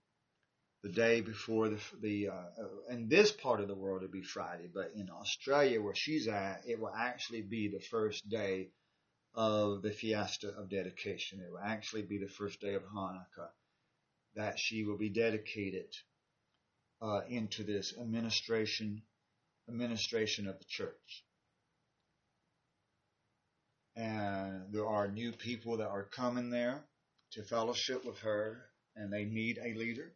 the 0.82 0.88
day 0.88 1.20
before 1.20 1.68
the, 1.68 1.78
the 2.00 2.28
uh, 2.28 2.44
in 2.90 3.08
this 3.08 3.32
part 3.32 3.60
of 3.60 3.68
the 3.68 3.74
world 3.74 4.02
it'll 4.02 4.12
be 4.12 4.22
Friday, 4.22 4.68
but 4.72 4.92
in 4.94 5.08
Australia 5.10 5.80
where 5.80 5.94
she's 5.94 6.28
at, 6.28 6.62
it 6.66 6.80
will 6.80 6.92
actually 6.96 7.42
be 7.42 7.68
the 7.68 7.84
first 7.90 8.28
day 8.28 8.70
of 9.34 9.82
the 9.82 9.90
fiesta 9.90 10.48
of 10.48 10.68
dedication. 10.68 11.40
It 11.40 11.50
will 11.50 11.59
actually 11.59 12.02
be 12.02 12.18
the 12.18 12.28
first 12.28 12.60
day 12.60 12.74
of 12.74 12.82
Hanukkah 12.82 13.50
that 14.34 14.59
she 14.59 14.84
will 14.84 14.98
be 14.98 15.10
dedicated 15.10 15.94
uh, 17.00 17.20
into 17.28 17.64
this 17.64 17.94
administration 17.98 19.02
administration 19.68 20.48
of 20.48 20.59
the 20.59 20.64
church 20.66 21.24
and 23.98 24.72
there 24.72 24.86
are 24.86 25.09
new 25.09 25.32
people 25.32 25.78
that 25.78 25.88
are 25.88 26.05
coming 26.05 26.50
there 26.50 26.84
to 27.32 27.42
fellowship 27.42 28.05
with 28.05 28.18
her 28.18 28.66
and 28.94 29.12
they 29.12 29.24
need 29.24 29.59
a 29.59 29.74
leader. 29.74 30.12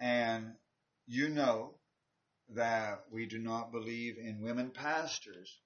And 0.00 0.54
you 1.06 1.28
know 1.28 1.74
that 2.54 3.04
we 3.12 3.26
do 3.26 3.38
not 3.38 3.70
believe 3.70 4.16
in 4.18 4.42
women 4.42 4.70
pastors, 4.70 5.60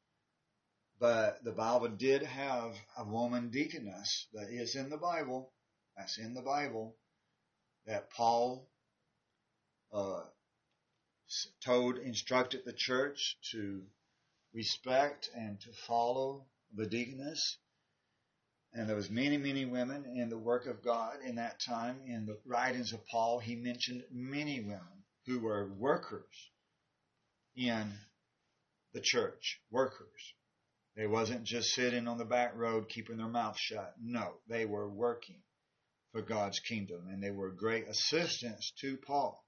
but 1.00 1.44
the 1.44 1.52
Bible 1.52 1.88
did 1.88 2.22
have 2.22 2.74
a 2.96 3.04
woman 3.04 3.50
deaconess 3.50 4.26
that 4.32 4.48
is 4.50 4.74
in 4.74 4.90
the 4.90 4.96
Bible. 4.96 5.52
That's 5.96 6.18
in 6.18 6.34
the 6.34 6.42
Bible 6.42 6.96
that 7.86 8.10
Paul 8.10 8.68
uh, 9.92 10.22
told, 11.64 11.98
instructed 11.98 12.62
the 12.64 12.72
church 12.72 13.36
to 13.52 13.82
respect 14.52 15.30
and 15.34 15.60
to 15.60 15.72
follow 15.86 16.46
the 16.74 16.86
deaconess. 16.86 17.58
And 18.72 18.88
there 18.88 18.96
was 18.96 19.10
many, 19.10 19.38
many 19.38 19.64
women 19.64 20.04
in 20.04 20.28
the 20.28 20.38
work 20.38 20.66
of 20.66 20.84
God 20.84 21.18
in 21.24 21.36
that 21.36 21.60
time. 21.60 22.00
In 22.06 22.26
the 22.26 22.38
writings 22.44 22.92
of 22.92 23.06
Paul, 23.06 23.38
he 23.38 23.56
mentioned 23.56 24.04
many 24.12 24.60
women 24.60 25.04
who 25.26 25.40
were 25.40 25.72
workers 25.78 26.50
in 27.56 27.92
the 28.92 29.00
church. 29.00 29.60
Workers. 29.70 30.34
They 30.98 31.06
wasn't 31.06 31.44
just 31.44 31.70
sitting 31.70 32.06
on 32.06 32.18
the 32.18 32.26
back 32.26 32.54
road 32.54 32.90
keeping 32.90 33.16
their 33.16 33.28
mouth 33.28 33.56
shut. 33.58 33.94
No, 34.02 34.34
they 34.50 34.66
were 34.66 34.88
working 34.88 35.40
for 36.12 36.20
God's 36.20 36.60
kingdom 36.60 37.06
and 37.10 37.22
they 37.22 37.30
were 37.30 37.50
great 37.50 37.88
assistants 37.88 38.72
to 38.82 38.98
Paul. 38.98 39.42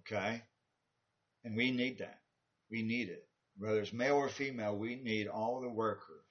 Okay? 0.00 0.42
And 1.42 1.56
we 1.56 1.72
need 1.72 1.98
that. 1.98 2.20
We 2.70 2.82
need 2.82 3.08
it 3.08 3.28
whether 3.58 3.80
it's 3.80 3.92
male 3.92 4.14
or 4.14 4.28
female, 4.28 4.76
we 4.76 4.94
need 4.96 5.26
all 5.26 5.60
the 5.60 5.68
workers 5.68 6.24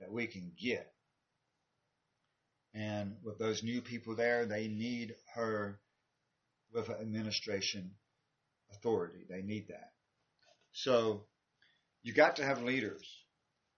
that 0.00 0.10
we 0.10 0.26
can 0.26 0.52
get. 0.58 0.90
And 2.72 3.16
with 3.22 3.38
those 3.38 3.62
new 3.62 3.82
people 3.82 4.16
there, 4.16 4.46
they 4.46 4.66
need 4.66 5.14
her 5.34 5.78
with 6.72 6.90
administration 6.90 7.92
authority. 8.72 9.24
They 9.28 9.42
need 9.42 9.68
that. 9.68 9.92
So 10.72 11.26
you 12.02 12.12
got 12.14 12.36
to 12.36 12.44
have 12.44 12.62
leaders 12.62 13.06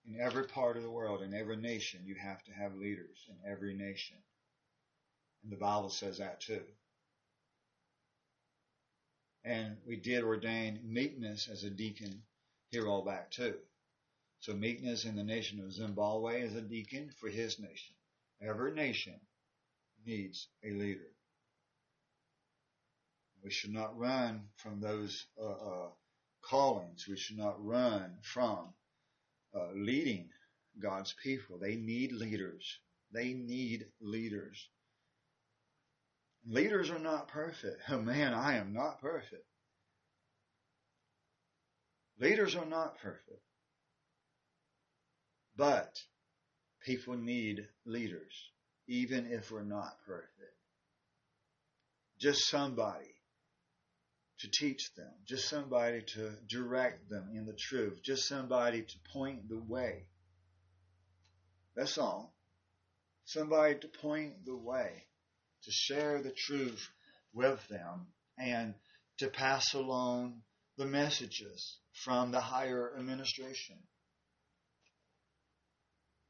in 0.07 0.21
every 0.21 0.45
part 0.45 0.77
of 0.77 0.83
the 0.83 0.91
world, 0.91 1.23
in 1.23 1.35
every 1.35 1.57
nation. 1.57 2.01
You 2.05 2.15
have 2.15 2.43
to 2.45 2.53
have 2.53 2.75
leaders 2.77 3.27
in 3.29 3.51
every 3.51 3.75
nation. 3.75 4.17
And 5.43 5.53
the 5.53 5.57
Bible 5.57 5.91
says 5.91 6.19
that 6.19 6.41
too. 6.41 6.63
And 9.45 9.77
we 9.87 9.97
did 9.97 10.25
ordain 10.25 10.81
meekness 10.85 11.49
as 11.49 11.65
a 11.65 11.71
deacon 11.71 12.23
here 12.71 12.89
all 12.89 13.05
back 13.05 13.31
too. 13.31 13.55
So 14.41 14.55
meekness 14.55 15.05
in 15.05 15.17
the 15.17 15.25
nation 15.25 15.61
of 15.61 15.73
Zimbabwe 15.73 16.43
as 16.43 16.55
a 16.55 16.61
deacon 16.61 17.11
for 17.21 17.29
his 17.29 17.59
nation. 17.59 17.95
Every 18.41 18.73
nation 18.73 19.15
needs 20.05 20.49
a 20.65 20.71
leader. 20.73 21.13
We 23.43 23.51
should 23.51 23.73
not 23.73 23.97
run 23.97 24.49
from 24.57 24.81
those 24.81 25.27
uh, 25.41 25.47
uh, 25.47 25.89
callings. 26.43 27.07
We 27.09 27.17
should 27.17 27.39
not 27.39 27.65
run 27.65 28.19
from 28.23 28.75
uh, 29.55 29.73
leading 29.75 30.29
God's 30.79 31.15
people. 31.23 31.59
They 31.59 31.77
need 31.77 32.13
leaders. 32.13 32.79
They 33.13 33.33
need 33.33 33.87
leaders. 34.01 34.69
Leaders 36.47 36.91
are 36.91 36.99
not 36.99 37.29
perfect. 37.29 37.83
Oh 37.89 37.99
man, 38.03 38.35
I 38.35 38.57
am 38.57 38.73
not 38.73 39.01
perfect. 39.01 39.45
Leaders 42.19 42.57
are 42.57 42.67
not 42.67 42.99
perfect. 42.99 43.43
But 45.57 45.95
people 46.85 47.17
need 47.17 47.67
leaders, 47.85 48.51
even 48.87 49.27
if 49.31 49.51
we're 49.51 49.65
not 49.65 49.97
perfect. 50.07 50.31
Just 52.19 52.49
somebody 52.49 53.16
to 54.41 54.49
teach 54.51 54.95
them, 54.95 55.11
just 55.27 55.49
somebody 55.49 56.03
to 56.03 56.31
direct 56.49 57.09
them 57.09 57.31
in 57.35 57.47
the 57.47 57.55
truth, 57.55 58.03
just 58.03 58.29
somebody 58.29 58.83
to 58.83 58.95
point 59.13 59.49
the 59.49 59.59
way. 59.59 60.05
That's 61.75 61.99
all. 61.99 62.35
Somebody 63.25 63.79
to 63.81 63.89
point 63.89 64.45
the 64.45 64.57
way, 64.57 65.05
to 65.65 65.71
share 65.71 66.23
the 66.23 66.33
truth 66.33 66.89
with 67.33 67.67
them, 67.69 68.07
and 68.39 68.75
to 69.19 69.29
pass 69.29 69.75
along 69.75 70.43
the 70.77 70.87
messages 70.87 71.79
from 72.05 72.31
the 72.31 72.41
higher 72.41 72.95
administration. 72.99 73.77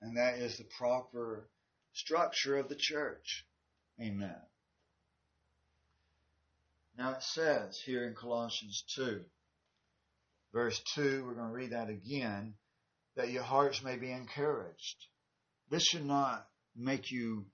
And 0.01 0.17
that 0.17 0.39
is 0.39 0.57
the 0.57 0.67
proper 0.79 1.49
structure 1.93 2.57
of 2.57 2.69
the 2.69 2.77
church. 2.77 3.45
Amen. 4.01 4.37
Now 6.99 7.13
it 7.13 7.23
says 7.23 7.79
here 7.85 8.07
in 8.07 8.15
Colossians 8.15 8.85
2, 8.97 9.23
verse 10.53 10.81
2, 10.95 11.25
we're 11.27 11.35
going 11.35 11.49
to 11.49 11.55
read 11.55 11.73
that 11.73 11.91
again, 11.91 12.55
that 13.17 13.31
your 13.31 13.43
hearts 13.43 13.83
may 13.83 13.97
be 13.97 14.11
encouraged. 14.11 14.97
This 15.69 15.83
should 15.83 16.07
not 16.07 16.47
make 16.75 17.11
you 17.11 17.47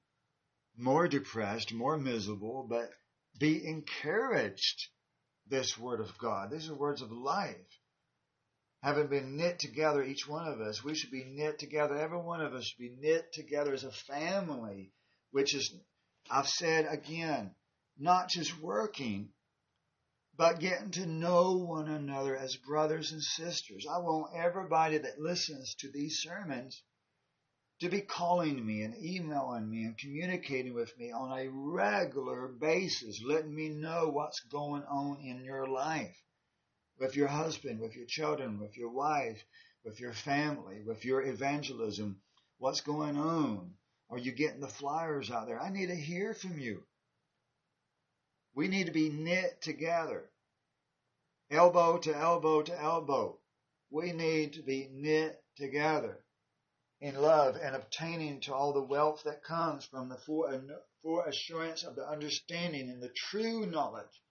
more 0.76 1.08
depressed, 1.08 1.72
more 1.72 1.96
miserable, 1.96 2.66
but 2.68 2.90
be 3.38 3.66
encouraged 3.66 4.88
this 5.48 5.76
word 5.76 6.00
of 6.00 6.16
God. 6.18 6.50
These 6.50 6.70
are 6.70 6.74
words 6.74 7.02
of 7.02 7.10
life. 7.10 7.56
Having 8.82 9.08
been 9.08 9.36
knit 9.36 9.58
together, 9.58 10.02
each 10.02 10.26
one 10.28 10.46
of 10.46 10.60
us, 10.60 10.84
we 10.84 10.94
should 10.94 11.10
be 11.10 11.24
knit 11.24 11.58
together. 11.58 11.96
Every 11.96 12.18
one 12.18 12.40
of 12.40 12.54
us 12.54 12.64
should 12.64 12.78
be 12.78 12.96
knit 13.00 13.32
together 13.32 13.72
as 13.72 13.84
a 13.84 13.92
family, 13.92 14.92
which 15.30 15.54
is, 15.54 15.74
I've 16.30 16.48
said 16.48 16.86
again, 16.88 17.54
not 18.02 18.28
just 18.28 18.60
working, 18.60 19.30
but 20.36 20.60
getting 20.60 20.90
to 20.90 21.06
know 21.06 21.56
one 21.58 21.88
another 21.88 22.36
as 22.36 22.56
brothers 22.56 23.12
and 23.12 23.22
sisters. 23.22 23.86
I 23.86 23.98
want 23.98 24.34
everybody 24.36 24.98
that 24.98 25.20
listens 25.20 25.74
to 25.76 25.90
these 25.90 26.20
sermons 26.20 26.82
to 27.80 27.88
be 27.88 28.00
calling 28.00 28.64
me 28.64 28.82
and 28.82 28.94
emailing 28.96 29.70
me 29.70 29.84
and 29.84 29.98
communicating 29.98 30.74
with 30.74 30.96
me 30.98 31.12
on 31.12 31.38
a 31.38 31.48
regular 31.48 32.48
basis, 32.48 33.22
letting 33.24 33.54
me 33.54 33.68
know 33.68 34.08
what's 34.08 34.40
going 34.40 34.84
on 34.84 35.20
in 35.20 35.44
your 35.44 35.66
life. 35.66 36.16
with 36.98 37.16
your 37.16 37.28
husband, 37.28 37.80
with 37.80 37.96
your 37.96 38.06
children, 38.06 38.60
with 38.60 38.76
your 38.76 38.90
wife, 38.90 39.42
with 39.84 40.00
your 40.00 40.12
family, 40.12 40.80
with 40.86 41.04
your 41.04 41.22
evangelism. 41.22 42.20
What's 42.58 42.80
going 42.82 43.16
on? 43.16 43.74
Are 44.10 44.18
you 44.18 44.32
getting 44.32 44.60
the 44.60 44.68
flyers 44.68 45.30
out 45.30 45.46
there? 45.48 45.60
I 45.60 45.70
need 45.70 45.88
to 45.88 45.96
hear 45.96 46.34
from 46.34 46.58
you. 46.58 46.84
We 48.54 48.68
need 48.68 48.86
to 48.86 48.92
be 48.92 49.08
knit 49.08 49.62
together, 49.62 50.30
elbow 51.50 51.98
to 51.98 52.14
elbow 52.14 52.62
to 52.62 52.78
elbow. 52.78 53.40
We 53.90 54.12
need 54.12 54.52
to 54.54 54.62
be 54.62 54.88
knit 54.90 55.42
together 55.56 56.22
in 57.00 57.14
love 57.14 57.56
and 57.56 57.74
obtaining 57.74 58.40
to 58.42 58.54
all 58.54 58.74
the 58.74 58.82
wealth 58.82 59.22
that 59.24 59.42
comes 59.42 59.86
from 59.86 60.08
the 60.08 60.18
full 60.18 60.44
uh, 60.44 61.22
assurance 61.22 61.82
of 61.82 61.96
the 61.96 62.06
understanding 62.06 62.90
and 62.90 63.02
the 63.02 63.08
true 63.08 63.64
knowledge 63.64 64.22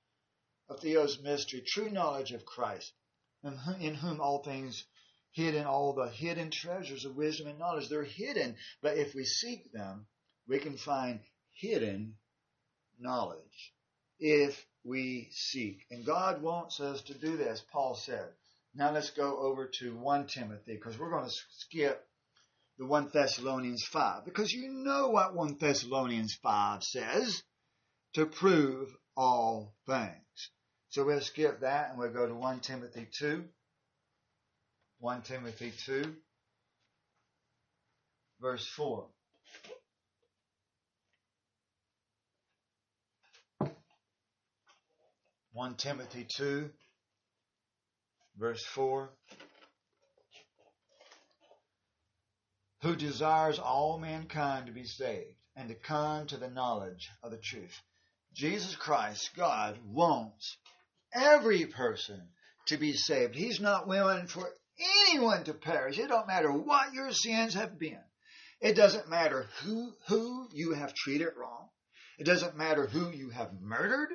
of 0.69 0.79
Theos 0.79 1.19
mystery, 1.19 1.61
true 1.65 1.89
knowledge 1.89 2.31
of 2.31 2.45
Christ, 2.45 2.93
in 3.43 3.95
whom 3.95 4.21
all 4.21 4.43
things 4.43 4.85
hidden, 5.31 5.65
all 5.65 5.93
the 5.93 6.09
hidden 6.09 6.51
treasures 6.51 7.05
of 7.05 7.15
wisdom 7.15 7.47
and 7.47 7.57
knowledge, 7.57 7.89
they're 7.89 8.03
hidden, 8.03 8.55
but 8.81 8.97
if 8.97 9.15
we 9.15 9.25
seek 9.25 9.71
them, 9.71 10.07
we 10.47 10.59
can 10.59 10.77
find 10.77 11.21
hidden 11.53 12.17
knowledge 12.99 13.73
if 14.21 14.65
we 14.85 15.27
seek. 15.31 15.85
And 15.91 16.05
God 16.05 16.41
wants 16.41 16.79
us 16.79 17.01
to 17.03 17.13
do 17.13 17.35
this, 17.35 17.61
Paul 17.73 17.95
said. 17.95 18.29
Now 18.73 18.93
let's 18.93 19.09
go 19.09 19.37
over 19.39 19.69
to 19.79 19.97
1 19.97 20.27
Timothy, 20.27 20.75
because 20.75 20.97
we're 20.97 21.09
going 21.09 21.27
to 21.27 21.35
skip 21.57 22.07
the 22.77 22.85
1 22.85 23.09
Thessalonians 23.13 23.83
5, 23.83 24.23
because 24.23 24.53
you 24.53 24.69
know 24.69 25.09
what 25.09 25.35
1 25.35 25.57
Thessalonians 25.59 26.35
5 26.41 26.83
says 26.83 27.43
to 28.13 28.25
prove 28.25 28.87
all 29.17 29.73
things. 29.85 30.51
So 30.89 31.03
we'll 31.05 31.19
skip 31.19 31.59
that 31.61 31.89
and 31.89 31.99
we'll 31.99 32.13
go 32.13 32.25
to 32.27 32.33
1 32.33 32.59
Timothy 32.61 33.07
2. 33.19 33.43
1 34.99 35.23
Timothy 35.23 35.73
2, 35.87 36.15
verse 38.39 38.67
4. 38.67 39.07
One 45.53 45.75
Timothy 45.75 46.25
two, 46.37 46.69
verse 48.37 48.63
four. 48.63 49.09
Who 52.83 52.95
desires 52.95 53.59
all 53.59 53.99
mankind 53.99 54.67
to 54.67 54.71
be 54.71 54.85
saved 54.85 55.35
and 55.55 55.69
to 55.69 55.75
come 55.75 56.27
to 56.27 56.37
the 56.37 56.49
knowledge 56.49 57.09
of 57.21 57.31
the 57.31 57.37
truth. 57.37 57.77
Jesus 58.33 58.75
Christ, 58.75 59.31
God, 59.35 59.77
wants 59.85 60.57
every 61.13 61.65
person 61.65 62.29
to 62.67 62.77
be 62.77 62.93
saved. 62.93 63.35
He's 63.35 63.59
not 63.59 63.87
willing 63.87 64.27
for 64.27 64.49
anyone 65.07 65.43
to 65.43 65.53
perish. 65.53 65.99
It 65.99 66.07
don't 66.07 66.27
matter 66.27 66.51
what 66.51 66.93
your 66.93 67.11
sins 67.11 67.53
have 67.55 67.77
been. 67.77 68.01
It 68.61 68.75
doesn't 68.75 69.09
matter 69.09 69.47
who, 69.63 69.91
who 70.07 70.47
you 70.53 70.73
have 70.73 70.93
treated 70.93 71.29
wrong. 71.37 71.67
It 72.17 72.25
doesn't 72.25 72.57
matter 72.57 72.87
who 72.87 73.11
you 73.11 73.29
have 73.29 73.51
murdered, 73.59 74.09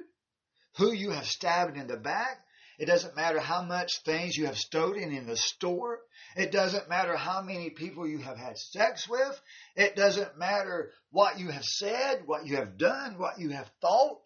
who 0.77 0.93
you 0.93 1.11
have 1.11 1.27
stabbed 1.27 1.77
in 1.77 1.87
the 1.87 1.97
back. 1.97 2.43
It 2.79 2.87
doesn't 2.87 3.17
matter 3.17 3.41
how 3.41 3.63
much 3.63 4.03
things 4.05 4.37
you 4.37 4.47
have 4.47 4.59
stolen 4.59 5.11
in 5.11 5.27
the 5.27 5.37
store. 5.37 6.01
It 6.37 6.53
doesn't 6.53 6.91
matter 6.91 7.17
how 7.17 7.41
many 7.41 7.71
people 7.71 8.07
you 8.07 8.19
have 8.19 8.37
had 8.37 8.59
sex 8.59 9.09
with. 9.09 9.41
It 9.75 9.97
doesn't 9.97 10.37
matter 10.37 10.93
what 11.11 11.39
you 11.39 11.49
have 11.49 11.65
said, 11.65 12.27
what 12.27 12.47
you 12.47 12.57
have 12.57 12.77
done, 12.77 13.19
what 13.19 13.39
you 13.39 13.51
have 13.51 13.71
thought. 13.81 14.23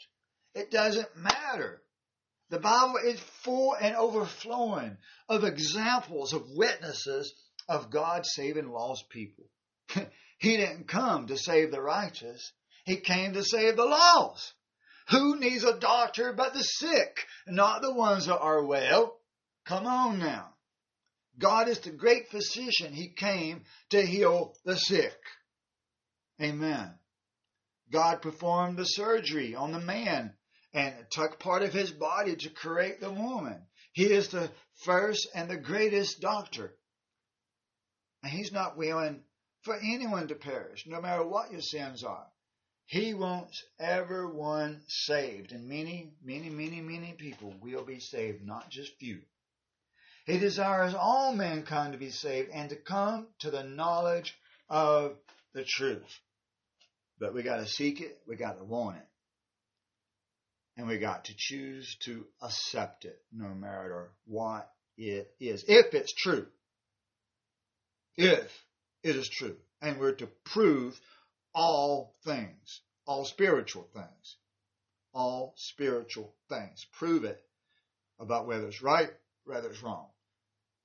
It 0.54 0.72
doesn't 0.72 1.16
matter. 1.16 1.82
The 2.48 2.58
Bible 2.58 2.96
is 3.04 3.20
full 3.44 3.76
and 3.80 3.94
overflowing 3.94 4.96
of 5.28 5.44
examples 5.44 6.32
of 6.32 6.42
witnesses 6.50 7.32
of 7.68 7.90
God 7.90 8.26
saving 8.26 8.68
lost 8.68 9.08
people. 9.08 9.44
he 10.38 10.56
didn't 10.56 10.88
come 10.88 11.28
to 11.28 11.38
save 11.38 11.70
the 11.70 11.80
righteous. 11.80 12.52
He 12.84 12.96
came 12.96 13.34
to 13.34 13.44
save 13.44 13.76
the 13.76 13.84
lost. 13.84 14.52
Who 15.10 15.38
needs 15.40 15.64
a 15.64 15.78
doctor 15.78 16.32
but 16.32 16.54
the 16.54 16.62
sick, 16.62 17.26
not 17.46 17.82
the 17.82 17.92
ones 17.92 18.26
that 18.26 18.38
are 18.38 18.64
well? 18.64 19.18
Come 19.64 19.86
on 19.86 20.18
now. 20.18 20.54
God 21.38 21.68
is 21.68 21.80
the 21.80 21.90
great 21.90 22.28
physician. 22.28 22.92
He 22.92 23.08
came 23.08 23.64
to 23.90 24.04
heal 24.04 24.54
the 24.64 24.76
sick. 24.76 25.18
Amen. 26.40 26.94
God 27.90 28.22
performed 28.22 28.76
the 28.76 28.84
surgery 28.84 29.54
on 29.54 29.72
the 29.72 29.80
man 29.80 30.34
and 30.72 30.94
took 31.10 31.40
part 31.40 31.62
of 31.62 31.72
his 31.72 31.90
body 31.90 32.36
to 32.36 32.50
create 32.50 33.00
the 33.00 33.10
woman. 33.10 33.66
He 33.92 34.04
is 34.04 34.28
the 34.28 34.50
first 34.84 35.28
and 35.34 35.50
the 35.50 35.56
greatest 35.56 36.20
doctor. 36.20 36.76
And 38.22 38.32
he's 38.32 38.52
not 38.52 38.76
willing 38.76 39.24
for 39.62 39.76
anyone 39.76 40.28
to 40.28 40.34
perish, 40.34 40.84
no 40.86 41.00
matter 41.00 41.26
what 41.26 41.50
your 41.50 41.62
sins 41.62 42.04
are. 42.04 42.29
He 42.90 43.14
wants 43.14 43.62
everyone 43.78 44.82
saved, 44.88 45.52
and 45.52 45.68
many, 45.68 46.12
many, 46.24 46.50
many, 46.50 46.80
many 46.80 47.12
people 47.12 47.54
will 47.62 47.84
be 47.84 48.00
saved, 48.00 48.44
not 48.44 48.68
just 48.68 48.96
few. 48.98 49.20
He 50.26 50.38
desires 50.38 50.94
all 50.94 51.32
mankind 51.32 51.92
to 51.92 51.98
be 51.98 52.10
saved 52.10 52.50
and 52.50 52.68
to 52.70 52.76
come 52.76 53.28
to 53.40 53.50
the 53.50 53.62
knowledge 53.62 54.34
of 54.68 55.16
the 55.54 55.64
truth. 55.64 56.18
But 57.18 57.32
we 57.32 57.42
got 57.42 57.58
to 57.58 57.66
seek 57.66 58.00
it, 58.00 58.18
we 58.26 58.36
got 58.36 58.58
to 58.58 58.64
want 58.64 58.96
it 58.96 59.06
and 60.80 60.88
we 60.88 60.98
got 60.98 61.26
to 61.26 61.34
choose 61.36 61.94
to 62.04 62.24
accept 62.40 63.04
it 63.04 63.20
no 63.30 63.48
matter 63.54 64.08
what 64.24 64.70
it 64.96 65.30
is. 65.38 65.62
If 65.68 65.92
it's 65.92 66.14
true. 66.14 66.46
If 68.16 68.50
it 69.02 69.14
is 69.14 69.28
true. 69.28 69.56
And 69.82 70.00
we're 70.00 70.14
to 70.14 70.28
prove 70.44 70.98
all 71.54 72.14
things, 72.24 72.80
all 73.06 73.24
spiritual 73.24 73.88
things, 73.94 74.36
all 75.12 75.54
spiritual 75.56 76.34
things. 76.48 76.86
Prove 76.98 77.24
it 77.24 77.40
about 78.18 78.46
whether 78.46 78.66
it's 78.66 78.82
right, 78.82 79.10
whether 79.44 79.68
it's 79.70 79.82
wrong. 79.82 80.06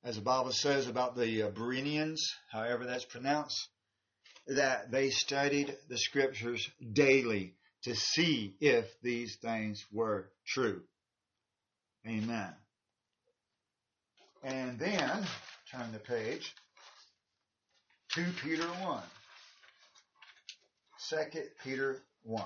As 0.03 0.15
the 0.15 0.21
Bible 0.21 0.51
says 0.51 0.87
about 0.87 1.15
the 1.15 1.43
uh, 1.43 1.49
Bereans, 1.49 2.23
however 2.51 2.85
that's 2.85 3.05
pronounced, 3.05 3.67
that 4.47 4.91
they 4.91 5.09
studied 5.09 5.75
the 5.89 5.97
scriptures 5.97 6.69
daily 6.93 7.55
to 7.83 7.95
see 7.95 8.55
if 8.59 8.85
these 9.01 9.37
things 9.41 9.83
were 9.91 10.29
true. 10.45 10.81
Amen. 12.07 12.53
And 14.43 14.77
then, 14.77 15.25
turn 15.71 15.91
the 15.91 15.99
page, 15.99 16.53
to 18.11 18.23
Peter 18.43 18.63
1. 18.63 19.03
2 21.09 21.17
Peter 21.63 21.97
1. 22.23 22.43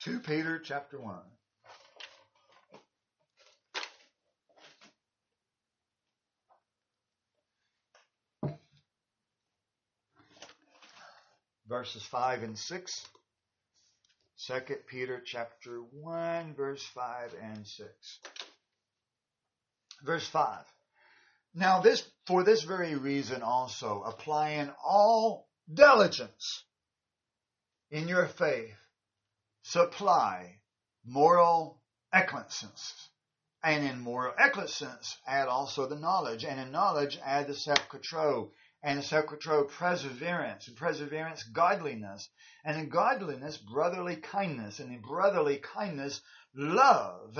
2 0.00 0.20
Peter 0.20 0.58
chapter 0.58 0.98
1. 0.98 1.18
verses 11.68 12.02
5 12.02 12.42
and 12.42 12.58
6. 12.58 13.06
2 14.46 14.60
Peter 14.86 15.22
chapter 15.24 15.78
1 15.78 16.54
verse 16.54 16.84
5 16.94 17.34
and 17.42 17.66
6. 17.66 18.18
Verse 20.02 20.26
5. 20.28 20.64
Now 21.54 21.80
this, 21.80 22.02
for 22.26 22.42
this 22.44 22.62
very 22.62 22.94
reason 22.94 23.42
also, 23.42 24.02
applying 24.02 24.70
all 24.84 25.48
diligence 25.72 26.64
in 27.90 28.08
your 28.08 28.26
faith, 28.26 28.74
supply 29.62 30.58
moral 31.04 31.80
excellences. 32.12 33.08
And 33.64 33.84
in 33.84 34.00
moral 34.00 34.34
excellence, 34.38 35.16
add 35.24 35.46
also 35.46 35.86
the 35.86 35.98
knowledge. 35.98 36.44
And 36.44 36.58
in 36.58 36.72
knowledge, 36.72 37.18
add 37.24 37.46
the 37.46 37.54
self-control 37.54 38.52
and 38.82 38.98
the 38.98 39.02
self-control 39.02 39.64
perseverance, 39.64 40.66
and 40.66 40.76
perseverance 40.76 41.44
godliness, 41.44 42.28
and 42.64 42.76
in 42.76 42.88
godliness 42.88 43.56
brotherly 43.56 44.16
kindness, 44.16 44.80
and 44.80 44.92
in 44.92 45.00
brotherly 45.00 45.58
kindness 45.58 46.20
love. 46.56 47.38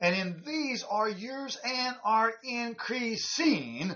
And 0.00 0.16
in 0.16 0.42
these 0.46 0.82
are 0.82 1.08
yours 1.08 1.58
and 1.62 1.96
are 2.02 2.32
increasing. 2.42 3.94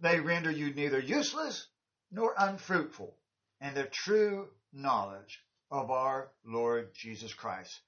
They 0.00 0.20
render 0.20 0.50
you 0.50 0.74
neither 0.74 0.98
useless 0.98 1.66
nor 2.10 2.34
unfruitful 2.36 3.16
And 3.60 3.76
the 3.76 3.84
true 3.84 4.48
knowledge 4.72 5.40
of 5.70 5.90
our 5.90 6.30
Lord 6.44 6.88
Jesus 6.94 7.32
Christ. 7.32 7.80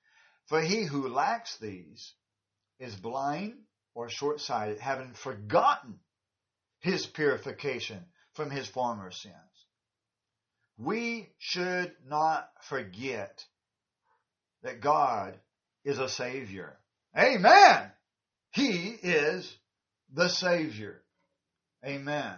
For 0.47 0.60
he 0.60 0.84
who 0.84 1.09
lacks 1.09 1.56
these 1.59 2.14
is 2.78 2.94
blind 2.94 3.55
or 3.94 4.09
short-sighted, 4.09 4.78
having 4.78 5.12
forgotten 5.14 5.98
his 6.80 7.06
purification 7.06 8.05
from 8.34 8.51
his 8.51 8.68
former 8.68 9.10
sins. 9.10 9.34
we 10.78 11.28
should 11.38 11.93
not 12.06 12.48
forget 12.62 13.44
that 14.62 14.80
God 14.80 15.34
is 15.84 15.98
a 15.98 16.09
Savior. 16.09 16.76
Amen. 17.16 17.90
He 18.52 18.88
is 19.02 19.51
the 20.12 20.28
Savior. 20.28 21.02
Amen. 21.84 22.34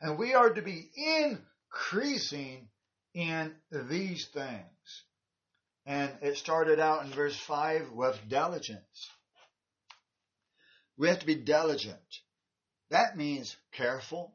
And 0.00 0.18
we 0.18 0.34
are 0.34 0.50
to 0.50 0.62
be 0.62 0.90
increasing 0.96 2.68
in 3.14 3.54
these 3.70 4.26
things. 4.26 5.04
And 5.84 6.10
it 6.22 6.36
started 6.36 6.78
out 6.78 7.04
in 7.04 7.12
verse 7.12 7.36
5 7.36 7.92
with 7.92 8.18
diligence. 8.28 9.10
We 10.96 11.08
have 11.08 11.18
to 11.20 11.26
be 11.26 11.34
diligent. 11.34 11.96
That 12.90 13.16
means 13.16 13.56
careful. 13.72 14.32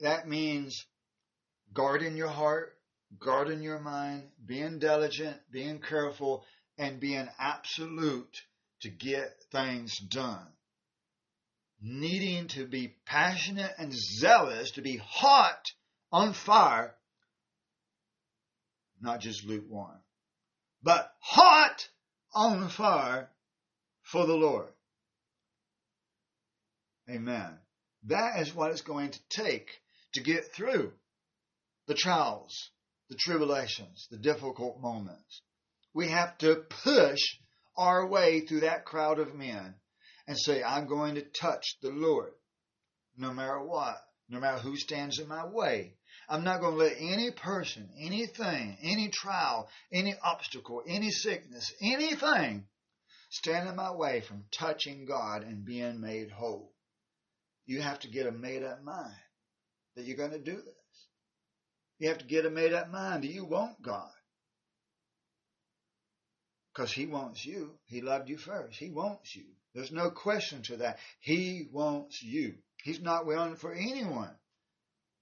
That 0.00 0.28
means 0.28 0.84
guarding 1.74 2.16
your 2.16 2.28
heart, 2.28 2.72
guarding 3.18 3.62
your 3.62 3.80
mind, 3.80 4.28
being 4.44 4.78
diligent, 4.78 5.36
being 5.50 5.80
careful, 5.80 6.44
and 6.80 6.98
being 6.98 7.28
absolute 7.38 8.42
to 8.80 8.88
get 8.88 9.36
things 9.52 9.98
done. 9.98 10.46
Needing 11.82 12.48
to 12.48 12.66
be 12.66 12.94
passionate 13.04 13.72
and 13.78 13.92
zealous, 13.92 14.70
to 14.72 14.82
be 14.82 14.96
hot 14.96 15.62
on 16.10 16.32
fire, 16.32 16.94
not 18.98 19.20
just 19.20 19.44
lukewarm, 19.44 20.00
but 20.82 21.12
hot 21.20 21.86
on 22.32 22.70
fire 22.70 23.28
for 24.02 24.26
the 24.26 24.34
Lord. 24.34 24.68
Amen. 27.10 27.58
That 28.04 28.40
is 28.40 28.54
what 28.54 28.70
it's 28.70 28.80
going 28.80 29.10
to 29.10 29.20
take 29.28 29.68
to 30.14 30.22
get 30.22 30.52
through 30.54 30.92
the 31.86 31.94
trials, 31.94 32.70
the 33.10 33.16
tribulations, 33.16 34.08
the 34.10 34.16
difficult 34.16 34.80
moments. 34.80 35.42
We 35.94 36.08
have 36.08 36.38
to 36.38 36.64
push 36.84 37.20
our 37.76 38.06
way 38.06 38.40
through 38.40 38.60
that 38.60 38.84
crowd 38.84 39.18
of 39.18 39.34
men 39.34 39.74
and 40.26 40.38
say, 40.38 40.62
I'm 40.62 40.86
going 40.86 41.16
to 41.16 41.22
touch 41.22 41.76
the 41.82 41.90
Lord 41.90 42.32
no 43.16 43.32
matter 43.32 43.60
what, 43.60 43.96
no 44.28 44.40
matter 44.40 44.58
who 44.58 44.76
stands 44.76 45.18
in 45.18 45.28
my 45.28 45.46
way. 45.46 45.94
I'm 46.28 46.44
not 46.44 46.60
going 46.60 46.74
to 46.74 46.84
let 46.84 46.96
any 46.98 47.32
person, 47.32 47.90
anything, 47.98 48.78
any 48.82 49.08
trial, 49.08 49.68
any 49.92 50.14
obstacle, 50.22 50.82
any 50.86 51.10
sickness, 51.10 51.72
anything 51.82 52.66
stand 53.30 53.68
in 53.68 53.76
my 53.76 53.92
way 53.92 54.20
from 54.20 54.44
touching 54.52 55.06
God 55.06 55.42
and 55.42 55.64
being 55.64 56.00
made 56.00 56.30
whole. 56.30 56.72
You 57.66 57.80
have 57.80 58.00
to 58.00 58.08
get 58.08 58.26
a 58.26 58.32
made 58.32 58.62
up 58.62 58.82
mind 58.82 59.14
that 59.96 60.04
you're 60.04 60.16
going 60.16 60.32
to 60.32 60.38
do 60.38 60.56
this. 60.56 61.08
You 61.98 62.08
have 62.08 62.18
to 62.18 62.24
get 62.26 62.46
a 62.46 62.50
made 62.50 62.72
up 62.72 62.90
mind 62.90 63.24
that 63.24 63.30
you 63.30 63.44
want 63.44 63.82
God. 63.82 64.10
Because 66.80 66.94
He 66.94 67.04
wants 67.04 67.44
you. 67.44 67.72
He 67.84 68.00
loved 68.00 68.30
you 68.30 68.38
first. 68.38 68.78
He 68.78 68.88
wants 68.88 69.36
you. 69.36 69.44
There's 69.74 69.92
no 69.92 70.10
question 70.10 70.62
to 70.62 70.78
that. 70.78 70.98
He 71.20 71.68
wants 71.70 72.22
you. 72.22 72.54
He's 72.82 73.02
not 73.02 73.26
willing 73.26 73.56
for 73.56 73.74
anyone 73.74 74.34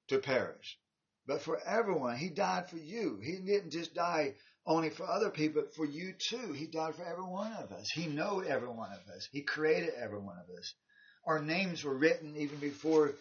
to 0.07 0.21
perish, 0.21 0.79
but 1.27 1.43
for 1.43 1.59
everyone. 1.67 2.17
He 2.17 2.29
died 2.29 2.69
for 2.69 2.77
you. 2.77 3.19
He 3.21 3.39
didn't 3.45 3.73
just 3.73 3.93
die 3.93 4.35
only 4.65 4.91
for 4.91 5.05
other 5.05 5.31
people, 5.31 5.63
but 5.63 5.75
for 5.75 5.85
you 5.85 6.15
too. 6.31 6.53
He 6.53 6.69
died 6.69 6.95
for 6.95 7.05
every 7.05 7.25
one 7.25 7.53
of 7.55 7.73
us. 7.73 7.91
He 7.93 8.07
knows 8.07 8.47
every 8.47 8.69
one 8.69 8.93
of 8.93 9.13
us. 9.13 9.29
He 9.33 9.43
created 9.43 9.95
every 10.01 10.21
one 10.21 10.37
of 10.39 10.57
us. 10.57 10.75
Our 11.27 11.43
names 11.43 11.83
were 11.83 11.99
written 11.99 12.37
even 12.37 12.61
before 12.61 13.15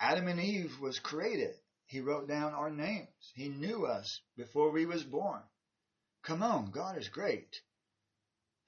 Adam 0.00 0.28
and 0.28 0.40
Eve 0.40 0.72
was 0.80 0.98
created. 0.98 1.54
He 1.84 2.00
wrote 2.00 2.26
down 2.26 2.54
our 2.54 2.70
names. 2.70 3.32
He 3.34 3.50
knew 3.50 3.84
us 3.84 4.22
before 4.34 4.70
we 4.70 4.86
was 4.86 5.02
born. 5.02 5.42
Come 6.22 6.42
on, 6.42 6.70
God 6.70 6.96
is 6.96 7.08
great. 7.08 7.60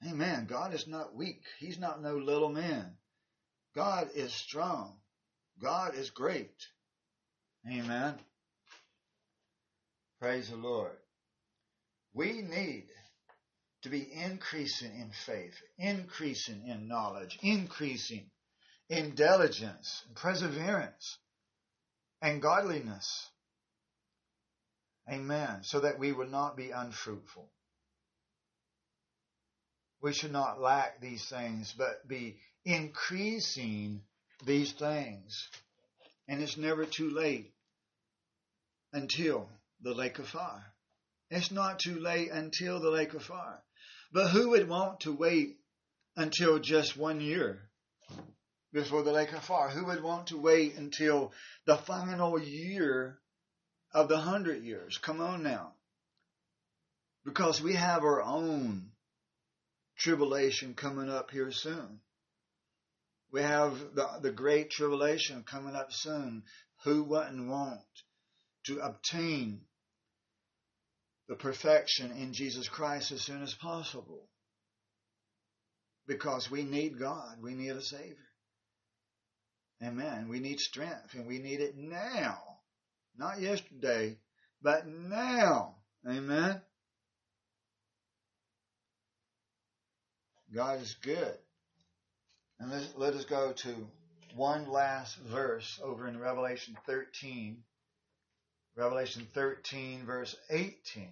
Amen. 0.07 0.45
God 0.49 0.73
is 0.73 0.87
not 0.87 1.15
weak. 1.15 1.43
He's 1.59 1.77
not 1.77 2.01
no 2.01 2.15
little 2.15 2.49
man. 2.49 2.93
God 3.75 4.09
is 4.15 4.33
strong. 4.33 4.95
God 5.61 5.95
is 5.95 6.09
great. 6.09 6.55
Amen. 7.69 8.15
Praise 10.19 10.49
the 10.49 10.55
Lord. 10.55 10.95
We 12.13 12.41
need 12.41 12.85
to 13.83 13.89
be 13.89 14.07
increasing 14.11 14.91
in 14.99 15.11
faith, 15.25 15.53
increasing 15.77 16.67
in 16.67 16.87
knowledge, 16.87 17.37
increasing 17.41 18.29
in 18.89 19.15
diligence, 19.15 20.03
perseverance, 20.15 21.17
and 22.21 22.41
godliness. 22.41 23.27
Amen. 25.09 25.59
So 25.63 25.81
that 25.81 25.99
we 25.99 26.11
will 26.11 26.27
not 26.27 26.57
be 26.57 26.71
unfruitful. 26.71 27.49
We 30.01 30.13
should 30.13 30.31
not 30.31 30.61
lack 30.61 31.01
these 31.01 31.27
things, 31.27 31.73
but 31.77 32.07
be 32.07 32.37
increasing 32.63 34.01
these 34.45 34.71
things. 34.71 35.49
And 36.27 36.41
it's 36.41 36.57
never 36.57 36.85
too 36.85 37.09
late 37.09 37.51
until 38.93 39.49
the 39.81 39.93
lake 39.93 40.19
of 40.19 40.27
fire. 40.27 40.73
It's 41.29 41.51
not 41.51 41.79
too 41.79 41.99
late 41.99 42.31
until 42.31 42.79
the 42.79 42.89
lake 42.89 43.13
of 43.13 43.23
fire. 43.23 43.61
But 44.11 44.29
who 44.29 44.49
would 44.49 44.67
want 44.67 45.01
to 45.01 45.13
wait 45.13 45.57
until 46.15 46.59
just 46.59 46.97
one 46.97 47.21
year 47.21 47.69
before 48.73 49.03
the 49.03 49.11
lake 49.11 49.33
of 49.33 49.43
fire? 49.43 49.69
Who 49.69 49.85
would 49.85 50.01
want 50.01 50.27
to 50.27 50.37
wait 50.37 50.75
until 50.75 51.31
the 51.65 51.77
final 51.77 52.39
year 52.39 53.19
of 53.91 54.07
the 54.07 54.17
hundred 54.17 54.63
years? 54.63 54.97
Come 54.97 55.21
on 55.21 55.43
now. 55.43 55.73
Because 57.25 57.61
we 57.61 57.75
have 57.75 58.03
our 58.03 58.21
own 58.21 58.88
tribulation 59.99 60.73
coming 60.73 61.09
up 61.09 61.29
here 61.31 61.51
soon. 61.51 61.99
We 63.31 63.41
have 63.41 63.77
the, 63.93 64.07
the 64.21 64.31
great 64.31 64.71
tribulation 64.71 65.43
coming 65.43 65.75
up 65.75 65.93
soon. 65.93 66.43
Who 66.83 67.03
wouldn't 67.03 67.47
want 67.47 67.81
to 68.65 68.79
obtain 68.79 69.61
the 71.27 71.35
perfection 71.35 72.11
in 72.11 72.33
Jesus 72.33 72.67
Christ 72.67 73.11
as 73.11 73.21
soon 73.21 73.43
as 73.43 73.53
possible? 73.53 74.27
Because 76.07 76.49
we 76.49 76.63
need 76.63 76.97
God. 76.97 77.37
We 77.41 77.53
need 77.53 77.69
a 77.69 77.81
Savior. 77.81 78.15
Amen. 79.83 80.27
We 80.27 80.39
need 80.39 80.59
strength 80.59 81.13
and 81.13 81.27
we 81.27 81.37
need 81.39 81.59
it 81.59 81.77
now. 81.77 82.39
Not 83.15 83.41
yesterday, 83.41 84.17
but 84.61 84.87
now. 84.87 85.75
Amen. 86.07 86.61
God 90.53 90.81
is 90.81 90.95
good. 91.01 91.37
And 92.59 92.71
let's, 92.71 92.89
let 92.95 93.13
us 93.13 93.25
go 93.25 93.53
to 93.53 93.75
one 94.35 94.69
last 94.69 95.17
verse 95.17 95.79
over 95.83 96.07
in 96.07 96.19
Revelation 96.19 96.77
13. 96.85 97.57
Revelation 98.75 99.27
13, 99.33 100.05
verse 100.05 100.35
18. 100.49 101.09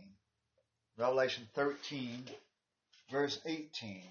Revelation 0.97 1.47
13, 1.55 2.23
verse 3.11 3.39
18. 3.45 4.03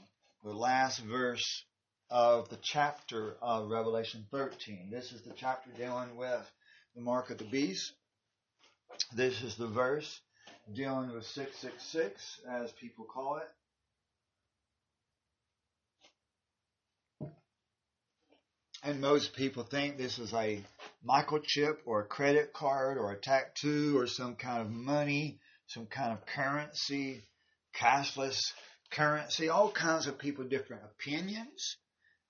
The 0.45 0.53
last 0.53 1.01
verse 1.01 1.65
of 2.11 2.49
the 2.49 2.59
chapter 2.63 3.35
of 3.43 3.69
Revelation 3.69 4.27
13. 4.31 4.91
This 4.91 5.13
is 5.13 5.23
the 5.23 5.35
chapter 5.35 5.71
dealing 5.77 6.17
with 6.17 6.51
the 6.95 7.03
mark 7.03 7.31
of 7.31 7.39
the 7.39 7.45
beast. 7.45 7.93
This 9.15 9.43
is 9.43 9.57
the 9.57 9.67
verse 9.67 10.21
dealing 10.75 11.13
with 11.13 11.27
666, 11.27 12.41
as 12.49 12.73
people 12.73 13.05
call 13.05 13.39
it. 13.39 13.49
And 18.87 19.01
most 19.01 19.33
people 19.33 19.65
think 19.65 19.99
this 19.99 20.21
is 20.21 20.33
a 20.33 20.63
microchip 21.05 21.79
or 21.87 22.03
a 22.03 22.07
credit 22.07 22.53
card 22.53 22.99
or 22.99 23.11
a 23.11 23.21
tattoo 23.21 23.99
or 23.99 24.07
some 24.07 24.37
kind 24.37 24.61
of 24.61 24.71
money, 24.71 25.41
some 25.67 25.87
kind 25.87 26.13
of 26.13 26.25
currency, 26.25 27.25
cashless 27.75 28.39
currency. 28.93 29.49
All 29.49 29.73
kinds 29.73 30.07
of 30.07 30.21
people, 30.21 30.45
different 30.45 30.85
opinions 30.85 31.79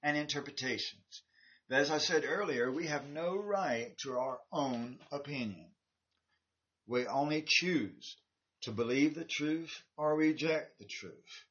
and 0.02 0.16
interpretations. 0.16 1.22
But 1.68 1.80
as 1.80 1.90
I 1.90 1.98
said 1.98 2.24
earlier, 2.24 2.72
we 2.72 2.86
have 2.86 3.06
no 3.06 3.36
right 3.36 3.92
to 4.04 4.16
our 4.16 4.38
own 4.50 4.98
opinion. 5.12 5.68
We 6.86 7.06
only 7.06 7.44
choose 7.46 8.16
to 8.62 8.70
believe 8.70 9.14
the 9.14 9.26
truth 9.26 9.82
or 9.98 10.16
reject 10.16 10.78
the 10.78 10.86
truth. 10.86 11.44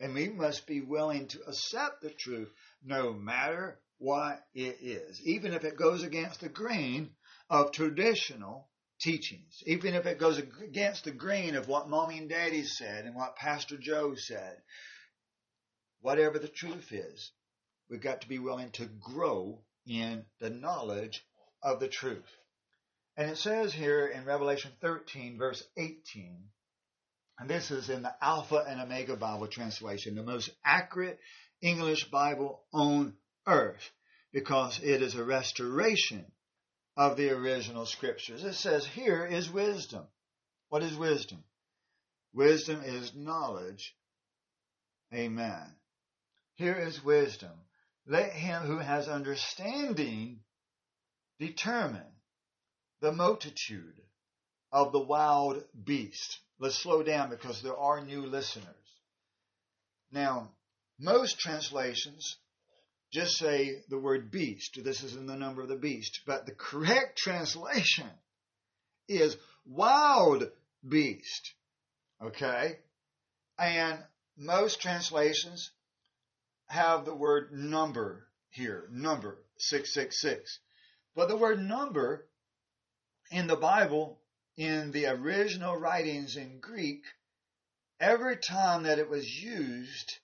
And 0.00 0.14
we 0.14 0.28
must 0.28 0.66
be 0.66 0.80
willing 0.80 1.28
to 1.28 1.46
accept 1.46 2.02
the 2.02 2.10
truth 2.10 2.50
no 2.82 3.12
matter 3.12 3.78
what 3.98 4.44
it 4.54 4.78
is, 4.80 5.20
even 5.24 5.52
if 5.52 5.64
it 5.64 5.76
goes 5.76 6.02
against 6.02 6.40
the 6.40 6.48
grain 6.48 7.10
of 7.50 7.72
traditional 7.72 8.68
teachings, 9.00 9.62
even 9.66 9.94
if 9.94 10.06
it 10.06 10.18
goes 10.18 10.38
against 10.38 11.04
the 11.04 11.10
grain 11.10 11.54
of 11.54 11.68
what 11.68 11.88
mommy 11.88 12.18
and 12.18 12.28
daddy 12.28 12.64
said 12.64 13.04
and 13.04 13.14
what 13.14 13.36
Pastor 13.36 13.76
Joe 13.76 14.14
said. 14.14 14.56
Whatever 16.00 16.38
the 16.38 16.48
truth 16.48 16.92
is, 16.92 17.32
we've 17.90 18.00
got 18.00 18.20
to 18.20 18.28
be 18.28 18.38
willing 18.38 18.70
to 18.72 18.86
grow 18.86 19.62
in 19.86 20.24
the 20.40 20.50
knowledge 20.50 21.24
of 21.62 21.80
the 21.80 21.88
truth. 21.88 22.30
And 23.16 23.30
it 23.30 23.38
says 23.38 23.72
here 23.72 24.06
in 24.06 24.24
Revelation 24.24 24.70
13, 24.80 25.38
verse 25.38 25.62
18, 25.76 26.44
and 27.40 27.50
this 27.50 27.70
is 27.70 27.88
in 27.88 28.02
the 28.02 28.14
Alpha 28.20 28.64
and 28.68 28.80
Omega 28.80 29.16
Bible 29.16 29.48
translation, 29.48 30.14
the 30.14 30.22
most 30.22 30.50
accurate 30.64 31.18
English 31.60 32.10
Bible 32.10 32.62
on 32.72 33.14
earth, 33.48 33.90
because 34.32 34.80
it 34.82 35.02
is 35.02 35.14
a 35.14 35.24
restoration 35.24 36.30
of 36.96 37.16
the 37.16 37.30
original 37.30 37.86
scriptures. 37.86 38.44
It 38.44 38.54
says, 38.54 38.86
Here 38.86 39.24
is 39.24 39.50
wisdom. 39.50 40.06
What 40.68 40.82
is 40.82 40.96
wisdom? 40.96 41.42
Wisdom 42.32 42.82
is 42.84 43.14
knowledge. 43.14 43.96
Amen. 45.14 45.74
Here 46.54 46.74
is 46.74 47.02
wisdom. 47.02 47.52
Let 48.06 48.32
him 48.32 48.62
who 48.62 48.78
has 48.78 49.08
understanding 49.08 50.40
determine 51.38 52.12
the 53.00 53.12
multitude 53.12 54.02
of 54.72 54.92
the 54.92 55.00
wild 55.00 55.62
beast. 55.84 56.40
Let's 56.58 56.76
slow 56.76 57.02
down 57.02 57.30
because 57.30 57.62
there 57.62 57.76
are 57.76 58.04
new 58.04 58.26
listeners. 58.26 58.74
Now, 60.10 60.50
most 60.98 61.38
translations 61.38 62.38
just 63.10 63.38
say 63.38 63.82
the 63.88 63.98
word 63.98 64.30
beast. 64.30 64.78
This 64.82 65.02
is 65.02 65.16
in 65.16 65.26
the 65.26 65.36
number 65.36 65.62
of 65.62 65.68
the 65.68 65.76
beast. 65.76 66.20
But 66.26 66.46
the 66.46 66.54
correct 66.54 67.18
translation 67.18 68.10
is 69.08 69.36
wild 69.66 70.50
beast. 70.86 71.54
Okay? 72.22 72.78
And 73.58 73.98
most 74.36 74.80
translations 74.80 75.70
have 76.66 77.04
the 77.04 77.14
word 77.14 77.52
number 77.52 78.26
here, 78.50 78.88
number 78.90 79.38
666. 79.58 80.58
But 81.14 81.28
the 81.28 81.36
word 81.36 81.60
number 81.60 82.26
in 83.30 83.46
the 83.46 83.56
Bible, 83.56 84.20
in 84.56 84.92
the 84.92 85.06
original 85.06 85.76
writings 85.76 86.36
in 86.36 86.60
Greek, 86.60 87.02
every 88.00 88.36
time 88.36 88.84
that 88.84 88.98
it 88.98 89.08
was 89.08 89.26
used, 89.26 90.18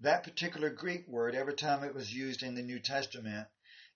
that 0.00 0.24
particular 0.24 0.70
Greek 0.70 1.06
word, 1.08 1.34
every 1.34 1.54
time 1.54 1.84
it 1.84 1.94
was 1.94 2.12
used 2.12 2.42
in 2.42 2.54
the 2.54 2.62
New 2.62 2.78
Testament, 2.78 3.48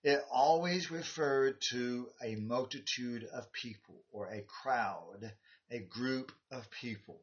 it 0.03 0.23
always 0.29 0.91
referred 0.91 1.61
to 1.69 2.09
a 2.21 2.35
multitude 2.35 3.23
of 3.33 3.51
people 3.53 4.03
or 4.11 4.27
a 4.27 4.41
crowd, 4.41 5.31
a 5.71 5.79
group 5.79 6.31
of 6.51 6.69
people. 6.69 7.21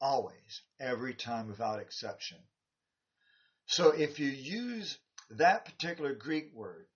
Always, 0.00 0.62
every 0.80 1.14
time 1.14 1.48
without 1.48 1.80
exception. 1.80 2.38
So 3.66 3.90
if 3.90 4.18
you 4.18 4.28
use 4.28 4.98
that 5.30 5.64
particular 5.64 6.14
Greek 6.14 6.52
word 6.54 6.86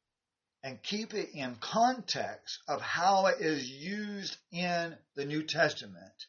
and 0.62 0.82
keep 0.82 1.14
it 1.14 1.30
in 1.34 1.56
context 1.56 2.59
of 2.66 2.80
how 2.80 3.26
it 3.26 3.40
is 3.40 3.70
used 3.70 4.36
in 4.50 4.96
the 5.14 5.24
New 5.24 5.42
Testament. 5.42 6.26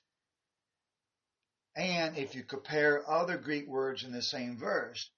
And 1.80 2.18
if 2.18 2.36
you 2.36 2.44
compare 2.44 3.10
other 3.10 3.38
Greek 3.38 3.66
words 3.66 4.04
in 4.04 4.12
the 4.12 4.22
same 4.22 4.58
verse, 4.58 5.10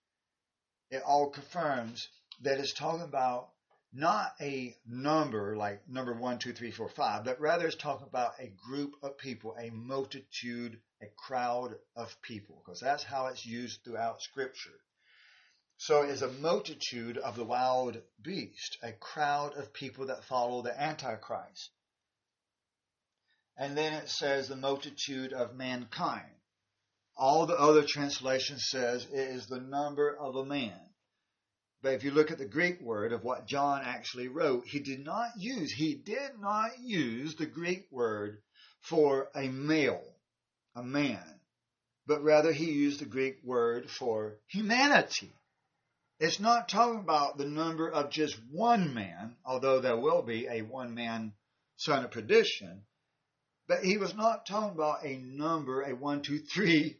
it 0.92 1.02
all 1.02 1.32
confirms 1.32 2.08
that 2.42 2.60
it's 2.60 2.72
talking 2.72 3.02
about 3.02 3.50
not 3.92 4.36
a 4.40 4.78
number 4.86 5.56
like 5.56 5.90
number 5.90 6.14
one, 6.14 6.38
two, 6.38 6.54
three, 6.54 6.70
four, 6.70 6.88
five, 6.88 7.26
but 7.26 7.40
rather 7.40 7.66
it's 7.66 7.76
talking 7.76 8.06
about 8.06 8.34
a 8.40 8.54
group 8.64 8.94
of 9.02 9.18
people, 9.18 9.56
a 9.60 9.72
multitude, 9.72 10.80
a 11.02 11.08
crowd 11.18 11.80
of 11.96 12.22
people, 12.22 12.62
because 12.64 12.80
that's 12.80 13.04
how 13.04 13.26
it's 13.26 13.44
used 13.44 13.84
throughout 13.84 14.22
Scripture. 14.22 14.70
So 15.78 16.04
it 16.04 16.12
is 16.12 16.22
a 16.22 16.32
multitude 16.32 17.18
of 17.18 17.36
the 17.36 17.44
wild 17.44 18.00
beast, 18.22 18.78
a 18.84 18.92
crowd 18.92 19.58
of 19.58 19.74
people 19.74 20.06
that 20.06 20.26
follow 20.26 20.62
the 20.62 20.80
Antichrist. 20.80 21.72
And 23.58 23.76
then 23.76 23.94
it 23.94 24.10
says 24.10 24.48
the 24.48 24.56
multitude 24.56 25.34
of 25.34 25.56
mankind. 25.56 26.36
All 27.22 27.46
the 27.46 27.54
other 27.54 27.84
translations 27.84 28.66
says 28.72 29.06
it 29.06 29.14
is 29.14 29.46
the 29.46 29.60
number 29.60 30.18
of 30.18 30.36
a 30.36 30.44
man. 30.44 30.90
But 31.84 31.94
if 31.94 32.04
you 32.04 32.10
look 32.10 32.32
at 32.32 32.40
the 32.40 32.48
Greek 32.48 32.82
word 32.82 33.14
of 33.14 33.24
what 33.24 33.46
John 33.46 33.84
actually 33.84 34.28
wrote, 34.28 34.66
he 34.66 34.80
did 34.80 35.06
not 35.06 35.38
use, 35.38 35.72
he 35.72 35.94
did 35.94 36.40
not 36.40 36.80
use 36.80 37.36
the 37.36 37.46
Greek 37.46 37.86
word 37.92 38.42
for 38.80 39.30
a 39.36 39.50
male, 39.50 40.04
a 40.74 40.82
man, 40.82 41.40
but 42.08 42.24
rather 42.24 42.52
he 42.52 42.72
used 42.72 43.02
the 43.02 43.06
Greek 43.06 43.36
word 43.44 43.88
for 43.88 44.40
humanity. 44.48 45.32
It's 46.20 46.40
not 46.40 46.70
talking 46.70 47.02
about 47.02 47.38
the 47.38 47.46
number 47.46 47.88
of 47.88 48.10
just 48.10 48.36
one 48.50 48.96
man, 48.96 49.36
although 49.46 49.80
there 49.80 49.96
will 49.96 50.24
be 50.24 50.48
a 50.48 50.64
one 50.64 50.96
man 50.96 51.34
son 51.76 52.04
of 52.04 52.10
perdition. 52.10 52.82
But 53.68 53.84
he 53.84 53.98
was 53.98 54.16
not 54.16 54.48
talking 54.48 54.72
about 54.72 55.06
a 55.06 55.18
number, 55.18 55.84
a 55.84 55.94
one, 55.94 56.24
two, 56.24 56.40
three 56.40 56.98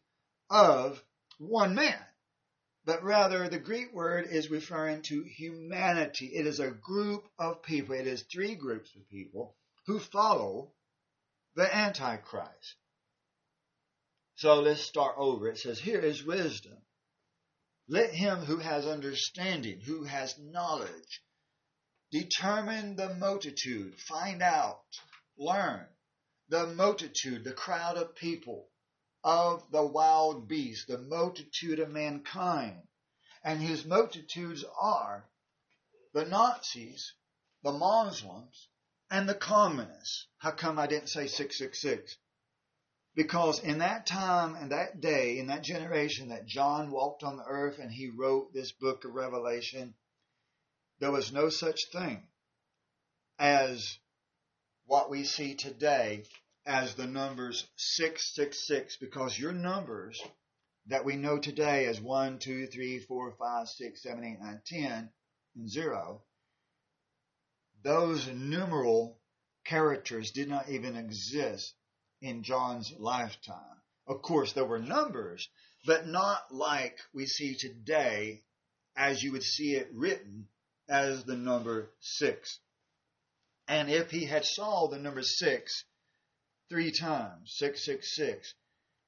of 0.52 1.02
one 1.40 1.74
man. 1.74 2.00
But 2.84 3.04
rather, 3.04 3.48
the 3.48 3.60
Greek 3.60 3.94
word 3.94 4.28
is 4.30 4.52
referring 4.52 5.04
to 5.04 5.24
humanity. 5.24 6.28
It 6.34 6.46
is 6.46 6.60
a 6.60 6.72
group 6.72 7.24
of 7.40 7.64
people. 7.64 7.96
It 7.96 8.08
is 8.08 8.24
three 8.24 8.56
groups 8.56 8.94
of 8.96 9.08
people 9.10 9.56
who 9.86 10.00
follow 10.00 10.74
the 11.56 11.74
Antichrist. 11.76 12.76
So 14.36 14.60
let's 14.62 14.82
start 14.82 15.16
over. 15.18 15.48
It 15.48 15.60
says, 15.60 15.80
Here 15.80 16.00
is 16.00 16.26
wisdom. 16.26 16.78
Let 17.88 18.14
him 18.14 18.40
who 18.40 18.58
has 18.58 18.88
understanding, 18.88 19.82
who 19.82 20.04
has 20.04 20.38
knowledge, 20.40 21.22
determine 22.12 22.96
the 22.96 23.14
multitude, 23.16 24.00
find 24.00 24.42
out, 24.42 24.82
learn 25.38 25.86
the 26.50 26.68
multitude, 26.68 27.44
the 27.44 27.54
crowd 27.54 27.98
of 27.98 28.16
people 28.16 28.71
of 29.24 29.70
the 29.72 29.86
wild 29.86 30.48
beast, 30.48 30.88
the 30.88 30.98
multitude 30.98 31.80
of 31.80 31.90
mankind. 31.90 32.82
And 33.44 33.62
his 33.62 33.86
multitudes 33.86 34.64
are 34.80 35.26
the 36.14 36.26
Nazis, 36.26 37.14
the 37.64 37.72
Muslims, 37.72 38.68
and 39.10 39.28
the 39.28 39.36
communists. 39.36 40.28
How 40.38 40.52
come 40.52 40.80
I 40.80 40.88
didn't 40.88 41.10
say 41.10 41.28
666? 41.28 42.18
Because 43.14 43.60
in 43.60 43.80
that 43.80 44.06
time 44.06 44.56
and 44.56 44.72
that 44.72 45.02
day, 45.02 45.38
in 45.38 45.48
that 45.48 45.64
generation 45.64 46.30
that 46.30 46.46
John 46.46 46.92
walked 46.92 47.24
on 47.24 47.36
the 47.36 47.46
earth 47.46 47.78
and 47.78 47.92
he 47.92 48.10
wrote 48.10 48.54
this 48.54 48.72
book 48.72 49.04
of 49.04 49.14
Revelation, 49.14 49.96
there 51.00 51.12
was 51.12 51.32
no 51.32 51.50
such 51.50 51.90
thing 51.92 52.24
as 53.38 53.98
what 54.86 55.10
we 55.10 55.24
see 55.24 55.56
today 55.56 56.24
as 56.66 56.96
the 56.96 57.08
numbers 57.08 57.68
666 57.78 58.98
because 58.98 59.38
your 59.38 59.52
numbers 59.52 60.22
that 60.88 61.06
we 61.06 61.16
know 61.16 61.38
today 61.40 61.86
as 61.86 62.00
1, 62.02 62.40
2, 62.40 62.68
3, 62.68 63.00
4, 63.00 63.36
5, 63.38 63.68
6, 63.68 64.04
7, 64.04 64.24
8, 64.24 64.40
9, 64.40 64.62
10, 64.66 65.10
and 65.56 65.70
0, 65.70 66.24
those 67.84 68.28
numeral 68.28 69.20
characters 69.66 70.32
did 70.32 70.50
not 70.50 70.70
even 70.70 70.96
exist 70.96 71.74
in 72.22 72.44
John's 72.44 72.92
lifetime. 72.98 73.82
Of 74.08 74.22
course, 74.22 74.54
there 74.54 74.66
were 74.66 74.80
numbers, 74.80 75.48
but 75.86 76.08
not 76.08 76.54
like 76.54 76.98
we 77.14 77.26
see 77.26 77.56
today 77.56 78.44
as 78.96 79.22
you 79.24 79.32
would 79.32 79.44
see 79.44 79.76
it 79.76 79.90
written 79.94 80.48
as 80.90 81.24
the 81.24 81.38
number 81.38 81.92
six. 82.00 82.60
And 83.68 83.90
if 83.90 84.12
he 84.12 84.26
had 84.26 84.46
saw 84.46 84.88
the 84.88 85.00
number 85.00 85.22
six 85.24 85.86
three 86.72 86.92
times, 86.92 87.54
666, 87.58 88.54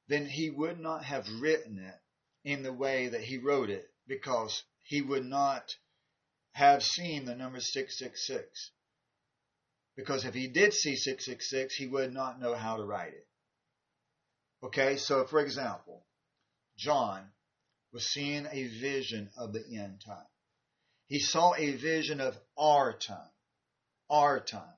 then 0.10 0.26
he 0.26 0.50
would 0.50 0.82
not 0.82 1.06
have 1.06 1.26
written 1.40 1.80
it 1.80 1.96
in 2.44 2.62
the 2.62 2.74
way 2.74 3.08
that 3.08 3.22
he 3.22 3.38
wrote 3.38 3.70
it 3.70 3.90
because 4.06 4.64
he 4.82 5.02
would 5.02 5.26
not 5.26 5.74
have 6.52 6.84
seen 6.84 7.24
the 7.24 7.34
number 7.34 7.62
666. 7.62 8.72
Because 9.96 10.26
if 10.26 10.34
he 10.34 10.48
did 10.48 10.74
see 10.74 10.98
666, 10.98 11.76
he 11.76 11.88
would 11.88 12.14
not 12.14 12.42
know 12.42 12.54
how 12.54 12.76
to 12.76 12.84
write 12.84 13.14
it. 13.14 13.28
Okay, 14.62 14.98
so 14.98 15.24
for 15.24 15.40
example, 15.40 16.06
John 16.78 17.24
was 17.94 18.12
seeing 18.12 18.46
a 18.46 18.68
vision 18.68 19.30
of 19.38 19.54
the 19.54 19.64
end 19.78 20.02
time. 20.06 20.28
He 21.08 21.20
saw 21.20 21.54
a 21.56 21.72
vision 21.72 22.20
of 22.20 22.38
our 22.58 22.92
time. 22.92 23.30
Our 24.10 24.42
time. 24.42 24.76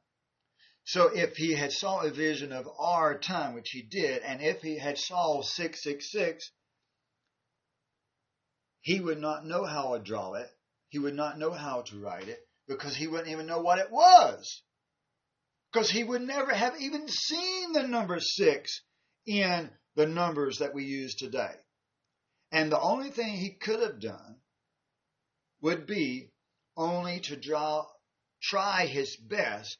So 0.85 1.07
if 1.07 1.35
he 1.35 1.53
had 1.53 1.71
saw 1.71 2.01
a 2.01 2.11
vision 2.11 2.51
of 2.51 2.67
our 2.79 3.17
time, 3.17 3.53
which 3.55 3.69
he 3.71 3.81
did, 3.81 4.21
and 4.21 4.41
if 4.41 4.61
he 4.61 4.77
had 4.77 4.97
saw 4.97 5.41
666, 5.41 6.51
he 8.81 8.99
would 8.99 9.19
not 9.19 9.45
know 9.45 9.65
how 9.65 9.95
to 9.97 10.03
draw 10.03 10.33
it. 10.33 10.49
He 10.89 10.99
would 10.99 11.15
not 11.15 11.39
know 11.39 11.51
how 11.51 11.81
to 11.81 11.99
write 11.99 12.27
it 12.27 12.39
because 12.67 12.95
he 12.95 13.07
wouldn't 13.07 13.29
even 13.29 13.47
know 13.47 13.61
what 13.61 13.79
it 13.79 13.91
was 13.91 14.63
because 15.75 15.89
he 15.89 16.05
would 16.05 16.21
never 16.21 16.53
have 16.53 16.79
even 16.79 17.05
seen 17.09 17.73
the 17.73 17.85
number 17.85 18.17
six 18.21 18.81
in 19.25 19.69
the 19.95 20.05
numbers 20.05 20.59
that 20.59 20.73
we 20.73 20.85
use 20.85 21.15
today. 21.15 21.51
And 22.53 22.71
the 22.71 22.79
only 22.79 23.09
thing 23.09 23.33
he 23.33 23.49
could 23.49 23.81
have 23.81 23.99
done 23.99 24.37
would 25.59 25.85
be 25.85 26.31
only 26.77 27.19
to 27.21 27.35
draw, 27.35 27.85
try 28.41 28.85
his 28.85 29.17
best 29.17 29.77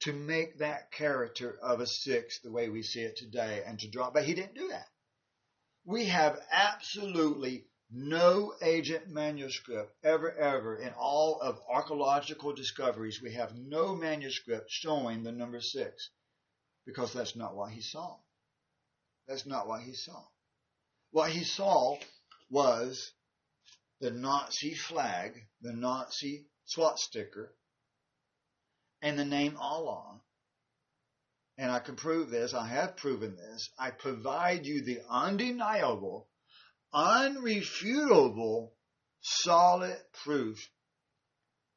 to 0.00 0.12
make 0.12 0.58
that 0.58 0.92
character 0.92 1.58
of 1.62 1.80
a 1.80 1.86
six 1.86 2.40
the 2.40 2.50
way 2.50 2.68
we 2.68 2.82
see 2.82 3.00
it 3.00 3.16
today 3.16 3.62
and 3.66 3.78
to 3.80 3.88
draw, 3.88 4.10
but 4.10 4.24
he 4.24 4.34
didn't 4.34 4.54
do 4.54 4.68
that. 4.68 4.86
We 5.84 6.06
have 6.06 6.38
absolutely 6.50 7.66
no 7.90 8.54
agent 8.62 9.08
manuscript 9.08 9.92
ever, 10.02 10.32
ever 10.32 10.76
in 10.76 10.92
all 10.98 11.40
of 11.40 11.60
archaeological 11.68 12.52
discoveries. 12.52 13.22
We 13.22 13.34
have 13.34 13.54
no 13.54 13.94
manuscript 13.94 14.66
showing 14.68 15.22
the 15.22 15.32
number 15.32 15.60
six 15.60 16.10
because 16.84 17.12
that's 17.12 17.36
not 17.36 17.54
what 17.54 17.70
he 17.70 17.80
saw. 17.80 18.16
That's 19.28 19.46
not 19.46 19.68
what 19.68 19.82
he 19.82 19.94
saw. 19.94 20.22
What 21.10 21.30
he 21.30 21.44
saw 21.44 21.98
was 22.50 23.12
the 24.00 24.10
Nazi 24.10 24.74
flag, 24.74 25.32
the 25.62 25.72
Nazi 25.72 26.46
swastika, 26.64 27.46
and 29.02 29.18
the 29.18 29.24
name 29.24 29.56
Allah. 29.58 30.20
And 31.58 31.70
I 31.70 31.78
can 31.78 31.96
prove 31.96 32.30
this, 32.30 32.52
I 32.52 32.68
have 32.68 32.96
proven 32.96 33.36
this. 33.36 33.70
I 33.78 33.90
provide 33.90 34.66
you 34.66 34.84
the 34.84 35.00
undeniable, 35.08 36.28
unrefutable, 36.92 38.72
solid 39.22 39.96
proof 40.24 40.58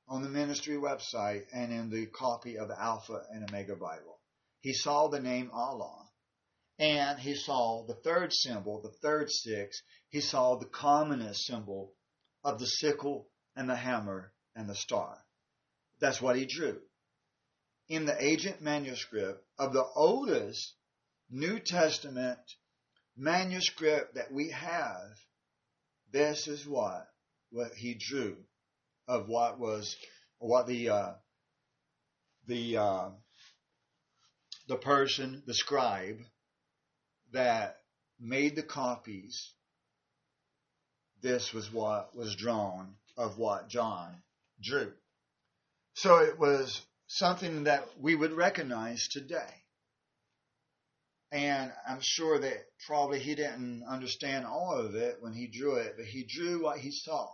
on 0.07 0.21
the 0.23 0.29
ministry 0.29 0.75
website 0.75 1.43
and 1.53 1.71
in 1.71 1.89
the 1.89 2.07
copy 2.07 2.57
of 2.57 2.69
Alpha 2.71 3.21
and 3.31 3.49
Omega 3.49 3.75
Bible. 3.75 4.19
He 4.61 4.73
saw 4.73 5.07
the 5.07 5.21
name 5.21 5.49
Allah. 5.53 6.07
And 6.79 7.19
he 7.19 7.35
saw 7.35 7.85
the 7.85 7.95
third 7.95 8.33
symbol, 8.33 8.81
the 8.81 8.93
third 9.01 9.29
six. 9.29 9.81
He 10.09 10.21
saw 10.21 10.55
the 10.55 10.65
commonest 10.65 11.45
symbol 11.45 11.93
of 12.43 12.59
the 12.59 12.65
sickle 12.65 13.27
and 13.55 13.69
the 13.69 13.75
hammer 13.75 14.33
and 14.55 14.69
the 14.69 14.75
star. 14.75 15.17
That's 15.99 16.21
what 16.21 16.37
he 16.37 16.45
drew. 16.45 16.79
In 17.89 18.05
the 18.05 18.23
ancient 18.23 18.61
manuscript 18.61 19.43
of 19.57 19.73
the 19.73 19.83
oldest 19.83 20.73
New 21.29 21.59
Testament 21.59 22.39
manuscript 23.17 24.15
that 24.15 24.31
we 24.31 24.51
have, 24.51 25.17
this 26.11 26.47
is 26.47 26.67
what 26.67 27.07
what 27.51 27.73
he 27.73 27.95
drew 27.95 28.37
of 29.07 29.27
what 29.27 29.59
was 29.59 29.95
what 30.37 30.67
the 30.67 30.89
uh, 30.89 31.13
the 32.45 32.77
uh, 32.77 33.09
the 34.67 34.77
person, 34.77 35.41
the 35.47 35.53
scribe 35.55 36.19
that 37.31 37.77
made 38.19 38.55
the 38.55 38.63
copies. 38.63 39.51
This 41.21 41.53
was 41.53 41.73
what 41.73 42.15
was 42.15 42.35
drawn 42.35 42.95
of 43.17 43.37
what 43.37 43.67
John 43.67 44.21
drew. 44.61 44.93
So 45.95 46.19
it 46.19 46.39
was 46.39 46.81
something 47.09 47.63
that 47.63 47.83
we 47.99 48.15
would 48.15 48.31
recognize 48.31 49.07
today. 49.07 49.63
And 51.31 51.73
I'm 51.87 52.01
sure 52.01 52.39
that 52.39 52.65
probably 52.85 53.19
he 53.19 53.33
didn't 53.35 53.83
understand 53.83 54.45
all 54.45 54.73
of 54.73 54.95
it 54.95 55.17
when 55.19 55.33
he 55.33 55.47
drew 55.47 55.75
it, 55.77 55.95
but 55.97 56.05
he 56.05 56.23
drew 56.23 56.63
what 56.63 56.79
he 56.79 56.91
saw. 56.91 57.27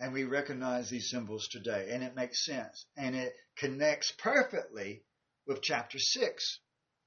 And 0.00 0.12
we 0.12 0.24
recognize 0.24 0.90
these 0.90 1.08
symbols 1.08 1.48
today, 1.48 1.90
and 1.92 2.02
it 2.02 2.16
makes 2.16 2.44
sense. 2.44 2.84
And 2.96 3.14
it 3.14 3.32
connects 3.56 4.12
perfectly 4.18 5.04
with 5.46 5.62
chapter 5.62 5.98
6 5.98 6.60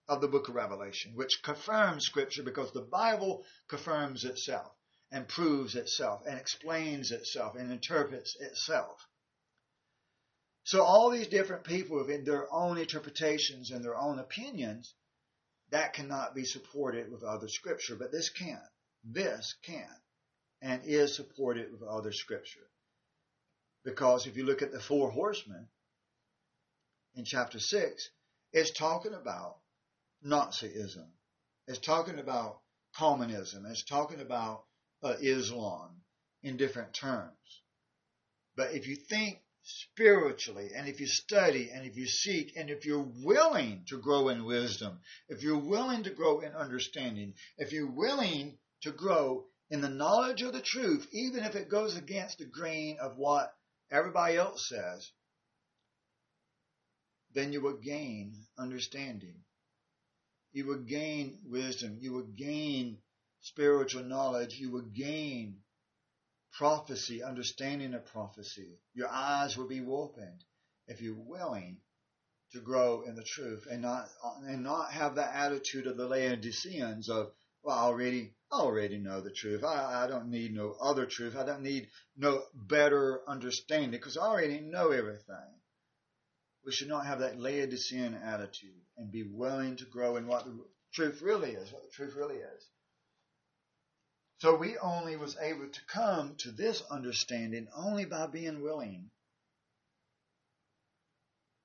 of 0.08 0.22
the 0.22 0.28
book 0.28 0.48
of 0.48 0.56
Revelation, 0.56 1.16
which 1.16 1.44
confirms 1.44 2.06
Scripture 2.06 2.44
because 2.44 2.72
the 2.72 2.82
Bible 2.82 3.46
confirms 3.68 4.24
itself 4.24 4.72
and 5.12 5.28
proves 5.28 5.76
itself 5.76 6.24
and 6.26 6.40
explains 6.40 7.12
itself 7.12 7.56
and 7.56 7.72
interprets 7.72 8.38
itself. 8.40 9.06
So 10.64 10.84
all 10.84 11.10
these 11.10 11.28
different 11.28 11.64
people 11.64 11.98
have 11.98 12.26
their 12.26 12.52
own 12.54 12.78
interpretations 12.78 13.72
and 13.72 13.84
their 13.84 13.98
own 13.98 14.20
opinions. 14.20 14.94
That 15.72 15.94
cannot 15.94 16.36
be 16.36 16.46
supported 16.46 17.12
with 17.12 17.24
other 17.24 17.48
scripture, 17.48 17.96
but 17.96 18.12
this 18.12 18.30
can. 18.30 18.62
This 19.04 19.56
can 19.64 19.90
and 20.62 20.82
is 20.84 21.16
supported 21.16 21.72
with 21.72 21.84
other 21.84 22.12
scripture. 22.12 22.68
Because 23.84 24.28
if 24.28 24.36
you 24.36 24.46
look 24.46 24.62
at 24.62 24.72
the 24.72 24.80
four 24.80 25.10
horsemen 25.10 25.68
in 27.16 27.24
chapter 27.26 27.60
6, 27.60 28.10
it's 28.52 28.72
talking 28.72 29.14
about 29.14 29.58
Nazism. 30.26 31.08
It's 31.68 31.80
talking 31.80 32.20
about 32.20 32.60
communism. 32.96 33.66
It's 33.66 33.84
talking 33.84 34.20
about 34.20 34.66
uh, 35.02 35.16
Islam 35.22 36.02
in 36.44 36.58
different 36.58 36.94
terms. 36.94 37.62
But 38.56 38.74
if 38.74 38.88
you 38.88 38.96
think 38.96 39.40
spiritually 39.70 40.72
and 40.76 40.88
if 40.88 41.00
you 41.00 41.06
study 41.06 41.70
and 41.72 41.86
if 41.86 41.96
you 41.96 42.08
seek 42.08 42.54
and 42.58 42.70
if 42.70 42.86
you're 42.86 43.08
willing 43.24 43.84
to 43.88 44.00
grow 44.00 44.30
in 44.30 44.44
wisdom, 44.44 45.00
if 45.28 45.44
you're 45.44 45.60
willing 45.60 46.04
to 46.04 46.10
grow 46.10 46.40
in 46.40 46.52
understanding, 46.54 47.34
if 47.58 47.72
you're 47.72 47.92
willing 47.92 48.58
to 48.82 48.92
grow 48.92 49.46
in 49.70 49.82
the 49.82 49.90
knowledge 49.90 50.42
of 50.42 50.54
the 50.54 50.62
truth, 50.62 51.08
even 51.12 51.44
if 51.44 51.56
it 51.56 51.70
goes 51.70 51.96
against 51.96 52.40
the 52.40 52.46
grain 52.46 52.98
of 53.00 53.18
what 53.18 53.54
everybody 53.92 54.38
else 54.38 54.68
says, 54.68 55.12
then 57.34 57.54
you 57.54 57.62
will 57.62 57.78
gain 57.78 58.34
understanding. 58.58 59.36
You 60.52 60.66
will 60.66 60.80
gain 60.80 61.38
wisdom. 61.46 61.98
You 62.02 62.14
will 62.14 62.28
gain 62.36 62.98
spiritual 63.42 64.04
knowledge. 64.04 64.58
You 64.58 64.72
will 64.72 64.90
gain 64.94 65.58
prophecy, 66.54 67.24
understanding 67.24 67.94
of 67.94 68.06
prophecy. 68.06 68.80
Your 68.94 69.10
eyes 69.10 69.58
will 69.58 69.68
be 69.68 69.82
opened 69.82 70.44
if 70.88 71.02
you're 71.02 71.16
willing 71.16 71.78
to 72.52 72.60
grow 72.60 73.04
in 73.04 73.16
the 73.16 73.24
truth 73.24 73.68
and 73.70 73.82
not 73.82 74.10
and 74.48 74.64
not 74.64 74.92
have 74.92 75.16
that 75.16 75.36
attitude 75.36 75.86
of 75.86 75.98
the 75.98 76.08
Laodiceans 76.08 77.10
of 77.10 77.32
well, 77.62 77.78
I 77.78 77.82
already 77.84 78.34
I 78.52 78.62
already 78.62 78.98
know 78.98 79.22
the 79.22 79.32
truth. 79.32 79.64
I, 79.64 80.06
I 80.06 80.08
don't 80.08 80.30
need 80.30 80.54
no 80.54 80.76
other 80.82 81.06
truth. 81.06 81.36
I 81.36 81.46
don't 81.46 81.62
need 81.62 81.90
no 82.18 82.44
better 82.54 83.22
understanding 83.28 83.92
because 83.92 84.18
I 84.18 84.22
already 84.22 84.60
know 84.60 84.90
everything. 84.90 85.54
We 86.66 86.72
should 86.72 86.88
not 86.88 87.06
have 87.06 87.20
that 87.20 87.40
Laodicean 87.40 88.16
attitude 88.16 88.82
and 88.98 89.12
be 89.12 89.24
willing 89.24 89.78
to 89.78 89.86
grow 89.86 90.18
in 90.18 90.28
what 90.28 90.46
the 90.46 90.58
truth 90.94 91.22
really 91.22 91.52
is, 91.52 91.72
what 91.72 91.84
the 91.84 91.92
truth 91.92 92.16
really 92.16 92.38
is. 92.38 92.68
So 94.40 94.56
we 94.56 94.78
only 94.78 95.18
was 95.18 95.36
able 95.42 95.68
to 95.68 95.86
come 95.88 96.36
to 96.40 96.52
this 96.52 96.82
understanding 96.90 97.68
only 97.76 98.06
by 98.06 98.26
being 98.28 98.62
willing 98.62 99.12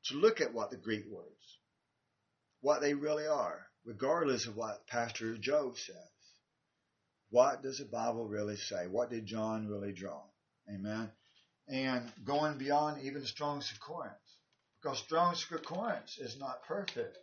to 0.06 0.16
look 0.16 0.40
at 0.40 0.52
what 0.52 0.70
the 0.70 0.76
Greek 0.76 1.04
words, 1.08 1.58
what 2.62 2.80
they 2.80 2.94
really 2.94 3.28
are, 3.28 3.64
regardless 3.84 4.48
of 4.48 4.56
what 4.56 4.88
Pastor 4.88 5.36
Joe 5.38 5.74
says. 5.76 5.96
What 7.30 7.62
does 7.62 7.78
the 7.78 7.84
Bible 7.84 8.26
really 8.26 8.56
say? 8.56 8.88
What 8.88 9.08
did 9.08 9.24
John 9.24 9.68
really 9.68 9.92
draw? 9.92 10.22
Amen. 10.68 11.12
And 11.68 12.12
going 12.24 12.58
beyond 12.58 13.02
even 13.04 13.24
Strong's 13.24 13.70
Concordance, 13.70 14.38
because 14.82 14.98
Strong's 14.98 15.44
Concordance 15.44 16.18
is 16.18 16.36
not 16.40 16.64
perfect. 16.64 17.18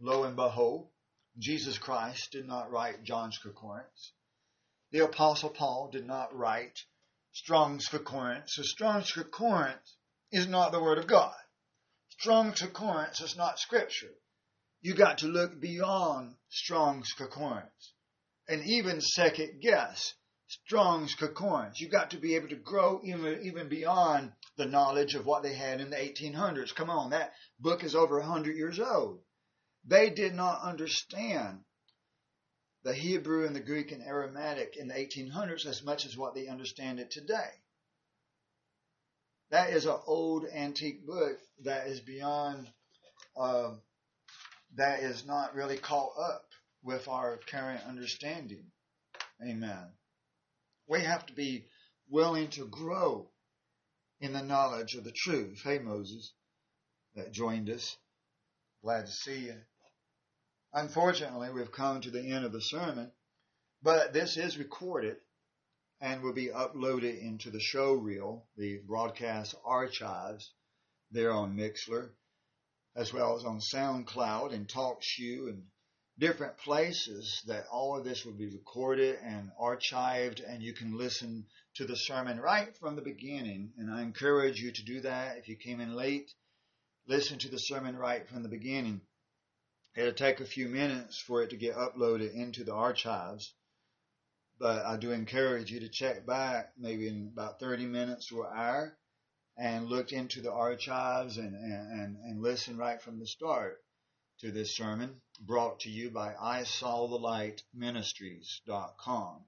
Lo 0.00 0.22
and 0.22 0.36
behold, 0.36 0.88
Jesus 1.36 1.78
Christ 1.78 2.30
did 2.30 2.46
not 2.46 2.70
write 2.70 3.02
John's 3.02 3.38
Concordance 3.38 4.12
the 4.92 5.00
Apostle 5.00 5.50
Paul 5.50 5.88
did 5.90 6.06
not 6.06 6.36
write 6.36 6.78
Strong's 7.32 7.88
Concordance. 7.88 8.54
So 8.54 8.62
Strong's 8.62 9.10
Concordance 9.10 9.96
is 10.30 10.46
not 10.46 10.70
the 10.70 10.82
Word 10.82 10.98
of 10.98 11.06
God. 11.06 11.34
Strong's 12.10 12.60
Concordance 12.60 13.20
is 13.22 13.34
not 13.34 13.58
Scripture. 13.58 14.14
You 14.82 14.94
got 14.94 15.18
to 15.18 15.28
look 15.28 15.58
beyond 15.58 16.36
Strong's 16.50 17.12
Concordance 17.12 17.94
and 18.48 18.62
even 18.66 19.00
second 19.00 19.62
guess 19.62 20.12
Strong's 20.46 21.14
Concordance. 21.14 21.80
You 21.80 21.88
got 21.88 22.10
to 22.10 22.18
be 22.18 22.34
able 22.34 22.48
to 22.48 22.56
grow 22.56 23.00
even, 23.02 23.40
even 23.44 23.70
beyond 23.70 24.32
the 24.58 24.66
knowledge 24.66 25.14
of 25.14 25.24
what 25.24 25.42
they 25.42 25.54
had 25.54 25.80
in 25.80 25.88
the 25.88 25.96
1800s. 25.96 26.74
Come 26.74 26.90
on, 26.90 27.10
that 27.10 27.32
book 27.58 27.82
is 27.82 27.94
over 27.94 28.18
100 28.18 28.54
years 28.56 28.78
old. 28.78 29.20
They 29.86 30.10
did 30.10 30.34
not 30.34 30.60
understand 30.62 31.60
the 32.84 32.94
Hebrew 32.94 33.46
and 33.46 33.54
the 33.54 33.60
Greek 33.60 33.92
and 33.92 34.02
Aramaic 34.02 34.76
in 34.76 34.88
the 34.88 34.94
1800s 34.94 35.66
as 35.66 35.82
much 35.82 36.04
as 36.04 36.16
what 36.16 36.34
they 36.34 36.48
understand 36.48 36.98
it 36.98 37.10
today. 37.10 37.50
That 39.50 39.70
is 39.70 39.86
an 39.86 39.98
old 40.06 40.46
antique 40.46 41.06
book 41.06 41.38
that 41.64 41.86
is 41.86 42.00
beyond, 42.00 42.68
uh, 43.36 43.74
that 44.76 45.00
is 45.00 45.26
not 45.26 45.54
really 45.54 45.76
caught 45.76 46.12
up 46.18 46.46
with 46.82 47.06
our 47.06 47.38
current 47.50 47.82
understanding. 47.86 48.64
Amen. 49.46 49.92
We 50.88 51.00
have 51.02 51.26
to 51.26 51.32
be 51.34 51.66
willing 52.08 52.48
to 52.50 52.66
grow 52.66 53.28
in 54.20 54.32
the 54.32 54.42
knowledge 54.42 54.94
of 54.94 55.04
the 55.04 55.12
truth. 55.12 55.60
Hey, 55.62 55.78
Moses, 55.78 56.32
that 57.14 57.32
joined 57.32 57.70
us. 57.70 57.96
Glad 58.82 59.06
to 59.06 59.12
see 59.12 59.46
you. 59.46 59.56
Unfortunately, 60.74 61.50
we've 61.50 61.70
come 61.70 62.00
to 62.00 62.10
the 62.10 62.22
end 62.22 62.46
of 62.46 62.52
the 62.52 62.60
sermon, 62.60 63.12
but 63.82 64.12
this 64.12 64.38
is 64.38 64.56
recorded 64.56 65.16
and 66.00 66.22
will 66.22 66.32
be 66.32 66.48
uploaded 66.48 67.20
into 67.20 67.50
the 67.50 67.60
show 67.60 67.92
reel, 67.92 68.46
the 68.56 68.78
broadcast 68.86 69.54
archives 69.64 70.52
there 71.10 71.30
on 71.30 71.56
Mixlr, 71.56 72.10
as 72.96 73.12
well 73.12 73.36
as 73.36 73.44
on 73.44 73.60
SoundCloud 73.60 74.54
and 74.54 74.66
TalkShoe 74.66 75.48
and 75.48 75.66
different 76.18 76.56
places 76.58 77.42
that 77.46 77.66
all 77.70 77.98
of 77.98 78.04
this 78.04 78.24
will 78.24 78.32
be 78.32 78.48
recorded 78.48 79.18
and 79.22 79.50
archived 79.60 80.42
and 80.46 80.62
you 80.62 80.72
can 80.72 80.96
listen 80.96 81.46
to 81.74 81.84
the 81.84 81.96
sermon 81.96 82.40
right 82.40 82.76
from 82.78 82.96
the 82.96 83.02
beginning. 83.02 83.72
And 83.76 83.90
I 83.90 84.02
encourage 84.02 84.60
you 84.60 84.72
to 84.72 84.84
do 84.84 85.00
that. 85.02 85.36
If 85.36 85.48
you 85.48 85.56
came 85.56 85.80
in 85.80 85.94
late, 85.94 86.32
listen 87.06 87.38
to 87.40 87.48
the 87.48 87.58
sermon 87.58 87.96
right 87.96 88.26
from 88.28 88.42
the 88.42 88.48
beginning. 88.48 89.02
It'll 89.94 90.12
take 90.12 90.40
a 90.40 90.46
few 90.46 90.68
minutes 90.68 91.20
for 91.20 91.42
it 91.42 91.50
to 91.50 91.56
get 91.56 91.76
uploaded 91.76 92.34
into 92.34 92.64
the 92.64 92.72
archives. 92.72 93.54
But 94.58 94.86
I 94.86 94.96
do 94.96 95.10
encourage 95.10 95.70
you 95.70 95.80
to 95.80 95.88
check 95.88 96.24
back 96.24 96.72
maybe 96.78 97.08
in 97.08 97.30
about 97.32 97.60
30 97.60 97.86
minutes 97.86 98.30
or 98.32 98.46
an 98.46 98.58
hour 98.58 98.98
and 99.58 99.86
look 99.86 100.12
into 100.12 100.40
the 100.40 100.52
archives 100.52 101.36
and, 101.36 101.54
and, 101.54 102.16
and 102.16 102.40
listen 102.40 102.78
right 102.78 103.02
from 103.02 103.18
the 103.18 103.26
start 103.26 103.82
to 104.40 104.50
this 104.50 104.76
sermon 104.76 105.20
brought 105.40 105.80
to 105.80 105.90
you 105.90 106.10
by 106.10 106.34
I 106.40 106.64
Saw 106.64 107.06
the 107.06 107.16
Light 107.16 107.62
Ministries.com. 107.74 109.44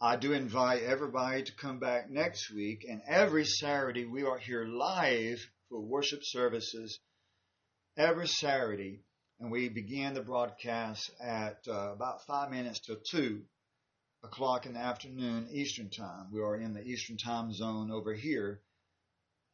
I 0.00 0.16
do 0.16 0.32
invite 0.32 0.82
everybody 0.82 1.44
to 1.44 1.56
come 1.56 1.78
back 1.78 2.10
next 2.10 2.52
week 2.52 2.84
and 2.88 3.00
every 3.06 3.46
Saturday 3.46 4.04
we 4.04 4.24
are 4.24 4.38
here 4.38 4.66
live 4.66 5.38
for 5.68 5.80
worship 5.80 6.20
services 6.22 7.00
every 7.96 8.28
Saturday 8.28 9.04
and 9.42 9.50
we 9.50 9.68
begin 9.68 10.14
the 10.14 10.22
broadcast 10.22 11.10
at 11.20 11.58
uh, 11.66 11.90
about 11.92 12.24
five 12.26 12.48
minutes 12.48 12.78
to 12.78 12.96
two 13.10 13.42
o'clock 14.22 14.66
in 14.66 14.74
the 14.74 14.78
afternoon 14.78 15.48
Eastern 15.50 15.90
time. 15.90 16.28
We 16.30 16.40
are 16.40 16.54
in 16.54 16.74
the 16.74 16.82
Eastern 16.84 17.16
time 17.16 17.52
zone 17.52 17.90
over 17.90 18.14
here 18.14 18.60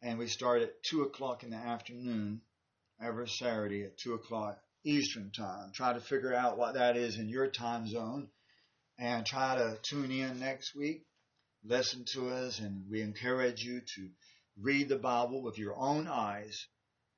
and 0.02 0.18
we 0.18 0.26
start 0.26 0.60
at 0.60 0.82
two 0.82 1.04
o'clock 1.04 1.42
in 1.42 1.48
the 1.48 1.56
afternoon 1.56 2.42
every 3.00 3.30
Saturday 3.30 3.84
at 3.84 3.96
2 3.96 4.12
o'clock 4.12 4.58
Eastern 4.84 5.30
Time. 5.30 5.72
Try 5.72 5.94
to 5.94 6.00
figure 6.00 6.34
out 6.34 6.58
what 6.58 6.74
that 6.74 6.98
is 6.98 7.16
in 7.16 7.30
your 7.30 7.48
time 7.48 7.86
zone 7.88 8.28
and 8.98 9.24
try 9.24 9.56
to 9.56 9.78
tune 9.88 10.10
in 10.10 10.38
next 10.38 10.74
week. 10.74 11.06
Listen 11.64 12.04
to 12.12 12.28
us, 12.28 12.58
and 12.58 12.84
we 12.90 13.00
encourage 13.00 13.62
you 13.62 13.80
to 13.80 14.10
read 14.60 14.90
the 14.90 14.98
Bible 14.98 15.42
with 15.42 15.56
your 15.56 15.76
own 15.78 16.06
eyes 16.06 16.66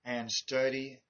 and 0.04 0.30
study 0.30 1.00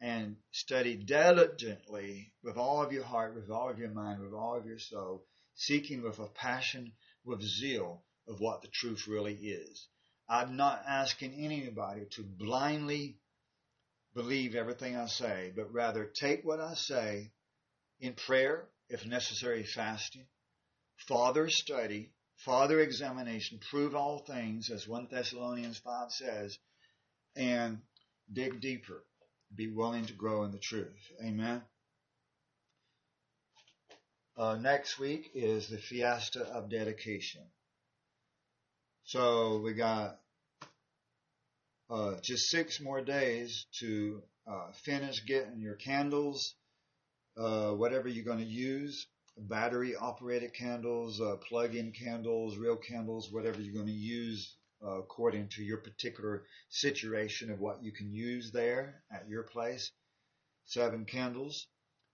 and 0.00 0.36
study 0.50 0.96
diligently 0.96 2.32
with 2.42 2.56
all 2.56 2.82
of 2.82 2.92
your 2.92 3.04
heart, 3.04 3.34
with 3.34 3.50
all 3.50 3.68
of 3.68 3.78
your 3.78 3.90
mind, 3.90 4.20
with 4.20 4.32
all 4.32 4.56
of 4.56 4.66
your 4.66 4.78
soul, 4.78 5.24
seeking 5.54 6.02
with 6.02 6.18
a 6.18 6.26
passion, 6.26 6.92
with 7.24 7.42
zeal 7.42 8.02
of 8.26 8.40
what 8.40 8.62
the 8.62 8.68
truth 8.68 9.06
really 9.06 9.34
is. 9.34 9.88
I'm 10.28 10.56
not 10.56 10.84
asking 10.86 11.34
anybody 11.34 12.06
to 12.12 12.22
blindly 12.22 13.18
believe 14.14 14.54
everything 14.54 14.96
I 14.96 15.06
say, 15.06 15.52
but 15.54 15.72
rather 15.72 16.04
take 16.04 16.44
what 16.44 16.60
I 16.60 16.74
say 16.74 17.30
in 18.00 18.14
prayer, 18.14 18.68
if 18.88 19.04
necessary, 19.04 19.64
fasting, 19.64 20.26
father 20.96 21.48
study, 21.50 22.12
father 22.36 22.80
examination, 22.80 23.60
prove 23.70 23.94
all 23.94 24.18
things, 24.18 24.70
as 24.70 24.88
1 24.88 25.08
Thessalonians 25.10 25.78
5 25.78 26.12
says, 26.12 26.58
and 27.36 27.78
dig 28.32 28.60
deeper. 28.60 29.04
Be 29.54 29.68
willing 29.68 30.06
to 30.06 30.12
grow 30.12 30.44
in 30.44 30.52
the 30.52 30.58
truth. 30.58 31.12
Amen. 31.24 31.62
Uh, 34.36 34.56
next 34.56 34.98
week 34.98 35.30
is 35.34 35.68
the 35.68 35.78
Fiesta 35.78 36.44
of 36.44 36.70
Dedication. 36.70 37.42
So 39.04 39.58
we 39.58 39.74
got 39.74 40.20
uh, 41.90 42.14
just 42.22 42.48
six 42.48 42.80
more 42.80 43.02
days 43.02 43.66
to 43.80 44.22
uh, 44.46 44.70
finish 44.84 45.24
getting 45.26 45.60
your 45.60 45.74
candles, 45.74 46.54
uh, 47.36 47.70
whatever 47.72 48.08
you're 48.08 48.24
going 48.24 48.38
to 48.38 48.44
use, 48.44 49.08
battery 49.36 49.96
operated 49.96 50.54
candles, 50.54 51.20
uh, 51.20 51.36
plug-in 51.48 51.92
candles, 51.92 52.56
real 52.56 52.76
candles, 52.76 53.28
whatever 53.32 53.60
you're 53.60 53.74
going 53.74 53.86
to 53.86 53.92
use 53.92 54.56
uh, 54.84 54.98
according 54.98 55.48
to 55.48 55.62
your 55.62 55.78
particular 55.78 56.44
situation 56.68 57.50
of 57.50 57.60
what 57.60 57.82
you 57.82 57.92
can 57.92 58.12
use 58.12 58.50
there 58.52 59.02
at 59.12 59.28
your 59.28 59.42
place. 59.42 59.90
Seven 60.66 61.04
candles 61.04 61.66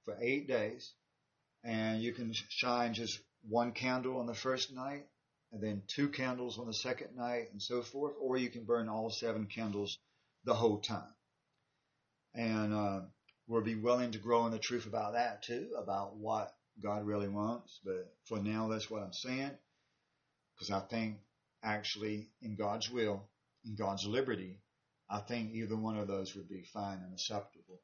for 0.05 0.17
eight 0.21 0.49
days. 0.49 0.93
And 1.65 2.03
you 2.03 2.13
can 2.13 2.33
shine 2.33 2.95
just 2.95 3.19
one 3.49 3.73
candle 3.73 4.19
on 4.19 4.27
the 4.27 4.35
first 4.35 4.73
night 4.73 5.07
and 5.53 5.63
then 5.63 5.83
two 5.87 6.09
candles 6.09 6.59
on 6.59 6.67
the 6.67 6.75
second 6.75 7.17
night 7.17 7.49
and 7.53 7.63
so 7.63 7.83
forth, 7.83 8.15
or 8.21 8.37
you 8.37 8.49
can 8.49 8.65
burn 8.65 8.89
all 8.89 9.11
seven 9.11 9.47
candles 9.47 9.99
the 10.45 10.55
whole 10.55 10.79
time. 10.79 11.15
And 12.35 12.75
uh, 12.75 13.01
we'll 13.47 13.63
be 13.63 13.75
willing 13.75 14.13
to 14.13 14.19
grow 14.19 14.47
in 14.47 14.53
the 14.53 14.59
truth 14.59 14.87
about 14.87 15.15
that 15.15 15.43
too, 15.43 15.71
about 15.79 16.17
what 16.17 16.55
God 16.83 17.07
really 17.07 17.29
wants. 17.29 17.81
But 17.85 18.13
for 18.27 18.39
now, 18.39 18.69
that's 18.69 18.91
what 18.91 19.03
I'm 19.03 19.13
saying, 19.13 19.53
because 20.55 20.71
I 20.71 20.81
think 20.81 21.17
actually 21.67 22.29
in 22.41 22.55
God's 22.57 22.91
will, 22.91 23.29
in 23.67 23.75
God's 23.75 24.07
liberty, 24.07 24.61
I 25.11 25.19
think 25.19 25.53
either 25.53 25.77
one 25.77 25.99
of 25.99 26.09
those 26.09 26.35
would 26.35 26.49
be 26.49 26.63
fine 26.73 26.99
and 27.05 27.13
acceptable. 27.13 27.81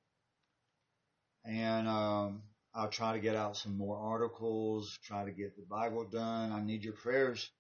And 1.45 1.89
um, 1.89 2.43
I'll 2.75 2.89
try 2.89 3.13
to 3.13 3.19
get 3.19 3.37
out 3.37 3.57
some 3.57 3.77
more 3.77 3.99
articles, 3.99 4.99
try 5.05 5.25
to 5.25 5.33
get 5.33 5.57
the 5.57 5.67
Bible 5.69 6.05
done. 6.05 6.53
I 6.53 6.63
need 6.63 6.85
your 6.85 6.95
prayers. 6.95 7.51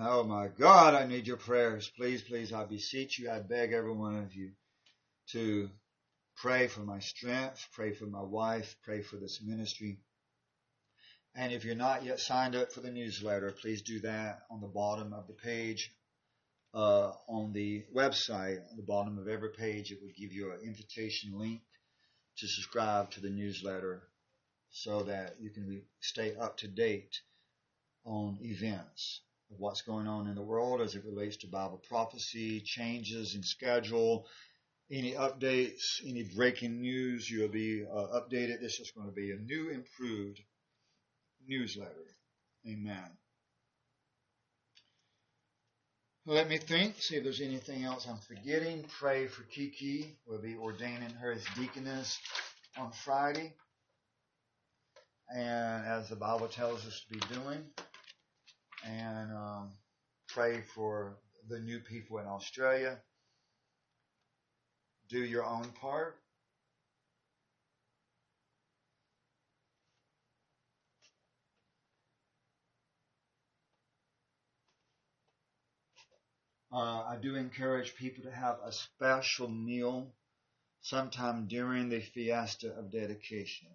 Oh 0.00 0.24
my 0.24 0.48
God, 0.48 0.94
I 0.94 1.06
need 1.06 1.26
your 1.26 1.36
prayers. 1.36 1.90
Please, 1.96 2.22
please, 2.22 2.52
I 2.52 2.64
beseech 2.64 3.18
you, 3.18 3.30
I 3.30 3.40
beg 3.40 3.72
every 3.72 3.92
one 3.92 4.16
of 4.16 4.34
you 4.34 4.50
to 5.30 5.70
pray 6.36 6.66
for 6.66 6.80
my 6.80 6.98
strength, 6.98 7.68
pray 7.72 7.92
for 7.92 8.06
my 8.06 8.22
wife, 8.22 8.76
pray 8.82 9.02
for 9.02 9.16
this 9.16 9.40
ministry. 9.44 9.98
And 11.34 11.52
if 11.52 11.64
you're 11.64 11.74
not 11.74 12.04
yet 12.04 12.20
signed 12.20 12.54
up 12.54 12.72
for 12.72 12.80
the 12.80 12.90
newsletter, 12.90 13.52
please 13.52 13.82
do 13.82 14.00
that 14.00 14.42
on 14.50 14.60
the 14.60 14.68
bottom 14.68 15.12
of 15.12 15.26
the 15.26 15.32
page. 15.32 15.92
Uh, 16.72 17.12
on 17.28 17.52
the 17.52 17.84
website, 17.94 18.58
on 18.70 18.76
the 18.76 18.82
bottom 18.82 19.18
of 19.18 19.28
every 19.28 19.50
page, 19.50 19.92
it 19.92 19.98
will 20.02 20.12
give 20.18 20.32
you 20.32 20.52
an 20.52 20.60
invitation 20.64 21.38
link 21.38 21.60
to 22.38 22.48
subscribe 22.48 23.10
to 23.12 23.20
the 23.20 23.30
newsletter 23.30 24.02
so 24.70 25.04
that 25.04 25.36
you 25.40 25.50
can 25.50 25.82
stay 26.00 26.34
up 26.34 26.56
to 26.56 26.66
date 26.66 27.20
on 28.04 28.38
events 28.42 29.20
what's 29.58 29.82
going 29.82 30.06
on 30.06 30.26
in 30.26 30.34
the 30.34 30.42
world 30.42 30.80
as 30.80 30.94
it 30.94 31.04
relates 31.04 31.36
to 31.38 31.46
Bible 31.46 31.80
prophecy, 31.88 32.60
changes 32.64 33.34
in 33.34 33.42
schedule, 33.42 34.26
any 34.90 35.12
updates, 35.12 36.00
any 36.06 36.22
breaking 36.22 36.80
news, 36.80 37.28
you'll 37.30 37.48
be 37.48 37.84
uh, 37.84 38.20
updated. 38.20 38.60
This 38.60 38.80
is 38.80 38.92
going 38.96 39.08
to 39.08 39.14
be 39.14 39.30
a 39.30 39.36
new, 39.36 39.70
improved 39.70 40.40
newsletter. 41.48 41.90
Amen. 42.66 43.10
Let 46.26 46.48
me 46.48 46.56
think, 46.56 46.94
see 47.00 47.16
if 47.16 47.24
there's 47.24 47.42
anything 47.42 47.84
else 47.84 48.06
I'm 48.08 48.18
forgetting. 48.18 48.84
Pray 48.98 49.26
for 49.26 49.42
Kiki. 49.42 50.16
We'll 50.26 50.40
be 50.40 50.56
ordaining 50.56 51.10
her 51.20 51.32
as 51.32 51.44
deaconess 51.56 52.18
on 52.78 52.92
Friday 52.92 53.52
and 55.32 55.86
as 55.86 56.08
the 56.08 56.16
Bible 56.16 56.48
tells 56.48 56.86
us 56.86 57.02
to 57.08 57.14
be 57.14 57.34
doing, 57.34 57.64
and 58.84 59.32
um, 59.32 59.70
pray 60.28 60.62
for 60.74 61.16
the 61.48 61.58
new 61.60 61.80
people 61.80 62.18
in 62.18 62.26
Australia. 62.26 62.98
Do 65.08 65.18
your 65.18 65.44
own 65.44 65.66
part. 65.80 66.16
Uh, 76.74 77.04
I 77.04 77.16
do 77.22 77.36
encourage 77.36 77.94
people 77.94 78.24
to 78.24 78.32
have 78.32 78.58
a 78.64 78.72
special 78.72 79.48
meal 79.48 80.12
sometime 80.80 81.46
during 81.46 81.88
the 81.88 82.00
fiesta 82.00 82.74
of 82.76 82.90
dedication. 82.90 83.68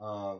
Uh, 0.00 0.36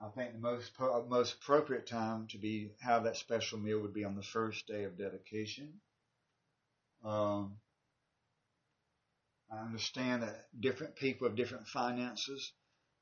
I 0.00 0.08
think 0.14 0.32
the 0.32 0.38
most 0.38 0.72
most 1.08 1.34
appropriate 1.34 1.86
time 1.86 2.26
to 2.28 2.38
be 2.38 2.70
have 2.80 3.04
that 3.04 3.18
special 3.18 3.58
meal 3.58 3.80
would 3.80 3.92
be 3.92 4.04
on 4.04 4.16
the 4.16 4.22
first 4.22 4.66
day 4.66 4.84
of 4.84 4.96
dedication. 4.96 5.74
Um, 7.04 7.56
I 9.52 9.58
understand 9.58 10.22
that 10.22 10.46
different 10.58 10.96
people 10.96 11.26
of 11.26 11.36
different 11.36 11.68
finances, 11.68 12.50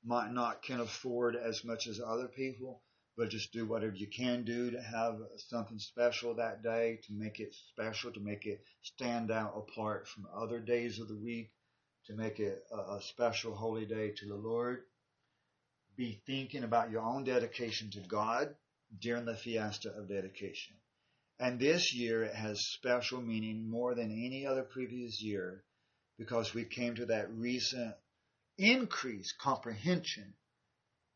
might 0.05 0.33
not 0.33 0.63
can 0.63 0.81
afford 0.81 1.37
as 1.37 1.65
much 1.65 1.87
as 1.87 2.01
other 2.01 2.27
people, 2.27 2.83
but 3.17 3.31
just 3.31 3.53
do 3.53 3.67
whatever 3.67 3.95
you 3.95 4.07
can 4.07 4.45
do 4.45 4.71
to 4.71 4.81
have 4.81 5.19
something 5.37 5.79
special 5.79 6.35
that 6.35 6.63
day, 6.63 6.99
to 7.07 7.13
make 7.13 7.41
it 7.41 7.55
special, 7.71 8.13
to 8.13 8.21
make 8.21 8.47
it 8.47 8.65
stand 8.83 9.31
out 9.31 9.55
apart 9.57 10.09
from 10.09 10.27
other 10.35 10.59
days 10.59 10.99
of 10.99 11.09
the 11.09 11.19
week 11.19 11.51
to 12.07 12.15
make 12.15 12.41
it 12.41 12.65
a, 12.73 13.01
special 13.01 13.55
holy 13.55 13.87
day 13.87 14.11
to 14.11 14.27
the 14.27 14.35
Lord. 14.35 14.83
Be 15.97 16.21
thinking 16.27 16.65
about 16.65 16.91
your 16.91 17.03
own 17.03 17.25
dedication 17.25 17.91
to 17.91 18.01
God 18.01 18.55
during 18.99 19.25
the 19.25 19.37
fiesta 19.37 19.91
of 19.91 20.09
dedication. 20.09 20.75
And 21.39 21.59
this 21.59 21.95
year 21.95 22.25
it 22.25 22.35
has 22.35 22.67
special 22.73 23.21
meaning 23.21 23.69
more 23.69 23.95
than 23.95 24.11
any 24.11 24.47
other 24.47 24.63
previous 24.63 25.23
year 25.23 25.65
because 26.19 26.55
we 26.55 26.65
came 26.65 26.95
to 26.97 27.07
that 27.07 27.33
recent 27.33 27.95
increased 28.59 29.39
comprehension 29.39 30.35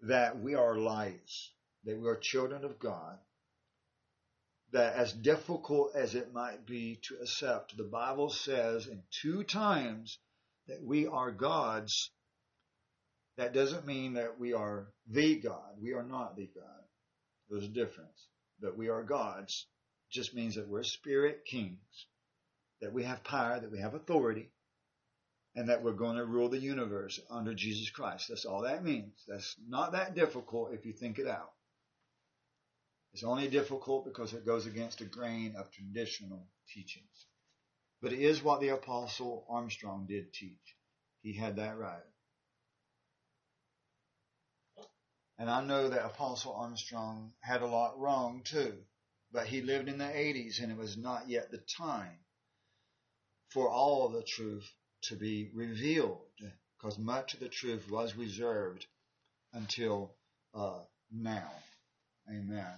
that 0.02 0.38
we 0.38 0.54
are 0.54 0.76
lights, 0.76 1.52
that 1.86 1.98
we 1.98 2.08
are 2.08 2.16
children 2.16 2.64
of 2.64 2.78
God, 2.78 3.16
that 4.72 4.96
as 4.96 5.12
difficult 5.12 5.94
as 5.94 6.14
it 6.14 6.34
might 6.34 6.66
be 6.66 6.98
to 7.02 7.16
accept, 7.22 7.76
the 7.76 7.84
Bible 7.84 8.28
says 8.28 8.88
in 8.88 9.02
two 9.22 9.44
times 9.44 10.18
that 10.66 10.82
we 10.82 11.06
are 11.06 11.30
God's. 11.30 12.10
That 13.38 13.54
doesn't 13.54 13.86
mean 13.86 14.14
that 14.14 14.38
we 14.40 14.52
are 14.52 14.88
the 15.06 15.36
God. 15.36 15.80
We 15.80 15.92
are 15.92 16.02
not 16.02 16.36
the 16.36 16.50
God. 16.54 16.84
There's 17.48 17.64
a 17.64 17.68
difference. 17.68 18.28
But 18.60 18.76
we 18.76 18.88
are 18.88 19.02
God's 19.02 19.66
just 20.10 20.34
means 20.34 20.54
that 20.54 20.68
we're 20.68 20.82
spirit 20.82 21.44
kings, 21.44 22.06
that 22.80 22.92
we 22.92 23.04
have 23.04 23.22
power, 23.24 23.60
that 23.60 23.70
we 23.70 23.80
have 23.80 23.94
authority, 23.94 24.50
and 25.54 25.68
that 25.68 25.82
we're 25.82 25.92
going 25.92 26.16
to 26.16 26.24
rule 26.24 26.48
the 26.48 26.58
universe 26.58 27.20
under 27.30 27.54
Jesus 27.54 27.90
Christ. 27.90 28.26
That's 28.28 28.44
all 28.44 28.62
that 28.62 28.84
means. 28.84 29.24
That's 29.28 29.56
not 29.68 29.92
that 29.92 30.14
difficult 30.14 30.72
if 30.72 30.86
you 30.86 30.92
think 30.92 31.18
it 31.18 31.26
out. 31.26 31.52
It's 33.16 33.24
only 33.24 33.48
difficult 33.48 34.04
because 34.04 34.34
it 34.34 34.44
goes 34.44 34.66
against 34.66 34.98
the 34.98 35.06
grain 35.06 35.54
of 35.56 35.70
traditional 35.70 36.46
teachings. 36.68 37.24
But 38.02 38.12
it 38.12 38.18
is 38.18 38.42
what 38.42 38.60
the 38.60 38.68
Apostle 38.68 39.46
Armstrong 39.48 40.04
did 40.06 40.34
teach. 40.34 40.76
He 41.22 41.32
had 41.32 41.56
that 41.56 41.78
right. 41.78 42.04
And 45.38 45.48
I 45.48 45.64
know 45.64 45.88
that 45.88 46.04
Apostle 46.04 46.52
Armstrong 46.56 47.32
had 47.40 47.62
a 47.62 47.66
lot 47.66 47.98
wrong 47.98 48.42
too. 48.44 48.74
But 49.32 49.46
he 49.46 49.62
lived 49.62 49.88
in 49.88 49.96
the 49.96 50.04
80s 50.04 50.62
and 50.62 50.70
it 50.70 50.76
was 50.76 50.98
not 50.98 51.26
yet 51.26 51.50
the 51.50 51.64
time 51.74 52.18
for 53.48 53.70
all 53.70 54.10
the 54.10 54.24
truth 54.24 54.70
to 55.04 55.16
be 55.16 55.50
revealed 55.54 56.20
because 56.76 56.98
much 56.98 57.32
of 57.32 57.40
the 57.40 57.48
truth 57.48 57.90
was 57.90 58.14
reserved 58.14 58.84
until 59.54 60.14
uh, 60.52 60.80
now. 61.10 61.50
Amen. 62.28 62.74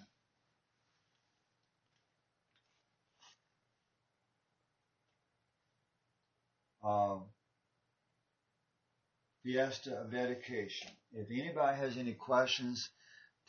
Fiesta 9.43 10.01
of 10.01 10.11
dedication. 10.13 10.91
If 11.13 11.29
anybody 11.31 11.77
has 11.79 11.97
any 11.97 12.13
questions, 12.13 12.91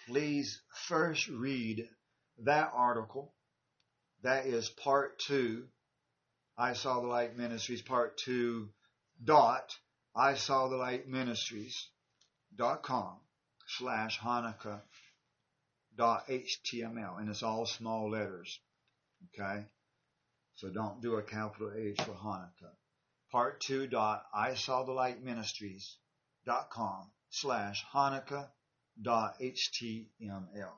please 0.07 0.61
first 0.87 1.27
read 1.27 1.87
that 2.43 2.71
article. 2.73 3.33
That 4.23 4.45
is 4.45 4.69
part 4.69 5.19
two. 5.19 5.65
I 6.57 6.73
saw 6.73 7.01
the 7.01 7.07
light 7.07 7.37
ministries 7.37 7.81
part 7.81 8.17
two 8.17 8.69
dot 9.23 9.73
I 10.15 10.35
saw 10.35 10.67
the 10.67 10.75
light 10.75 11.07
ministries 11.07 11.89
dot 12.55 12.83
com 12.83 13.17
slash 13.67 14.19
Hanukkah 14.19 14.81
dot 15.97 16.27
html 16.27 17.19
and 17.19 17.29
it's 17.29 17.43
all 17.43 17.65
small 17.65 18.09
letters. 18.09 18.59
Okay. 19.33 19.65
So 20.55 20.69
don't 20.69 21.01
do 21.01 21.15
a 21.15 21.21
capital 21.23 21.71
H 21.77 22.01
for 22.01 22.11
Hanukkah 22.11 22.73
part 23.31 23.61
two 23.61 23.87
dot 23.87 24.23
I 24.33 24.55
saw 24.55 24.83
the 24.83 24.91
light 24.91 25.23
ministries 25.23 25.97
dot 26.45 26.69
com 26.69 27.09
slash 27.29 27.85
Hanukkah 27.93 28.47
dot 29.01 29.35
html. 29.39 30.73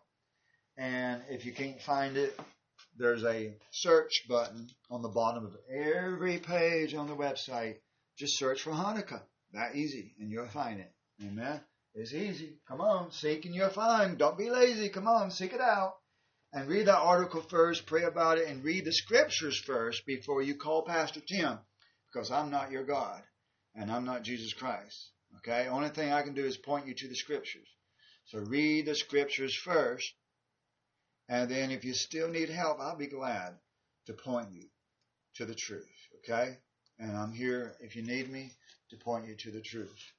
And 0.78 1.22
if 1.30 1.46
you 1.46 1.54
can't 1.54 1.82
find 1.82 2.18
it, 2.18 2.40
there's 2.98 3.24
a 3.24 3.54
search 3.72 4.26
button 4.28 4.68
on 4.90 5.02
the 5.02 5.10
bottom 5.10 5.46
of 5.46 5.56
every 5.70 6.38
page 6.40 6.94
on 6.94 7.08
the 7.08 7.16
website. 7.16 7.78
Just 8.18 8.38
search 8.38 8.62
for 8.62 8.72
Hanukkah. 8.72 9.22
That 9.54 9.76
easy, 9.76 10.14
and 10.20 10.30
you'll 10.30 10.48
find 10.48 10.80
it. 10.80 10.92
Amen. 11.22 11.62
It's 11.94 12.14
easy. 12.14 12.58
Come 12.68 12.82
on, 12.82 13.12
seek 13.12 13.46
and 13.46 13.54
you'll 13.54 13.70
find. 13.70 14.18
Don't 14.18 14.38
be 14.38 14.50
lazy. 14.50 14.90
Come 14.90 15.08
on, 15.08 15.30
seek 15.32 15.54
it 15.54 15.62
out. 15.62 15.94
And 16.54 16.68
read 16.68 16.88
that 16.88 16.98
article 16.98 17.42
first, 17.42 17.86
pray 17.86 18.04
about 18.04 18.38
it, 18.38 18.48
and 18.48 18.64
read 18.64 18.86
the 18.86 18.92
scriptures 18.92 19.58
first 19.58 20.06
before 20.06 20.42
you 20.42 20.56
call 20.56 20.84
Pastor 20.84 21.22
Tim 21.22 21.60
because 22.12 22.32
I'm 22.32 22.50
not 22.50 22.72
your 22.72 22.84
God 22.84 23.22
and 23.76 23.92
I'm 23.92 24.06
not 24.06 24.24
Jesus 24.24 24.54
Christ. 24.54 25.12
Okay? 25.38 25.68
Only 25.68 25.90
thing 25.90 26.12
I 26.12 26.22
can 26.24 26.34
do 26.34 26.46
is 26.46 26.58
point 26.58 26.88
you 26.88 26.94
to 26.96 27.08
the 27.08 27.16
scriptures. 27.16 27.68
So 28.26 28.40
read 28.40 28.86
the 28.86 28.96
scriptures 28.96 29.56
first, 29.56 30.14
and 31.30 31.50
then 31.50 31.72
if 31.72 31.84
you 31.84 31.94
still 31.94 32.30
need 32.30 32.50
help, 32.50 32.80
I'll 32.80 32.98
be 32.98 33.08
glad 33.08 33.56
to 34.08 34.14
point 34.14 34.52
you 34.52 34.68
to 35.36 35.46
the 35.46 35.56
truth. 35.56 35.90
Okay? 36.20 36.58
And 37.00 37.18
I'm 37.18 37.34
here 37.34 37.74
if 37.80 37.96
you 37.96 38.04
need 38.04 38.30
me 38.30 38.52
to 38.90 38.98
point 38.98 39.28
you 39.28 39.36
to 39.36 39.52
the 39.52 39.62
truth. 39.62 40.12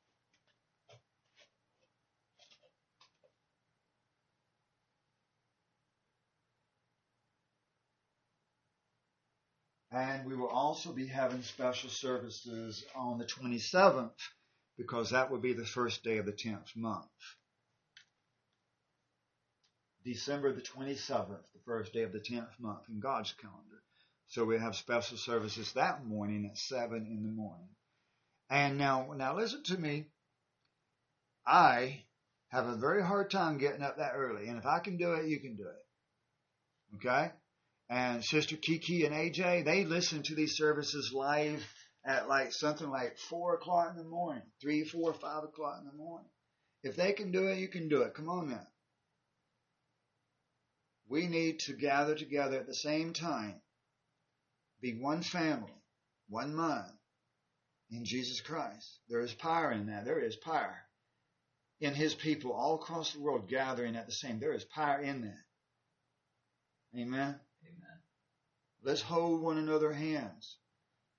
And 9.93 10.27
we 10.27 10.35
will 10.35 10.49
also 10.49 10.91
be 10.93 11.07
having 11.07 11.43
special 11.43 11.91
services 11.91 12.85
on 12.95 13.19
the 13.19 13.27
27th 13.27 14.11
because 14.79 15.11
that 15.11 15.31
will 15.31 15.39
be 15.39 15.53
the 15.53 15.67
first 15.67 16.03
day 16.03 16.17
of 16.17 16.25
the 16.25 16.33
10th 16.33 16.75
month. 16.75 17.07
December 20.05 20.53
the 20.53 20.63
27th, 20.63 21.29
the 21.29 21.61
first 21.67 21.93
day 21.93 22.03
of 22.03 22.13
the 22.13 22.19
10th 22.19 22.59
month 22.59 22.81
in 22.89 23.01
God's 23.01 23.33
calendar. 23.33 23.83
So 24.29 24.47
we 24.47 24.59
have 24.59 24.77
special 24.77 25.19
services 25.19 25.73
that 25.75 26.07
morning 26.07 26.47
at 26.51 26.57
7 26.57 27.07
in 27.07 27.23
the 27.23 27.29
morning. 27.29 27.69
And 28.49 28.79
now, 28.79 29.13
now 29.15 29.37
listen 29.37 29.63
to 29.65 29.79
me. 29.79 30.07
I 31.47 32.03
have 32.49 32.67
a 32.67 32.77
very 32.77 33.03
hard 33.03 33.31
time 33.31 33.59
getting 33.59 33.83
up 33.83 33.99
that 33.99 34.15
early. 34.17 34.49
And 34.49 34.59
if 34.59 34.65
I 34.65 34.79
can 34.79 34.97
do 34.97 35.13
it, 35.15 35.27
you 35.27 35.39
can 35.39 35.57
do 35.57 35.67
it. 35.69 36.97
Okay? 36.97 37.31
And 37.93 38.25
Sister 38.25 38.57
Kiki 38.57 39.05
and 39.05 39.15
AJ, 39.15 39.67
they 39.67 39.85
listen 39.85 40.23
to 40.23 40.35
these 40.35 40.57
services 40.57 41.13
live 41.13 41.63
at 42.07 42.27
like 42.27 42.55
something 42.55 42.89
like 42.89 43.19
four 43.19 43.55
o'clock 43.55 43.91
in 43.91 43.99
the 43.99 44.09
morning, 44.09 44.43
three, 44.63 44.83
four, 44.83 45.13
five 45.13 45.45
o'clock 45.45 45.77
in 45.81 45.87
the 45.87 45.93
morning. 45.93 46.31
If 46.83 46.97
they 46.97 47.13
can 47.13 47.33
do 47.33 47.49
it, 47.49 47.59
you 47.59 47.69
can 47.69 47.91
do 47.91 48.01
it. 48.01 48.15
Come 48.15 48.31
on 48.31 48.49
now. 48.49 48.67
We 51.07 51.27
need 51.27 51.59
to 51.61 51.75
gather 51.75 52.15
together 52.15 52.59
at 52.59 52.67
the 52.67 52.75
same 52.75 53.13
time, 53.13 53.61
be 54.81 54.99
one 54.99 55.23
family, 55.23 55.75
one 56.31 56.55
mind 56.55 56.95
in 57.91 58.07
Jesus 58.07 58.41
Christ. 58.41 59.01
There 59.11 59.21
is 59.21 59.35
power 59.35 59.71
in 59.71 59.89
that. 59.89 60.07
There 60.07 60.19
is 60.19 60.37
power 60.37 60.79
in 61.79 61.93
His 61.93 62.15
people 62.15 62.55
all 62.55 62.77
across 62.77 63.13
the 63.13 63.21
world 63.21 63.51
gathering 63.51 63.97
at 63.97 64.07
the 64.07 64.13
same. 64.13 64.41
There 64.41 64.55
is 64.55 64.65
power 64.65 65.03
in 65.03 65.21
that. 65.27 66.99
Amen. 66.99 67.39
Let's 68.85 69.03
hold 69.03 69.41
one 69.41 69.59
another 69.59 69.93
hands 69.93 70.57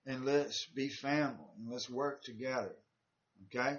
and 0.05 0.25
let's 0.25 0.65
be 0.75 0.89
family 0.89 1.45
and 1.57 1.71
let's 1.71 1.89
work 1.89 2.23
together. 2.23 2.75
Okay? 3.45 3.77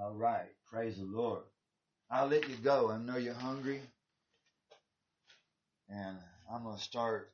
All 0.00 0.14
right. 0.14 0.48
Praise 0.70 0.96
the 0.96 1.04
Lord. 1.04 1.42
I'll 2.10 2.28
let 2.28 2.48
you 2.48 2.56
go. 2.56 2.90
I 2.90 2.98
know 2.98 3.16
you're 3.16 3.34
hungry. 3.34 3.80
And 5.88 6.16
I'm 6.52 6.64
going 6.64 6.76
to 6.76 6.82
start 6.82 7.30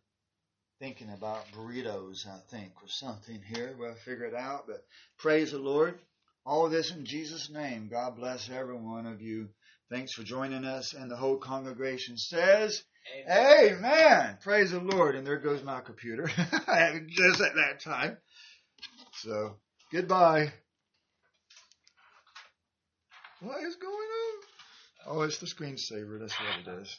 thinking 0.79 1.11
about 1.11 1.51
burritos, 1.53 2.27
I 2.27 2.39
think, 2.51 2.73
or 2.83 2.89
something 2.89 3.41
here. 3.43 3.75
We'll 3.79 3.95
figure 3.95 4.27
it 4.27 4.35
out. 4.35 4.67
But 4.67 4.85
praise 5.19 5.53
the 5.53 5.59
Lord. 5.59 5.99
All 6.47 6.69
this 6.69 6.91
in 6.91 7.05
Jesus' 7.07 7.51
name. 7.51 7.89
God 7.91 8.17
bless 8.17 8.51
every 8.51 8.77
one 8.77 9.07
of 9.07 9.23
you. 9.23 9.49
Thanks 9.95 10.13
for 10.13 10.25
joining 10.25 10.65
us. 10.65 10.93
And 10.93 11.09
the 11.09 11.15
whole 11.15 11.37
congregation 11.37 12.17
says, 12.19 12.83
Amen. 13.29 13.77
Amen. 13.79 14.39
Praise 14.43 14.73
the 14.73 14.81
Lord. 14.81 15.15
And 15.15 15.25
there 15.25 15.39
goes 15.39 15.63
my 15.63 15.83
computer. 15.83 16.25
just 17.07 17.41
at 17.41 17.55
that 17.55 17.81
time. 17.81 18.17
So, 19.19 19.55
goodbye. 19.93 20.53
What 23.41 23.63
is 23.63 23.77
going 23.77 23.93
on? 23.95 24.43
Oh, 25.07 25.23
it's 25.23 25.39
the 25.39 25.47
screensaver. 25.47 26.19
That's 26.19 26.35
what 26.41 26.75
it 26.75 26.81
is. 26.81 26.99